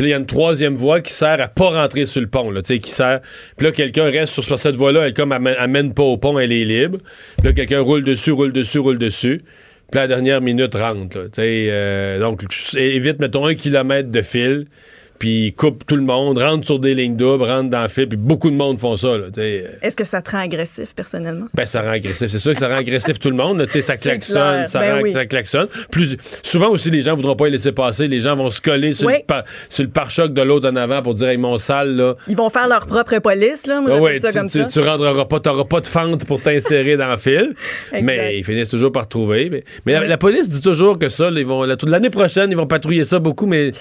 Puis 0.00 0.08
il 0.08 0.12
y 0.12 0.14
a 0.14 0.16
une 0.16 0.24
troisième 0.24 0.76
voie 0.76 1.02
qui 1.02 1.12
sert 1.12 1.38
à 1.42 1.48
pas 1.48 1.68
rentrer 1.68 2.06
sur 2.06 2.22
le 2.22 2.26
pont, 2.26 2.50
là, 2.50 2.62
qui 2.62 2.90
sert. 2.90 3.20
Puis 3.58 3.66
là, 3.66 3.70
quelqu'un 3.70 4.04
reste 4.04 4.40
sur 4.40 4.58
cette 4.58 4.74
voie-là, 4.74 5.08
elle 5.08 5.12
comme 5.12 5.30
amène, 5.30 5.56
amène 5.58 5.92
pas 5.92 6.04
au 6.04 6.16
pont, 6.16 6.38
elle 6.38 6.52
est 6.52 6.64
libre. 6.64 7.00
Puis 7.36 7.48
là, 7.48 7.52
quelqu'un 7.52 7.80
roule 7.80 8.02
dessus, 8.02 8.30
roule 8.30 8.50
dessus, 8.50 8.78
roule 8.78 8.96
dessus. 8.96 9.42
Puis 9.90 10.00
la 10.00 10.06
dernière 10.06 10.40
minute 10.40 10.74
rentre, 10.74 11.28
euh, 11.38 12.18
donc, 12.18 12.44
évite, 12.78 13.20
mettons, 13.20 13.44
un 13.44 13.54
kilomètre 13.54 14.10
de 14.10 14.22
fil, 14.22 14.68
puis 15.20 15.52
coupe 15.56 15.84
tout 15.86 15.94
le 15.96 16.02
monde, 16.02 16.38
rentre 16.38 16.66
sur 16.66 16.78
des 16.80 16.94
lignes 16.94 17.14
doubles, 17.14 17.44
rentre 17.44 17.70
dans 17.70 17.82
le 17.82 17.88
fil, 17.88 18.08
puis 18.08 18.16
beaucoup 18.16 18.50
de 18.50 18.56
monde 18.56 18.78
font 18.80 18.96
ça. 18.96 19.14
Est-ce 19.82 19.96
que 19.96 20.02
ça 20.04 20.22
te 20.22 20.30
rend 20.32 20.38
agressif, 20.40 20.94
personnellement? 20.96 21.46
Ben, 21.54 21.66
ça 21.66 21.82
rend 21.82 21.90
agressif. 21.90 22.26
C'est 22.28 22.38
sûr 22.38 22.54
que 22.54 22.58
ça 22.58 22.68
rend 22.68 22.76
agressif 22.78 23.18
tout 23.20 23.30
le 23.30 23.36
monde. 23.36 23.58
là. 23.58 23.66
Ça 23.68 23.96
klaxonne, 23.96 24.66
ça, 24.66 24.80
Ben 24.80 24.94
rend- 24.96 25.02
oui. 25.02 25.12
ça 25.12 25.26
klaxonne. 25.26 25.68
Plus, 25.92 26.16
souvent 26.42 26.70
aussi, 26.70 26.90
les 26.90 27.02
gens 27.02 27.14
voudront 27.14 27.36
pas 27.36 27.44
les 27.44 27.52
laisser 27.52 27.70
passer. 27.72 28.08
Les 28.08 28.18
gens 28.20 28.34
vont 28.34 28.50
se 28.50 28.60
coller 28.60 28.92
sur, 28.94 29.06
Oui. 29.06 29.14
le, 29.78 29.86
pare-choc 29.88 30.32
de 30.32 30.42
l'autre 30.42 30.68
en 30.70 30.76
avant 30.76 31.02
pour 31.02 31.14
dire, 31.14 31.28
hey, 31.28 31.36
mon 31.36 31.58
sale, 31.58 31.94
là. 31.96 32.14
Ils 32.26 32.36
vont 32.36 32.48
faire 32.50 32.66
leur 32.66 32.86
propre 32.86 33.18
police, 33.18 33.66
là. 33.66 33.80
Moi, 33.82 33.90
j'appelle 33.90 34.02
ouais, 34.02 34.20
ça 34.20 34.30
tu, 34.32 34.38
comme 34.38 34.48
tu, 34.48 34.60
ça. 34.60 34.66
tu 34.66 34.80
rentreras 34.80 35.24
pas, 35.26 35.38
t'auras 35.40 35.64
pas 35.64 35.80
de 35.82 35.86
fente 35.86 36.24
pour 36.24 36.40
t'insérer 36.42 36.96
dans 36.96 37.10
le 37.10 37.18
fil. 37.18 37.54
Exact. 37.92 38.02
Mais 38.02 38.38
ils 38.38 38.44
finissent 38.44 38.70
toujours 38.70 38.90
par 38.92 39.06
trouver. 39.06 39.50
Mais, 39.50 39.64
mais 39.84 39.92
la, 39.92 40.06
la 40.06 40.16
police 40.18 40.48
dit 40.48 40.62
toujours 40.62 40.98
que 40.98 41.10
ça, 41.10 41.30
là, 41.30 41.38
ils 41.40 41.46
vont, 41.46 41.64
la- 41.64 41.76
l'année 41.86 42.10
prochaine, 42.10 42.50
ils 42.50 42.56
vont 42.56 42.66
patrouiller 42.66 43.04
ça 43.04 43.18
beaucoup, 43.18 43.46
mais 43.46 43.72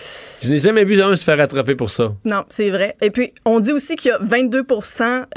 je 0.44 0.49
n'ai 0.49 0.60
jamais 0.60 0.84
vu 0.84 1.02
un 1.02 1.16
se 1.16 1.24
faire 1.30 1.43
attraper 1.43 1.76
pour 1.76 1.91
ça. 1.91 2.14
Non, 2.26 2.43
c'est 2.49 2.72
vrai. 2.72 2.95
Et 3.01 3.11
puis, 3.11 3.34
on 3.45 3.60
dit 3.60 3.72
aussi 3.72 3.95
qu'il 3.95 4.10
y 4.10 4.14
a 4.14 4.18
22 4.19 4.65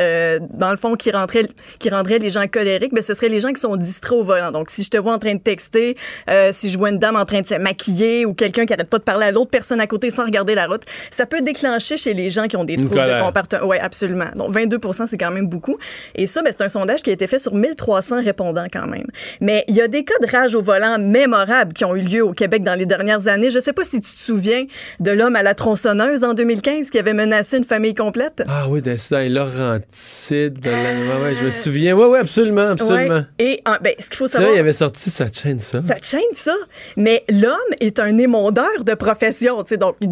euh, 0.01 0.39
dans 0.55 0.71
le 0.71 0.77
fond, 0.79 0.95
qui, 0.95 1.11
rendraient, 1.11 1.47
qui 1.79 1.91
rendraient 1.91 2.19
les 2.19 2.31
gens 2.31 2.47
colériques. 2.49 2.95
Ben, 2.95 3.03
ce 3.03 3.13
seraient 3.13 3.29
les 3.29 3.41
gens 3.41 3.53
qui 3.53 3.61
sont 3.61 3.77
distraits 3.77 4.19
au 4.19 4.25
volant. 4.25 4.53
Donc, 4.53 4.71
si 4.71 4.85
je 4.85 4.89
te 4.89 4.97
vois 4.97 5.13
en 5.13 5.19
train 5.19 5.35
de 5.35 5.41
texter, 5.41 5.97
euh, 6.31 6.49
si 6.53 6.71
je 6.71 6.79
vois 6.79 6.89
une 6.89 6.99
dame 6.99 7.17
en 7.17 7.27
train 7.27 7.43
de 7.43 7.47
se 7.47 7.57
maquiller 7.57 8.25
ou 8.25 8.33
quelqu'un 8.33 8.65
qui 8.65 8.73
arrête 8.73 8.89
pas 8.89 8.99
de 8.99 9.03
parler 9.03 9.27
à 9.27 9.31
l'autre 9.33 9.51
personne 9.51 9.81
à 9.81 9.87
côté 9.87 10.11
sans 10.11 10.25
regarder 10.25 10.55
la 10.55 10.67
route, 10.67 10.83
ça 11.11 11.27
peut 11.27 11.43
déclencher 11.43 11.99
chez 11.99 12.15
les 12.15 12.31
gens 12.31 12.47
qui 12.47 12.57
ont 12.57 12.65
des 12.65 12.77
troubles 12.77 12.95
de 12.95 13.23
comportement. 13.23 13.67
Oui, 13.67 13.77
absolument. 13.79 14.31
Donc, 14.35 14.51
22 14.51 14.79
c'est 15.07 15.19
quand 15.19 15.31
même 15.31 15.47
beaucoup. 15.47 15.77
Et 16.15 16.27
ça, 16.27 16.41
ben, 16.43 16.55
c'est 16.57 16.65
un 16.65 16.71
sondage 16.71 17.03
qui 17.03 17.11
a 17.11 17.13
été 17.13 17.27
fait 17.27 17.39
sur 17.39 17.55
1300 17.55 18.23
répondants 18.25 18.69
quand 18.73 18.87
même. 18.87 19.07
Mais 19.41 19.65
il 19.69 19.75
y 19.75 19.83
a 19.83 19.89
des 19.89 20.05
cas 20.05 20.15
de 20.23 20.31
rage 20.31 20.55
au 20.55 20.63
volant 20.63 20.99
mémorables 20.99 21.75
qui 21.75 21.85
ont 21.85 21.95
eu 21.95 22.01
lieu 22.01 22.25
au 22.25 22.33
Québec 22.33 22.63
dans 22.63 22.79
les 22.79 22.87
dernières 22.87 23.29
années. 23.29 23.51
Je 23.51 23.61
sais 23.61 23.75
pas 23.75 23.85
si 23.85 24.01
tu 24.01 24.11
te 24.11 24.21
souviens 24.21 24.65
de 25.01 25.11
l'homme 25.11 25.37
à 25.37 25.43
la 25.43 25.55
tronçonneuse 25.55 25.82
en 25.87 26.35
2015 26.35 26.91
qui 26.91 26.99
avait 26.99 27.13
menacé 27.15 27.57
une 27.59 27.65
famille 27.65 27.95
complète. 27.95 28.43
Ah 28.49 28.67
oui, 28.69 28.83
d'incident 28.83 29.21
Laurentide. 29.29 30.61
de 30.61 30.71
la- 30.71 30.77
ouais, 30.77 31.23
ouais, 31.23 31.35
je 31.35 31.45
me 31.45 31.51
souviens. 31.51 31.97
Oui, 31.97 32.05
oui, 32.11 32.19
absolument, 32.19 32.69
absolument. 32.69 33.17
Ouais. 33.17 33.23
Et 33.39 33.63
en- 33.67 33.77
ben, 33.83 33.93
ce 33.99 34.09
qu'il 34.09 34.17
faut 34.17 34.27
Ça, 34.27 34.39
savoir. 34.39 34.55
il 34.55 34.59
avait 34.59 34.73
sorti 34.73 35.11
sa 35.11 35.31
chaîne, 35.31 35.59
ça. 35.59 35.81
Te 35.81 36.05
chaîne, 36.07 36.21
ça. 36.35 36.55
Mais 36.97 37.23
l'homme 37.29 37.53
est 37.81 37.99
un 37.99 38.17
émondeur 38.19 38.85
de 38.85 38.95
profession. 38.95 39.63
tu 39.63 39.71
sais, 39.71 39.77
Donc, 39.77 39.97
il 40.01 40.11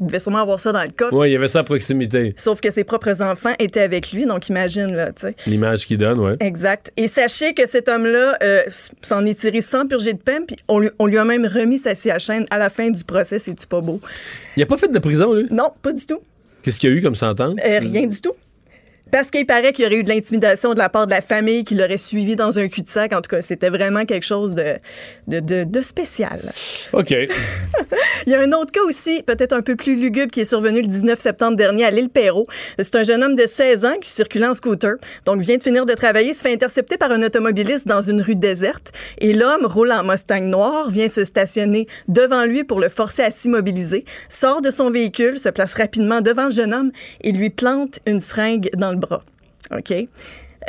devait 0.00 0.18
sûrement 0.18 0.42
avoir 0.42 0.60
ça 0.60 0.72
dans 0.72 0.82
le 0.82 0.90
coffre. 0.90 1.14
Oui, 1.14 1.30
il 1.30 1.32
y 1.32 1.36
avait 1.36 1.48
ça 1.48 1.60
à 1.60 1.64
proximité. 1.64 2.34
Sauf 2.36 2.60
que 2.60 2.70
ses 2.70 2.84
propres 2.84 3.22
enfants 3.22 3.52
étaient 3.58 3.80
avec 3.82 4.12
lui. 4.12 4.26
Donc, 4.26 4.48
imagine, 4.48 4.94
là, 4.94 5.12
tu 5.12 5.26
sais. 5.28 5.34
L'image 5.46 5.86
qu'il 5.86 5.98
donne, 5.98 6.18
ouais. 6.20 6.36
Exact. 6.40 6.92
Et 6.96 7.06
sachez 7.08 7.54
que 7.54 7.66
cet 7.66 7.88
homme-là 7.88 8.36
euh, 8.42 8.62
s'en 9.02 9.24
est 9.24 9.38
tiré 9.38 9.60
sans 9.60 9.86
purger 9.86 10.12
de 10.12 10.18
peine, 10.18 10.46
puis 10.46 10.56
on 10.68 10.78
lui, 10.78 10.90
on 10.98 11.06
lui 11.06 11.18
a 11.18 11.24
même 11.24 11.46
remis 11.46 11.78
sa 11.78 11.94
chaîne 12.18 12.46
à 12.50 12.58
la 12.58 12.68
fin 12.68 12.90
du 12.90 13.04
procès. 13.04 13.38
C'est-tu 13.38 13.66
pas 13.66 13.80
beau? 13.80 14.00
Il 14.56 14.62
a 14.62 14.66
pas 14.66 14.76
fait 14.76 14.88
de 14.88 14.98
prison, 15.00 15.32
lui? 15.34 15.46
Non, 15.50 15.70
pas 15.82 15.92
du 15.92 16.04
tout. 16.06 16.20
Qu'est-ce 16.62 16.78
qu'il 16.78 16.90
y 16.90 16.92
a 16.92 16.96
eu 16.96 17.02
comme 17.02 17.14
sentence? 17.14 17.58
Euh, 17.64 17.78
rien 17.80 18.06
du 18.06 18.20
tout. 18.20 18.34
Parce 19.10 19.30
qu'il 19.30 19.46
paraît 19.46 19.72
qu'il 19.72 19.84
y 19.84 19.86
aurait 19.86 19.96
eu 19.96 20.02
de 20.02 20.08
l'intimidation 20.08 20.74
de 20.74 20.78
la 20.78 20.88
part 20.88 21.06
de 21.06 21.12
la 21.12 21.20
famille, 21.20 21.64
qu'il 21.64 21.78
l'aurait 21.78 21.98
suivi 21.98 22.36
dans 22.36 22.58
un 22.58 22.68
cul-de-sac. 22.68 23.12
En 23.12 23.20
tout 23.20 23.28
cas, 23.28 23.42
c'était 23.42 23.70
vraiment 23.70 24.04
quelque 24.04 24.26
chose 24.26 24.54
de, 24.54 24.74
de, 25.28 25.40
de, 25.40 25.64
de 25.64 25.80
spécial. 25.80 26.40
OK. 26.92 27.10
Il 28.26 28.32
y 28.32 28.34
a 28.34 28.40
un 28.40 28.52
autre 28.52 28.70
cas 28.70 28.82
aussi, 28.82 29.22
peut-être 29.22 29.52
un 29.52 29.62
peu 29.62 29.76
plus 29.76 29.96
lugubre, 29.96 30.30
qui 30.30 30.40
est 30.40 30.44
survenu 30.44 30.82
le 30.82 30.86
19 30.86 31.18
septembre 31.18 31.56
dernier 31.56 31.84
à 31.84 31.90
l'île 31.90 32.10
Perrault. 32.10 32.46
C'est 32.78 32.94
un 32.96 33.02
jeune 33.02 33.24
homme 33.24 33.34
de 33.34 33.46
16 33.46 33.84
ans 33.84 33.96
qui 34.00 34.10
circulait 34.10 34.46
en 34.46 34.54
scooter. 34.54 34.96
Donc, 35.24 35.40
vient 35.40 35.56
de 35.56 35.62
finir 35.62 35.86
de 35.86 35.94
travailler, 35.94 36.32
se 36.32 36.42
fait 36.42 36.52
intercepter 36.52 36.96
par 36.96 37.10
un 37.10 37.22
automobiliste 37.22 37.86
dans 37.86 38.02
une 38.02 38.20
rue 38.20 38.36
déserte. 38.36 38.92
Et 39.18 39.32
l'homme 39.32 39.66
roule 39.66 39.92
en 39.92 40.04
Mustang 40.04 40.42
noir, 40.42 40.90
vient 40.90 41.08
se 41.08 41.24
stationner 41.24 41.86
devant 42.08 42.44
lui 42.44 42.64
pour 42.64 42.80
le 42.80 42.88
forcer 42.88 43.22
à 43.22 43.30
s'immobiliser, 43.30 44.04
sort 44.28 44.60
de 44.60 44.70
son 44.70 44.90
véhicule, 44.90 45.38
se 45.38 45.48
place 45.48 45.74
rapidement 45.74 46.20
devant 46.20 46.46
le 46.46 46.50
jeune 46.50 46.74
homme 46.74 46.92
et 47.22 47.32
lui 47.32 47.50
plante 47.50 48.00
une 48.06 48.20
seringue 48.20 48.70
dans 48.76 48.92
le 48.92 48.99
OK? 49.76 49.92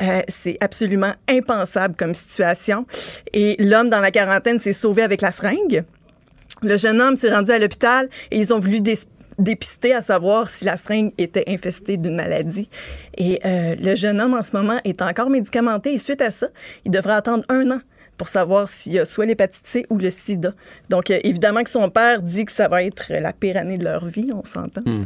Euh, 0.01 0.21
c'est 0.27 0.57
absolument 0.61 1.11
impensable 1.27 1.95
comme 1.97 2.15
situation. 2.15 2.85
Et 3.33 3.55
l'homme 3.59 3.89
dans 3.89 3.99
la 3.99 4.11
quarantaine 4.11 4.57
s'est 4.59 4.73
sauvé 4.73 5.01
avec 5.01 5.21
la 5.21 5.31
seringue. 5.31 5.83
Le 6.61 6.77
jeune 6.77 7.01
homme 7.01 7.15
s'est 7.17 7.33
rendu 7.33 7.51
à 7.51 7.59
l'hôpital 7.59 8.07
et 8.29 8.37
ils 8.37 8.53
ont 8.53 8.59
voulu 8.59 8.79
dé- 8.79 8.97
dépister 9.37 9.93
à 9.93 10.01
savoir 10.01 10.47
si 10.47 10.63
la 10.63 10.77
seringue 10.77 11.11
était 11.17 11.43
infestée 11.47 11.97
d'une 11.97 12.15
maladie. 12.15 12.69
Et 13.17 13.39
euh, 13.45 13.75
le 13.79 13.95
jeune 13.95 14.21
homme, 14.21 14.33
en 14.33 14.43
ce 14.43 14.55
moment, 14.55 14.79
est 14.85 15.01
encore 15.01 15.29
médicamenté 15.29 15.93
et 15.93 15.97
suite 15.97 16.21
à 16.21 16.31
ça, 16.31 16.47
il 16.85 16.91
devra 16.91 17.15
attendre 17.15 17.43
un 17.49 17.71
an 17.71 17.81
pour 18.21 18.29
savoir 18.29 18.69
s'il 18.69 18.93
y 18.93 18.99
a 18.99 19.05
soit 19.07 19.25
l'hépatite 19.25 19.65
C 19.65 19.83
ou 19.89 19.97
le 19.97 20.11
sida. 20.11 20.53
Donc, 20.91 21.09
euh, 21.09 21.17
évidemment 21.23 21.63
que 21.63 21.71
son 21.71 21.89
père 21.89 22.21
dit 22.21 22.45
que 22.45 22.51
ça 22.51 22.67
va 22.67 22.83
être 22.83 23.11
la 23.19 23.33
pire 23.33 23.57
année 23.57 23.79
de 23.79 23.83
leur 23.83 24.05
vie, 24.05 24.29
on 24.31 24.45
s'entend. 24.45 24.81
Hmm. 24.85 25.05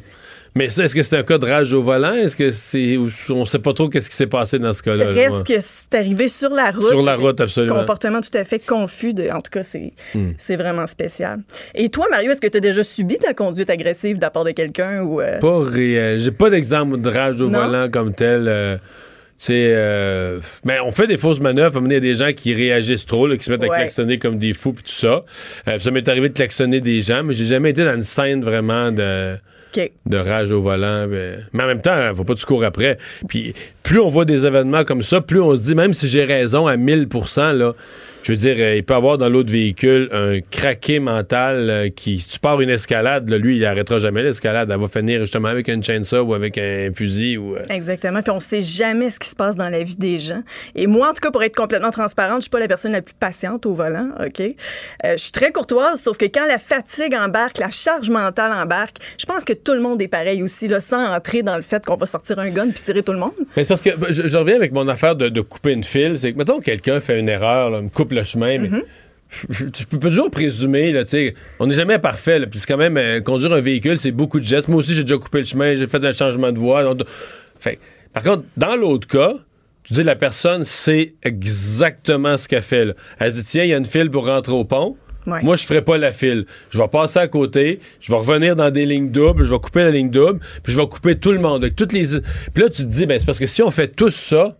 Mais 0.54 0.68
ça, 0.68 0.84
est-ce 0.84 0.94
que 0.94 1.02
c'est 1.02 1.16
un 1.18 1.24
cas 1.24 1.38
de 1.38 1.46
rage 1.46 1.72
au 1.72 1.82
volant? 1.82 2.12
Est-ce 2.14 2.36
que 2.36 2.52
c'est. 2.52 2.98
On 3.30 3.46
sait 3.46 3.60
pas 3.60 3.72
trop 3.72 3.88
qu'est-ce 3.88 4.10
qui 4.10 4.18
s'est 4.18 4.28
passé 4.28 4.60
dans 4.60 4.74
ce 4.74 4.84
cas-là. 4.84 5.06
là, 5.06 5.12
Reste 5.14 5.48
que 5.48 5.54
c'est 5.62 5.94
arrivé 5.96 6.28
sur 6.28 6.50
la 6.50 6.72
route. 6.72 6.82
Sur 6.90 7.02
la 7.04 7.16
route, 7.16 7.40
absolument. 7.40 7.80
Comportement 7.80 8.20
tout 8.20 8.38
à 8.38 8.44
fait 8.44 8.60
confus. 8.60 9.14
De, 9.14 9.30
en 9.30 9.40
tout 9.40 9.52
cas, 9.52 9.64
c'est 9.64 9.94
Hmm. 10.14 10.32
c'est 10.38 10.58
vraiment 10.58 10.86
spécial. 10.86 11.40
Et 11.74 11.88
toi, 11.88 12.08
Mario, 12.12 12.32
est-ce 12.32 12.42
que 12.42 12.48
tu 12.48 12.58
as 12.58 12.62
déjà 12.62 12.84
subi 12.84 13.18
de 13.18 13.24
la 13.26 13.34
conduite 13.34 13.70
agressive 13.70 14.18
de 14.18 14.22
la 14.24 14.30
part 14.30 14.44
de 14.44 14.52
quelqu'un 14.52 15.04
ou 15.04 15.22
euh, 15.22 15.40
Pas 15.40 15.60
réel. 15.64 16.20
J'ai 16.20 16.32
pas 16.32 16.50
d'exemple 16.50 17.00
de 17.00 17.10
rage 17.10 17.40
au 17.42 17.50
Non? 17.50 17.66
volant 17.66 17.88
comme 17.90 18.14
tel. 18.14 18.46
euh, 18.50 18.78
sais, 19.38 19.74
euh, 19.76 20.40
mais 20.64 20.80
on 20.80 20.92
fait 20.92 21.08
des 21.08 21.18
fausses 21.18 21.40
manœuvres. 21.40 21.76
À 21.76 21.78
un 21.78 21.82
moment 21.82 21.88
donné, 21.88 21.96
Il 21.96 22.08
y 22.08 22.12
a 22.12 22.14
des 22.14 22.20
gens 22.20 22.34
qui 22.36 22.54
réagissent 22.54 23.06
trop, 23.06 23.28
là, 23.28 23.38
qui 23.38 23.44
se 23.44 23.52
mettent 23.52 23.64
à 23.64 23.68
klaxonner 23.68 24.18
comme 24.18 24.38
des 24.38 24.54
fous, 24.54 24.74
puis 24.74 24.84
tout 24.84 24.92
ça. 24.92 25.26
Euh, 25.68 25.80
ça 25.80 25.92
m'est 25.92 26.08
arrivé 26.08 26.30
de 26.30 26.34
klaxonner 26.34 26.82
des 26.82 27.02
gens, 27.02 27.24
mais 27.24 27.34
j'ai 27.34 27.46
jamais 27.46 27.72
été 27.72 27.84
dans 27.84 27.96
une 27.96 28.04
scène 28.04 28.44
vraiment 28.44 28.92
de, 28.92 29.36
de 30.06 30.18
rage 30.18 30.52
au 30.52 30.62
volant. 30.62 31.08
Mais, 31.08 31.38
mais 31.54 31.64
en 31.64 31.68
même 31.68 31.82
temps, 31.82 32.14
faut 32.16 32.24
pas 32.24 32.34
que 32.34 32.40
tu 32.40 32.46
cours 32.46 32.64
après. 32.64 32.98
Puis 33.28 33.54
plus 33.84 34.00
on 34.00 34.10
voit 34.10 34.26
des 34.26 34.46
événements 34.46 34.84
comme 34.84 35.02
ça, 35.02 35.22
plus 35.22 35.42
on 35.42 35.56
se 35.56 35.64
dit, 35.64 35.76
même 35.76 35.94
si 35.94 36.08
j'ai 36.08 36.24
raison 36.24 36.68
à 36.68 36.78
1000% 36.78 37.54
là, 37.54 37.74
je 38.26 38.32
veux 38.32 38.38
dire, 38.38 38.56
euh, 38.58 38.76
il 38.76 38.84
peut 38.84 38.96
avoir 38.96 39.20
dans 39.20 39.30
l'autre 39.30 39.52
véhicule 39.52 40.10
un 40.12 40.40
craqué 40.42 41.00
mental 41.00 41.70
euh, 41.70 41.90
qui, 41.90 42.18
si 42.20 42.28
tu 42.30 42.40
pars 42.40 42.60
une 42.60 42.72
escalade, 42.72 43.30
là, 43.30 43.38
lui, 43.38 43.58
il 43.58 43.66
arrêtera 43.66 44.00
jamais 44.00 44.24
l'escalade. 44.24 44.72
Elle 44.72 44.80
va 44.80 44.88
finir 44.88 45.22
justement 45.22 45.50
avec 45.50 45.68
une 45.68 45.84
chainsaw 45.84 46.22
ou 46.24 46.34
avec 46.34 46.58
un 46.58 46.90
fusil 46.96 47.38
ou. 47.38 47.56
euh, 47.56 47.60
Exactement. 47.70 48.22
Puis 48.24 48.32
on 48.32 48.40
sait 48.40 48.64
jamais 48.64 49.12
ce 49.12 49.20
qui 49.20 49.30
se 49.30 49.36
passe 49.36 49.56
dans 49.56 49.70
la 49.70 49.84
vie 49.84 49.96
des 49.96 50.18
gens. 50.18 50.42
Et 50.74 50.88
moi, 50.88 51.10
en 51.12 51.14
tout 51.14 51.22
cas, 51.22 51.30
pour 51.30 51.44
être 51.44 51.56
complètement 51.56 51.92
transparente, 51.92 52.38
je 52.38 52.44
suis 52.46 52.50
pas 52.50 52.60
la 52.60 52.68
personne 52.68 52.94
la 52.94 53.04
plus 53.04 53.14
patiente 53.14 53.66
au 53.68 53.74
volant, 53.74 54.10
OK? 54.26 54.40
Euh, 54.42 54.54
je 55.04 55.18
suis 55.18 55.32
très 55.32 55.52
courtoise, 55.52 56.02
sauf 56.02 56.18
que 56.18 56.26
quand 56.26 56.48
la 56.48 56.58
fatigue 56.58 57.14
embarque, 57.14 57.60
la 57.60 57.70
charge 57.70 58.10
mentale 58.10 58.52
embarque, 58.54 58.98
je 59.20 59.26
pense 59.28 59.44
que 59.44 59.54
tout 59.54 59.74
le 59.74 59.82
monde 59.82 60.02
est 60.02 60.08
pareil 60.08 60.42
aussi, 60.42 60.68
là, 60.68 60.80
sans 60.80 61.14
entrer 61.14 61.44
dans 61.44 61.56
le 61.58 61.62
fait 61.62 61.86
qu'on 61.86 61.96
va 61.96 62.08
sortir 62.08 62.40
un 62.40 62.50
gun 62.50 62.70
puis 62.72 62.82
tirer 62.82 63.04
tout 63.04 63.14
le 63.14 63.20
monde. 63.20 63.34
Mais 63.56 63.64
c'est 63.64 63.70
parce 63.70 63.82
que 63.84 63.92
je, 64.10 64.28
je 64.28 64.38
reviens 64.38 64.56
avec 64.56 64.72
mon 64.72 64.88
affaire 64.88 65.16
de, 65.16 65.30
de 65.30 65.42
couper 65.42 65.74
une 65.74 65.84
file. 65.84 66.18
C'est 66.18 66.34
que, 66.34 66.38
mettons, 66.40 66.60
quelqu'un 66.60 67.00
fait 67.00 67.20
une 67.20 67.30
erreur, 67.30 67.70
là, 67.70 67.82
me 67.82 67.90
coupe 67.90 68.12
le 68.16 68.24
chemin, 68.24 68.58
mais. 68.60 68.70
Tu 69.74 69.86
peux 69.88 70.10
toujours 70.10 70.30
présumer, 70.30 70.92
là, 70.92 71.04
on 71.60 71.66
n'est 71.66 71.74
jamais 71.74 71.98
parfait, 71.98 72.46
puis 72.46 72.60
c'est 72.60 72.68
quand 72.68 72.78
même, 72.78 72.96
euh, 72.96 73.22
conduire 73.22 73.54
un 73.54 73.60
véhicule, 73.60 73.98
c'est 73.98 74.12
beaucoup 74.12 74.40
de 74.40 74.46
gestes. 74.46 74.68
Moi 74.68 74.78
aussi, 74.78 74.94
j'ai 74.94 75.04
déjà 75.04 75.18
coupé 75.18 75.40
le 75.40 75.46
chemin, 75.46 75.76
j'ai 75.76 75.88
fait 75.88 76.04
un 76.06 76.12
changement 76.12 76.52
de 76.52 76.60
voie. 76.60 76.84
donc- 76.84 77.08
fait, 77.60 77.80
par 78.14 78.24
contre, 78.24 78.44
dans 78.56 78.76
l'autre 78.76 79.08
cas, 79.08 79.34
tu 79.84 79.94
dis, 79.94 80.04
la 80.04 80.16
personne 80.16 80.64
sait 80.64 81.16
exactement 81.24 82.38
ce 82.38 82.48
qu'elle 82.48 82.62
fait, 82.62 82.86
là. 82.86 82.94
Elle 83.20 83.32
se 83.32 83.38
dit, 83.38 83.44
tiens, 83.44 83.64
il 83.64 83.70
y 83.72 83.74
a 83.74 83.78
une 83.78 83.86
file 83.86 84.10
pour 84.12 84.28
rentrer 84.28 84.54
au 84.54 84.64
pont. 84.64 84.96
Ouais. 85.26 85.42
Moi, 85.42 85.56
je 85.56 85.66
ferai 85.66 85.82
pas 85.82 85.98
la 85.98 86.12
file. 86.12 86.46
Je 86.70 86.78
vais 86.78 86.88
passer 86.88 87.18
à 87.18 87.28
côté, 87.28 87.80
je 88.00 88.12
vais 88.12 88.18
revenir 88.18 88.56
dans 88.56 88.70
des 88.70 88.86
lignes 88.86 89.10
doubles, 89.10 89.44
je 89.44 89.50
vais 89.52 89.60
couper 89.60 89.84
la 89.84 89.92
ligne 89.92 90.12
double, 90.12 90.40
puis 90.64 90.72
je 90.72 90.80
vais 90.80 90.88
couper 90.88 91.18
tout 91.18 91.32
le 91.32 91.40
monde. 91.40 91.64
Avec 91.64 91.76
toutes 91.76 91.94
les... 91.94 92.06
Puis 92.54 92.64
là, 92.64 92.70
tu 92.70 92.84
te 92.84 92.88
dis, 92.88 93.06
ben, 93.08 93.20
c'est 93.20 93.26
parce 93.26 93.40
que 93.40 93.48
si 93.48 93.64
on 93.64 93.72
fait 93.72 93.88
tout 93.88 94.12
ça, 94.12 94.56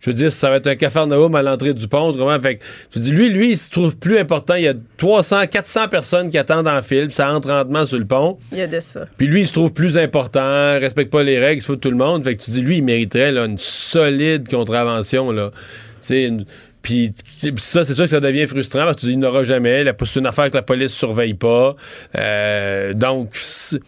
je 0.00 0.10
veux 0.10 0.14
dire, 0.14 0.32
ça 0.32 0.48
va 0.50 0.56
être 0.56 0.66
un 0.66 0.76
cafarnaum 0.76 1.34
à 1.34 1.42
l'entrée 1.42 1.74
du 1.74 1.86
pont. 1.86 2.12
Comment? 2.14 2.40
Fait 2.40 2.56
que, 2.56 2.64
tu 2.90 2.98
te 2.98 3.04
dis, 3.04 3.10
lui, 3.10 3.28
lui, 3.28 3.50
il 3.52 3.58
se 3.58 3.70
trouve 3.70 3.96
plus 3.96 4.18
important. 4.18 4.54
Il 4.54 4.62
y 4.64 4.68
a 4.68 4.74
300, 4.96 5.46
400 5.46 5.88
personnes 5.88 6.30
qui 6.30 6.38
attendent 6.38 6.68
en 6.68 6.80
file, 6.82 7.10
ça 7.10 7.32
entre 7.32 7.48
lentement 7.48 7.84
sur 7.84 7.98
le 7.98 8.06
pont. 8.06 8.38
Il 8.52 8.58
y 8.58 8.62
a 8.62 8.66
de 8.66 8.80
ça. 8.80 9.04
Puis 9.18 9.26
lui, 9.26 9.42
il 9.42 9.46
se 9.46 9.52
trouve 9.52 9.72
plus 9.72 9.98
important, 9.98 10.40
respecte 10.80 11.12
pas 11.12 11.22
les 11.22 11.38
règles, 11.38 11.58
il 11.58 11.62
se 11.62 11.66
fout 11.66 11.76
de 11.76 11.80
tout 11.80 11.90
le 11.90 11.96
monde. 11.98 12.24
Fait 12.24 12.34
que 12.36 12.42
tu 12.42 12.50
dis, 12.50 12.60
lui, 12.62 12.78
il 12.78 12.82
mériterait 12.84 13.32
là, 13.32 13.44
une 13.44 13.58
solide 13.58 14.48
contravention. 14.48 15.30
Là. 15.32 15.50
Tu 15.52 15.58
sais, 16.00 16.24
une- 16.24 16.44
Puis 16.82 17.12
ça, 17.58 17.84
c'est 17.84 17.92
sûr 17.92 18.04
que 18.04 18.10
ça 18.10 18.20
devient 18.20 18.46
frustrant 18.46 18.84
parce 18.84 18.96
que 18.96 19.00
tu 19.00 19.06
dis, 19.08 19.12
il 19.12 19.18
n'aura 19.18 19.44
jamais. 19.44 19.84
C'est 20.06 20.18
une 20.20 20.26
affaire 20.26 20.48
que 20.50 20.56
la 20.56 20.62
police 20.62 20.92
surveille 20.92 21.34
pas. 21.34 21.76
Euh, 22.16 22.94
donc, 22.94 23.36
c'est 23.38 23.80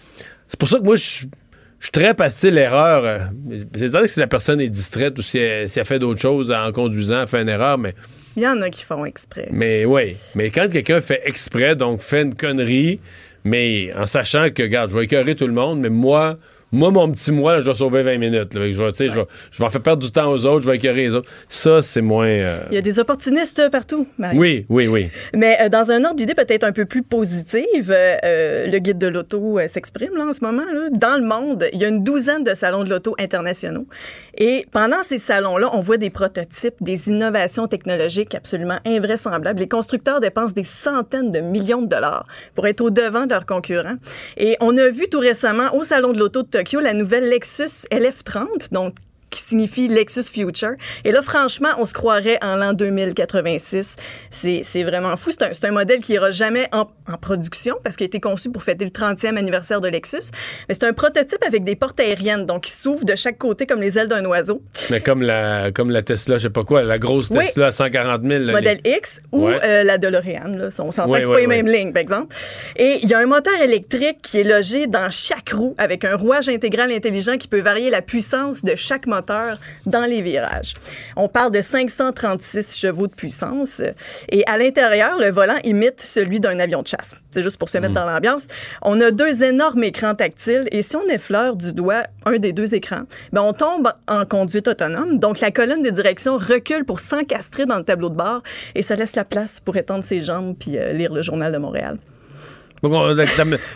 pour 0.58 0.68
ça 0.68 0.78
que 0.78 0.84
moi, 0.84 0.96
je 0.96 1.24
je 1.82 1.86
suis 1.86 1.90
très 1.90 2.14
pastil 2.14 2.54
l'erreur. 2.54 3.04
euh, 3.04 3.18
C'est-à-dire 3.74 4.02
que 4.02 4.06
si 4.06 4.20
la 4.20 4.28
personne 4.28 4.60
est 4.60 4.68
distraite 4.68 5.18
ou 5.18 5.22
si 5.22 5.38
elle, 5.38 5.68
si 5.68 5.80
elle 5.80 5.84
fait 5.84 5.98
d'autres 5.98 6.20
choses 6.20 6.52
en 6.52 6.70
conduisant, 6.70 7.22
elle 7.22 7.26
fait 7.28 7.42
une 7.42 7.48
erreur, 7.48 7.76
mais, 7.76 7.92
Il 8.36 8.44
y 8.44 8.46
en 8.46 8.60
a 8.62 8.70
qui 8.70 8.84
font 8.84 9.04
exprès. 9.04 9.48
mais 9.50 9.84
oui. 9.84 10.16
Mais 10.36 10.50
quand 10.50 10.70
quelqu'un 10.70 11.00
fait 11.00 11.22
exprès, 11.24 11.74
donc 11.74 12.00
fait 12.00 12.22
une 12.22 12.36
connerie, 12.36 13.00
mais 13.42 13.92
en 13.96 14.06
sachant 14.06 14.48
que, 14.50 14.62
regarde, 14.62 14.90
je 14.90 14.96
vais 14.96 15.04
écœurer 15.06 15.34
tout 15.34 15.48
le 15.48 15.52
monde, 15.52 15.80
mais 15.80 15.88
moi, 15.90 16.38
moi, 16.72 16.90
mon 16.90 17.10
petit 17.12 17.30
moi, 17.32 17.54
là, 17.54 17.60
je 17.60 17.66
vais 17.70 17.74
sauver 17.76 18.02
20 18.02 18.18
minutes. 18.18 18.54
là. 18.54 18.60
Je, 18.72 18.82
vais, 18.82 18.92
je, 18.94 19.14
vais, 19.14 19.24
je 19.50 19.58
vais 19.58 19.64
en 19.64 19.70
faire 19.70 19.82
perdre 19.82 20.02
du 20.02 20.10
temps 20.10 20.30
aux 20.30 20.44
autres, 20.46 20.64
je 20.64 20.70
vais 20.70 20.76
écœurer 20.76 21.02
les 21.04 21.14
autres. 21.14 21.30
Ça, 21.48 21.82
c'est 21.82 22.00
moins. 22.00 22.26
euh, 22.26 22.60
Il 22.70 22.74
y 22.74 22.78
a 22.78 22.82
des 22.82 22.98
opportunistes 22.98 23.68
partout, 23.70 24.06
Marie. 24.18 24.38
Oui, 24.38 24.66
oui, 24.68 24.86
oui. 24.86 25.08
Mais 25.34 25.58
euh, 25.60 25.68
dans 25.68 25.90
un 25.90 26.04
ordre 26.04 26.16
d'idée 26.16 26.34
peut-être 26.34 26.64
un 26.64 26.72
peu 26.72 26.84
plus 26.86 27.02
positive, 27.02 27.90
euh, 27.94 28.16
euh, 28.24 28.66
le 28.66 28.78
guide 28.78 28.98
de 28.98 29.06
l'auto 29.06 29.58
euh, 29.58 29.68
s'exprime 29.68 30.16
là 30.16 30.24
en 30.24 30.32
ce 30.32 30.42
moment. 30.44 30.64
Là. 30.72 30.88
Dans 30.92 31.16
le 31.20 31.24
monde, 31.26 31.66
il 31.72 31.80
y 31.80 31.84
a 31.84 31.88
une 31.88 32.02
douzaine 32.02 32.44
de 32.44 32.54
salons 32.54 32.84
de 32.84 32.90
l'auto 32.90 33.14
internationaux. 33.18 33.86
Et 34.38 34.66
pendant 34.72 35.02
ces 35.02 35.18
salons-là, 35.18 35.68
on 35.74 35.80
voit 35.82 35.98
des 35.98 36.10
prototypes, 36.10 36.74
des 36.80 37.08
innovations 37.08 37.66
technologiques 37.66 38.34
absolument 38.34 38.78
invraisemblables. 38.86 39.60
Les 39.60 39.68
constructeurs 39.68 40.20
dépensent 40.20 40.54
des 40.54 40.64
centaines 40.64 41.30
de 41.30 41.40
millions 41.40 41.82
de 41.82 41.86
dollars 41.88 42.26
pour 42.54 42.66
être 42.66 42.80
au 42.80 42.90
devant 42.90 43.26
de 43.26 43.30
leurs 43.30 43.46
concurrents. 43.46 43.96
Et 44.38 44.56
on 44.60 44.76
a 44.78 44.88
vu 44.88 45.08
tout 45.10 45.18
récemment 45.20 45.74
au 45.74 45.82
salon 45.84 46.12
de 46.12 46.18
l'auto 46.18 46.42
de 46.42 46.48
La 46.80 46.94
nouvelle 46.94 47.28
Lexus 47.28 47.86
LF30, 47.90 48.72
donc 48.72 48.94
qui 49.32 49.40
signifie 49.40 49.88
Lexus 49.88 50.24
Future. 50.32 50.74
Et 51.04 51.10
là, 51.10 51.22
franchement, 51.22 51.70
on 51.78 51.86
se 51.86 51.94
croirait 51.94 52.38
en 52.42 52.54
l'an 52.56 52.72
2086. 52.74 53.96
C'est 54.30 54.82
vraiment 54.84 55.16
fou. 55.16 55.30
C'est 55.30 55.64
un, 55.64 55.68
un 55.68 55.72
modèle 55.72 56.00
qui 56.00 56.12
ira 56.12 56.30
jamais 56.30 56.68
en, 56.72 56.86
en 57.10 57.16
production 57.18 57.76
parce 57.82 57.96
qu'il 57.96 58.04
a 58.04 58.06
été 58.06 58.20
conçu 58.20 58.50
pour 58.50 58.62
fêter 58.62 58.84
le 58.84 58.90
30e 58.90 59.36
anniversaire 59.36 59.80
de 59.80 59.88
Lexus. 59.88 60.30
Mais 60.68 60.74
c'est 60.74 60.84
un 60.84 60.92
prototype 60.92 61.42
avec 61.46 61.64
des 61.64 61.76
portes 61.76 61.98
aériennes, 62.00 62.46
donc 62.46 62.64
qui 62.64 62.70
s'ouvrent 62.72 63.04
de 63.04 63.16
chaque 63.16 63.38
côté 63.38 63.66
comme 63.66 63.80
les 63.80 63.98
ailes 63.98 64.08
d'un 64.08 64.24
oiseau. 64.26 64.62
Mais 64.90 65.00
comme 65.00 65.22
la, 65.22 65.72
comme 65.72 65.90
la 65.90 66.02
Tesla, 66.02 66.36
je 66.38 66.42
sais 66.44 66.50
pas 66.50 66.64
quoi, 66.64 66.82
la 66.82 66.98
grosse 66.98 67.30
Oui. 67.30 67.38
Tesla 67.46 67.66
à 67.66 67.70
140 67.72 68.22
000. 68.22 68.44
là, 68.44 68.52
modèle 68.52 68.80
les- 68.84 68.90
X 68.98 69.20
ou 69.32 69.46
Ouais. 69.46 69.58
euh, 69.64 69.82
la 69.82 69.98
DeLorean. 69.98 70.48
Là. 70.56 70.68
On 70.78 70.92
s'entend 70.92 71.10
Ouais, 71.10 71.20
que 71.20 71.24
c'est 71.26 71.30
ouais, 71.30 71.36
pas 71.36 71.40
les 71.40 71.62
mêmes 71.62 71.68
lignes, 71.68 71.92
par 71.92 72.02
exemple. 72.02 72.36
Et 72.76 72.98
il 73.02 73.08
y 73.08 73.14
a 73.14 73.18
un 73.18 73.26
moteur 73.26 73.58
électrique 73.60 74.18
qui 74.22 74.40
est 74.40 74.44
logé 74.44 74.86
dans 74.86 75.10
chaque 75.10 75.50
roue 75.50 75.74
avec 75.78 76.04
un 76.04 76.16
rouage 76.16 76.48
intégral 76.48 76.92
intelligent 76.92 77.38
qui 77.38 77.48
peut 77.48 77.60
varier 77.60 77.88
la 77.90 78.02
puissance 78.02 78.62
de 78.62 78.74
chaque 78.76 79.06
moteur 79.06 79.21
dans 79.86 80.04
les 80.04 80.22
virages. 80.22 80.74
On 81.16 81.28
parle 81.28 81.52
de 81.52 81.60
536 81.60 82.76
chevaux 82.78 83.06
de 83.06 83.14
puissance. 83.14 83.82
Et 84.30 84.44
à 84.46 84.58
l'intérieur, 84.58 85.18
le 85.18 85.30
volant 85.30 85.58
imite 85.64 86.00
celui 86.00 86.40
d'un 86.40 86.58
avion 86.58 86.82
de 86.82 86.86
chasse. 86.86 87.22
C'est 87.30 87.42
juste 87.42 87.58
pour 87.58 87.68
se 87.68 87.78
mettre 87.78 87.94
dans 87.94 88.04
l'ambiance. 88.04 88.46
On 88.82 89.00
a 89.00 89.10
deux 89.10 89.42
énormes 89.42 89.84
écrans 89.84 90.14
tactiles 90.14 90.68
et 90.70 90.82
si 90.82 90.96
on 90.96 91.08
effleure 91.08 91.56
du 91.56 91.72
doigt 91.72 92.04
un 92.26 92.38
des 92.38 92.52
deux 92.52 92.74
écrans, 92.74 93.02
ben 93.32 93.42
on 93.42 93.52
tombe 93.52 93.92
en 94.08 94.24
conduite 94.24 94.68
autonome. 94.68 95.18
Donc 95.18 95.40
la 95.40 95.50
colonne 95.50 95.82
de 95.82 95.90
direction 95.90 96.36
recule 96.36 96.84
pour 96.84 97.00
s'encastrer 97.00 97.66
dans 97.66 97.78
le 97.78 97.84
tableau 97.84 98.08
de 98.08 98.16
bord 98.16 98.42
et 98.74 98.82
ça 98.82 98.94
laisse 98.94 99.16
la 99.16 99.24
place 99.24 99.60
pour 99.60 99.76
étendre 99.76 100.04
ses 100.04 100.20
jambes 100.20 100.54
puis 100.58 100.78
euh, 100.78 100.92
lire 100.92 101.12
le 101.12 101.22
journal 101.22 101.52
de 101.52 101.58
Montréal. 101.58 101.98
Donc, 102.82 102.92
on- 102.94 103.14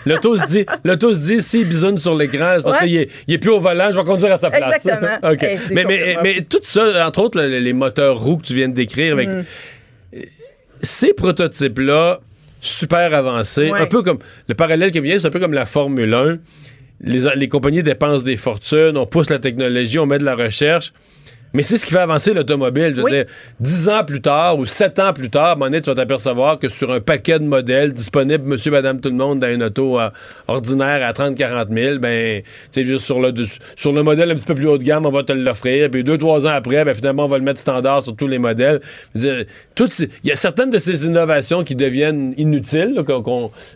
L'auto 0.05 0.37
se 0.37 0.47
dit, 0.47 0.67
l'auto 0.85 1.15
se 1.15 1.21
dit, 1.21 1.41
s'il 1.43 1.69
bisonne 1.69 1.97
sur 1.99 2.15
l'écran, 2.17 2.55
c'est 2.57 2.63
parce 2.65 2.81
Ouais. 2.83 2.87
qu'il 2.89 2.97
est, 2.97 3.11
il 3.29 3.35
est 3.35 3.39
plus 3.39 3.51
au 3.51 3.61
volant, 3.61 3.89
je 3.93 3.97
vais 3.97 4.05
conduire 4.05 4.33
à 4.33 4.37
sa 4.37 4.51
place. 4.51 4.77
Exactement. 4.85 5.19
Hey, 5.43 5.59
mais, 5.73 5.85
mais, 5.85 6.17
mais 6.23 6.41
tout 6.43 6.59
ça, 6.63 7.07
entre 7.07 7.21
autres, 7.21 7.41
le- 7.41 7.59
les 7.61 7.73
moteurs 7.73 8.19
roues 8.19 8.39
que 8.39 8.47
tu 8.47 8.55
viens 8.55 8.69
de 8.69 8.75
décrire, 8.75 9.13
avec 9.13 9.29
Mm. 9.29 9.45
ces 10.83 11.13
prototypes-là, 11.15 12.21
super 12.61 13.15
avancés, 13.15 13.71
Ouais. 13.71 13.81
un 13.81 13.87
peu 13.87 14.03
comme 14.03 14.19
le 14.49 14.55
parallèle 14.55 14.91
qui 14.91 15.01
vient, 15.01 15.19
c'est 15.19 15.27
un 15.29 15.31
peu 15.31 15.41
comme 15.41 15.53
la 15.55 15.67
Formule 15.67 16.13
1. 16.13 16.39
Les, 17.01 17.21
les 17.37 17.49
compagnies 17.49 17.83
dépensent 17.83 18.25
des 18.25 18.37
fortunes, 18.37 18.97
on 18.97 19.07
pousse 19.07 19.29
la 19.31 19.39
technologie, 19.39 19.99
on 19.99 20.07
met 20.07 20.19
de 20.19 20.25
la 20.25 20.35
recherche. 20.35 20.93
Mais 21.55 21.63
c'est 21.63 21.77
ce 21.79 21.87
qui 21.87 21.93
fait 21.93 21.99
avancer 22.01 22.35
l'automobile. 22.35 22.91
Je 22.91 22.97
veux 22.97 23.05
Oui. 23.05 23.11
dire, 23.13 23.25
10 23.61 23.89
ans 23.89 24.05
plus 24.05 24.21
tard 24.21 24.59
ou 24.59 24.67
7 24.67 24.99
ans 24.99 25.13
plus 25.13 25.31
tard, 25.31 25.45
à 25.47 25.53
un 25.53 25.55
moment 25.55 25.67
donné, 25.67 25.81
tu 25.81 25.89
vas 25.91 25.97
t'apercevoir 25.97 26.59
que 26.59 26.69
sur 26.69 26.91
un 26.93 27.01
paquet 27.01 27.39
de 27.39 27.45
modèles 27.45 27.93
disponibles, 27.93 28.45
monsieur, 28.45 28.71
madame, 28.71 29.01
tout 29.01 29.09
le 29.09 29.15
monde, 29.17 29.41
dans 29.41 29.53
une 29.53 29.63
auto 29.63 29.99
euh, 29.99 30.11
ordinaire 30.49 31.07
à 31.07 31.13
30-40 31.13 31.73
000, 31.73 31.99
ben, 31.99 32.43
tu 32.43 32.49
sais, 32.73 32.85
juste 32.85 33.05
sur 33.05 33.21
le, 33.21 33.33
sur 33.77 33.93
le 33.93 34.03
modèle 34.03 34.31
un 34.31 34.35
petit 34.35 34.45
peu 34.45 34.55
plus 34.55 34.67
haut 34.69 34.79
de 34.79 34.85
gamme, 34.85 35.07
on 35.07 35.11
va 35.11 35.23
te 35.23 35.33
l'offrir. 35.33 35.91
Puis 35.91 36.05
deux, 36.05 36.19
trois 36.19 36.47
ans 36.47 36.51
après, 36.51 36.85
ben, 36.85 36.95
finalement, 36.95 37.25
on 37.25 37.29
va 37.29 37.39
le 37.39 37.45
mettre 37.45 37.61
standard 37.61 38.03
sur 38.03 38.15
tous 38.15 38.27
les 38.29 38.39
modèles. 38.39 38.81
Il 39.15 39.47
y 40.25 40.31
a 40.31 40.37
certaines 40.37 40.71
de 40.71 40.79
ces 40.79 41.07
innovations 41.07 41.65
qui 41.65 41.75
deviennent 41.75 42.35
inutiles, 42.37 42.95
là, 42.95 43.03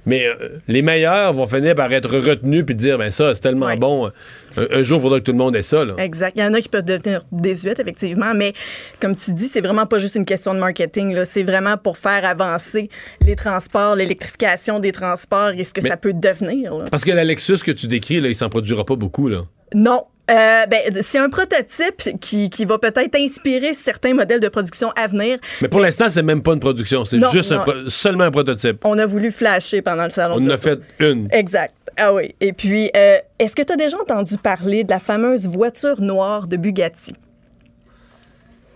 mais 0.07 0.27
euh, 0.27 0.59
les 0.69 0.83
meilleurs 0.83 1.33
vont 1.33 1.47
finir 1.47 1.75
par 1.75 1.93
être 1.93 2.11
retenus 2.17 2.65
puis 2.67 2.75
dire, 2.75 2.99
ben 2.99 3.11
ça, 3.11 3.35
c'est 3.35 3.41
tellement 3.41 3.75
bon. 3.77 4.11
Un, 4.57 4.79
un 4.79 4.83
jour, 4.83 4.99
il 4.99 5.03
faudra 5.03 5.19
que 5.21 5.25
tout 5.25 5.33
le 5.33 5.39
monde 5.39 5.55
ait 5.57 5.63
ça. 5.63 5.85
Là. 5.85 5.95
Exact. 5.99 6.33
Il 6.37 6.43
y 6.43 6.45
en 6.45 6.53
a 6.55 6.61
qui 6.61 6.69
peuvent 6.69 6.85
devenir 6.85 7.23
effectivement, 7.69 8.33
mais 8.35 8.53
comme 9.01 9.15
tu 9.17 9.33
dis, 9.33 9.47
c'est 9.47 9.61
vraiment 9.61 9.87
pas 9.87 9.99
juste 9.99 10.15
une 10.15 10.25
question 10.25 10.55
de 10.55 10.59
marketing. 10.59 11.25
C'est 11.25 11.43
vraiment 11.43 11.77
pour 11.77 11.99
faire 11.99 12.25
avancer 12.25 12.89
les 13.25 13.37
transports, 13.37 13.97
l'électrification 13.97 14.81
des 14.81 14.93
transports 14.93 15.51
et 15.51 15.65
ce 15.65 15.75
que 15.75 15.81
Mais- 15.83 15.89
ça 15.91 15.97
peut 15.97 16.13
devenir. 16.13 16.75
là. 16.77 16.85
Parce 16.91 17.05
que 17.05 17.11
la 17.11 17.25
Lexus 17.25 17.59
que 17.59 17.73
tu 17.73 17.87
décris, 17.87 18.21
là, 18.21 18.29
il 18.29 18.35
s'en 18.35 18.49
produira 18.49 18.85
pas 18.85 18.97
beaucoup. 18.97 19.29
Là. 19.29 19.41
Non. 19.75 20.05
Euh, 20.31 20.65
ben, 20.67 20.79
c'est 21.03 21.19
un 21.19 21.29
prototype 21.29 22.21
qui, 22.21 22.51
qui 22.51 22.65
va 22.65 22.79
peut-être 22.79 23.17
inspirer 23.17 23.75
certains 23.75 24.15
modèles 24.15 24.39
de 24.39 24.49
production 24.49 24.93
à 24.95 25.09
venir. 25.09 25.39
Mais 25.61 25.67
pour 25.67 25.81
l'instant, 25.81 26.09
c'est 26.09 26.23
même 26.23 26.41
pas 26.41 26.53
une 26.53 26.61
production, 26.61 27.05
c'est 27.05 27.19
juste 27.33 27.51
non. 27.51 27.65
seulement 27.89 28.25
un 28.25 28.31
prototype. 28.31 28.79
On 28.85 28.97
a 28.99 29.07
voulu 29.07 29.33
flasher 29.33 29.83
pendant 29.83 30.05
le 30.05 30.11
salon. 30.11 30.37
On 30.39 30.47
en 30.47 30.51
a 30.51 30.59
fait 30.59 30.79
une. 31.01 31.27
Exact. 31.33 31.75
Ah 31.97 32.15
oui. 32.15 32.37
Et 32.41 32.53
puis, 32.53 32.91
euh, 32.97 33.17
est-ce 33.41 33.57
que 33.57 33.63
tu 33.63 33.73
as 33.73 33.77
déjà 33.77 33.97
entendu 33.99 34.37
parler 34.39 34.85
de 34.85 34.91
la 34.91 35.01
fameuse 35.01 35.49
voiture 35.49 36.01
noire 36.01 36.47
de 36.47 36.57
Bugatti? 36.57 37.13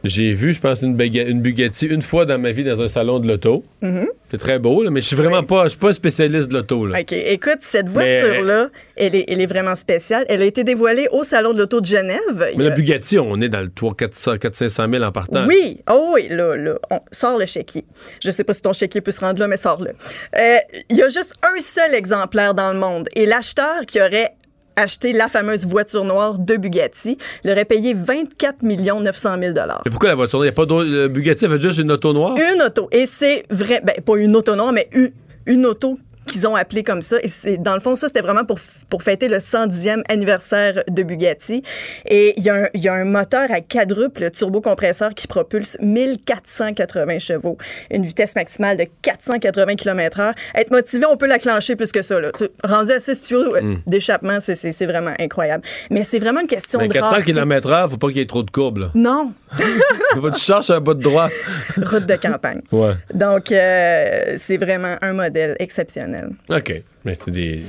J'ai 0.05 0.35
vu, 0.35 0.53
je 0.53 0.61
pense, 0.61 0.83
une, 0.83 0.95
Bugatti 0.97 1.87
une 1.87 2.03
fois 2.03 2.27
dans 2.27 2.39
ma 2.39 2.53
vie 2.53 2.63
dans 2.63 2.81
un 2.83 2.89
salon 2.89 3.19
de 3.21 3.27
l'auto. 3.27 3.65
Mhm. 3.81 4.07
C'est 4.31 4.39
très 4.39 4.59
beau, 4.59 4.83
là, 4.83 4.91
mais 4.91 5.01
je 5.01 5.07
suis 5.07 5.17
vraiment 5.17 5.43
pas, 5.43 5.65
je 5.65 5.69
suis 5.71 5.79
pas 5.79 5.93
spécialiste 5.93 6.49
de 6.49 6.55
l'auto. 6.55 6.89
OK. 6.89 7.13
Écoute, 7.13 7.59
cette 7.61 7.87
Mais- 7.95 8.21
voiture-là, 8.21 8.69
elle, 8.97 9.15
est, 9.15 9.25
elle 9.29 9.41
est 9.41 9.47
vraiment 9.47 9.75
spéciale. 9.77 10.25
Elle 10.29 10.43
a 10.43 10.45
été 10.45 10.63
dévoilée 10.65 11.09
au 11.13 11.25
Salon 11.25 11.53
de 11.55 11.59
l'Auto 11.61 11.81
de 11.81 11.87
Genève. 11.87 12.19
Mais 12.37 12.53
y 12.55 12.67
la 12.67 12.73
a- 12.73 12.77
Bugatti, 12.77 13.19
on 13.19 13.41
est 13.41 13.49
dans 13.49 13.61
le 13.63 13.71
3 13.71 13.95
400 13.95 14.33
500 14.53 14.87
000 14.91 15.03
en 15.05 15.13
partant. 15.13 15.47
Oui, 15.47 15.79
oh 15.91 16.11
oui, 16.15 16.29
là, 16.29 16.55
là, 16.57 16.75
on 16.91 17.01
sort 17.11 17.39
le 17.39 17.47
chéquier. 17.47 17.85
Je 18.23 18.31
sais 18.31 18.45
pas 18.45 18.53
si 18.53 18.61
ton 18.63 18.73
chéquier 18.73 19.01
peut 19.01 19.13
se 19.13 19.21
rendre 19.21 19.39
là, 19.41 19.49
mais 19.49 19.57
sors-le. 19.57 19.91
Euh, 20.37 20.57
Il 20.91 20.97
y 20.99 21.03
a 21.03 21.09
juste 21.09 21.33
un 21.43 21.61
seul 21.61 21.95
exemplaire 21.95 22.55
dans 22.55 22.73
le 22.73 22.79
monde 22.79 23.09
et 23.15 23.25
l'acheteur 23.27 23.87
qui 23.87 24.01
aurait 24.01 24.33
acheté 24.77 25.13
la 25.13 25.29
fameuse 25.29 25.67
voiture 25.67 26.05
noire 26.05 26.39
de 26.39 26.57
Bugatti 26.57 27.19
l'aurait 27.45 27.65
payé 27.65 27.95
24 27.95 28.63
900 28.63 29.37
000 29.41 29.53
Mais 29.85 29.91
pourquoi 29.91 30.09
la 30.11 30.15
voiture? 30.15 30.41
Il 30.41 30.43
n'y 30.43 30.49
a 30.49 30.53
pas 30.53 30.67
d'autre. 30.67 30.87
le 30.87 31.09
Bugatti 31.09 31.45
avait 31.45 31.61
juste 31.61 31.79
une 31.79 31.93
auto 31.93 32.13
noire? 32.13 32.37
Une 32.37 32.63
auto. 32.63 32.89
Et 32.93 33.07
c'est 33.07 33.45
vrai, 33.51 33.81
ben, 33.85 33.95
pas 34.05 34.17
une 34.17 34.35
auto 34.37 34.55
noire, 34.57 34.73
mais 34.73 34.89
une, 34.93 35.11
une 35.47 35.67
auto 35.67 35.97
qu'ils 36.27 36.47
ont 36.47 36.55
appelée 36.57 36.83
comme 36.83 37.03
ça. 37.03 37.17
Et 37.23 37.29
c'est, 37.29 37.57
dans 37.59 37.75
le 37.75 37.81
fond, 37.81 37.97
ça, 37.97 38.07
c'était 38.09 38.21
vraiment 38.21 38.45
pour, 38.45 38.59
pour 38.89 39.03
fêter 39.03 39.29
le 39.29 39.39
110e 39.39 40.03
anniversaire 40.09 40.83
de 40.91 41.03
Bugatti. 41.03 41.63
Et 42.07 42.35
il 42.37 42.45
y, 42.45 42.51
a 42.51 42.55
un- 42.55 42.69
il 42.75 42.81
y 42.81 42.89
a 42.89 42.95
un 42.95 43.05
moteur 43.05 43.51
à 43.51 43.61
quadruple 43.61 44.31
turbocompresseur 44.31 45.15
qui 45.15 45.27
propulse 45.27 45.77
1480 45.81 47.19
chevaux, 47.19 47.59
une 47.91 48.05
vitesse 48.05 48.35
maximale 48.37 48.77
de 48.77 48.87
480 49.03 49.77
km/h. 49.77 50.33
Être 50.55 50.71
motivé, 50.71 51.05
on 51.07 51.17
peut 51.17 51.27
la 51.27 51.39
clencher 51.39 51.77
plus 51.77 51.93
que 51.93 52.03
ça. 52.03 52.21
Là. 52.21 52.31
Rendu 52.63 52.93
à 52.93 53.01
6 53.01 53.21
tuyaux 53.23 53.55
Mm. 53.61 53.77
d'échappement, 53.87 54.39
c'est, 54.41 54.55
c'est, 54.55 54.73
c'est 54.73 54.87
vraiment 54.87 55.13
incroyable. 55.19 55.65
Mais 55.91 56.03
c'est 56.05 56.19
vraiment 56.19 56.41
une 56.41 56.47
question 56.47 56.79
Mais 56.81 56.89
de 56.89 56.93
400 56.95 57.11
rareté. 57.11 57.33
km/h, 57.33 57.91
faut 57.91 57.97
pas 57.97 58.09
qu'il 58.09 58.17
y 58.19 58.21
ait 58.21 58.27
trop 58.27 58.43
de 58.43 58.51
courbes. 58.51 58.79
Là. 58.79 58.91
Non, 58.95 59.33
tu 60.35 60.41
cherches 60.41 60.71
un 60.71 60.81
bout 60.81 60.95
de 60.95 61.03
droit. 61.03 61.29
route 61.77 62.07
de 62.07 62.17
campagne. 62.17 62.61
Ouais. 62.73 62.95
Donc, 63.13 63.53
euh, 63.53 64.35
c'est 64.39 64.57
vraiment 64.57 64.97
un 65.03 65.13
modèle 65.13 65.57
exceptionnel. 65.59 66.14
OK. 66.49 66.83
Mais 67.05 67.15
c'est 67.15 67.31
des 67.31 67.63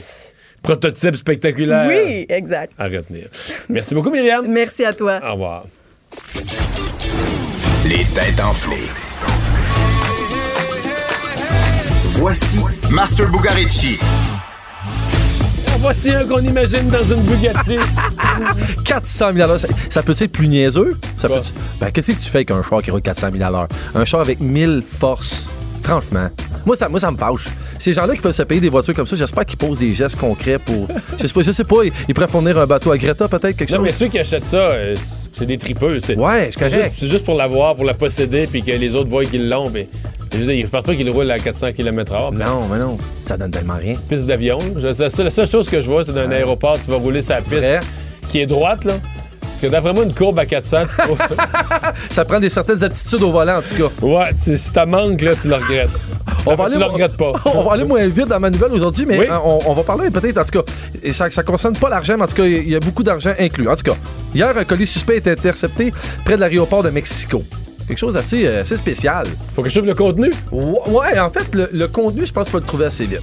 prototypes 0.61 1.15
spectaculaires 1.15 1.87
Oui, 1.87 2.25
exact. 2.29 2.73
à 2.77 2.85
retenir. 2.85 3.27
Merci 3.69 3.93
beaucoup, 3.93 4.09
Myriam. 4.11 4.45
Merci 4.47 4.85
à 4.85 4.93
toi. 4.93 5.19
Au 5.23 5.33
revoir. 5.33 5.65
Les 7.85 8.03
têtes 8.13 8.41
enflées. 8.41 8.89
Voici 12.17 12.59
Master 12.91 13.29
Bugarici. 13.29 13.99
Voici 15.79 16.09
un 16.09 16.25
qu'on 16.25 16.39
imagine 16.39 16.87
dans 16.87 17.03
une 17.03 17.21
Bugatti. 17.23 17.77
400 18.85 19.33
000 19.33 19.57
ça, 19.59 19.67
ça 19.89 20.01
peut 20.01 20.15
être 20.17 20.31
plus 20.31 20.47
niaiseux? 20.47 20.97
Ça 21.17 21.27
peut 21.27 21.41
ben, 21.79 21.91
qu'est-ce 21.91 22.13
que 22.13 22.17
tu 22.17 22.29
fais 22.29 22.39
avec 22.39 22.51
un 22.51 22.63
char 22.63 22.81
qui 22.81 22.89
roule 22.89 23.01
400 23.01 23.27
000 23.37 23.55
Un 23.93 24.05
char 24.05 24.21
avec 24.21 24.39
1000 24.39 24.81
forces. 24.87 25.49
Franchement, 25.85 26.29
Moi, 26.65 26.75
ça, 26.75 26.89
moi, 26.89 26.99
ça 26.99 27.11
me 27.11 27.17
fâche. 27.17 27.45
Ces 27.77 27.93
gens-là 27.93 28.15
qui 28.15 28.21
peuvent 28.21 28.33
se 28.33 28.41
payer 28.41 28.59
des 28.59 28.69
voitures 28.69 28.95
comme 28.95 29.05
ça, 29.05 29.15
j'espère 29.15 29.45
qu'ils 29.45 29.57
posent 29.57 29.77
des 29.77 29.93
gestes 29.93 30.15
concrets 30.15 30.57
pour. 30.57 30.87
je 31.21 31.27
sais 31.27 31.33
pas, 31.33 31.43
je 31.43 31.51
sais 31.51 31.63
pas 31.63 31.83
ils, 31.83 31.91
ils 32.07 32.13
pourraient 32.15 32.27
fournir 32.27 32.57
un 32.57 32.65
bateau 32.65 32.91
à 32.91 32.97
Greta, 32.97 33.27
peut-être, 33.27 33.55
quelque 33.55 33.71
Non, 33.71 33.81
mais 33.81 33.89
chose. 33.89 33.97
ceux 33.99 34.07
qui 34.07 34.17
achètent 34.17 34.45
ça, 34.45 34.57
euh, 34.57 34.95
c'est 34.97 35.45
des 35.45 35.59
tripeux. 35.59 35.99
C'est, 35.99 36.17
Ouais, 36.17 36.49
c'est 36.51 36.59
correct. 36.71 36.93
juste, 36.93 36.95
c'est 37.01 37.07
juste 37.09 37.23
pour 37.25 37.35
l'avoir, 37.35 37.75
pour 37.75 37.85
la 37.85 37.93
posséder, 37.93 38.47
puis 38.47 38.63
que 38.63 38.71
les 38.71 38.95
autres 38.95 39.09
voient 39.11 39.25
qu'ils 39.25 39.47
l'ont. 39.47 39.69
Mais, 39.69 39.87
je 40.33 40.39
veux 40.39 40.45
dire, 40.45 40.53
ils 40.55 40.65
repartent 40.65 40.87
pas 40.87 40.95
qu'ils 40.95 41.09
roulent 41.11 41.29
à 41.29 41.37
400 41.37 41.71
km/h. 41.73 42.33
Non, 42.33 42.67
mais 42.71 42.79
non. 42.79 42.97
Ça 43.25 43.37
donne 43.37 43.51
tellement 43.51 43.75
rien. 43.79 43.95
Piste 44.09 44.25
d'avion. 44.25 44.57
Je- 44.77 44.91
c'est- 44.91 45.09
c'est 45.09 45.23
la 45.23 45.29
seule 45.29 45.47
chose 45.47 45.69
que 45.69 45.81
je 45.81 45.87
vois, 45.87 46.03
c'est 46.03 46.13
d'un 46.13 46.31
aéroport, 46.31 46.79
tu 46.83 46.89
vas 46.89 46.97
rouler 46.97 47.21
sa 47.21 47.41
piste 47.41 47.57
Vrai. 47.57 47.79
qui 48.29 48.39
est 48.39 48.47
droite, 48.47 48.85
là. 48.85 48.93
Parce 49.55 49.61
que 49.61 49.67
d'après 49.67 49.93
moi, 49.93 50.03
une 50.03 50.13
courbe 50.13 50.37
à 50.39 50.45
400, 50.45 50.77
tu 50.89 50.97
trouves- 50.97 51.17
Ça 52.11 52.25
prend 52.25 52.39
des 52.41 52.49
certaines 52.49 52.83
aptitudes 52.83 53.21
au 53.21 53.31
volant, 53.31 53.59
en 53.59 53.61
tout 53.61 53.75
cas. 53.89 54.05
Ouais, 54.05 54.31
si 54.37 54.71
t'as 54.73 54.85
manque, 54.85 55.21
là, 55.21 55.31
tu 55.35 55.47
le 55.47 55.55
regrettes. 55.55 55.89
On 56.45 56.55
va, 56.55 56.65
aller, 56.65 56.73
tu 56.73 56.79
le 56.79 56.85
regrettes 56.85 57.15
pas. 57.17 57.31
on 57.53 57.63
va 57.63 57.73
aller 57.73 57.85
moins 57.85 58.05
vite 58.07 58.27
dans 58.27 58.39
ma 58.39 58.49
nouvelle 58.49 58.73
aujourd'hui, 58.73 59.05
mais 59.07 59.17
Oui. 59.17 59.25
euh, 59.31 59.37
on, 59.45 59.59
on 59.65 59.73
va 59.73 59.83
parler 59.83 60.11
peut-être, 60.11 60.37
en 60.39 60.43
tout 60.43 60.59
cas, 60.61 60.71
et 61.01 61.11
ça 61.13 61.27
ne 61.27 61.41
concerne 61.43 61.75
pas 61.77 61.89
l'argent, 61.89 62.15
mais 62.17 62.23
en 62.23 62.27
tout 62.27 62.35
cas, 62.35 62.45
il 62.45 62.69
y 62.69 62.75
a 62.75 62.79
beaucoup 62.81 63.01
d'argent 63.03 63.31
inclus. 63.39 63.67
En 63.69 63.75
tout 63.75 63.83
cas, 63.83 63.95
hier, 64.33 64.55
un 64.55 64.63
colis 64.65 64.85
suspect 64.87 65.15
est 65.15 65.27
intercepté 65.27 65.93
près 66.25 66.35
de 66.35 66.41
l'aéroport 66.41 66.83
de 66.83 66.89
Mexico. 66.89 67.41
Quelque 67.87 67.97
chose 67.99 68.13
d'assez 68.13 68.45
euh, 68.45 68.61
assez 68.61 68.75
spécial. 68.75 69.25
Faut 69.55 69.63
que 69.63 69.69
je 69.69 69.75
trouve 69.75 69.87
le 69.87 69.95
contenu. 69.95 70.31
Ouais, 70.51 70.79
ouais, 70.89 71.19
en 71.19 71.29
fait, 71.29 71.55
le, 71.55 71.69
le 71.71 71.87
contenu, 71.87 72.25
je 72.25 72.33
pense 72.33 72.43
qu'il 72.45 72.51
faut 72.51 72.59
le 72.59 72.65
trouver 72.65 72.85
assez 72.85 73.05
vite. 73.05 73.21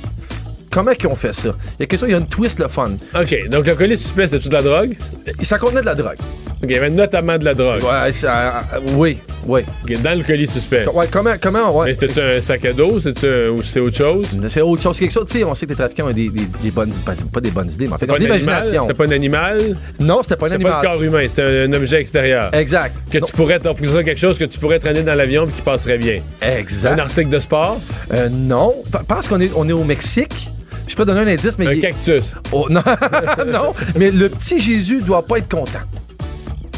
Comment 0.72 0.90
ils 0.98 1.06
ont 1.06 1.14
fait 1.14 1.34
ça? 1.34 1.50
Il 1.78 1.82
y 1.82 1.82
a 1.82 1.86
quelque 1.86 2.00
chose, 2.00 2.08
il 2.08 2.12
y 2.12 2.14
a 2.14 2.18
une 2.18 2.26
twist 2.26 2.58
le 2.58 2.66
fun. 2.68 2.92
OK, 3.14 3.48
donc 3.50 3.66
le 3.66 3.74
colis 3.74 3.96
suspect, 3.98 4.26
c'est-tu 4.26 4.48
de 4.48 4.54
la 4.54 4.62
drogue? 4.62 4.96
Ça 5.42 5.58
contenait 5.58 5.82
de 5.82 5.86
la 5.86 5.94
drogue. 5.94 6.16
OK, 6.62 6.68
il 6.68 6.72
y 6.72 6.76
avait 6.78 6.90
notamment 6.90 7.36
de 7.38 7.44
la 7.44 7.54
drogue. 7.54 7.82
Ouais, 7.82 8.10
ça- 8.12 8.64
euh, 8.74 8.78
oui, 8.94 9.18
oui. 9.46 9.62
Dans 10.02 10.16
le 10.16 10.24
colis 10.24 10.46
suspect. 10.46 10.86
Ouais, 10.94 11.06
comment, 11.10 11.34
comment, 11.40 11.76
ouais. 11.76 11.86
Mais 11.88 11.94
c'était-tu 11.94 12.20
un 12.20 12.40
sac 12.40 12.64
à 12.64 12.72
dos? 12.72 12.98
C'est-tu 13.00 13.26
un- 13.26 13.50
ou 13.50 13.62
c'est 13.62 13.80
autre 13.80 13.96
chose? 13.96 14.26
C'est 14.48 14.60
autre 14.62 14.80
chose. 14.82 14.98
Quelque 14.98 15.12
chose, 15.12 15.28
tu 15.28 15.38
sais, 15.40 15.44
on 15.44 15.54
sait 15.54 15.66
que 15.66 15.70
les 15.72 15.76
trafiquants 15.76 16.06
ont 16.08 16.12
des, 16.12 16.30
des, 16.30 16.46
des 16.62 16.70
bonnes, 16.70 16.92
pas, 17.04 17.12
pas 17.32 17.40
des 17.40 17.50
bonnes 17.50 17.68
idées, 17.70 17.88
mais 17.88 17.94
en 17.94 17.98
fait, 17.98 18.06
Pas 18.06 18.14
ont 18.14 18.16
de 18.18 18.22
un 18.22 18.30
animal? 18.30 18.38
l'imagination. 18.40 18.82
C'était 18.82 18.94
pas 18.94 19.04
un 19.04 19.10
animal? 19.10 19.76
Non, 20.00 20.20
c'était 20.22 20.36
pas 20.36 20.46
un 20.46 20.50
C'était 20.50 20.62
pas 20.62 20.68
animal. 20.78 20.82
le 20.82 20.88
corps 20.88 21.02
humain, 21.02 21.28
c'était 21.28 21.42
un, 21.42 21.68
un 21.68 21.72
objet 21.74 22.00
extérieur. 22.00 22.54
Exact. 22.54 22.94
Que 23.10 23.18
tu 23.18 23.32
pourrais, 23.32 23.60
soit 23.84 24.04
quelque 24.04 24.20
chose 24.20 24.38
que 24.38 24.44
tu 24.44 24.58
pourrais 24.58 24.78
traîner 24.78 25.02
dans 25.02 25.14
l'avion 25.16 25.46
et 25.48 25.50
qui 25.50 25.62
passerait 25.62 25.98
bien. 25.98 26.22
Exact. 26.40 26.92
Un 26.92 26.98
article 27.00 27.28
de 27.28 27.40
sport? 27.40 27.78
Euh, 28.14 28.28
non. 28.30 28.76
Parce 29.08 29.26
qu'on 29.28 29.40
est, 29.40 29.50
on 29.56 29.68
est 29.68 29.72
au 29.72 29.84
Mexique. 29.84 30.48
Je 30.86 30.94
peux 30.96 31.04
donner 31.04 31.20
un 31.20 31.26
indice, 31.34 31.58
mais. 31.58 31.66
Un 31.66 31.72
il- 31.72 31.80
cactus. 31.80 32.34
Oh, 32.52 32.66
non, 32.70 32.82
non, 33.46 33.74
mais 33.96 34.10
le 34.10 34.28
petit 34.28 34.60
Jésus 34.60 35.00
doit 35.02 35.24
pas 35.24 35.38
être 35.38 35.48
content. 35.48 35.80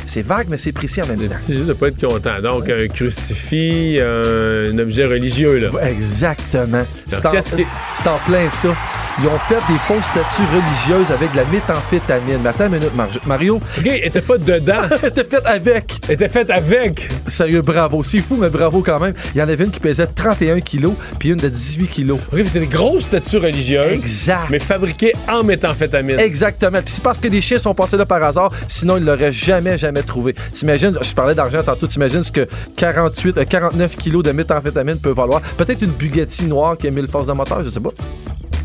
C'est 0.07 0.23
vague, 0.23 0.49
mais 0.51 0.59
c'est 0.59 0.73
précis 0.73 1.01
en 1.03 1.07
même 1.07 1.29
temps. 1.29 1.35
Si 1.41 1.55
je 1.55 1.61
ne 1.63 1.73
pas 1.73 1.89
être 1.89 2.07
content. 2.07 2.41
Donc, 2.43 2.69
un 2.69 2.87
crucifix, 2.89 3.99
un, 4.01 4.73
un 4.75 4.79
objet 4.79 5.07
religieux, 5.07 5.59
là. 5.59 5.71
Exactement. 5.89 6.85
En, 7.25 7.31
c'est 7.43 8.09
en 8.09 8.19
plein 8.27 8.51
ça. 8.51 8.75
Ils 9.21 9.29
ont 9.29 9.39
fait 9.49 9.61
des 9.73 9.79
fausses 9.87 10.07
statues 10.07 10.43
religieuses 10.53 11.13
avec 11.13 11.31
de 11.33 11.37
la 11.37 11.45
méthamphétamine. 11.45 12.41
Mais 12.43 12.49
attends 12.49 12.67
une 12.67 12.73
minute, 12.73 12.95
Mar- 12.97 13.09
Mario. 13.27 13.57
OK, 13.57 13.87
elle 13.87 14.05
était 14.09 14.21
pas 14.21 14.39
dedans. 14.39 14.83
Elle 15.03 15.09
était 15.11 15.25
faite 15.25 15.47
avec. 15.47 15.93
Elle 16.09 16.15
était 16.15 16.29
faite 16.29 16.51
avec. 16.51 17.09
Sérieux, 17.29 17.63
bravo. 17.63 18.03
C'est 18.03 18.19
fou, 18.19 18.37
mais 18.37 18.51
bravo 18.51 18.83
quand 18.83 18.99
même. 18.99 19.15
Il 19.35 19.39
y 19.39 19.43
en 19.43 19.49
avait 19.49 19.65
une 19.65 19.71
qui 19.71 19.79
pesait 19.79 20.07
31 20.09 20.59
kilos, 20.61 20.95
puis 21.21 21.29
une 21.29 21.37
de 21.37 21.49
18 21.49 21.87
kilos. 21.89 22.19
OK, 22.33 22.41
c'est 22.49 22.59
des 22.61 22.67
grosses 22.67 23.05
statues 23.05 23.39
religieuses. 23.39 23.93
Exact. 23.93 24.51
Mais 24.51 24.59
fabriquées 24.59 25.13
en 25.31 25.45
méthamphétamine. 25.45 26.19
Exactement. 26.19 26.81
Puis 26.85 26.95
c'est 26.95 27.03
parce 27.03 27.21
que 27.21 27.29
des 27.29 27.41
chiens 27.41 27.59
sont 27.59 27.75
passés 27.75 27.97
là 27.97 28.07
par 28.07 28.23
hasard, 28.23 28.51
sinon 28.67 28.97
ils 28.97 29.05
l'auraient 29.05 29.33
jamais, 29.33 29.79
jamais 29.79 30.03
trouvé. 30.03 30.35
T'imagines, 30.53 30.99
je 31.01 31.13
parlais 31.15 31.35
d'argent 31.37 31.63
tantôt, 31.63 31.87
t'imagines 31.87 32.25
ce 32.25 32.33
que 32.33 32.49
48, 32.77 33.39
euh, 33.39 33.45
49 33.45 33.97
kilos 33.97 34.25
de 34.25 34.33
méthamphétamine 34.33 34.99
peut 34.99 35.13
valoir. 35.13 35.41
Peut-être 35.57 35.83
une 35.83 35.93
Bugatti 35.93 36.47
noire 36.47 36.77
qui 36.77 36.89
a 36.89 36.91
1000 36.91 37.07
forces 37.07 37.29
de 37.29 37.33
moteur, 37.33 37.63
je 37.63 37.69
sais 37.69 37.81
pas. 37.81 37.91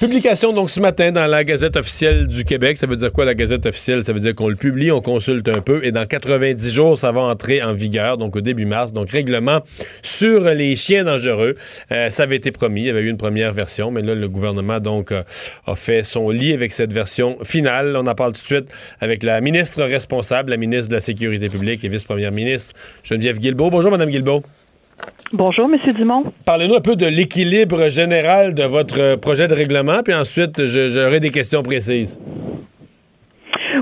Publication 0.00 0.54
donc 0.54 0.70
ce 0.70 0.80
matin 0.80 1.12
dans 1.12 1.26
la 1.26 1.44
Gazette 1.44 1.76
officielle 1.76 2.26
du 2.26 2.44
Québec. 2.44 2.78
Ça 2.78 2.86
veut 2.86 2.96
dire 2.96 3.12
quoi 3.12 3.26
la 3.26 3.34
Gazette 3.34 3.66
officielle? 3.66 4.02
Ça 4.02 4.14
veut 4.14 4.20
dire 4.20 4.34
qu'on 4.34 4.48
le 4.48 4.56
publie, 4.56 4.90
on 4.90 5.02
consulte 5.02 5.46
un 5.46 5.60
peu 5.60 5.84
et 5.84 5.92
dans 5.92 6.06
90 6.06 6.72
jours, 6.72 6.98
ça 6.98 7.12
va 7.12 7.20
entrer 7.20 7.62
en 7.62 7.74
vigueur, 7.74 8.16
donc 8.16 8.34
au 8.34 8.40
début 8.40 8.64
mars. 8.64 8.94
Donc 8.94 9.10
règlement 9.10 9.60
sur 10.02 10.48
les 10.54 10.74
chiens 10.74 11.04
dangereux. 11.04 11.54
Euh, 11.92 12.08
ça 12.08 12.22
avait 12.22 12.36
été 12.36 12.50
promis, 12.50 12.80
il 12.80 12.86
y 12.86 12.90
avait 12.90 13.02
eu 13.02 13.10
une 13.10 13.18
première 13.18 13.52
version, 13.52 13.90
mais 13.90 14.00
là 14.00 14.14
le 14.14 14.26
gouvernement 14.26 14.80
donc 14.80 15.12
euh, 15.12 15.22
a 15.66 15.76
fait 15.76 16.02
son 16.02 16.30
lit 16.30 16.54
avec 16.54 16.72
cette 16.72 16.94
version 16.94 17.36
finale. 17.44 17.94
On 17.94 18.06
en 18.06 18.14
parle 18.14 18.32
tout 18.32 18.40
de 18.40 18.46
suite 18.46 18.70
avec 19.02 19.22
la 19.22 19.42
ministre 19.42 19.82
responsable, 19.82 20.48
la 20.48 20.56
ministre 20.56 20.88
de 20.88 20.94
la 20.94 21.02
Sécurité 21.02 21.50
publique 21.50 21.84
et 21.84 21.90
vice-première 21.90 22.32
ministre 22.32 22.72
Geneviève 23.04 23.36
Guilbeault. 23.36 23.68
Bonjour 23.68 23.90
Madame 23.90 24.08
Guilbeault. 24.08 24.42
Bonjour, 25.32 25.68
Monsieur 25.68 25.92
Dumont. 25.92 26.24
Parlez-nous 26.44 26.74
un 26.74 26.80
peu 26.80 26.96
de 26.96 27.06
l'équilibre 27.06 27.88
général 27.88 28.52
de 28.54 28.64
votre 28.64 29.16
projet 29.20 29.46
de 29.46 29.54
règlement, 29.54 30.02
puis 30.04 30.14
ensuite, 30.14 30.60
j'aurai 30.66 31.20
des 31.20 31.30
questions 31.30 31.62
précises. 31.62 32.20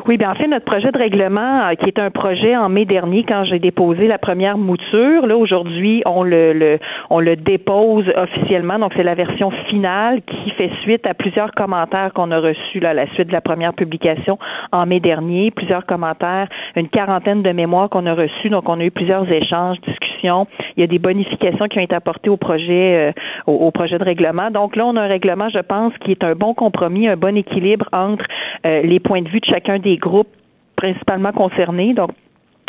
Oui, 0.06 0.16
bien 0.16 0.30
en 0.30 0.34
fait, 0.34 0.46
notre 0.46 0.64
projet 0.64 0.90
de 0.90 0.98
règlement, 0.98 1.66
euh, 1.68 1.74
qui 1.74 1.86
est 1.86 1.98
un 1.98 2.10
projet 2.10 2.56
en 2.56 2.68
mai 2.68 2.84
dernier, 2.84 3.24
quand 3.28 3.44
j'ai 3.44 3.58
déposé 3.58 4.06
la 4.06 4.16
première 4.18 4.56
mouture, 4.56 5.26
là 5.26 5.36
aujourd'hui, 5.36 6.02
on 6.06 6.22
le, 6.22 6.52
le- 6.52 6.78
on 7.10 7.20
le 7.20 7.36
dépose 7.36 8.04
officiellement. 8.16 8.78
Donc 8.78 8.92
c'est 8.96 9.02
la 9.02 9.14
version 9.14 9.50
finale 9.68 10.20
qui 10.22 10.50
fait 10.52 10.70
suite 10.82 11.06
à 11.06 11.12
plusieurs 11.14 11.52
commentaires 11.52 12.12
qu'on 12.14 12.30
a 12.30 12.38
reçus 12.38 12.80
là, 12.80 12.90
à 12.90 12.94
la 12.94 13.06
suite 13.14 13.28
de 13.28 13.32
la 13.32 13.40
première 13.42 13.74
publication 13.74 14.38
en 14.72 14.86
mai 14.86 15.00
dernier. 15.00 15.50
Plusieurs 15.50 15.84
commentaires, 15.84 16.48
une 16.76 16.88
quarantaine 16.88 17.42
de 17.42 17.50
mémoires 17.50 17.90
qu'on 17.90 18.06
a 18.06 18.14
reçus. 18.14 18.48
Donc 18.50 18.68
on 18.68 18.80
a 18.80 18.84
eu 18.84 18.90
plusieurs 18.90 19.30
échanges, 19.30 19.78
discussions. 19.86 20.17
Il 20.22 20.80
y 20.80 20.82
a 20.82 20.86
des 20.86 20.98
bonifications 20.98 21.66
qui 21.68 21.78
ont 21.78 21.82
été 21.82 21.94
apportées 21.94 22.30
au 22.30 22.36
projet, 22.36 23.12
euh, 23.46 23.70
projet 23.70 23.98
de 23.98 24.04
règlement. 24.04 24.50
Donc 24.50 24.76
là, 24.76 24.86
on 24.86 24.96
a 24.96 25.02
un 25.02 25.08
règlement, 25.08 25.48
je 25.48 25.60
pense, 25.60 25.92
qui 25.98 26.12
est 26.12 26.24
un 26.24 26.34
bon 26.34 26.54
compromis, 26.54 27.08
un 27.08 27.16
bon 27.16 27.36
équilibre 27.36 27.88
entre 27.92 28.24
euh, 28.66 28.82
les 28.82 29.00
points 29.00 29.22
de 29.22 29.28
vue 29.28 29.40
de 29.40 29.46
chacun 29.46 29.78
des 29.78 29.96
groupes 29.96 30.28
principalement 30.76 31.32
concernés. 31.32 31.94
Donc, 31.94 32.10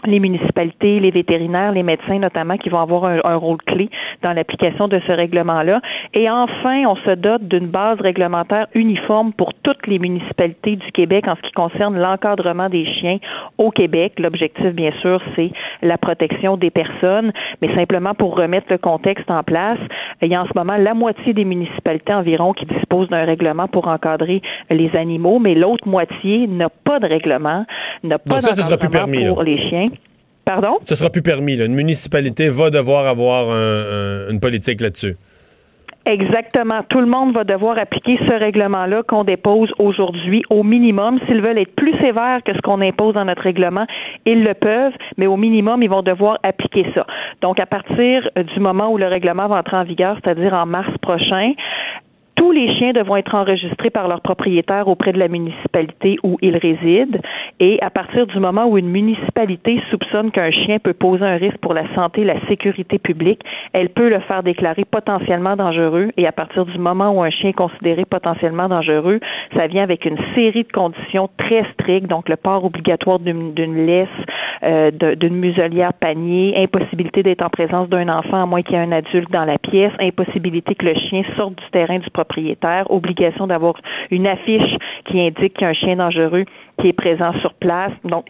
les 0.05 0.19
municipalités, 0.19 0.99
les 0.99 1.11
vétérinaires, 1.11 1.71
les 1.71 1.83
médecins 1.83 2.19
notamment, 2.19 2.57
qui 2.57 2.69
vont 2.69 2.79
avoir 2.79 3.05
un, 3.05 3.19
un 3.23 3.35
rôle 3.35 3.57
clé 3.65 3.89
dans 4.23 4.33
l'application 4.33 4.87
de 4.87 4.99
ce 5.07 5.11
règlement-là. 5.11 5.81
Et 6.13 6.29
enfin, 6.29 6.83
on 6.87 6.95
se 6.95 7.11
dote 7.11 7.47
d'une 7.47 7.67
base 7.67 7.99
réglementaire 8.01 8.67
uniforme 8.73 9.33
pour 9.33 9.53
toutes 9.63 9.87
les 9.87 9.99
municipalités 9.99 10.75
du 10.75 10.91
Québec 10.91 11.27
en 11.27 11.35
ce 11.35 11.41
qui 11.41 11.51
concerne 11.51 11.97
l'encadrement 11.97 12.69
des 12.69 12.85
chiens 12.85 13.17
au 13.57 13.71
Québec. 13.71 14.13
L'objectif, 14.19 14.67
bien 14.67 14.91
sûr, 15.01 15.21
c'est 15.35 15.51
la 15.81 15.97
protection 15.97 16.57
des 16.57 16.69
personnes, 16.69 17.31
mais 17.61 17.73
simplement 17.75 18.13
pour 18.13 18.35
remettre 18.35 18.67
le 18.69 18.77
contexte 18.77 19.29
en 19.29 19.43
place, 19.43 19.79
il 20.21 20.29
y 20.29 20.35
a 20.35 20.41
en 20.41 20.45
ce 20.45 20.51
moment 20.55 20.77
la 20.77 20.93
moitié 20.93 21.33
des 21.33 21.45
municipalités 21.45 22.13
environ 22.13 22.53
qui 22.53 22.65
disposent 22.65 23.09
d'un 23.09 23.25
règlement 23.25 23.67
pour 23.67 23.87
encadrer 23.87 24.41
les 24.69 24.95
animaux, 24.95 25.39
mais 25.39 25.55
l'autre 25.55 25.87
moitié 25.87 26.47
n'a 26.47 26.69
pas 26.69 26.99
de 26.99 27.07
règlement, 27.07 27.65
n'a 28.03 28.19
pas 28.19 28.41
d'encadrement 28.41 29.19
là. 29.19 29.29
pour 29.29 29.43
les 29.43 29.57
chiens. 29.69 29.85
Pardon? 30.49 30.77
Ce 30.83 30.95
sera 30.95 31.11
plus 31.11 31.21
permis. 31.21 31.55
là. 31.57 31.65
Une 31.65 31.75
municipalité 31.75 32.49
va 32.49 32.71
devoir 32.71 33.05
avoir 33.05 33.49
un- 33.51 33.83
un- 34.27 34.31
une 34.31 34.39
politique 34.39 34.81
là-dessus. 34.81 35.15
Exactement. 36.07 36.81
Tout 36.89 37.01
le 37.01 37.05
monde 37.05 37.35
va 37.35 37.43
devoir 37.43 37.77
appliquer 37.77 38.17
ce 38.17 38.33
règlement-là 38.33 39.03
qu'on 39.07 39.23
dépose 39.23 39.71
aujourd'hui 39.77 40.41
au 40.49 40.63
minimum. 40.63 41.19
S'ils 41.27 41.41
veulent 41.41 41.59
être 41.59 41.75
plus 41.75 41.93
sévères 41.99 42.39
que 42.43 42.53
ce 42.55 42.61
qu'on 42.61 42.81
impose 42.81 43.13
dans 43.13 43.25
notre 43.25 43.43
règlement, 43.43 43.85
ils 44.25 44.43
le 44.43 44.55
peuvent, 44.55 44.93
mais 45.17 45.27
au 45.27 45.37
minimum, 45.37 45.83
ils 45.83 45.89
vont 45.89 46.01
devoir 46.01 46.39
appliquer 46.41 46.87
ça. 46.95 47.05
Donc, 47.43 47.59
à 47.59 47.67
partir 47.67 48.27
du 48.35 48.59
moment 48.59 48.91
où 48.91 48.97
le 48.97 49.05
règlement 49.05 49.47
va 49.47 49.57
entrer 49.57 49.77
en 49.77 49.83
vigueur, 49.83 50.17
c'est-à-dire 50.23 50.53
en 50.55 50.65
mars 50.65 50.89
prochain, 51.01 51.51
tous 52.39 52.53
les 52.53 52.73
chiens 52.75 52.93
devront 52.93 53.17
être 53.17 53.35
enregistrés 53.35 53.89
par 53.89 54.07
leur 54.07 54.21
propriétaire 54.21 54.87
auprès 54.87 55.11
de 55.11 55.19
la 55.19 55.27
municipalité 55.27 56.17
où 56.23 56.37
ils 56.41 56.55
résident. 56.55 57.19
Et 57.59 57.77
à 57.81 57.89
partir 57.89 58.27
du 58.27 58.39
moment 58.39 58.65
où 58.65 58.77
une 58.77 58.87
municipalité 58.87 59.81
soupçonne 59.91 60.31
qu'un 60.31 60.49
chien 60.49 60.79
peut 60.79 60.93
poser 60.93 61.25
un 61.25 61.35
risque 61.35 61.57
pour 61.57 61.73
la 61.73 61.83
santé 61.95 62.23
la 62.23 62.39
sécurité 62.47 62.97
publique, 62.97 63.41
elle 63.73 63.89
peut 63.89 64.09
le 64.09 64.21
faire 64.21 64.41
déclarer 64.41 64.85
potentiellement 64.85 65.57
dangereux. 65.57 66.11
Et 66.15 66.27
à 66.27 66.31
partir 66.31 66.65
du 66.65 66.77
moment 66.77 67.09
où 67.11 67.21
un 67.21 67.29
chien 67.29 67.49
est 67.49 67.53
considéré 67.53 68.05
potentiellement 68.05 68.69
dangereux, 68.69 69.19
ça 69.53 69.67
vient 69.67 69.83
avec 69.83 70.05
une 70.05 70.17
série 70.33 70.63
de 70.63 70.71
conditions 70.71 71.29
très 71.37 71.65
strictes, 71.73 72.07
donc 72.07 72.29
le 72.29 72.37
port 72.37 72.63
obligatoire 72.63 73.19
d'une 73.19 73.85
laisse, 73.85 74.07
euh, 74.63 74.91
d'une 74.91 75.35
muselière 75.35 75.93
panier, 75.93 76.53
impossibilité 76.55 77.21
d'être 77.21 77.41
en 77.41 77.49
présence 77.49 77.89
d'un 77.89 78.07
enfant 78.07 78.43
à 78.43 78.45
moins 78.45 78.61
qu'il 78.61 78.75
y 78.75 78.77
ait 78.77 78.83
un 78.83 78.93
adulte 78.93 79.31
dans 79.31 79.45
la 79.45 79.57
pièce, 79.57 79.91
impossibilité 79.99 80.75
que 80.75 80.85
le 80.85 80.95
chien 80.95 81.23
sorte 81.35 81.55
du 81.55 81.69
terrain 81.71 81.99
du 81.99 82.09
propriétaire, 82.09 82.28
obligation 82.89 83.47
d'avoir 83.47 83.75
une 84.11 84.27
affiche 84.27 84.75
qui 85.05 85.19
indique 85.19 85.53
qu'il 85.53 85.61
y 85.61 85.65
a 85.65 85.69
un 85.69 85.73
chien 85.73 85.95
dangereux 85.95 86.45
qui 86.79 86.87
est 86.87 86.93
présent 86.93 87.33
sur 87.41 87.53
place. 87.53 87.91
Donc, 88.03 88.25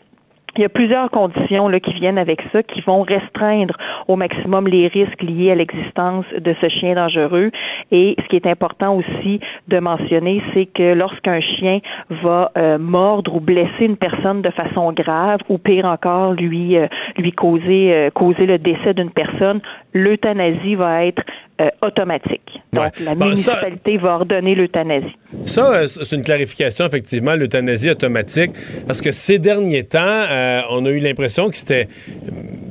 il 0.55 0.61
y 0.61 0.65
a 0.65 0.69
plusieurs 0.69 1.11
conditions 1.11 1.69
qui 1.79 1.93
viennent 1.93 2.17
avec 2.17 2.41
ça, 2.51 2.63
qui 2.63 2.81
vont 2.81 3.03
restreindre 3.03 3.75
au 4.07 4.15
maximum 4.15 4.67
les 4.67 4.87
risques 4.87 5.21
liés 5.21 5.51
à 5.51 5.55
l'existence 5.55 6.25
de 6.37 6.55
ce 6.59 6.69
chien 6.69 6.95
dangereux. 6.95 7.51
Et 7.91 8.15
ce 8.21 8.27
qui 8.27 8.35
est 8.35 8.47
important 8.47 8.95
aussi 8.95 9.39
de 9.67 9.79
mentionner, 9.79 10.41
c'est 10.53 10.65
que 10.65 10.93
lorsqu'un 10.93 11.39
chien 11.39 11.79
va 12.09 12.51
euh, 12.57 12.77
mordre 12.77 13.35
ou 13.35 13.39
blesser 13.39 13.85
une 13.85 13.97
personne 13.97 14.41
de 14.41 14.49
façon 14.49 14.91
grave, 14.91 15.39
ou 15.49 15.57
pire 15.57 15.85
encore, 15.85 16.33
lui 16.33 16.77
euh, 16.77 16.87
euh, 17.19 18.09
causer 18.11 18.45
le 18.45 18.57
décès 18.57 18.93
d'une 18.93 19.11
personne, 19.11 19.61
l'euthanasie 19.93 20.75
va 20.75 21.05
être 21.05 21.21
automatique. 21.81 22.59
Donc, 22.71 22.99
la 22.99 23.15
municipalité 23.15 23.97
va 23.97 24.15
ordonner 24.15 24.55
l'euthanasie. 24.55 25.15
Ça, 25.43 25.87
c'est 25.87 26.15
une 26.15 26.21
clarification, 26.21 26.85
effectivement, 26.85 27.35
l'euthanasie 27.35 27.89
automatique, 27.89 28.51
parce 28.85 29.01
que 29.01 29.11
ces 29.11 29.39
derniers 29.39 29.83
temps, 29.83 29.99
euh, 30.01 30.61
on 30.69 30.85
a 30.85 30.89
eu 30.89 30.99
l'impression 30.99 31.49
que 31.49 31.57
c'était 31.57 31.87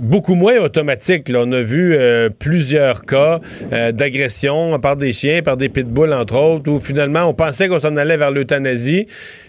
beaucoup 0.01 0.35
moins 0.35 0.59
automatique. 0.59 1.29
On 1.35 1.51
a 1.53 1.61
vu 1.61 1.95
euh, 1.95 2.31
plusieurs 2.31 3.03
cas 3.03 3.41
euh, 3.73 3.93
d'agression 3.93 4.79
par 4.79 4.97
des 4.97 5.13
chiens, 5.13 5.43
par 5.43 5.57
des 5.57 5.69
pitbulls, 5.69 6.13
entre 6.13 6.37
autres, 6.37 6.71
où 6.71 6.81
finalement 6.81 7.25
on 7.25 7.35
pensait 7.35 7.69
qu'on 7.69 7.81
s'en 7.81 7.97
allait 7.97 8.17
vers 8.17 8.31
l'euthanasie. 8.31 9.07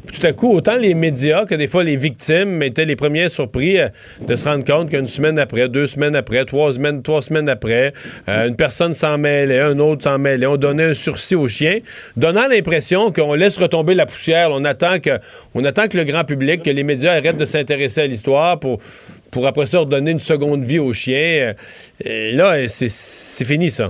Puis 0.07 0.19
tout 0.19 0.25
à 0.27 0.33
coup, 0.33 0.51
autant 0.51 0.77
les 0.77 0.95
médias 0.95 1.45
que 1.45 1.55
des 1.55 1.67
fois 1.67 1.83
les 1.83 1.95
victimes 1.95 2.63
étaient 2.63 2.85
les 2.85 2.95
premiers 2.95 3.29
surpris 3.29 3.77
de 4.25 4.35
se 4.35 4.47
rendre 4.47 4.65
compte 4.65 4.89
qu'une 4.89 5.07
semaine 5.07 5.37
après, 5.37 5.69
deux 5.69 5.85
semaines 5.85 6.15
après, 6.15 6.45
trois 6.45 6.73
semaines, 6.73 7.03
trois 7.03 7.21
semaines 7.21 7.49
après, 7.49 7.93
une 8.27 8.55
personne 8.55 8.93
s'en 8.93 9.17
mêlait, 9.29 9.59
un 9.59 9.79
autre 9.79 10.03
s'en 10.03 10.17
mêlait, 10.17 10.45
on 10.45 10.57
donnait 10.57 10.91
un 10.91 10.93
sursis 10.93 11.35
au 11.35 11.47
chien, 11.47 11.79
donnant 12.17 12.47
l'impression 12.49 13.11
qu'on 13.11 13.33
laisse 13.33 13.57
retomber 13.57 13.95
la 13.95 14.05
poussière. 14.05 14.49
On 14.51 14.65
attend 14.65 14.99
que, 14.99 15.19
on 15.53 15.63
attend 15.65 15.87
que 15.87 15.97
le 15.97 16.03
grand 16.03 16.23
public, 16.23 16.63
que 16.63 16.69
les 16.69 16.83
médias 16.83 17.13
arrêtent 17.13 17.37
de 17.37 17.45
s'intéresser 17.45 18.01
à 18.01 18.07
l'histoire 18.07 18.59
pour, 18.59 18.79
pour 19.31 19.47
après 19.47 19.65
ça 19.65 19.79
redonner 19.79 20.11
une 20.11 20.19
seconde 20.19 20.63
vie 20.63 20.79
au 20.79 20.93
chien. 20.93 21.53
Et 22.03 22.31
là, 22.33 22.67
c'est 22.67 23.45
fini, 23.45 23.69
ça. 23.69 23.89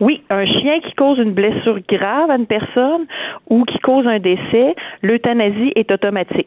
Oui, 0.00 0.22
un 0.30 0.46
chien 0.46 0.80
qui 0.80 0.92
cause 0.94 1.18
une 1.18 1.32
blessure 1.32 1.80
grave 1.88 2.30
à 2.30 2.36
une 2.36 2.46
personne 2.46 3.06
ou 3.50 3.64
qui 3.64 3.78
cause 3.78 4.06
un 4.06 4.20
décès, 4.20 4.74
l'euthanasie 5.02 5.72
est 5.74 5.90
automatique. 5.90 6.46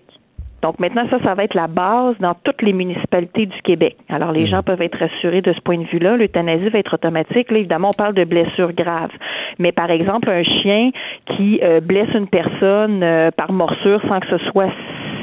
Donc 0.61 0.79
maintenant, 0.79 1.05
ça, 1.09 1.17
ça 1.23 1.33
va 1.33 1.43
être 1.43 1.55
la 1.55 1.67
base 1.67 2.15
dans 2.19 2.35
toutes 2.43 2.61
les 2.61 2.73
municipalités 2.73 3.45
du 3.45 3.61
Québec. 3.63 3.97
Alors 4.09 4.31
les 4.31 4.43
mmh. 4.43 4.47
gens 4.47 4.63
peuvent 4.63 4.81
être 4.81 4.97
rassurés 4.97 5.41
de 5.41 5.53
ce 5.53 5.61
point 5.61 5.77
de 5.77 5.85
vue-là. 5.85 6.17
L'euthanasie 6.17 6.69
va 6.69 6.79
être 6.79 6.93
automatique. 6.93 7.51
Là, 7.51 7.57
évidemment, 7.57 7.89
on 7.93 7.97
parle 7.97 8.13
de 8.13 8.23
blessures 8.23 8.73
graves. 8.73 9.11
Mais 9.59 9.71
par 9.71 9.89
exemple, 9.89 10.29
un 10.29 10.43
chien 10.43 10.91
qui 11.25 11.59
euh, 11.63 11.79
blesse 11.79 12.13
une 12.13 12.27
personne 12.27 13.03
euh, 13.03 13.31
par 13.31 13.51
morsure 13.51 14.01
sans 14.07 14.19
que 14.19 14.27
ce 14.27 14.37
soit 14.49 14.71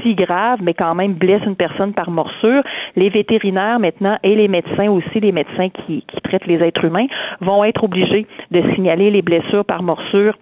si 0.03 0.15
grave, 0.15 0.61
mais 0.63 0.75
quand 0.75 0.95
même 0.95 1.15
blesse 1.15 1.43
une 1.45 1.57
personne 1.57 1.93
par 1.93 2.11
morsure, 2.11 2.63
les 2.97 3.09
vétérinaires 3.09 3.79
maintenant 3.79 4.17
et 4.23 4.35
les 4.35 4.49
médecins 4.49 4.89
aussi, 4.91 5.21
les 5.21 5.33
médecins 5.33 5.69
qui, 5.71 6.05
qui 6.07 6.21
traitent 6.23 6.47
les 6.47 6.63
êtres 6.63 6.85
humains, 6.85 7.07
vont 7.41 7.65
être 7.65 7.85
obligés 7.85 8.27
de 8.51 8.63
signaler 8.75 9.11
les 9.11 9.23
blessures 9.23 9.65
par 9.65 9.83
morsure 9.83 10.35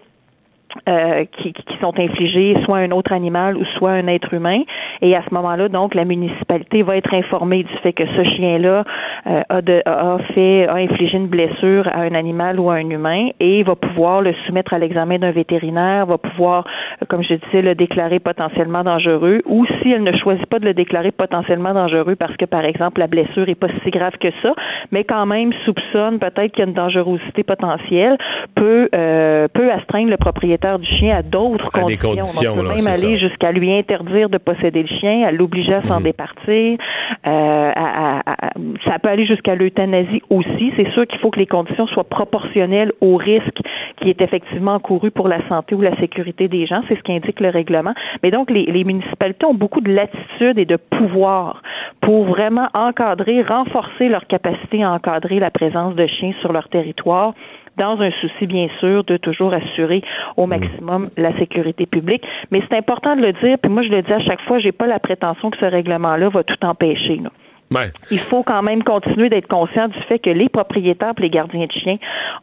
euh, 0.87 1.25
qui, 1.37 1.53
qui, 1.53 1.77
sont 1.81 1.97
infligés 1.99 2.55
soit 2.65 2.77
à 2.77 2.81
un 2.81 2.91
autre 2.91 3.11
animal 3.11 3.55
ou 3.55 3.65
soit 3.77 3.91
à 3.91 3.93
un 3.95 4.07
être 4.07 4.33
humain. 4.33 4.61
Et 5.01 5.15
à 5.15 5.21
ce 5.27 5.33
moment-là, 5.33 5.69
donc, 5.69 5.93
la 5.93 6.05
municipalité 6.05 6.81
va 6.81 6.97
être 6.97 7.13
informée 7.13 7.63
du 7.63 7.73
fait 7.83 7.93
que 7.93 8.05
ce 8.05 8.23
chien-là 8.23 8.83
euh, 9.27 9.41
a, 9.49 9.61
de, 9.61 9.81
a 9.85 10.17
fait, 10.33 10.67
a 10.67 10.75
infligé 10.75 11.17
une 11.17 11.27
blessure 11.27 11.87
à 11.87 11.99
un 12.01 12.13
animal 12.13 12.59
ou 12.59 12.69
à 12.69 12.75
un 12.75 12.89
humain 12.89 13.29
et 13.39 13.63
va 13.63 13.75
pouvoir 13.75 14.21
le 14.21 14.33
soumettre 14.45 14.73
à 14.73 14.79
l'examen 14.79 15.19
d'un 15.19 15.31
vétérinaire, 15.31 16.05
va 16.05 16.17
pouvoir, 16.17 16.65
comme 17.09 17.23
je 17.23 17.35
disais, 17.35 17.61
le 17.61 17.75
déclarer 17.75 18.19
potentiellement 18.19 18.83
dangereux. 18.83 19.41
Ou 19.45 19.65
si 19.81 19.91
elle 19.91 20.03
ne 20.03 20.15
choisit 20.17 20.45
pas 20.47 20.59
de 20.59 20.65
le 20.65 20.73
déclarer 20.73 21.11
potentiellement 21.11 21.73
dangereux 21.73 22.15
parce 22.15 22.35
que, 22.37 22.45
par 22.45 22.65
exemple, 22.65 22.99
la 22.99 23.07
blessure 23.07 23.47
est 23.47 23.55
pas 23.55 23.67
si 23.83 23.91
grave 23.91 24.17
que 24.19 24.29
ça, 24.41 24.53
mais 24.91 25.03
quand 25.03 25.25
même 25.25 25.53
soupçonne 25.65 26.19
peut-être 26.19 26.51
qu'il 26.51 26.59
y 26.59 26.65
a 26.65 26.67
une 26.67 26.73
dangerosité 26.73 27.43
potentielle, 27.43 28.17
peut, 28.55 28.89
euh, 28.95 29.47
peut 29.53 29.71
astreindre 29.71 30.09
le 30.09 30.17
propriétaire 30.17 30.66
du 30.75 30.85
chien 30.97 31.17
à 31.17 31.21
d'autres 31.21 31.69
conditions. 31.71 32.53
On 32.53 32.61
peut 32.61 32.75
même 32.75 32.87
aller 32.87 33.17
jusqu'à 33.17 33.51
lui 33.51 33.71
interdire 33.73 34.29
de 34.29 34.37
posséder 34.37 34.83
le 34.83 34.99
chien, 34.99 35.23
à 35.25 35.31
l'obliger 35.31 35.73
à 35.73 35.81
s'en 35.83 35.99
mhm. 35.99 36.03
départir. 36.03 36.77
Euh, 37.25 37.71
ça 38.85 38.99
peut 38.99 39.09
aller 39.09 39.25
jusqu'à 39.25 39.55
l'euthanasie 39.55 40.21
aussi. 40.29 40.73
C'est 40.75 40.91
sûr 40.91 41.07
qu'il 41.07 41.19
faut 41.19 41.31
que 41.31 41.39
les 41.39 41.47
conditions 41.47 41.87
soient 41.87 42.03
proportionnelles 42.03 42.91
au 43.01 43.15
risque 43.15 43.59
qui 44.01 44.09
est 44.09 44.21
effectivement 44.21 44.79
couru 44.79 45.11
pour 45.11 45.27
la 45.27 45.47
santé 45.47 45.73
ou 45.75 45.81
la 45.81 45.95
sécurité 45.97 46.47
des 46.47 46.65
gens. 46.65 46.81
C'est 46.87 46.97
ce 46.97 47.03
qu'indique 47.03 47.39
le 47.39 47.49
règlement. 47.49 47.93
Mais 48.21 48.31
donc, 48.31 48.51
les, 48.51 48.65
les 48.65 48.83
municipalités 48.83 49.45
ont 49.45 49.53
beaucoup 49.53 49.81
de 49.81 49.91
latitude 49.91 50.57
et 50.57 50.65
de 50.65 50.75
pouvoir 50.75 51.61
pour 52.01 52.25
vraiment 52.25 52.67
encadrer, 52.73 53.41
renforcer 53.41 54.09
leur 54.09 54.27
capacité 54.27 54.83
à 54.83 54.91
encadrer 54.91 55.39
la 55.39 55.49
présence 55.49 55.95
de 55.95 56.07
chiens 56.07 56.33
sur 56.41 56.51
leur 56.51 56.67
territoire 56.69 57.33
dans 57.77 58.01
un 58.01 58.11
souci, 58.21 58.47
bien 58.47 58.67
sûr, 58.79 59.03
de 59.03 59.17
toujours 59.17 59.53
assurer 59.53 60.01
au 60.35 60.45
mm. 60.45 60.49
maximum 60.49 61.09
la 61.17 61.37
sécurité 61.37 61.85
publique. 61.85 62.23
Mais 62.51 62.61
c'est 62.67 62.77
important 62.77 63.15
de 63.15 63.21
le 63.21 63.33
dire, 63.33 63.57
puis 63.61 63.71
moi, 63.71 63.83
je 63.83 63.89
le 63.89 64.01
dis 64.01 64.13
à 64.13 64.19
chaque 64.19 64.41
fois, 64.41 64.59
j'ai 64.59 64.71
pas 64.71 64.87
la 64.87 64.99
prétention 64.99 65.49
que 65.49 65.57
ce 65.57 65.65
règlement-là 65.65 66.29
va 66.29 66.43
tout 66.43 66.63
empêcher. 66.65 67.17
Là. 67.17 67.29
Il 68.11 68.19
faut 68.19 68.43
quand 68.43 68.63
même 68.63 68.83
continuer 68.83 69.29
d'être 69.29 69.47
conscient 69.47 69.89
du 69.89 69.99
fait 70.07 70.19
que 70.19 70.29
les 70.29 70.47
propriétaires 70.47 71.13
et 71.17 71.21
les 71.21 71.29
gardiens 71.29 71.65
de 71.65 71.71
chiens 71.71 71.97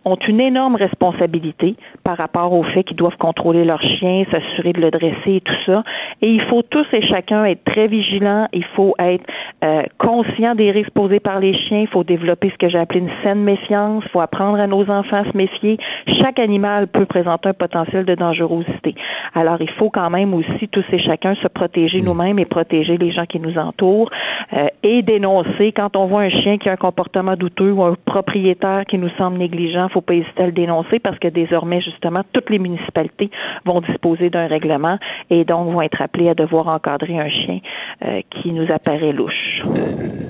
ont 0.05 0.17
une 0.29 0.41
énorme 0.41 0.77
responsabilité 0.77 1.77
par 2.03 2.19
rapport 2.19 2.53
au 2.53 2.63
fait 2.63 2.85
qu'ils 2.85 2.97
doivent 2.97 3.17
contrôler 3.17 3.65
leur 3.65 3.81
chien, 3.81 4.25
s'assurer 4.31 4.73
de 4.75 4.81
le 4.81 4.91
dresser 4.91 5.37
et 5.37 5.41
tout 5.41 5.55
ça. 5.65 5.83
Et 6.21 6.29
il 6.29 6.43
faut 6.43 6.63
tous 6.63 6.87
et 6.93 7.07
chacun 7.07 7.45
être 7.47 7.65
très 7.65 7.87
vigilants. 7.87 8.49
Il 8.53 8.65
faut 8.77 8.95
être 8.99 9.25
euh, 9.65 9.83
conscient 9.99 10.55
des 10.55 10.71
risques 10.71 10.91
posés 10.91 11.21
par 11.21 11.41
les 11.41 11.57
chiens. 11.57 11.81
Il 11.81 11.89
faut 11.89 12.05
développer 12.05 12.51
ce 12.51 12.59
que 12.59 12.69
j'ai 12.69 12.79
appelé 12.79 13.01
une 13.01 13.11
saine 13.23 13.43
méfiance. 13.43 14.03
Il 14.07 14.11
faut 14.11 14.21
apprendre 14.21 14.59
à 14.61 14.67
nos 14.67 14.89
enfants 14.91 15.23
à 15.27 15.31
se 15.31 15.37
méfier. 15.37 15.79
Chaque 16.21 16.39
animal 16.39 16.87
peut 16.89 17.07
présenter 17.07 17.49
un 17.49 17.55
potentiel 17.55 18.05
de 18.05 18.15
dangerosité. 18.15 18.95
Alors, 19.35 19.61
il 19.61 19.71
faut 19.71 19.91
quand 19.91 20.11
même 20.11 20.35
aussi 20.35 20.69
tous 20.69 20.85
et 20.93 20.99
chacun 20.99 21.35
se 21.37 21.49
protéger 21.49 22.03
nous-mêmes 22.03 22.39
et 22.39 22.45
protéger 22.45 22.99
les 22.99 23.11
gens 23.11 23.27
qui 23.27 23.41
nous 23.41 23.57
entourent 23.59 24.11
euh, 24.53 24.69
et 24.83 25.03
dénoncer 25.15 25.73
quand 25.77 25.97
on 25.97 26.07
voit 26.07 26.23
un 26.23 26.31
chien 26.31 26.59
qui 26.59 26.69
a 26.69 26.73
un 26.73 26.77
comportement 26.77 27.37
douteux 27.37 27.71
ou 27.71 27.83
un 27.85 27.97
propriétaire 28.05 28.85
qui 28.89 28.99
nous 28.99 29.11
semble 29.17 29.39
négligent, 29.39 29.89
faut 29.93 30.01
pas 30.01 30.15
hésiter 30.15 30.43
à 30.43 30.47
le 30.47 30.53
dénoncer 30.53 30.99
parce 30.99 31.19
que 31.19 31.29
désormais 31.29 31.81
justement 31.81 32.23
toutes 32.33 32.51
les 32.51 32.59
municipalités 32.59 33.31
vont 33.65 33.81
disposer 33.81 34.31
d'un 34.31 34.49
règlement 34.49 34.99
et 35.31 35.45
donc 35.45 35.73
vont 35.73 35.83
être 35.83 36.03
appelées 36.03 36.29
à 36.29 36.35
devoir 36.35 36.69
encadrer 36.69 37.19
un 37.19 37.29
chien 37.29 37.61
euh, 38.05 38.21
qui 38.31 38.51
nous 38.53 38.67
apparaît 38.73 39.13
louche. 39.13 39.63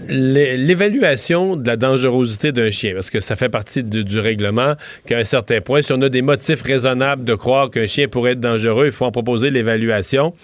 L'évaluation 0.08 1.56
de 1.56 1.66
la 1.66 1.76
dangerosité 1.76 2.52
d'un 2.52 2.70
chien, 2.70 2.92
parce 2.94 3.10
que 3.10 3.20
ça 3.20 3.36
fait 3.36 3.48
partie 3.48 3.82
du 3.82 4.18
règlement 4.18 4.74
qu'à 5.06 5.18
un 5.18 5.24
certain 5.24 5.60
point, 5.60 5.80
si 5.80 5.92
on 5.92 6.02
a 6.02 6.08
des 6.08 6.22
motifs 6.22 6.62
raisonnables 6.62 7.24
de 7.24 7.34
croire 7.34 7.70
qu'un 7.70 7.86
chien 7.86 8.06
pourrait 8.08 8.32
être 8.32 8.40
dangereux, 8.40 8.86
il 8.86 8.92
faut 8.92 9.06
en 9.06 9.12
proposer 9.12 9.50
l'évaluation. 9.50 10.34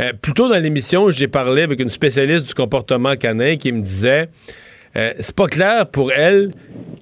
Euh, 0.00 0.12
plus 0.20 0.34
tôt 0.34 0.48
dans 0.48 0.58
l'émission, 0.58 1.10
j'ai 1.10 1.28
parlé 1.28 1.62
avec 1.62 1.78
une 1.80 1.90
spécialiste 1.90 2.48
du 2.48 2.54
comportement 2.54 3.14
canin 3.14 3.56
qui 3.56 3.70
me 3.70 3.83
disait 3.84 4.28
euh, 4.96 5.12
c'est 5.18 5.34
pas 5.34 5.46
clair 5.46 5.86
pour 5.86 6.12
elle 6.12 6.52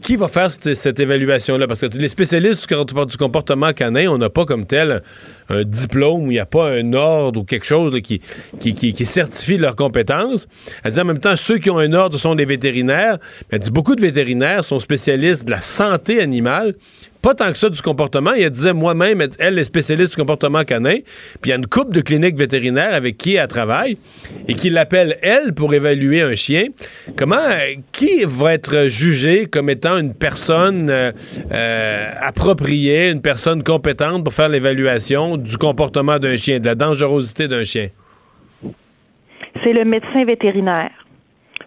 qui 0.00 0.16
va 0.16 0.28
faire 0.28 0.50
cette, 0.50 0.98
évaluation-là. 0.98 1.66
Parce 1.66 1.80
que 1.80 1.98
les 1.98 2.08
spécialistes 2.08 2.66
du, 2.68 3.16
comportement 3.18 3.72
canin, 3.72 4.08
on 4.08 4.16
n'a 4.16 4.30
pas 4.30 4.46
comme 4.46 4.66
tel 4.66 5.02
un 5.48 5.64
diplôme 5.64 6.22
il 6.22 6.30
n'y 6.30 6.38
a 6.38 6.46
pas 6.46 6.70
un 6.70 6.94
ordre 6.94 7.40
ou 7.40 7.44
quelque 7.44 7.66
chose 7.66 8.00
qui, 8.00 8.20
qui, 8.60 9.06
certifie 9.06 9.58
leurs 9.58 9.76
compétences. 9.76 10.48
Elle 10.82 10.92
dit 10.92 11.00
en 11.00 11.04
même 11.04 11.18
temps, 11.18 11.36
ceux 11.36 11.58
qui 11.58 11.68
ont 11.68 11.78
un 11.78 11.92
ordre 11.92 12.18
sont 12.18 12.34
des 12.34 12.46
vétérinaires. 12.46 13.18
Elle 13.50 13.58
dit 13.58 13.70
beaucoup 13.70 13.94
de 13.94 14.00
vétérinaires 14.00 14.64
sont 14.64 14.80
spécialistes 14.80 15.44
de 15.44 15.50
la 15.50 15.60
santé 15.60 16.20
animale 16.20 16.74
pas 17.22 17.34
tant 17.34 17.52
que 17.52 17.58
ça 17.58 17.68
du 17.68 17.80
comportement. 17.80 18.32
Elle 18.32 18.50
disait 18.50 18.72
moi-même, 18.72 19.22
elle 19.38 19.58
est 19.58 19.64
spécialiste 19.64 20.12
du 20.12 20.16
comportement 20.16 20.64
canin. 20.64 20.96
Puis 21.40 21.46
il 21.46 21.48
y 21.50 21.52
a 21.52 21.56
une 21.56 21.66
couple 21.66 21.94
de 21.94 22.00
cliniques 22.00 22.36
vétérinaires 22.36 22.94
avec 22.94 23.16
qui 23.16 23.36
elle 23.36 23.46
travaille 23.46 23.96
et 24.48 24.54
qui 24.54 24.70
l'appelle 24.70 25.16
elle 25.22 25.54
pour 25.54 25.72
évaluer 25.72 26.22
un 26.22 26.34
chien. 26.34 26.66
Comment, 27.16 27.36
qui 27.92 28.24
va 28.24 28.54
être 28.54 28.88
jugé 28.88 29.46
comme 29.46 29.70
étant 29.70 29.98
une 29.98 30.14
personne 30.14 30.90
euh, 30.90 31.12
euh, 31.52 32.10
appropriée, 32.20 33.10
une 33.10 33.22
personne 33.22 33.62
compétente 33.62 34.24
pour 34.24 34.34
faire 34.34 34.48
l'évaluation 34.48 35.36
du 35.36 35.56
comportement 35.56 36.18
d'un 36.18 36.36
chien, 36.36 36.58
de 36.58 36.66
la 36.66 36.74
dangerosité 36.74 37.46
d'un 37.46 37.64
chien? 37.64 37.88
C'est 39.62 39.72
le 39.72 39.84
médecin 39.84 40.24
vétérinaire. 40.24 40.90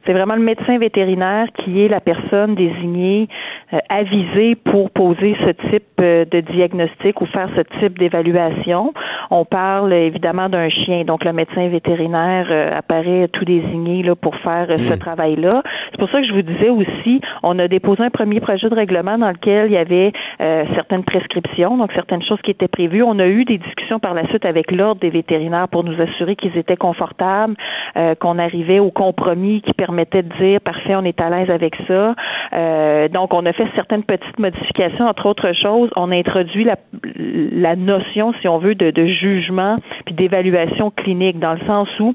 C'est 0.05 0.13
vraiment 0.13 0.35
le 0.35 0.41
médecin 0.41 0.77
vétérinaire 0.77 1.47
qui 1.57 1.81
est 1.81 1.87
la 1.87 1.99
personne 1.99 2.55
désignée, 2.55 3.27
euh, 3.73 3.79
avisée 3.89 4.55
pour 4.55 4.91
poser 4.91 5.35
ce 5.45 5.69
type 5.69 5.83
euh, 5.99 6.25
de 6.25 6.41
diagnostic 6.41 7.21
ou 7.21 7.25
faire 7.25 7.49
ce 7.55 7.61
type 7.79 7.97
d'évaluation. 7.97 8.93
On 9.31 9.45
parle 9.45 9.93
évidemment 9.93 10.49
d'un 10.49 10.69
chien, 10.69 11.03
donc 11.05 11.23
le 11.23 11.33
médecin 11.33 11.67
vétérinaire 11.69 12.47
euh, 12.49 12.77
apparaît 12.77 13.27
tout 13.29 13.45
désigné 13.45 14.03
là, 14.03 14.15
pour 14.15 14.35
faire 14.37 14.67
ce 14.77 14.93
travail-là. 14.93 15.63
C'est 15.91 15.97
pour 15.97 16.09
ça 16.09 16.21
que 16.21 16.27
je 16.27 16.33
vous 16.33 16.41
disais 16.41 16.69
aussi, 16.69 17.21
on 17.41 17.57
a 17.57 17.67
déposé 17.67 18.03
un 18.03 18.09
premier 18.09 18.39
projet 18.39 18.69
de 18.69 18.75
règlement 18.75 19.17
dans 19.17 19.31
lequel 19.31 19.67
il 19.67 19.73
y 19.73 19.77
avait 19.77 20.11
euh, 20.41 20.65
certaines 20.75 21.03
prescriptions, 21.03 21.77
donc 21.77 21.91
certaines 21.93 22.23
choses 22.23 22.41
qui 22.43 22.51
étaient 22.51 22.67
prévues. 22.67 23.03
On 23.03 23.19
a 23.19 23.27
eu 23.27 23.45
des 23.45 23.57
discussions 23.57 23.99
par 23.99 24.13
la 24.13 24.27
suite 24.27 24.45
avec 24.45 24.71
l'ordre 24.71 25.01
des 25.01 25.09
vétérinaires 25.09 25.67
pour 25.69 25.83
nous 25.83 25.99
assurer 25.99 26.35
qu'ils 26.35 26.57
étaient 26.57 26.77
confortables, 26.77 27.55
euh, 27.97 28.15
qu'on 28.15 28.37
arrivait 28.37 28.79
au 28.79 28.91
compromis 28.91 29.61
qui 29.61 29.73
permettait 29.73 29.94
de 29.95 30.21
dire 30.39 30.61
parfait, 30.61 30.95
on 30.95 31.03
est 31.03 31.19
à 31.21 31.29
l'aise 31.29 31.49
avec 31.49 31.75
ça. 31.87 32.15
Euh, 32.53 33.07
donc, 33.07 33.33
on 33.33 33.45
a 33.45 33.53
fait 33.53 33.67
certaines 33.75 34.03
petites 34.03 34.39
modifications, 34.39 35.05
entre 35.05 35.25
autres 35.25 35.53
choses. 35.53 35.89
On 35.95 36.11
a 36.11 36.15
introduit 36.15 36.65
la, 36.65 37.75
notion, 37.75 38.33
si 38.41 38.47
on 38.47 38.57
veut, 38.57 38.75
de, 38.75 38.91
de 38.91 39.05
jugement 39.07 39.77
puis 40.05 40.15
d'évaluation 40.15 40.91
clinique, 40.91 41.39
dans 41.39 41.53
le 41.53 41.65
sens 41.65 41.87
où, 41.99 42.13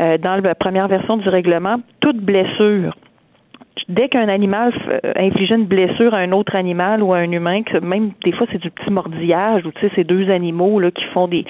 euh, 0.00 0.18
dans 0.18 0.36
la 0.42 0.54
première 0.54 0.88
version 0.88 1.16
du 1.16 1.28
règlement, 1.28 1.76
toute 2.00 2.18
blessure 2.18 2.94
dès 3.88 4.08
qu'un 4.08 4.28
animal 4.28 4.72
euh, 4.88 5.12
infligeait 5.16 5.56
une 5.56 5.66
blessure 5.66 6.14
à 6.14 6.18
un 6.18 6.32
autre 6.32 6.54
animal 6.54 7.02
ou 7.02 7.12
à 7.12 7.18
un 7.18 7.30
humain, 7.30 7.62
que 7.62 7.78
même 7.78 8.12
des 8.24 8.32
fois 8.32 8.46
c'est 8.52 8.60
du 8.60 8.70
petit 8.70 8.90
mordillage 8.90 9.64
ou 9.66 9.72
tu 9.72 9.80
sais 9.80 9.92
ces 9.94 10.04
deux 10.04 10.30
animaux 10.30 10.78
là 10.80 10.90
qui 10.90 11.04
font 11.06 11.28
des 11.28 11.44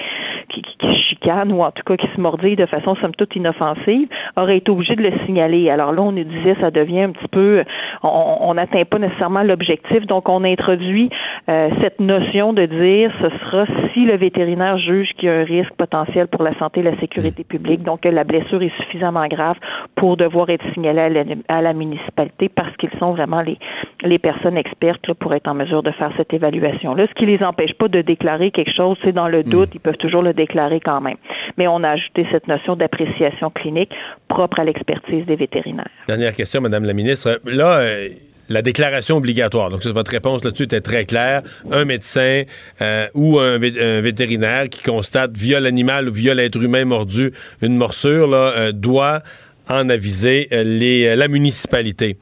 qui, 0.49 0.61
qui, 0.61 0.77
qui 0.77 0.95
chicanent 1.09 1.51
ou 1.51 1.63
en 1.63 1.71
tout 1.71 1.83
cas 1.83 1.97
qui 1.97 2.07
se 2.15 2.19
mordillent 2.19 2.55
de 2.55 2.65
façon 2.65 2.95
somme 2.95 3.15
toute 3.15 3.35
inoffensive, 3.35 4.07
aurait 4.35 4.57
été 4.57 4.71
obligé 4.71 4.95
de 4.95 5.03
le 5.03 5.11
signaler. 5.25 5.69
Alors 5.69 5.91
là 5.93 6.01
on 6.01 6.11
nous 6.11 6.23
disait 6.23 6.55
ça 6.59 6.71
devient 6.71 7.01
un 7.01 7.11
petit 7.11 7.27
peu 7.29 7.63
on 8.01 8.37
on 8.41 8.53
n'atteint 8.55 8.83
pas 8.85 8.99
nécessairement 8.99 9.43
l'objectif 9.43 10.05
donc 10.05 10.29
on 10.29 10.43
introduit 10.43 11.09
euh, 11.49 11.69
cette 11.81 11.99
notion 11.99 12.53
de 12.53 12.65
dire 12.65 13.11
ce 13.21 13.29
sera 13.29 13.65
si 13.93 14.05
le 14.05 14.17
vétérinaire 14.17 14.77
juge 14.77 15.09
qu'il 15.17 15.29
y 15.29 15.31
a 15.31 15.39
un 15.39 15.43
risque 15.43 15.73
potentiel 15.73 16.27
pour 16.27 16.43
la 16.43 16.57
santé 16.59 16.81
et 16.81 16.83
la 16.83 16.97
sécurité 16.99 17.43
publique 17.43 17.83
donc 17.83 18.01
que 18.01 18.09
la 18.09 18.23
blessure 18.23 18.61
est 18.61 18.75
suffisamment 18.81 19.27
grave 19.27 19.57
pour 19.95 20.17
devoir 20.17 20.49
être 20.49 20.65
signalée 20.73 21.01
à 21.01 21.09
la, 21.09 21.23
à 21.47 21.61
la 21.61 21.73
municipalité 21.73 22.22
parce 22.55 22.75
qu'ils 22.77 22.89
sont 22.99 23.13
vraiment 23.13 23.41
les, 23.41 23.57
les 24.03 24.19
personnes 24.19 24.57
expertes 24.57 25.07
là, 25.07 25.13
pour 25.15 25.33
être 25.33 25.47
en 25.47 25.53
mesure 25.53 25.83
de 25.83 25.91
faire 25.91 26.11
cette 26.17 26.33
évaluation-là. 26.33 27.07
Ce 27.07 27.13
qui 27.13 27.25
les 27.25 27.43
empêche 27.43 27.73
pas 27.73 27.87
de 27.87 28.01
déclarer 28.01 28.51
quelque 28.51 28.73
chose, 28.75 28.97
c'est 29.03 29.11
dans 29.11 29.27
le 29.27 29.43
doute, 29.43 29.69
ils 29.73 29.79
peuvent 29.79 29.97
toujours 29.97 30.21
le 30.21 30.33
déclarer 30.33 30.79
quand 30.79 31.01
même. 31.01 31.17
Mais 31.57 31.67
on 31.67 31.83
a 31.83 31.89
ajouté 31.89 32.25
cette 32.31 32.47
notion 32.47 32.75
d'appréciation 32.75 33.49
clinique 33.49 33.91
propre 34.27 34.59
à 34.59 34.63
l'expertise 34.63 35.25
des 35.25 35.35
vétérinaires. 35.35 35.89
Dernière 36.07 36.35
question, 36.35 36.61
Madame 36.61 36.85
la 36.85 36.93
ministre. 36.93 37.39
Là, 37.45 37.77
euh, 37.79 38.09
la 38.49 38.61
déclaration 38.61 39.15
obligatoire. 39.17 39.69
Donc, 39.69 39.85
votre 39.85 40.11
réponse 40.11 40.43
là-dessus 40.43 40.63
était 40.63 40.81
très 40.81 41.05
claire. 41.05 41.43
Un 41.71 41.85
médecin 41.85 42.43
euh, 42.81 43.07
ou 43.13 43.39
un, 43.39 43.57
vé- 43.57 43.81
un 43.81 44.01
vétérinaire 44.01 44.65
qui 44.65 44.83
constate 44.83 45.31
via 45.37 45.59
l'animal 45.61 46.09
ou 46.09 46.11
via 46.11 46.33
l'être 46.33 46.61
humain 46.61 46.83
mordu 46.83 47.31
une 47.61 47.77
morsure 47.77 48.27
là, 48.27 48.51
euh, 48.57 48.71
doit 48.73 49.21
en 49.69 49.89
aviser 49.89 50.47
euh, 50.51 50.63
euh, 50.63 51.15
la 51.15 51.27
municipalité. 51.27 52.17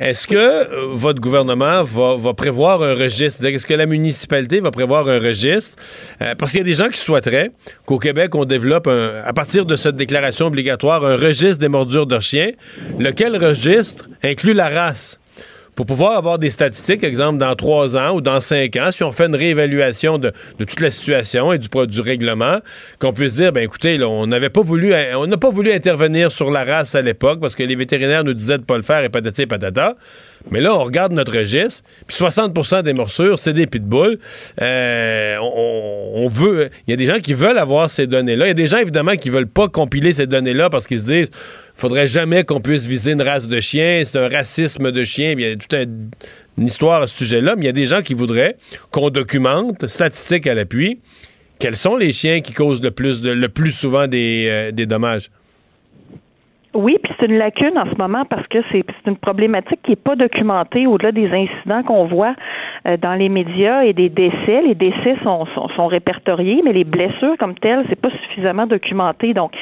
Est-ce 0.00 0.26
que 0.26 0.36
euh, 0.36 0.86
votre 0.94 1.20
gouvernement 1.20 1.82
va, 1.84 2.34
prévoir 2.34 2.82
un 2.82 2.94
registre? 2.94 3.44
Est-ce 3.44 3.66
que 3.66 3.74
la 3.74 3.86
municipalité 3.86 4.60
va 4.60 4.70
prévoir 4.70 5.08
un 5.08 5.18
registre? 5.18 5.76
Parce 6.38 6.50
qu'il 6.50 6.60
y 6.60 6.62
a 6.62 6.66
des 6.66 6.74
gens 6.74 6.88
qui 6.88 6.98
souhaiteraient 6.98 7.52
qu'au 7.86 7.98
Québec, 7.98 8.34
on 8.34 8.44
développe, 8.44 8.88
à 8.88 9.32
partir 9.32 9.66
de 9.66 9.76
cette 9.76 9.96
déclaration 9.96 10.46
obligatoire, 10.46 11.04
un 11.04 11.16
registre 11.16 11.58
des 11.58 11.68
mordures 11.68 12.06
de 12.06 12.18
chiens, 12.18 12.50
lequel 12.98 13.36
registre 13.36 14.08
inclut 14.22 14.54
la 14.54 14.68
race? 14.68 15.20
Pour 15.74 15.86
pouvoir 15.86 16.16
avoir 16.16 16.38
des 16.38 16.50
statistiques, 16.50 17.02
exemple, 17.02 17.38
dans 17.38 17.54
trois 17.56 17.96
ans 17.96 18.14
ou 18.14 18.20
dans 18.20 18.40
cinq 18.40 18.76
ans, 18.76 18.90
si 18.90 19.02
on 19.02 19.12
fait 19.12 19.26
une 19.26 19.34
réévaluation 19.34 20.18
de, 20.18 20.32
toute 20.58 20.80
la 20.80 20.90
situation 20.90 21.52
et 21.52 21.58
du, 21.58 21.68
du 21.68 22.00
règlement, 22.00 22.58
qu'on 22.98 23.12
puisse 23.12 23.34
dire, 23.34 23.52
ben 23.52 23.62
écoutez, 23.62 24.02
on 24.02 24.26
n'avait 24.26 24.50
pas 24.50 24.62
voulu, 24.62 24.94
on 25.16 25.26
n'a 25.26 25.36
pas 25.36 25.50
voulu 25.50 25.72
intervenir 25.72 26.30
sur 26.30 26.50
la 26.50 26.64
race 26.64 26.94
à 26.94 27.02
l'époque 27.02 27.40
parce 27.40 27.54
que 27.54 27.62
les 27.62 27.76
vétérinaires 27.76 28.24
nous 28.24 28.34
disaient 28.34 28.58
de 28.58 28.64
pas 28.64 28.76
le 28.76 28.82
faire 28.82 29.02
et 29.02 29.08
patati 29.08 29.42
et 29.42 29.46
patata. 29.46 29.96
Mais 30.50 30.60
là, 30.60 30.74
on 30.74 30.84
regarde 30.84 31.12
notre 31.12 31.32
registre, 31.36 31.82
puis 32.06 32.16
60% 32.16 32.82
des 32.82 32.92
morsures, 32.92 33.38
c'est 33.38 33.54
des 33.54 33.66
pitbulls. 33.66 34.18
Euh, 34.60 35.36
on, 35.40 36.28
veut, 36.28 36.68
il 36.86 36.90
y 36.90 36.94
a 36.94 36.96
des 36.96 37.06
gens 37.06 37.18
qui 37.18 37.32
veulent 37.32 37.56
avoir 37.58 37.88
ces 37.88 38.06
données-là. 38.06 38.44
Il 38.44 38.48
y 38.48 38.50
a 38.50 38.54
des 38.54 38.66
gens, 38.66 38.78
évidemment, 38.78 39.16
qui 39.16 39.30
veulent 39.30 39.46
pas 39.48 39.68
compiler 39.68 40.12
ces 40.12 40.26
données-là 40.26 40.68
parce 40.68 40.86
qu'ils 40.86 40.98
se 40.98 41.04
disent, 41.04 41.30
faudrait 41.74 42.06
jamais 42.06 42.44
qu'on 42.44 42.60
puisse 42.60 42.86
viser 42.86 43.12
une 43.12 43.22
race 43.22 43.48
de 43.48 43.58
chien, 43.60 44.02
c'est 44.04 44.18
un 44.18 44.28
racisme 44.28 44.92
de 44.92 45.02
chien. 45.04 45.32
Il 45.32 45.40
y 45.40 45.46
a 45.46 45.54
toute 45.56 45.72
un- 45.74 45.86
une 46.58 46.66
histoire 46.66 47.02
à 47.02 47.06
ce 47.06 47.16
sujet-là, 47.16 47.56
mais 47.56 47.62
il 47.62 47.66
y 47.66 47.70
a 47.70 47.72
des 47.72 47.86
gens 47.86 48.02
qui 48.02 48.14
voudraient 48.14 48.56
qu'on 48.90 49.08
documente, 49.10 49.86
statistiques 49.88 50.46
à 50.46 50.54
l'appui, 50.54 51.00
quels 51.58 51.76
sont 51.76 51.96
les 51.96 52.12
chiens 52.12 52.40
qui 52.42 52.52
causent 52.52 52.82
le 52.82 52.90
plus, 52.90 53.70
souvent 53.70 54.06
des, 54.06 54.46
euh, 54.48 54.70
des 54.72 54.86
dommages? 54.86 55.30
Oui, 56.74 56.98
puis 57.00 57.12
c'est 57.18 57.26
une 57.26 57.38
lacune 57.38 57.78
en 57.78 57.84
ce 57.84 57.96
moment 57.96 58.24
parce 58.24 58.46
que 58.48 58.58
c'est 58.72 58.84
une 59.06 59.16
problématique 59.16 59.80
qui 59.84 59.92
n'est 59.92 59.96
pas 59.96 60.16
documentée 60.16 60.86
au-delà 60.88 61.12
des 61.12 61.30
incidents 61.30 61.84
qu'on 61.84 62.06
voit 62.06 62.34
euh, 62.88 62.96
dans 62.96 63.14
les 63.14 63.28
médias 63.28 63.82
et 63.82 63.92
des 63.92 64.08
décès. 64.08 64.62
Les 64.66 64.74
décès 64.74 65.16
sont, 65.22 65.46
sont, 65.54 65.68
sont 65.68 65.86
répertoriés, 65.86 66.62
mais 66.64 66.72
les 66.72 66.82
blessures 66.82 67.36
comme 67.38 67.54
telles, 67.54 67.84
c'est 67.88 68.00
pas 68.00 68.10
suffisamment 68.10 68.66
documenté. 68.66 69.34
Donc, 69.34 69.52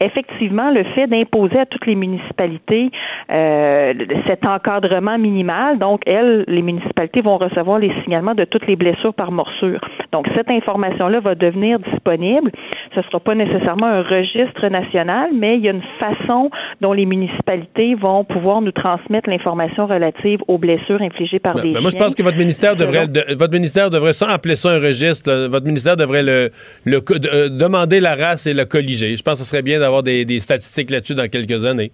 effectivement, 0.00 0.70
le 0.70 0.84
fait 0.84 1.08
d'imposer 1.08 1.58
à 1.58 1.66
toutes 1.66 1.86
les 1.86 1.96
municipalités 1.96 2.90
euh, 3.32 3.92
cet 4.26 4.46
encadrement 4.46 5.18
minimal, 5.18 5.78
donc 5.78 6.02
elles, 6.06 6.44
les 6.46 6.62
municipalités 6.62 7.20
vont 7.20 7.36
recevoir 7.36 7.80
les 7.80 7.92
signalements 8.04 8.34
de 8.34 8.44
toutes 8.44 8.66
les 8.68 8.76
blessures 8.76 9.14
par 9.14 9.32
morsure. 9.32 9.80
Donc, 10.12 10.26
cette 10.36 10.50
information-là 10.50 11.18
va 11.18 11.34
devenir 11.34 11.80
disponible. 11.80 12.52
Ce 12.94 13.00
ne 13.00 13.04
sera 13.04 13.18
pas 13.18 13.34
nécessairement 13.34 13.86
un 13.86 14.02
registre 14.02 14.68
national, 14.68 15.30
mais 15.34 15.56
il 15.56 15.64
y 15.64 15.68
a 15.68 15.72
une 15.72 15.82
façon 15.98 16.50
dont 16.80 16.92
les 16.92 17.06
municipalités 17.06 17.94
vont 17.94 18.24
pouvoir 18.24 18.60
nous 18.62 18.72
transmettre 18.72 19.28
l'information 19.28 19.86
relative 19.86 20.40
aux 20.48 20.58
blessures 20.58 21.00
infligées 21.02 21.38
par 21.38 21.54
Ben, 21.54 21.62
des 21.62 21.72
ben, 21.72 21.80
moi, 21.80 21.90
je 21.90 21.96
pense 21.96 22.14
que 22.14 22.22
votre 22.22 22.36
ministère 22.38 22.76
devrait, 22.76 23.06
de- 23.08 23.24
votre 23.36 23.52
ministère 23.52 23.90
devrait, 23.90 24.12
sans 24.12 24.28
appeler 24.28 24.56
ça 24.56 24.70
un 24.70 24.78
registre, 24.80 25.30
là, 25.30 25.48
votre 25.48 25.66
ministère 25.66 25.96
devrait 25.96 26.22
le, 26.22 26.50
le 26.84 27.00
de- 27.00 27.28
euh, 27.32 27.48
demander 27.48 28.00
la 28.00 28.14
race 28.14 28.46
et 28.46 28.54
le 28.54 28.64
colliger. 28.64 29.16
Je 29.16 29.22
pense 29.22 29.38
que 29.38 29.44
ce 29.44 29.50
serait 29.50 29.62
bien 29.62 29.78
d'avoir 29.78 30.02
des, 30.02 30.24
des 30.24 30.40
statistiques 30.40 30.90
là-dessus 30.90 31.14
dans 31.14 31.28
quelques 31.28 31.64
années. 31.64 31.90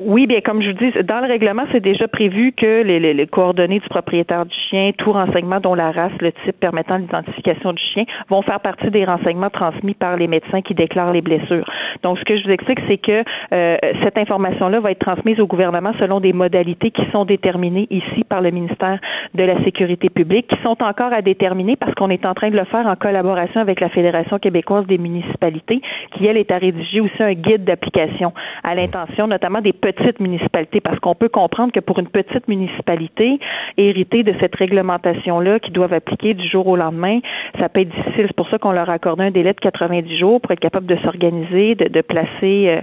Oui, 0.00 0.26
bien, 0.26 0.40
comme 0.40 0.62
je 0.62 0.70
vous 0.70 0.76
dis, 0.76 0.92
dans 1.04 1.20
le 1.20 1.26
règlement, 1.26 1.64
c'est 1.72 1.80
déjà 1.80 2.08
prévu 2.08 2.52
que 2.52 2.82
les, 2.82 3.26
coordonnées 3.26 3.80
du 3.80 3.88
propriétaire 3.88 4.46
du 4.46 4.54
chien, 4.68 4.92
tout 4.96 5.12
renseignement 5.12 5.60
dont 5.60 5.74
la 5.74 5.90
race, 5.90 6.12
le 6.20 6.32
type 6.32 6.58
permettant 6.60 6.98
l'identification 6.98 7.72
du 7.72 7.82
chien, 7.82 8.04
vont 8.28 8.42
faire 8.42 8.60
partie 8.60 8.90
des 8.90 9.04
renseignements 9.04 9.50
transmis 9.50 9.94
par 9.94 10.16
les 10.16 10.26
médecins 10.26 10.62
qui 10.62 10.74
déclarent 10.74 11.12
les 11.12 11.20
blessures. 11.20 11.68
Donc, 12.02 12.18
ce 12.18 12.24
que 12.24 12.36
je 12.36 12.44
vous 12.44 12.50
explique, 12.50 12.80
c'est 12.86 12.98
que 12.98 13.24
euh, 13.52 13.76
cette 14.02 14.18
information-là 14.18 14.80
va 14.80 14.90
être 14.90 14.98
transmise 15.00 15.40
au 15.40 15.46
gouvernement 15.46 15.92
selon 15.98 16.20
des 16.20 16.32
modalités 16.32 16.90
qui 16.90 17.04
sont 17.10 17.24
déterminées 17.24 17.86
ici 17.90 18.24
par 18.28 18.40
le 18.40 18.50
ministère 18.50 19.00
de 19.34 19.42
la 19.42 19.62
Sécurité 19.64 20.10
publique, 20.10 20.46
qui 20.48 20.62
sont 20.62 20.82
encore 20.82 21.12
à 21.12 21.22
déterminer 21.22 21.76
parce 21.76 21.94
qu'on 21.94 22.10
est 22.10 22.24
en 22.24 22.34
train 22.34 22.50
de 22.50 22.56
le 22.56 22.64
faire 22.64 22.86
en 22.86 22.96
collaboration 22.96 23.60
avec 23.60 23.80
la 23.80 23.88
Fédération 23.88 24.38
québécoise 24.38 24.86
des 24.86 24.98
municipalités, 24.98 25.80
qui, 26.12 26.26
elle, 26.26 26.36
est 26.36 26.50
à 26.50 26.58
rédiger 26.58 27.00
aussi 27.00 27.22
un 27.22 27.34
guide 27.34 27.64
d'application 27.64 28.32
à 28.62 28.74
l'intention 28.74 29.26
notamment 29.26 29.60
des 29.60 29.72
petites 29.92 30.20
municipalités, 30.20 30.80
parce 30.80 30.98
qu'on 30.98 31.14
peut 31.14 31.28
comprendre 31.28 31.72
que 31.72 31.80
pour 31.80 31.98
une 31.98 32.08
petite 32.08 32.46
municipalité, 32.48 33.38
hériter 33.76 34.22
de 34.22 34.34
cette 34.40 34.54
réglementation-là 34.56 35.60
qui 35.60 35.70
doivent 35.70 35.92
appliquer 35.92 36.34
du 36.34 36.46
jour 36.48 36.66
au 36.66 36.76
lendemain, 36.76 37.20
ça 37.58 37.68
peut 37.68 37.80
être 37.80 37.90
difficile. 37.90 38.24
C'est 38.28 38.36
pour 38.36 38.48
ça 38.48 38.58
qu'on 38.58 38.72
leur 38.72 38.88
a 38.90 38.94
accordé 38.94 39.24
un 39.24 39.30
délai 39.30 39.52
de 39.52 39.60
90 39.60 40.18
jours 40.18 40.40
pour 40.40 40.50
être 40.52 40.60
capable 40.60 40.86
de 40.86 40.96
s'organiser, 40.96 41.74
de, 41.74 41.88
de 41.88 42.00
placer 42.00 42.68
euh, 42.68 42.80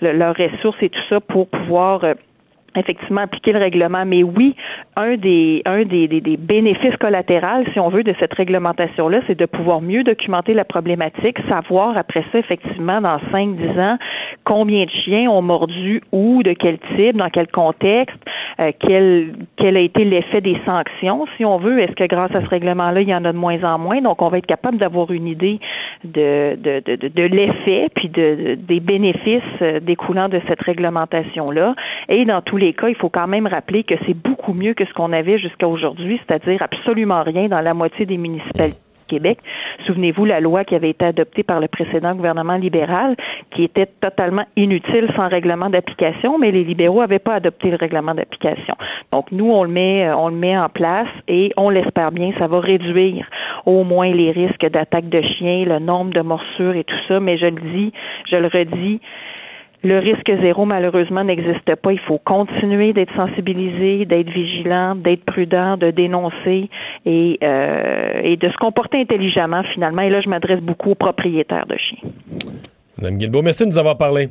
le- 0.00 0.12
leurs 0.12 0.36
ressources 0.36 0.78
et 0.82 0.88
tout 0.88 1.00
ça 1.08 1.20
pour 1.20 1.48
pouvoir 1.48 2.04
euh, 2.04 2.14
effectivement 2.76 3.22
appliquer 3.22 3.52
le 3.52 3.58
règlement. 3.58 4.04
Mais 4.04 4.22
oui, 4.22 4.54
un 4.96 5.16
des 5.16 5.62
un 5.66 5.84
des, 5.84 6.08
des, 6.08 6.20
des 6.20 6.36
bénéfices 6.36 6.96
collatéraux, 6.96 7.64
si 7.72 7.80
on 7.80 7.88
veut, 7.88 8.02
de 8.02 8.14
cette 8.20 8.34
réglementation-là, 8.34 9.20
c'est 9.26 9.38
de 9.38 9.46
pouvoir 9.46 9.80
mieux 9.80 10.04
documenter 10.04 10.54
la 10.54 10.64
problématique, 10.64 11.38
savoir 11.48 11.96
après 11.96 12.24
ça, 12.32 12.38
effectivement, 12.38 13.00
dans 13.00 13.18
5-10 13.32 13.80
ans, 13.80 13.98
combien 14.44 14.84
de 14.84 14.90
chiens 14.90 15.30
ont 15.30 15.42
mordu 15.42 16.02
où, 16.12 16.42
de 16.42 16.52
quel 16.52 16.78
type, 16.96 17.16
dans 17.16 17.30
quel 17.30 17.48
contexte, 17.48 18.18
euh, 18.60 18.72
quel, 18.78 19.34
quel 19.56 19.76
a 19.76 19.80
été 19.80 20.04
l'effet 20.04 20.40
des 20.40 20.56
sanctions, 20.66 21.26
si 21.36 21.44
on 21.44 21.58
veut. 21.58 21.80
Est-ce 21.80 21.92
que 21.92 22.04
grâce 22.04 22.34
à 22.34 22.40
ce 22.40 22.48
règlement-là, 22.48 23.00
il 23.00 23.08
y 23.08 23.14
en 23.14 23.24
a 23.24 23.32
de 23.32 23.38
moins 23.38 23.62
en 23.64 23.78
moins? 23.78 24.00
Donc, 24.00 24.20
on 24.22 24.28
va 24.28 24.38
être 24.38 24.46
capable 24.46 24.78
d'avoir 24.78 25.10
une 25.10 25.26
idée 25.26 25.58
de, 26.04 26.56
de, 26.56 26.80
de, 26.84 26.96
de, 26.96 27.08
de 27.08 27.22
l'effet 27.22 27.88
puis 27.94 28.08
de, 28.08 28.34
de- 28.34 28.54
des 28.54 28.80
bénéfices 28.80 29.42
euh, 29.62 29.80
découlant 29.80 30.28
de 30.28 30.40
cette 30.48 30.60
réglementation-là. 30.62 31.74
Et 32.08 32.24
dans 32.24 32.42
les 32.58 32.74
cas, 32.74 32.88
il 32.88 32.96
faut 32.96 33.08
quand 33.08 33.26
même 33.26 33.46
rappeler 33.46 33.84
que 33.84 33.94
c'est 34.06 34.14
beaucoup 34.14 34.52
mieux 34.52 34.74
que 34.74 34.84
ce 34.84 34.92
qu'on 34.92 35.12
avait 35.12 35.38
jusqu'à 35.38 35.66
aujourd'hui, 35.66 36.20
c'est-à-dire 36.26 36.62
absolument 36.62 37.22
rien 37.22 37.48
dans 37.48 37.60
la 37.60 37.74
moitié 37.74 38.06
des 38.06 38.18
municipalités 38.18 38.78
Québec. 39.08 39.38
Souvenez-vous 39.86 40.24
la 40.24 40.38
loi 40.38 40.64
qui 40.64 40.76
avait 40.76 40.90
été 40.90 41.04
adoptée 41.04 41.42
par 41.42 41.58
le 41.58 41.66
précédent 41.66 42.14
gouvernement 42.14 42.56
libéral, 42.56 43.16
qui 43.50 43.64
était 43.64 43.86
totalement 43.86 44.44
inutile 44.54 45.08
sans 45.16 45.28
règlement 45.28 45.70
d'application, 45.70 46.38
mais 46.38 46.52
les 46.52 46.62
libéraux 46.62 47.00
n'avaient 47.00 47.18
pas 47.18 47.34
adopté 47.34 47.70
le 47.70 47.76
règlement 47.76 48.14
d'application. 48.14 48.74
Donc 49.10 49.32
nous, 49.32 49.50
on 49.50 49.64
le 49.64 49.70
met, 49.70 50.12
on 50.12 50.28
le 50.28 50.36
met 50.36 50.56
en 50.56 50.68
place 50.68 51.08
et 51.26 51.52
on 51.56 51.70
l'espère 51.70 52.12
bien, 52.12 52.32
ça 52.38 52.46
va 52.46 52.60
réduire 52.60 53.26
au 53.66 53.82
moins 53.82 54.12
les 54.12 54.30
risques 54.30 54.66
d'attaque 54.66 55.08
de 55.08 55.20
chiens, 55.22 55.64
le 55.64 55.78
nombre 55.78 56.12
de 56.12 56.20
morsures 56.20 56.76
et 56.76 56.84
tout 56.84 57.00
ça. 57.08 57.18
Mais 57.18 57.38
je 57.38 57.46
le 57.46 57.60
dis, 57.72 57.92
je 58.30 58.36
le 58.36 58.46
redis, 58.46 59.00
le 59.82 59.98
risque 59.98 60.30
zéro, 60.42 60.64
malheureusement, 60.64 61.22
n'existe 61.22 61.74
pas. 61.76 61.92
Il 61.92 62.00
faut 62.00 62.18
continuer 62.18 62.92
d'être 62.92 63.14
sensibilisé, 63.14 64.04
d'être 64.06 64.30
vigilant, 64.30 64.94
d'être 64.94 65.24
prudent, 65.24 65.76
de 65.76 65.90
dénoncer 65.90 66.68
et, 67.06 67.38
euh, 67.42 68.20
et 68.22 68.36
de 68.36 68.48
se 68.48 68.56
comporter 68.56 69.00
intelligemment, 69.00 69.62
finalement. 69.74 70.02
Et 70.02 70.10
là, 70.10 70.20
je 70.20 70.28
m'adresse 70.28 70.60
beaucoup 70.60 70.90
aux 70.90 70.94
propriétaires 70.96 71.66
de 71.66 71.76
chiens. 71.76 72.10
Madame 72.98 73.18
Guilbeault, 73.18 73.42
merci 73.42 73.64
de 73.64 73.70
nous 73.70 73.78
avoir 73.78 73.96
parlé. 73.96 74.28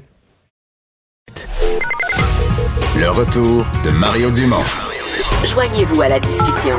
Le 3.00 3.10
retour 3.10 3.64
de 3.86 3.92
Mario 4.00 4.32
Dumont. 4.32 4.66
Joignez-vous 5.46 6.02
à 6.02 6.10
la 6.10 6.20
discussion. 6.20 6.76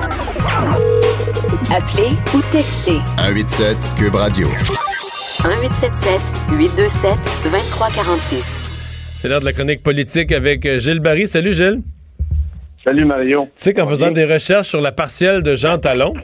Appelez 1.70 2.11
ou 2.35 2.43
textez 2.51 2.99
187 3.19 3.77
Cube 3.97 4.15
Radio. 4.15 4.49
1877 5.44 6.20
827 6.59 7.10
2346. 7.44 8.44
C'est 9.20 9.28
l'heure 9.28 9.40
de 9.40 9.44
la 9.44 9.52
chronique 9.52 9.82
politique 9.82 10.32
avec 10.32 10.66
euh, 10.66 10.78
Gilles 10.81 10.98
Barry. 11.01 11.28
Salut 11.28 11.52
Gilles. 11.52 11.81
Salut 12.85 13.05
Mario. 13.05 13.44
Tu 13.56 13.62
sais 13.62 13.73
qu'en 13.74 13.86
faisant 13.86 14.10
des 14.10 14.24
recherches 14.24 14.69
sur 14.69 14.81
la 14.81 14.93
partielle 14.93 15.43
de 15.43 15.55
Jean 15.55 15.78
Talon, 15.78 16.15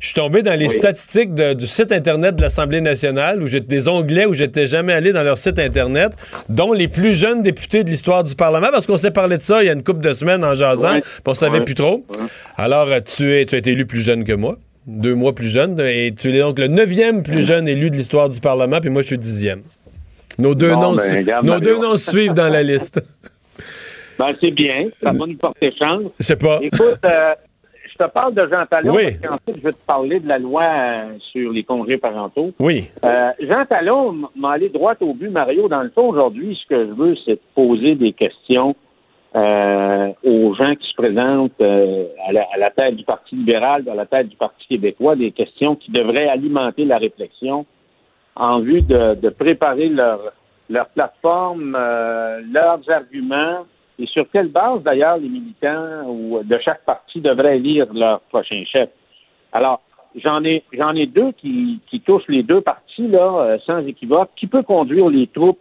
je 0.00 0.06
suis 0.06 0.14
tombé 0.14 0.42
dans 0.42 0.54
les 0.58 0.66
Oui. 0.66 0.72
statistiques 0.72 1.34
de- 1.34 1.54
du 1.54 1.66
site 1.66 1.90
Internet 1.92 2.36
de 2.36 2.42
l'Assemblée 2.42 2.80
nationale, 2.80 3.42
où 3.42 3.46
j'ai 3.46 3.60
des 3.60 3.88
onglets 3.88 4.26
où 4.26 4.34
j'étais 4.34 4.66
jamais 4.66 4.92
allé 4.92 5.12
dans 5.12 5.22
leur 5.22 5.38
site 5.38 5.58
Internet, 5.58 6.12
dont 6.48 6.72
les 6.72 6.88
plus 6.88 7.14
jeunes 7.14 7.42
députés 7.42 7.82
de 7.84 7.90
l'histoire 7.90 8.22
du 8.22 8.34
Parlement, 8.34 8.68
parce 8.70 8.86
qu'on 8.86 8.98
s'est 8.98 9.10
parlé 9.12 9.36
de 9.38 9.42
ça 9.42 9.62
deux 14.86 15.14
mois 15.14 15.32
plus 15.34 15.48
jeune, 15.48 15.78
et 15.80 16.12
tu 16.16 16.34
es 16.34 16.38
donc 16.40 16.58
le 16.58 16.66
neuvième 16.68 17.22
plus 17.22 17.40
jeune 17.46 17.66
élu 17.68 17.90
de 17.90 17.96
l'histoire 17.96 18.28
du 18.28 18.40
Parlement, 18.40 18.80
puis 18.80 18.90
moi, 18.90 19.02
je 19.02 19.08
suis 19.08 19.18
dixième. 19.18 19.62
Nos 20.38 20.54
deux, 20.54 20.74
Bon, 20.74 20.80
noms, 20.80 20.96
ben, 20.96 21.16
regarde, 21.16 21.46
nos 21.46 21.60
deux 21.60 21.78
noms 21.78 21.96
suivent 21.96 22.32
dans 22.34 22.48
la 22.52 22.62
liste. 22.62 23.02
Ben, 24.16 24.32
c'est 24.40 24.52
bien. 24.52 24.84
Ça 25.00 25.10
va 25.10 25.26
nous 25.26 25.36
porter 25.36 25.72
chance. 25.76 26.02
Je 26.20 26.24
sais 26.24 26.36
pas. 26.36 26.60
Écoute, 26.62 26.98
euh, 27.04 27.34
je 27.90 28.04
te 28.04 28.08
parle 28.10 28.32
de 28.32 28.46
Jean 28.48 28.64
Talon 28.70 28.94
Oui. 28.94 29.06
parce 29.20 29.40
qu'ensuite, 29.40 29.56
je 29.58 29.62
vais 29.68 29.72
te 29.72 29.84
parler 29.86 30.20
de 30.20 30.28
la 30.28 30.38
loi 30.38 30.62
euh, 30.62 31.04
sur 31.32 31.50
les 31.50 31.64
congés 31.64 31.98
parentaux. 31.98 32.52
Oui. 32.60 32.84
Euh, 33.04 33.30
Jean 33.40 33.64
Talon 33.66 34.14
m'a 34.36 34.52
allé 34.52 34.68
droit 34.68 34.94
au 35.00 35.14
but, 35.14 35.30
Mario. 35.30 35.66
Dans 35.68 35.82
le 35.82 35.90
fond, 35.90 36.08
aujourd'hui, 36.10 36.56
ce 36.62 36.68
que 36.72 36.86
je 36.86 36.92
veux, 36.92 37.16
c'est 37.24 37.32
de 37.32 37.40
poser 37.56 37.96
des 37.96 38.12
questions 38.12 38.76
euh, 39.36 40.12
aux 40.22 40.54
gens 40.54 40.74
qui 40.76 40.88
se 40.88 40.94
présentent 40.94 41.60
euh, 41.60 42.06
à, 42.26 42.32
la, 42.32 42.46
à 42.54 42.56
la 42.56 42.70
tête 42.70 42.96
du 42.96 43.04
Parti 43.04 43.34
libéral, 43.34 43.88
à 43.88 43.94
la 43.94 44.06
tête 44.06 44.28
du 44.28 44.36
Parti 44.36 44.66
québécois, 44.68 45.16
des 45.16 45.32
questions 45.32 45.74
qui 45.74 45.90
devraient 45.90 46.28
alimenter 46.28 46.84
la 46.84 46.98
réflexion 46.98 47.66
en 48.36 48.60
vue 48.60 48.82
de, 48.82 49.14
de 49.14 49.28
préparer 49.30 49.88
leur, 49.88 50.20
leur 50.70 50.88
plateforme, 50.88 51.76
euh, 51.78 52.40
leurs 52.52 52.88
arguments, 52.88 53.66
et 53.98 54.06
sur 54.06 54.28
quelle 54.30 54.48
base, 54.48 54.82
d'ailleurs, 54.82 55.18
les 55.18 55.28
militants 55.28 56.08
ou 56.08 56.42
de 56.42 56.58
chaque 56.58 56.84
parti 56.84 57.20
devraient 57.20 57.56
élire 57.56 57.92
leur 57.92 58.20
prochain 58.22 58.62
chef. 58.66 58.90
Alors, 59.52 59.82
j'en 60.16 60.44
ai 60.44 60.64
j'en 60.72 60.94
ai 60.94 61.06
deux 61.06 61.32
qui, 61.32 61.80
qui 61.88 62.00
touchent 62.00 62.28
les 62.28 62.42
deux 62.42 62.60
partis, 62.60 63.06
là, 63.06 63.34
euh, 63.38 63.58
sans 63.66 63.78
équivoque. 63.86 64.30
Qui 64.36 64.46
peut 64.46 64.62
conduire 64.62 65.08
les 65.08 65.28
troupes 65.28 65.60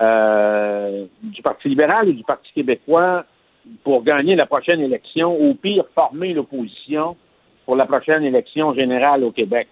euh, 0.00 1.06
du 1.22 1.42
Parti 1.42 1.68
libéral 1.68 2.08
et 2.08 2.12
du 2.12 2.24
Parti 2.24 2.52
québécois 2.52 3.24
pour 3.82 4.02
gagner 4.02 4.34
la 4.34 4.46
prochaine 4.46 4.80
élection, 4.80 5.40
ou 5.40 5.54
pire, 5.54 5.84
former 5.94 6.34
l'opposition 6.34 7.16
pour 7.64 7.76
la 7.76 7.86
prochaine 7.86 8.24
élection 8.24 8.74
générale 8.74 9.24
au 9.24 9.30
Québec? 9.30 9.68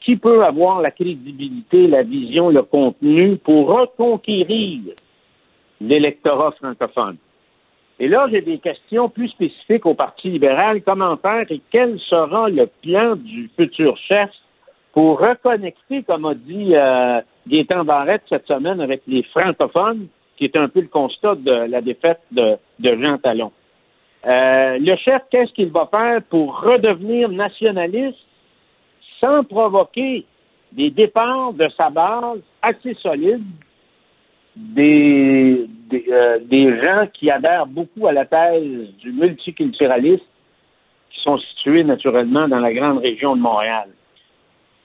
Qui 0.00 0.16
peut 0.16 0.44
avoir 0.44 0.80
la 0.80 0.90
crédibilité, 0.90 1.86
la 1.86 2.02
vision, 2.02 2.48
le 2.48 2.62
contenu 2.62 3.36
pour 3.36 3.68
reconquérir 3.68 4.80
l'électorat 5.80 6.52
francophone? 6.52 7.16
Et 7.98 8.08
là, 8.08 8.26
j'ai 8.30 8.40
des 8.40 8.58
questions 8.58 9.10
plus 9.10 9.28
spécifiques 9.28 9.84
au 9.84 9.92
Parti 9.92 10.30
libéral. 10.30 10.82
Comment 10.82 11.18
faire 11.18 11.44
et 11.50 11.60
quel 11.70 11.98
sera 12.00 12.48
le 12.48 12.66
plan 12.82 13.14
du 13.14 13.50
futur 13.58 13.96
chef 13.98 14.30
pour 14.92 15.20
reconnecter, 15.20 16.02
comme 16.02 16.24
a 16.24 16.34
dit 16.34 16.74
euh, 16.74 17.20
Gaétan 17.48 17.84
Barrette 17.84 18.22
cette 18.28 18.46
semaine, 18.46 18.80
avec 18.80 19.02
les 19.06 19.22
francophones, 19.24 20.08
qui 20.36 20.44
est 20.44 20.56
un 20.56 20.68
peu 20.68 20.80
le 20.80 20.88
constat 20.88 21.34
de 21.36 21.50
la 21.50 21.80
défaite 21.80 22.20
de, 22.30 22.56
Jean 22.82 23.18
Talon. 23.18 23.52
Euh, 24.26 24.78
le 24.78 24.96
chef, 24.96 25.22
qu'est-ce 25.30 25.52
qu'il 25.52 25.70
va 25.70 25.86
faire 25.90 26.22
pour 26.22 26.60
redevenir 26.60 27.28
nationaliste 27.28 28.18
sans 29.18 29.44
provoquer 29.44 30.24
des 30.72 30.90
départs 30.90 31.52
de 31.52 31.68
sa 31.76 31.90
base 31.90 32.40
assez 32.62 32.94
solides 32.94 33.44
des, 34.56 35.66
des, 35.88 36.04
euh, 36.10 36.38
des 36.42 36.80
gens 36.80 37.06
qui 37.12 37.30
adhèrent 37.30 37.66
beaucoup 37.66 38.06
à 38.06 38.12
la 38.12 38.24
thèse 38.24 38.94
du 38.98 39.12
multiculturalisme, 39.12 40.24
qui 41.10 41.20
sont 41.22 41.38
situés 41.38 41.84
naturellement 41.84 42.48
dans 42.48 42.58
la 42.60 42.72
grande 42.72 42.98
région 42.98 43.36
de 43.36 43.40
Montréal? 43.40 43.88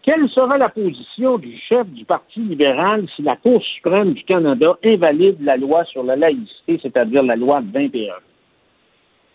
Quelle 0.06 0.30
sera 0.30 0.60
la 0.60 0.70
position 0.70 1.40
du 1.40 1.58
chef 1.58 1.88
du 1.88 2.06
Parti 2.06 2.40
libéral 2.40 3.08
si 3.16 3.24
la 3.24 3.38
Cour 3.38 3.60
suprême 3.64 4.14
du 4.14 4.24
Canada 4.24 4.78
invalide 4.84 5.42
la 5.42 5.58
loi 5.58 5.84
sur 5.86 6.04
la 6.04 6.16
laïcité, 6.16 6.78
c'est-à-dire 6.80 7.24
la 7.24 7.36
loi 7.36 7.62
de 7.62 7.72
21? 7.72 8.14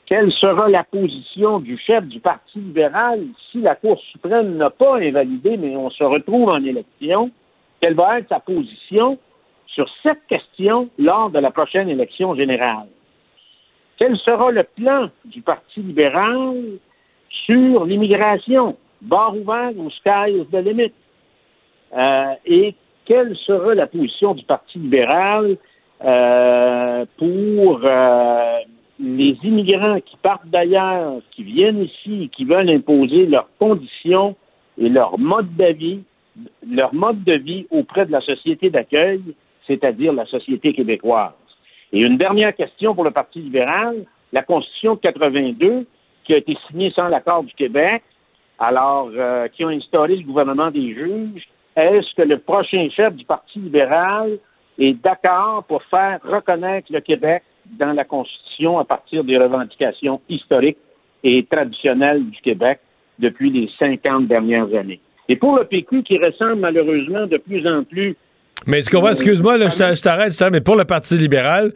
Quelle 0.06 0.30
sera 0.30 0.68
la 0.68 0.84
position 0.84 1.58
du 1.58 1.76
chef 1.76 2.04
du 2.04 2.20
Parti 2.20 2.60
libéral 2.60 3.26
si 3.50 3.60
la 3.60 3.74
Cour 3.74 4.00
suprême 4.12 4.58
n'a 4.58 4.70
pas 4.70 4.98
invalidé, 4.98 5.56
mais 5.56 5.74
on 5.74 5.90
se 5.90 6.04
retrouve 6.04 6.48
en 6.48 6.62
élection? 6.62 7.32
Quelle 7.80 7.94
va 7.94 8.20
être 8.20 8.28
sa 8.28 8.38
position 8.38 9.18
sur 9.66 9.88
cette 10.04 10.24
question 10.28 10.88
lors 10.98 11.30
de 11.30 11.40
la 11.40 11.50
prochaine 11.50 11.88
élection 11.88 12.36
générale? 12.36 12.86
Quel 13.96 14.16
sera 14.18 14.52
le 14.52 14.62
plan 14.62 15.10
du 15.24 15.42
Parti 15.42 15.80
libéral 15.80 16.78
sur 17.28 17.84
l'immigration, 17.86 18.76
bar 19.00 19.36
ouvert 19.36 19.76
ou 19.76 19.90
sky 19.90 20.30
is 20.30 20.46
the 20.50 20.62
limit? 20.62 20.92
Euh, 21.96 22.34
et 22.46 22.74
quelle 23.04 23.36
sera 23.36 23.74
la 23.74 23.86
position 23.86 24.34
du 24.34 24.44
Parti 24.44 24.78
libéral 24.78 25.56
euh, 26.04 27.04
pour 27.16 27.80
euh, 27.84 28.58
les 29.00 29.36
immigrants 29.42 30.00
qui 30.00 30.16
partent 30.16 30.46
d'ailleurs, 30.46 31.20
qui 31.32 31.42
viennent 31.42 31.82
ici, 31.82 32.30
qui 32.32 32.44
veulent 32.44 32.70
imposer 32.70 33.26
leurs 33.26 33.48
conditions 33.58 34.36
et 34.78 34.88
leur 34.88 35.18
mode 35.18 35.54
de 35.56 35.72
vie, 35.72 36.02
leur 36.70 36.94
mode 36.94 37.24
de 37.24 37.34
vie 37.34 37.66
auprès 37.70 38.06
de 38.06 38.12
la 38.12 38.20
société 38.20 38.70
d'accueil, 38.70 39.20
c'est-à-dire 39.66 40.12
la 40.12 40.26
société 40.26 40.72
québécoise? 40.72 41.32
Et 41.92 42.00
une 42.00 42.18
dernière 42.18 42.54
question 42.54 42.94
pour 42.94 43.04
le 43.04 43.10
Parti 43.10 43.40
libéral, 43.40 44.04
la 44.32 44.42
Constitution 44.42 44.94
de 44.94 45.00
82, 45.00 45.86
qui 46.24 46.34
a 46.34 46.36
été 46.36 46.56
signée 46.68 46.92
sans 46.94 47.08
l'accord 47.08 47.42
du 47.42 47.52
Québec, 47.54 48.02
alors 48.60 49.10
euh, 49.16 49.48
qui 49.48 49.64
a 49.64 49.68
instauré 49.68 50.16
le 50.16 50.22
gouvernement 50.22 50.70
des 50.70 50.94
juges, 50.94 51.48
est-ce 51.76 52.14
que 52.14 52.22
le 52.22 52.38
prochain 52.38 52.88
chef 52.94 53.14
du 53.14 53.24
Parti 53.24 53.58
libéral 53.58 54.38
est 54.78 54.92
d'accord 55.02 55.64
pour 55.66 55.82
faire 55.84 56.20
reconnaître 56.24 56.88
le 56.92 57.00
Québec 57.00 57.42
dans 57.78 57.92
la 57.92 58.04
Constitution 58.04 58.78
à 58.78 58.84
partir 58.84 59.24
des 59.24 59.36
revendications 59.38 60.20
historiques 60.28 60.78
et 61.24 61.44
traditionnelles 61.50 62.24
du 62.30 62.40
Québec 62.40 62.80
depuis 63.18 63.50
les 63.50 63.68
50 63.78 64.26
dernières 64.26 64.72
années? 64.74 65.00
Et 65.28 65.36
pour 65.36 65.56
le 65.56 65.64
PQ, 65.64 66.02
qui 66.02 66.18
ressemble 66.18 66.56
malheureusement 66.56 67.26
de 67.26 67.36
plus 67.36 67.66
en 67.68 67.84
plus 67.84 68.16
Mais 68.66 68.80
excuse-moi, 68.80 69.58
je 69.58 69.76
t'a- 69.76 69.94
je 69.94 70.02
t'arrête, 70.02 70.42
mais 70.52 70.60
pour 70.60 70.76
le 70.76 70.84
Parti 70.84 71.16
libéral, 71.16 71.72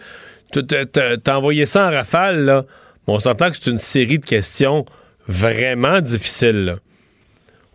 t'as- 0.53 1.37
envoyé 1.37 1.65
ça 1.67 1.89
en 1.89 1.91
rafale, 1.91 2.45
là. 2.45 2.65
On 3.07 3.19
s'entend 3.21 3.51
que 3.51 3.57
c'est 3.57 3.71
une 3.71 3.79
série 3.79 4.19
de 4.19 4.25
questions 4.25 4.85
vraiment 5.29 6.01
difficiles, 6.01 6.65
là. 6.65 6.77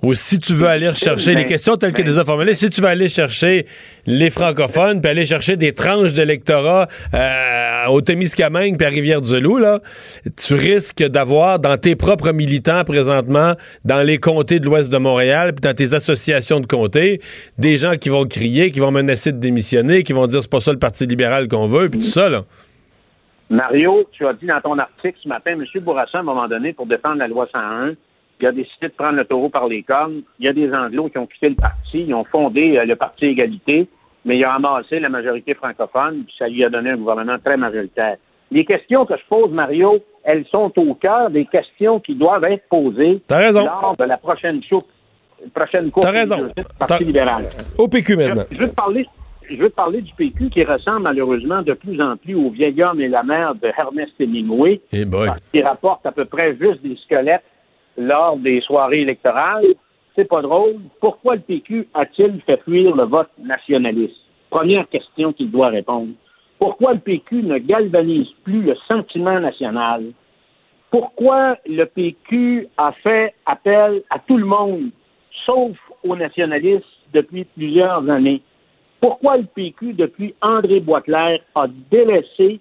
Ou 0.01 0.13
si 0.13 0.39
tu 0.39 0.53
veux 0.53 0.67
aller 0.67 0.88
rechercher 0.88 1.31
les 1.31 1.43
Ben, 1.43 1.49
questions 1.49 1.76
telles 1.76 1.91
que 1.91 2.01
ben. 2.01 2.15
des 2.15 2.23
formulées, 2.23 2.55
si 2.55 2.69
tu 2.69 2.80
veux 2.80 2.88
aller 2.88 3.09
chercher 3.09 3.65
les 4.05 4.30
francophones, 4.30 5.01
puis 5.01 5.11
aller 5.11 5.26
chercher 5.26 5.57
des 5.57 5.73
tranches 5.73 6.13
d'électorat 6.13 6.88
euh, 7.13 7.85
au 7.89 7.99
Témiscamingue 7.99 8.77
puis 8.77 8.88
à 8.88 8.89
Rivière-du-Loup, 8.89 9.57
là, 9.57 9.81
tu 10.38 10.53
risques 10.53 11.03
d'avoir 11.03 11.59
dans 11.59 11.77
tes 11.77 11.97
propres 11.97 12.31
militants 12.31 12.85
présentement, 12.85 13.55
dans 13.84 14.01
les 14.01 14.19
comtés 14.19 14.61
de 14.61 14.65
l'ouest 14.65 14.89
de 14.89 14.97
Montréal, 14.97 15.51
puis 15.53 15.69
dans 15.69 15.76
tes 15.76 15.93
associations 15.93 16.61
de 16.61 16.65
comtés, 16.65 17.19
des 17.57 17.76
gens 17.77 17.95
qui 17.97 18.07
vont 18.07 18.26
crier, 18.26 18.71
qui 18.71 18.80
vont 18.80 18.91
menacer 18.91 19.34
de 19.34 19.39
démissionner, 19.39 20.03
qui 20.03 20.13
vont 20.13 20.27
dire 20.27 20.41
c'est 20.43 20.51
pas 20.51 20.61
ça 20.61 20.71
le 20.71 20.80
Parti 20.80 21.07
libéral 21.07 21.49
qu'on 21.49 21.67
veut, 21.67 21.89
puis 21.89 21.99
tout 21.99 22.07
ça, 22.07 22.30
là. 22.30 22.45
Mario, 23.49 24.03
tu 24.11 24.27
as 24.27 24.34
dit 24.34 24.45
dans 24.45 24.61
ton 24.61 24.77
article 24.77 25.17
ce 25.23 25.27
matin, 25.27 25.51
M. 25.53 25.63
Bourassa, 25.81 26.17
à 26.19 26.21
un 26.21 26.23
moment 26.23 26.47
donné, 26.47 26.73
pour 26.73 26.85
défendre 26.85 27.17
la 27.17 27.27
loi 27.27 27.47
101, 27.51 27.93
qui 28.39 28.45
a 28.45 28.51
décidé 28.51 28.88
de 28.88 28.93
prendre 28.93 29.15
le 29.17 29.26
taureau 29.26 29.49
par 29.49 29.67
les 29.67 29.81
cornes. 29.84 30.21
Il 30.39 30.45
y 30.45 30.47
a 30.49 30.53
des 30.53 30.71
Anglos 30.73 31.09
qui 31.09 31.17
ont 31.17 31.26
quitté 31.26 31.49
le 31.49 31.55
parti, 31.55 32.01
ils 32.07 32.13
ont 32.13 32.23
fondé 32.23 32.77
euh, 32.77 32.85
le 32.85 32.95
Parti 32.95 33.26
Égalité, 33.26 33.88
mais 34.23 34.38
il 34.38 34.45
a 34.45 34.53
amassé 34.53 34.99
la 34.99 35.09
majorité 35.09 35.53
francophone, 35.55 36.23
puis 36.26 36.35
ça 36.38 36.47
lui 36.47 36.63
a 36.63 36.69
donné 36.69 36.91
un 36.91 36.97
gouvernement 36.97 37.38
très 37.43 37.57
majoritaire. 37.57 38.17
Les 38.51 38.65
questions 38.65 39.05
que 39.05 39.15
je 39.17 39.23
pose, 39.30 39.51
Mario, 39.51 39.99
elles 40.23 40.45
sont 40.51 40.71
au 40.77 40.93
cœur 40.93 41.30
des 41.30 41.45
questions 41.45 41.99
qui 41.99 42.15
doivent 42.15 42.43
être 42.45 42.67
posées 42.69 43.21
raison. 43.30 43.65
lors 43.65 43.95
de 43.97 44.03
la 44.05 44.17
prochaine 44.17 44.61
chou- 44.63 44.81
prochaine 45.53 45.89
course 45.91 46.05
raison. 46.07 46.47
du 46.55 46.63
Parti 46.77 47.03
libéral. 47.03 47.45
Au 47.77 47.88
PQ 47.88 48.15
maintenant. 48.15 48.43
Je, 48.51 48.55
je 48.55 48.61
veux 48.61 48.69
te 48.69 48.76
parler, 48.76 49.07
je 49.49 49.55
veux 49.55 49.69
te 49.69 49.76
parler 49.76 50.01
du 50.01 50.13
PQ 50.13 50.49
qui 50.49 50.63
ressemble 50.63 51.01
malheureusement 51.03 51.61
de 51.61 51.73
plus 51.73 51.99
en 52.01 52.17
plus 52.17 52.35
au 52.35 52.49
vieil 52.49 52.81
homme 52.84 53.01
et 53.01 53.07
la 53.07 53.23
mère 53.23 53.55
de 53.55 53.67
Ernest 53.77 54.13
Hemingway, 54.19 54.81
Eh 54.91 55.05
boy. 55.05 55.27
parce 55.27 55.49
qu'il 55.49 55.63
rapporte 55.63 56.05
à 56.05 56.11
peu 56.11 56.26
près 56.26 56.55
juste 56.57 56.81
des 56.84 56.95
squelettes 56.97 57.43
lors 57.97 58.38
des 58.38 58.61
soirées 58.61 59.01
électorales. 59.01 59.65
C'est 60.15 60.26
pas 60.27 60.41
drôle. 60.41 60.76
Pourquoi 60.99 61.35
le 61.35 61.41
PQ 61.41 61.88
a-t-il 61.93 62.41
fait 62.41 62.61
fuir 62.63 62.95
le 62.95 63.03
vote 63.03 63.30
nationaliste? 63.41 64.15
Première 64.49 64.88
question 64.89 65.34
qu'il 65.34 65.49
doit 65.51 65.69
répondre. 65.69 66.09
Pourquoi 66.59 66.93
le 66.93 66.99
PQ 66.99 67.43
ne 67.43 67.57
galvanise 67.57 68.27
plus 68.43 68.61
le 68.61 68.76
sentiment 68.88 69.39
national? 69.39 70.03
Pourquoi 70.91 71.55
le 71.67 71.85
PQ 71.85 72.67
a 72.77 72.91
fait 73.03 73.34
appel 73.45 74.01
à 74.09 74.19
tout 74.19 74.38
le 74.38 74.45
monde, 74.45 74.89
sauf 75.45 75.77
aux 76.03 76.15
nationalistes, 76.15 76.85
depuis 77.13 77.43
plusieurs 77.45 78.09
années? 78.09 78.41
Pourquoi 78.99 79.38
le 79.38 79.45
PQ, 79.45 79.93
depuis 79.93 80.35
André 80.41 80.80
Boisclair, 80.80 81.39
a 81.55 81.67
délaissé 81.89 82.59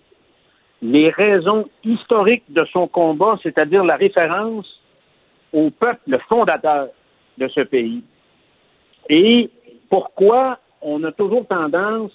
les 0.80 1.10
raisons 1.10 1.68
historiques 1.82 2.44
de 2.48 2.64
son 2.72 2.86
combat, 2.86 3.38
c'est-à-dire 3.42 3.84
la 3.84 3.96
référence 3.96 4.66
au 5.52 5.70
peuple 5.70 6.18
fondateur 6.28 6.88
de 7.38 7.48
ce 7.48 7.60
pays? 7.62 8.04
Et 9.08 9.50
pourquoi 9.90 10.58
on 10.80 11.02
a 11.04 11.12
toujours 11.12 11.46
tendance, 11.46 12.12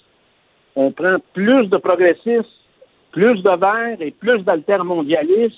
on 0.76 0.90
prend 0.90 1.16
plus 1.34 1.66
de 1.66 1.76
progressistes, 1.76 2.48
plus 3.12 3.42
de 3.42 3.56
verts 3.58 4.00
et 4.00 4.10
plus 4.10 4.42
d'altermondialistes? 4.42 5.56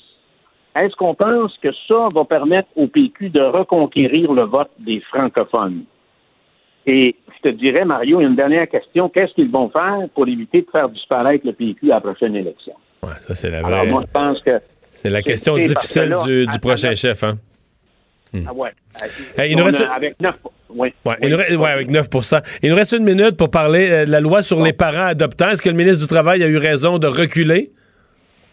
Est-ce 0.74 0.94
qu'on 0.96 1.14
pense 1.14 1.56
que 1.58 1.72
ça 1.88 2.08
va 2.12 2.24
permettre 2.24 2.68
au 2.76 2.86
PQ 2.86 3.30
de 3.30 3.40
reconquérir 3.40 4.32
le 4.32 4.42
vote 4.42 4.70
des 4.78 5.00
francophones? 5.00 5.84
Et 6.86 7.16
je 7.36 7.50
te 7.50 7.54
dirais, 7.54 7.84
Mario, 7.84 8.20
il 8.20 8.22
y 8.22 8.26
a 8.26 8.28
une 8.28 8.36
dernière 8.36 8.68
question. 8.68 9.08
Qu'est-ce 9.08 9.32
qu'ils 9.34 9.50
vont 9.50 9.68
faire 9.70 9.98
pour 10.14 10.26
éviter 10.28 10.62
de 10.62 10.66
faire 10.70 10.88
disparaître 10.88 11.44
le 11.46 11.52
PQ 11.52 11.90
à 11.90 11.96
la 11.96 12.00
prochaine 12.00 12.36
élection? 12.36 12.74
Ça, 13.22 13.34
c'est 13.34 13.50
la 13.50 13.58
Alors, 13.58 13.80
vraie. 13.80 13.90
moi, 13.90 14.02
je 14.06 14.12
pense 14.12 14.40
que. 14.42 14.60
C'est 14.92 15.10
la 15.10 15.22
question 15.22 15.56
difficile 15.56 16.04
là, 16.10 16.24
du, 16.24 16.58
prochain 16.60 16.94
chef, 16.94 17.22
hein? 17.22 17.34
Ah 18.46 18.52
ouais. 18.52 18.70
Hey, 19.38 19.52
il 19.52 19.56
nous 19.56 19.62
On 19.62 19.66
reste- 19.66 19.80
a- 19.82 19.92
Avec 19.92 20.20
9. 20.20 20.34
Oui. 20.70 20.92
Ouais, 21.04 21.14
il 21.22 21.28
nous 21.30 21.36
reste- 21.36 21.56
ouais, 21.56 21.70
avec 21.70 21.88
9% 21.88 22.40
Il 22.62 22.70
nous 22.70 22.76
reste 22.76 22.92
une 22.92 23.04
minute 23.04 23.36
pour 23.36 23.50
parler 23.50 23.88
euh, 23.90 24.04
de 24.06 24.10
la 24.10 24.20
loi 24.20 24.42
sur 24.42 24.62
les 24.62 24.72
parents 24.72 25.06
adoptants. 25.06 25.48
Est-ce 25.50 25.62
que 25.62 25.68
le 25.68 25.76
ministre 25.76 26.00
du 26.00 26.06
Travail 26.08 26.42
a 26.42 26.48
eu 26.48 26.56
raison 26.58 26.98
de 26.98 27.06
reculer? 27.06 27.70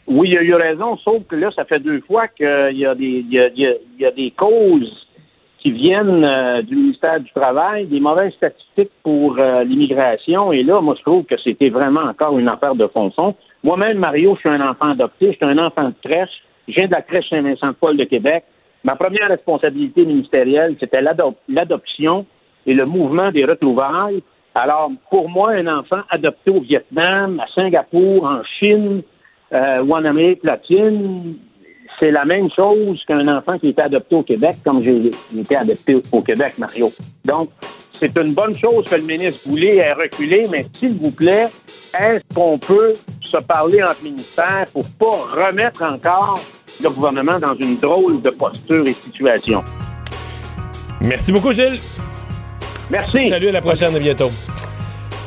Oui, 0.05 0.29
il 0.31 0.37
a 0.37 0.41
eu 0.43 0.53
raison, 0.53 0.97
sauf 0.97 1.23
que 1.27 1.35
là, 1.35 1.49
ça 1.55 1.65
fait 1.65 1.79
deux 1.79 2.01
fois 2.01 2.27
qu'il 2.27 2.45
y 2.45 2.85
a, 2.85 2.91
a- 2.91 2.95
y 2.95 4.05
a 4.05 4.11
des 4.11 4.31
causes 4.37 5.07
qui 5.63 5.71
viennent 5.71 6.25
euh, 6.25 6.61
du 6.61 6.75
ministère 6.75 7.21
du 7.21 7.31
Travail, 7.31 7.85
des 7.85 8.01
mauvaises 8.01 8.33
statistiques 8.33 8.91
pour 9.01 9.39
euh, 9.39 9.63
l'immigration. 9.63 10.51
Et 10.51 10.61
là, 10.61 10.81
moi, 10.81 10.93
je 10.97 11.03
trouve 11.03 11.23
que 11.23 11.37
c'était 11.41 11.69
vraiment 11.69 12.01
encore 12.01 12.37
une 12.37 12.49
affaire 12.49 12.75
de 12.75 12.85
fond-fond. 12.87 13.33
Moi-même, 13.63 13.97
Mario, 13.97 14.35
je 14.35 14.41
suis 14.41 14.49
un 14.49 14.59
enfant 14.59 14.89
adopté, 14.89 15.31
je 15.31 15.37
suis 15.37 15.45
un 15.45 15.57
enfant 15.57 15.87
de 15.87 15.95
crèche. 16.03 16.43
Je 16.67 16.73
viens 16.73 16.87
de 16.87 16.91
la 16.91 17.01
crèche 17.01 17.29
Saint-Vincent-de-Paul 17.29 17.95
de 17.95 18.03
Québec. 18.03 18.43
Ma 18.83 18.97
première 18.97 19.29
responsabilité 19.29 20.05
ministérielle, 20.05 20.75
c'était 20.81 21.01
l'ado- 21.01 21.37
l'adoption 21.47 22.25
et 22.65 22.73
le 22.73 22.85
mouvement 22.85 23.31
des 23.31 23.45
retrouvailles. 23.45 24.21
Alors, 24.55 24.91
pour 25.09 25.29
moi, 25.29 25.51
un 25.51 25.67
enfant 25.67 26.01
adopté 26.09 26.51
au 26.51 26.59
Vietnam, 26.59 27.39
à 27.39 27.47
Singapour, 27.55 28.25
en 28.25 28.43
Chine, 28.59 29.01
euh, 29.53 29.81
ou 29.81 29.95
en 29.95 30.03
Amérique 30.03 30.43
latine, 30.43 31.35
c'est 31.99 32.11
la 32.11 32.25
même 32.25 32.49
chose 32.55 32.99
qu'un 33.07 33.27
enfant 33.27 33.57
qui 33.59 33.69
était 33.69 33.81
adopté 33.83 34.15
au 34.15 34.23
Québec, 34.23 34.55
comme 34.63 34.81
j'ai 34.81 35.11
été 35.37 35.55
adopté 35.55 36.01
au 36.11 36.21
Québec, 36.21 36.53
Mario. 36.57 36.91
Donc, 37.25 37.49
c'est 37.93 38.15
une 38.17 38.33
bonne 38.33 38.55
chose 38.55 38.85
que 38.89 38.95
le 38.95 39.03
ministre 39.03 39.47
Boulay 39.47 39.77
ait 39.77 39.93
reculé, 39.93 40.43
mais 40.51 40.65
s'il 40.73 40.95
vous 40.97 41.11
plaît, 41.11 41.47
est-ce 41.99 42.35
qu'on 42.35 42.57
peut 42.57 42.93
se 43.21 43.37
parler 43.37 43.81
entre 43.83 44.03
ministères 44.03 44.65
pour 44.73 44.85
pas 44.99 45.45
remettre 45.47 45.83
encore 45.83 46.39
le 46.81 46.89
gouvernement 46.89 47.39
dans 47.39 47.55
une 47.55 47.77
drôle 47.77 48.21
de 48.21 48.29
posture 48.31 48.83
et 48.87 48.93
situation? 48.93 49.63
Merci 51.01 51.31
beaucoup, 51.31 51.51
Gilles. 51.51 51.77
Merci. 52.89 53.29
Salut, 53.29 53.49
à 53.49 53.51
la 53.53 53.61
prochaine, 53.61 53.95
à 53.95 53.99
bientôt. 53.99 54.31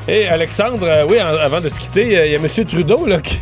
Et 0.08 0.26
Alexandre, 0.28 0.84
euh, 0.84 1.06
oui, 1.08 1.16
en- 1.20 1.26
avant 1.38 1.60
de 1.60 1.68
se 1.68 1.80
quitter, 1.80 2.16
euh, 2.18 2.26
il 2.26 2.32
y 2.32 2.34
a 2.34 2.38
M. 2.38 2.46
Trudeau, 2.64 3.06
là, 3.06 3.20
qui. 3.20 3.40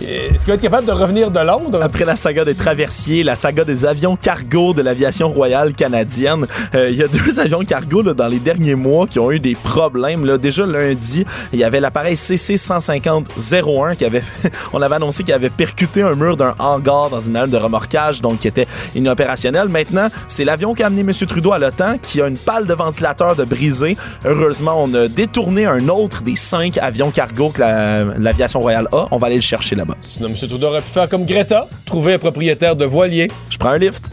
Est-ce 0.00 0.38
qu'il 0.38 0.48
va 0.48 0.54
être 0.54 0.60
capable 0.62 0.86
de 0.86 0.92
revenir 0.92 1.30
de 1.30 1.38
Londres? 1.40 1.80
Après 1.82 2.04
la 2.04 2.16
saga 2.16 2.44
des 2.44 2.54
traversiers, 2.54 3.22
la 3.22 3.36
saga 3.36 3.62
des 3.64 3.84
avions 3.84 4.16
cargo 4.16 4.72
de 4.72 4.80
l'aviation 4.82 5.28
royale 5.30 5.74
canadienne, 5.74 6.46
euh, 6.74 6.88
il 6.90 6.96
y 6.96 7.02
a 7.02 7.08
deux 7.08 7.38
avions 7.38 7.60
cargo 7.64 8.02
là, 8.02 8.14
dans 8.14 8.26
les 8.26 8.38
derniers 8.38 8.74
mois 8.74 9.06
qui 9.06 9.18
ont 9.18 9.30
eu 9.30 9.38
des 9.38 9.54
problèmes. 9.54 10.24
Là. 10.24 10.38
Déjà 10.38 10.64
lundi, 10.66 11.24
il 11.52 11.58
y 11.58 11.64
avait 11.64 11.78
l'appareil 11.80 12.16
CC-150-01 12.16 13.96
qui 13.96 14.04
avait, 14.04 14.22
on 14.72 14.80
avait 14.82 14.94
annoncé 14.96 15.24
qu'il 15.24 15.34
avait 15.34 15.50
percuté 15.50 16.02
un 16.02 16.14
mur 16.14 16.36
d'un 16.36 16.54
hangar 16.58 17.10
dans 17.10 17.20
une 17.20 17.36
halle 17.36 17.50
de 17.50 17.56
remorquage, 17.56 18.20
donc 18.22 18.38
qui 18.38 18.48
était 18.48 18.66
inopérationnel. 18.94 19.68
Maintenant, 19.68 20.08
c'est 20.26 20.44
l'avion 20.44 20.74
qui 20.74 20.82
a 20.82 20.86
amené 20.86 21.02
M. 21.02 21.12
Trudeau 21.26 21.52
à 21.52 21.58
l'OTAN 21.58 21.96
qui 22.00 22.20
a 22.22 22.26
une 22.28 22.38
pale 22.38 22.66
de 22.66 22.74
ventilateur 22.74 23.36
de 23.36 23.44
brisé. 23.44 23.96
Heureusement, 24.24 24.82
on 24.82 24.92
a 24.94 25.08
détourné 25.08 25.66
un 25.66 25.88
autre 25.88 26.22
des 26.22 26.36
cinq 26.36 26.78
avions 26.78 27.10
cargo 27.10 27.50
que 27.50 27.60
la- 27.60 28.04
l'aviation 28.18 28.60
royale 28.60 28.88
a. 28.92 29.06
On 29.10 29.18
va 29.18 29.26
aller 29.26 29.36
le 29.36 29.42
chercher 29.42 29.76
là-bas. 29.82 29.96
Sinon, 30.02 30.28
M. 30.28 30.36
Trudeau 30.36 30.68
aurait 30.68 30.82
pu 30.82 30.88
faire 30.88 31.08
comme 31.08 31.24
Greta, 31.24 31.66
trouver 31.84 32.14
un 32.14 32.18
propriétaire 32.18 32.76
de 32.76 32.84
voilier. 32.84 33.30
Je 33.50 33.58
prends 33.58 33.70
un 33.70 33.78
lift. 33.78 34.10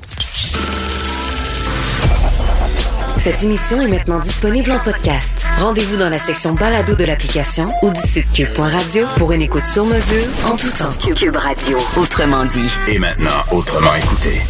Cette 3.17 3.43
émission 3.43 3.81
est 3.81 3.89
maintenant 3.89 4.19
disponible 4.19 4.71
en 4.71 4.79
podcast. 4.79 5.45
Rendez-vous 5.59 5.97
dans 5.97 6.09
la 6.09 6.19
section 6.19 6.53
balado 6.53 6.95
de 6.95 7.03
l'application 7.03 7.65
ou 7.83 7.91
du 7.91 7.99
site 7.99 8.31
cube.radio 8.31 9.05
pour 9.17 9.33
une 9.33 9.41
écoute 9.41 9.65
sur 9.65 9.85
mesure 9.85 10.25
en 10.45 10.55
tout 10.55 10.71
temps. 10.71 10.93
Cube 11.15 11.35
Radio, 11.35 11.77
autrement 11.97 12.45
dit. 12.45 12.71
Et 12.87 12.97
maintenant, 12.97 13.43
autrement 13.51 13.93
écouté. 13.95 14.41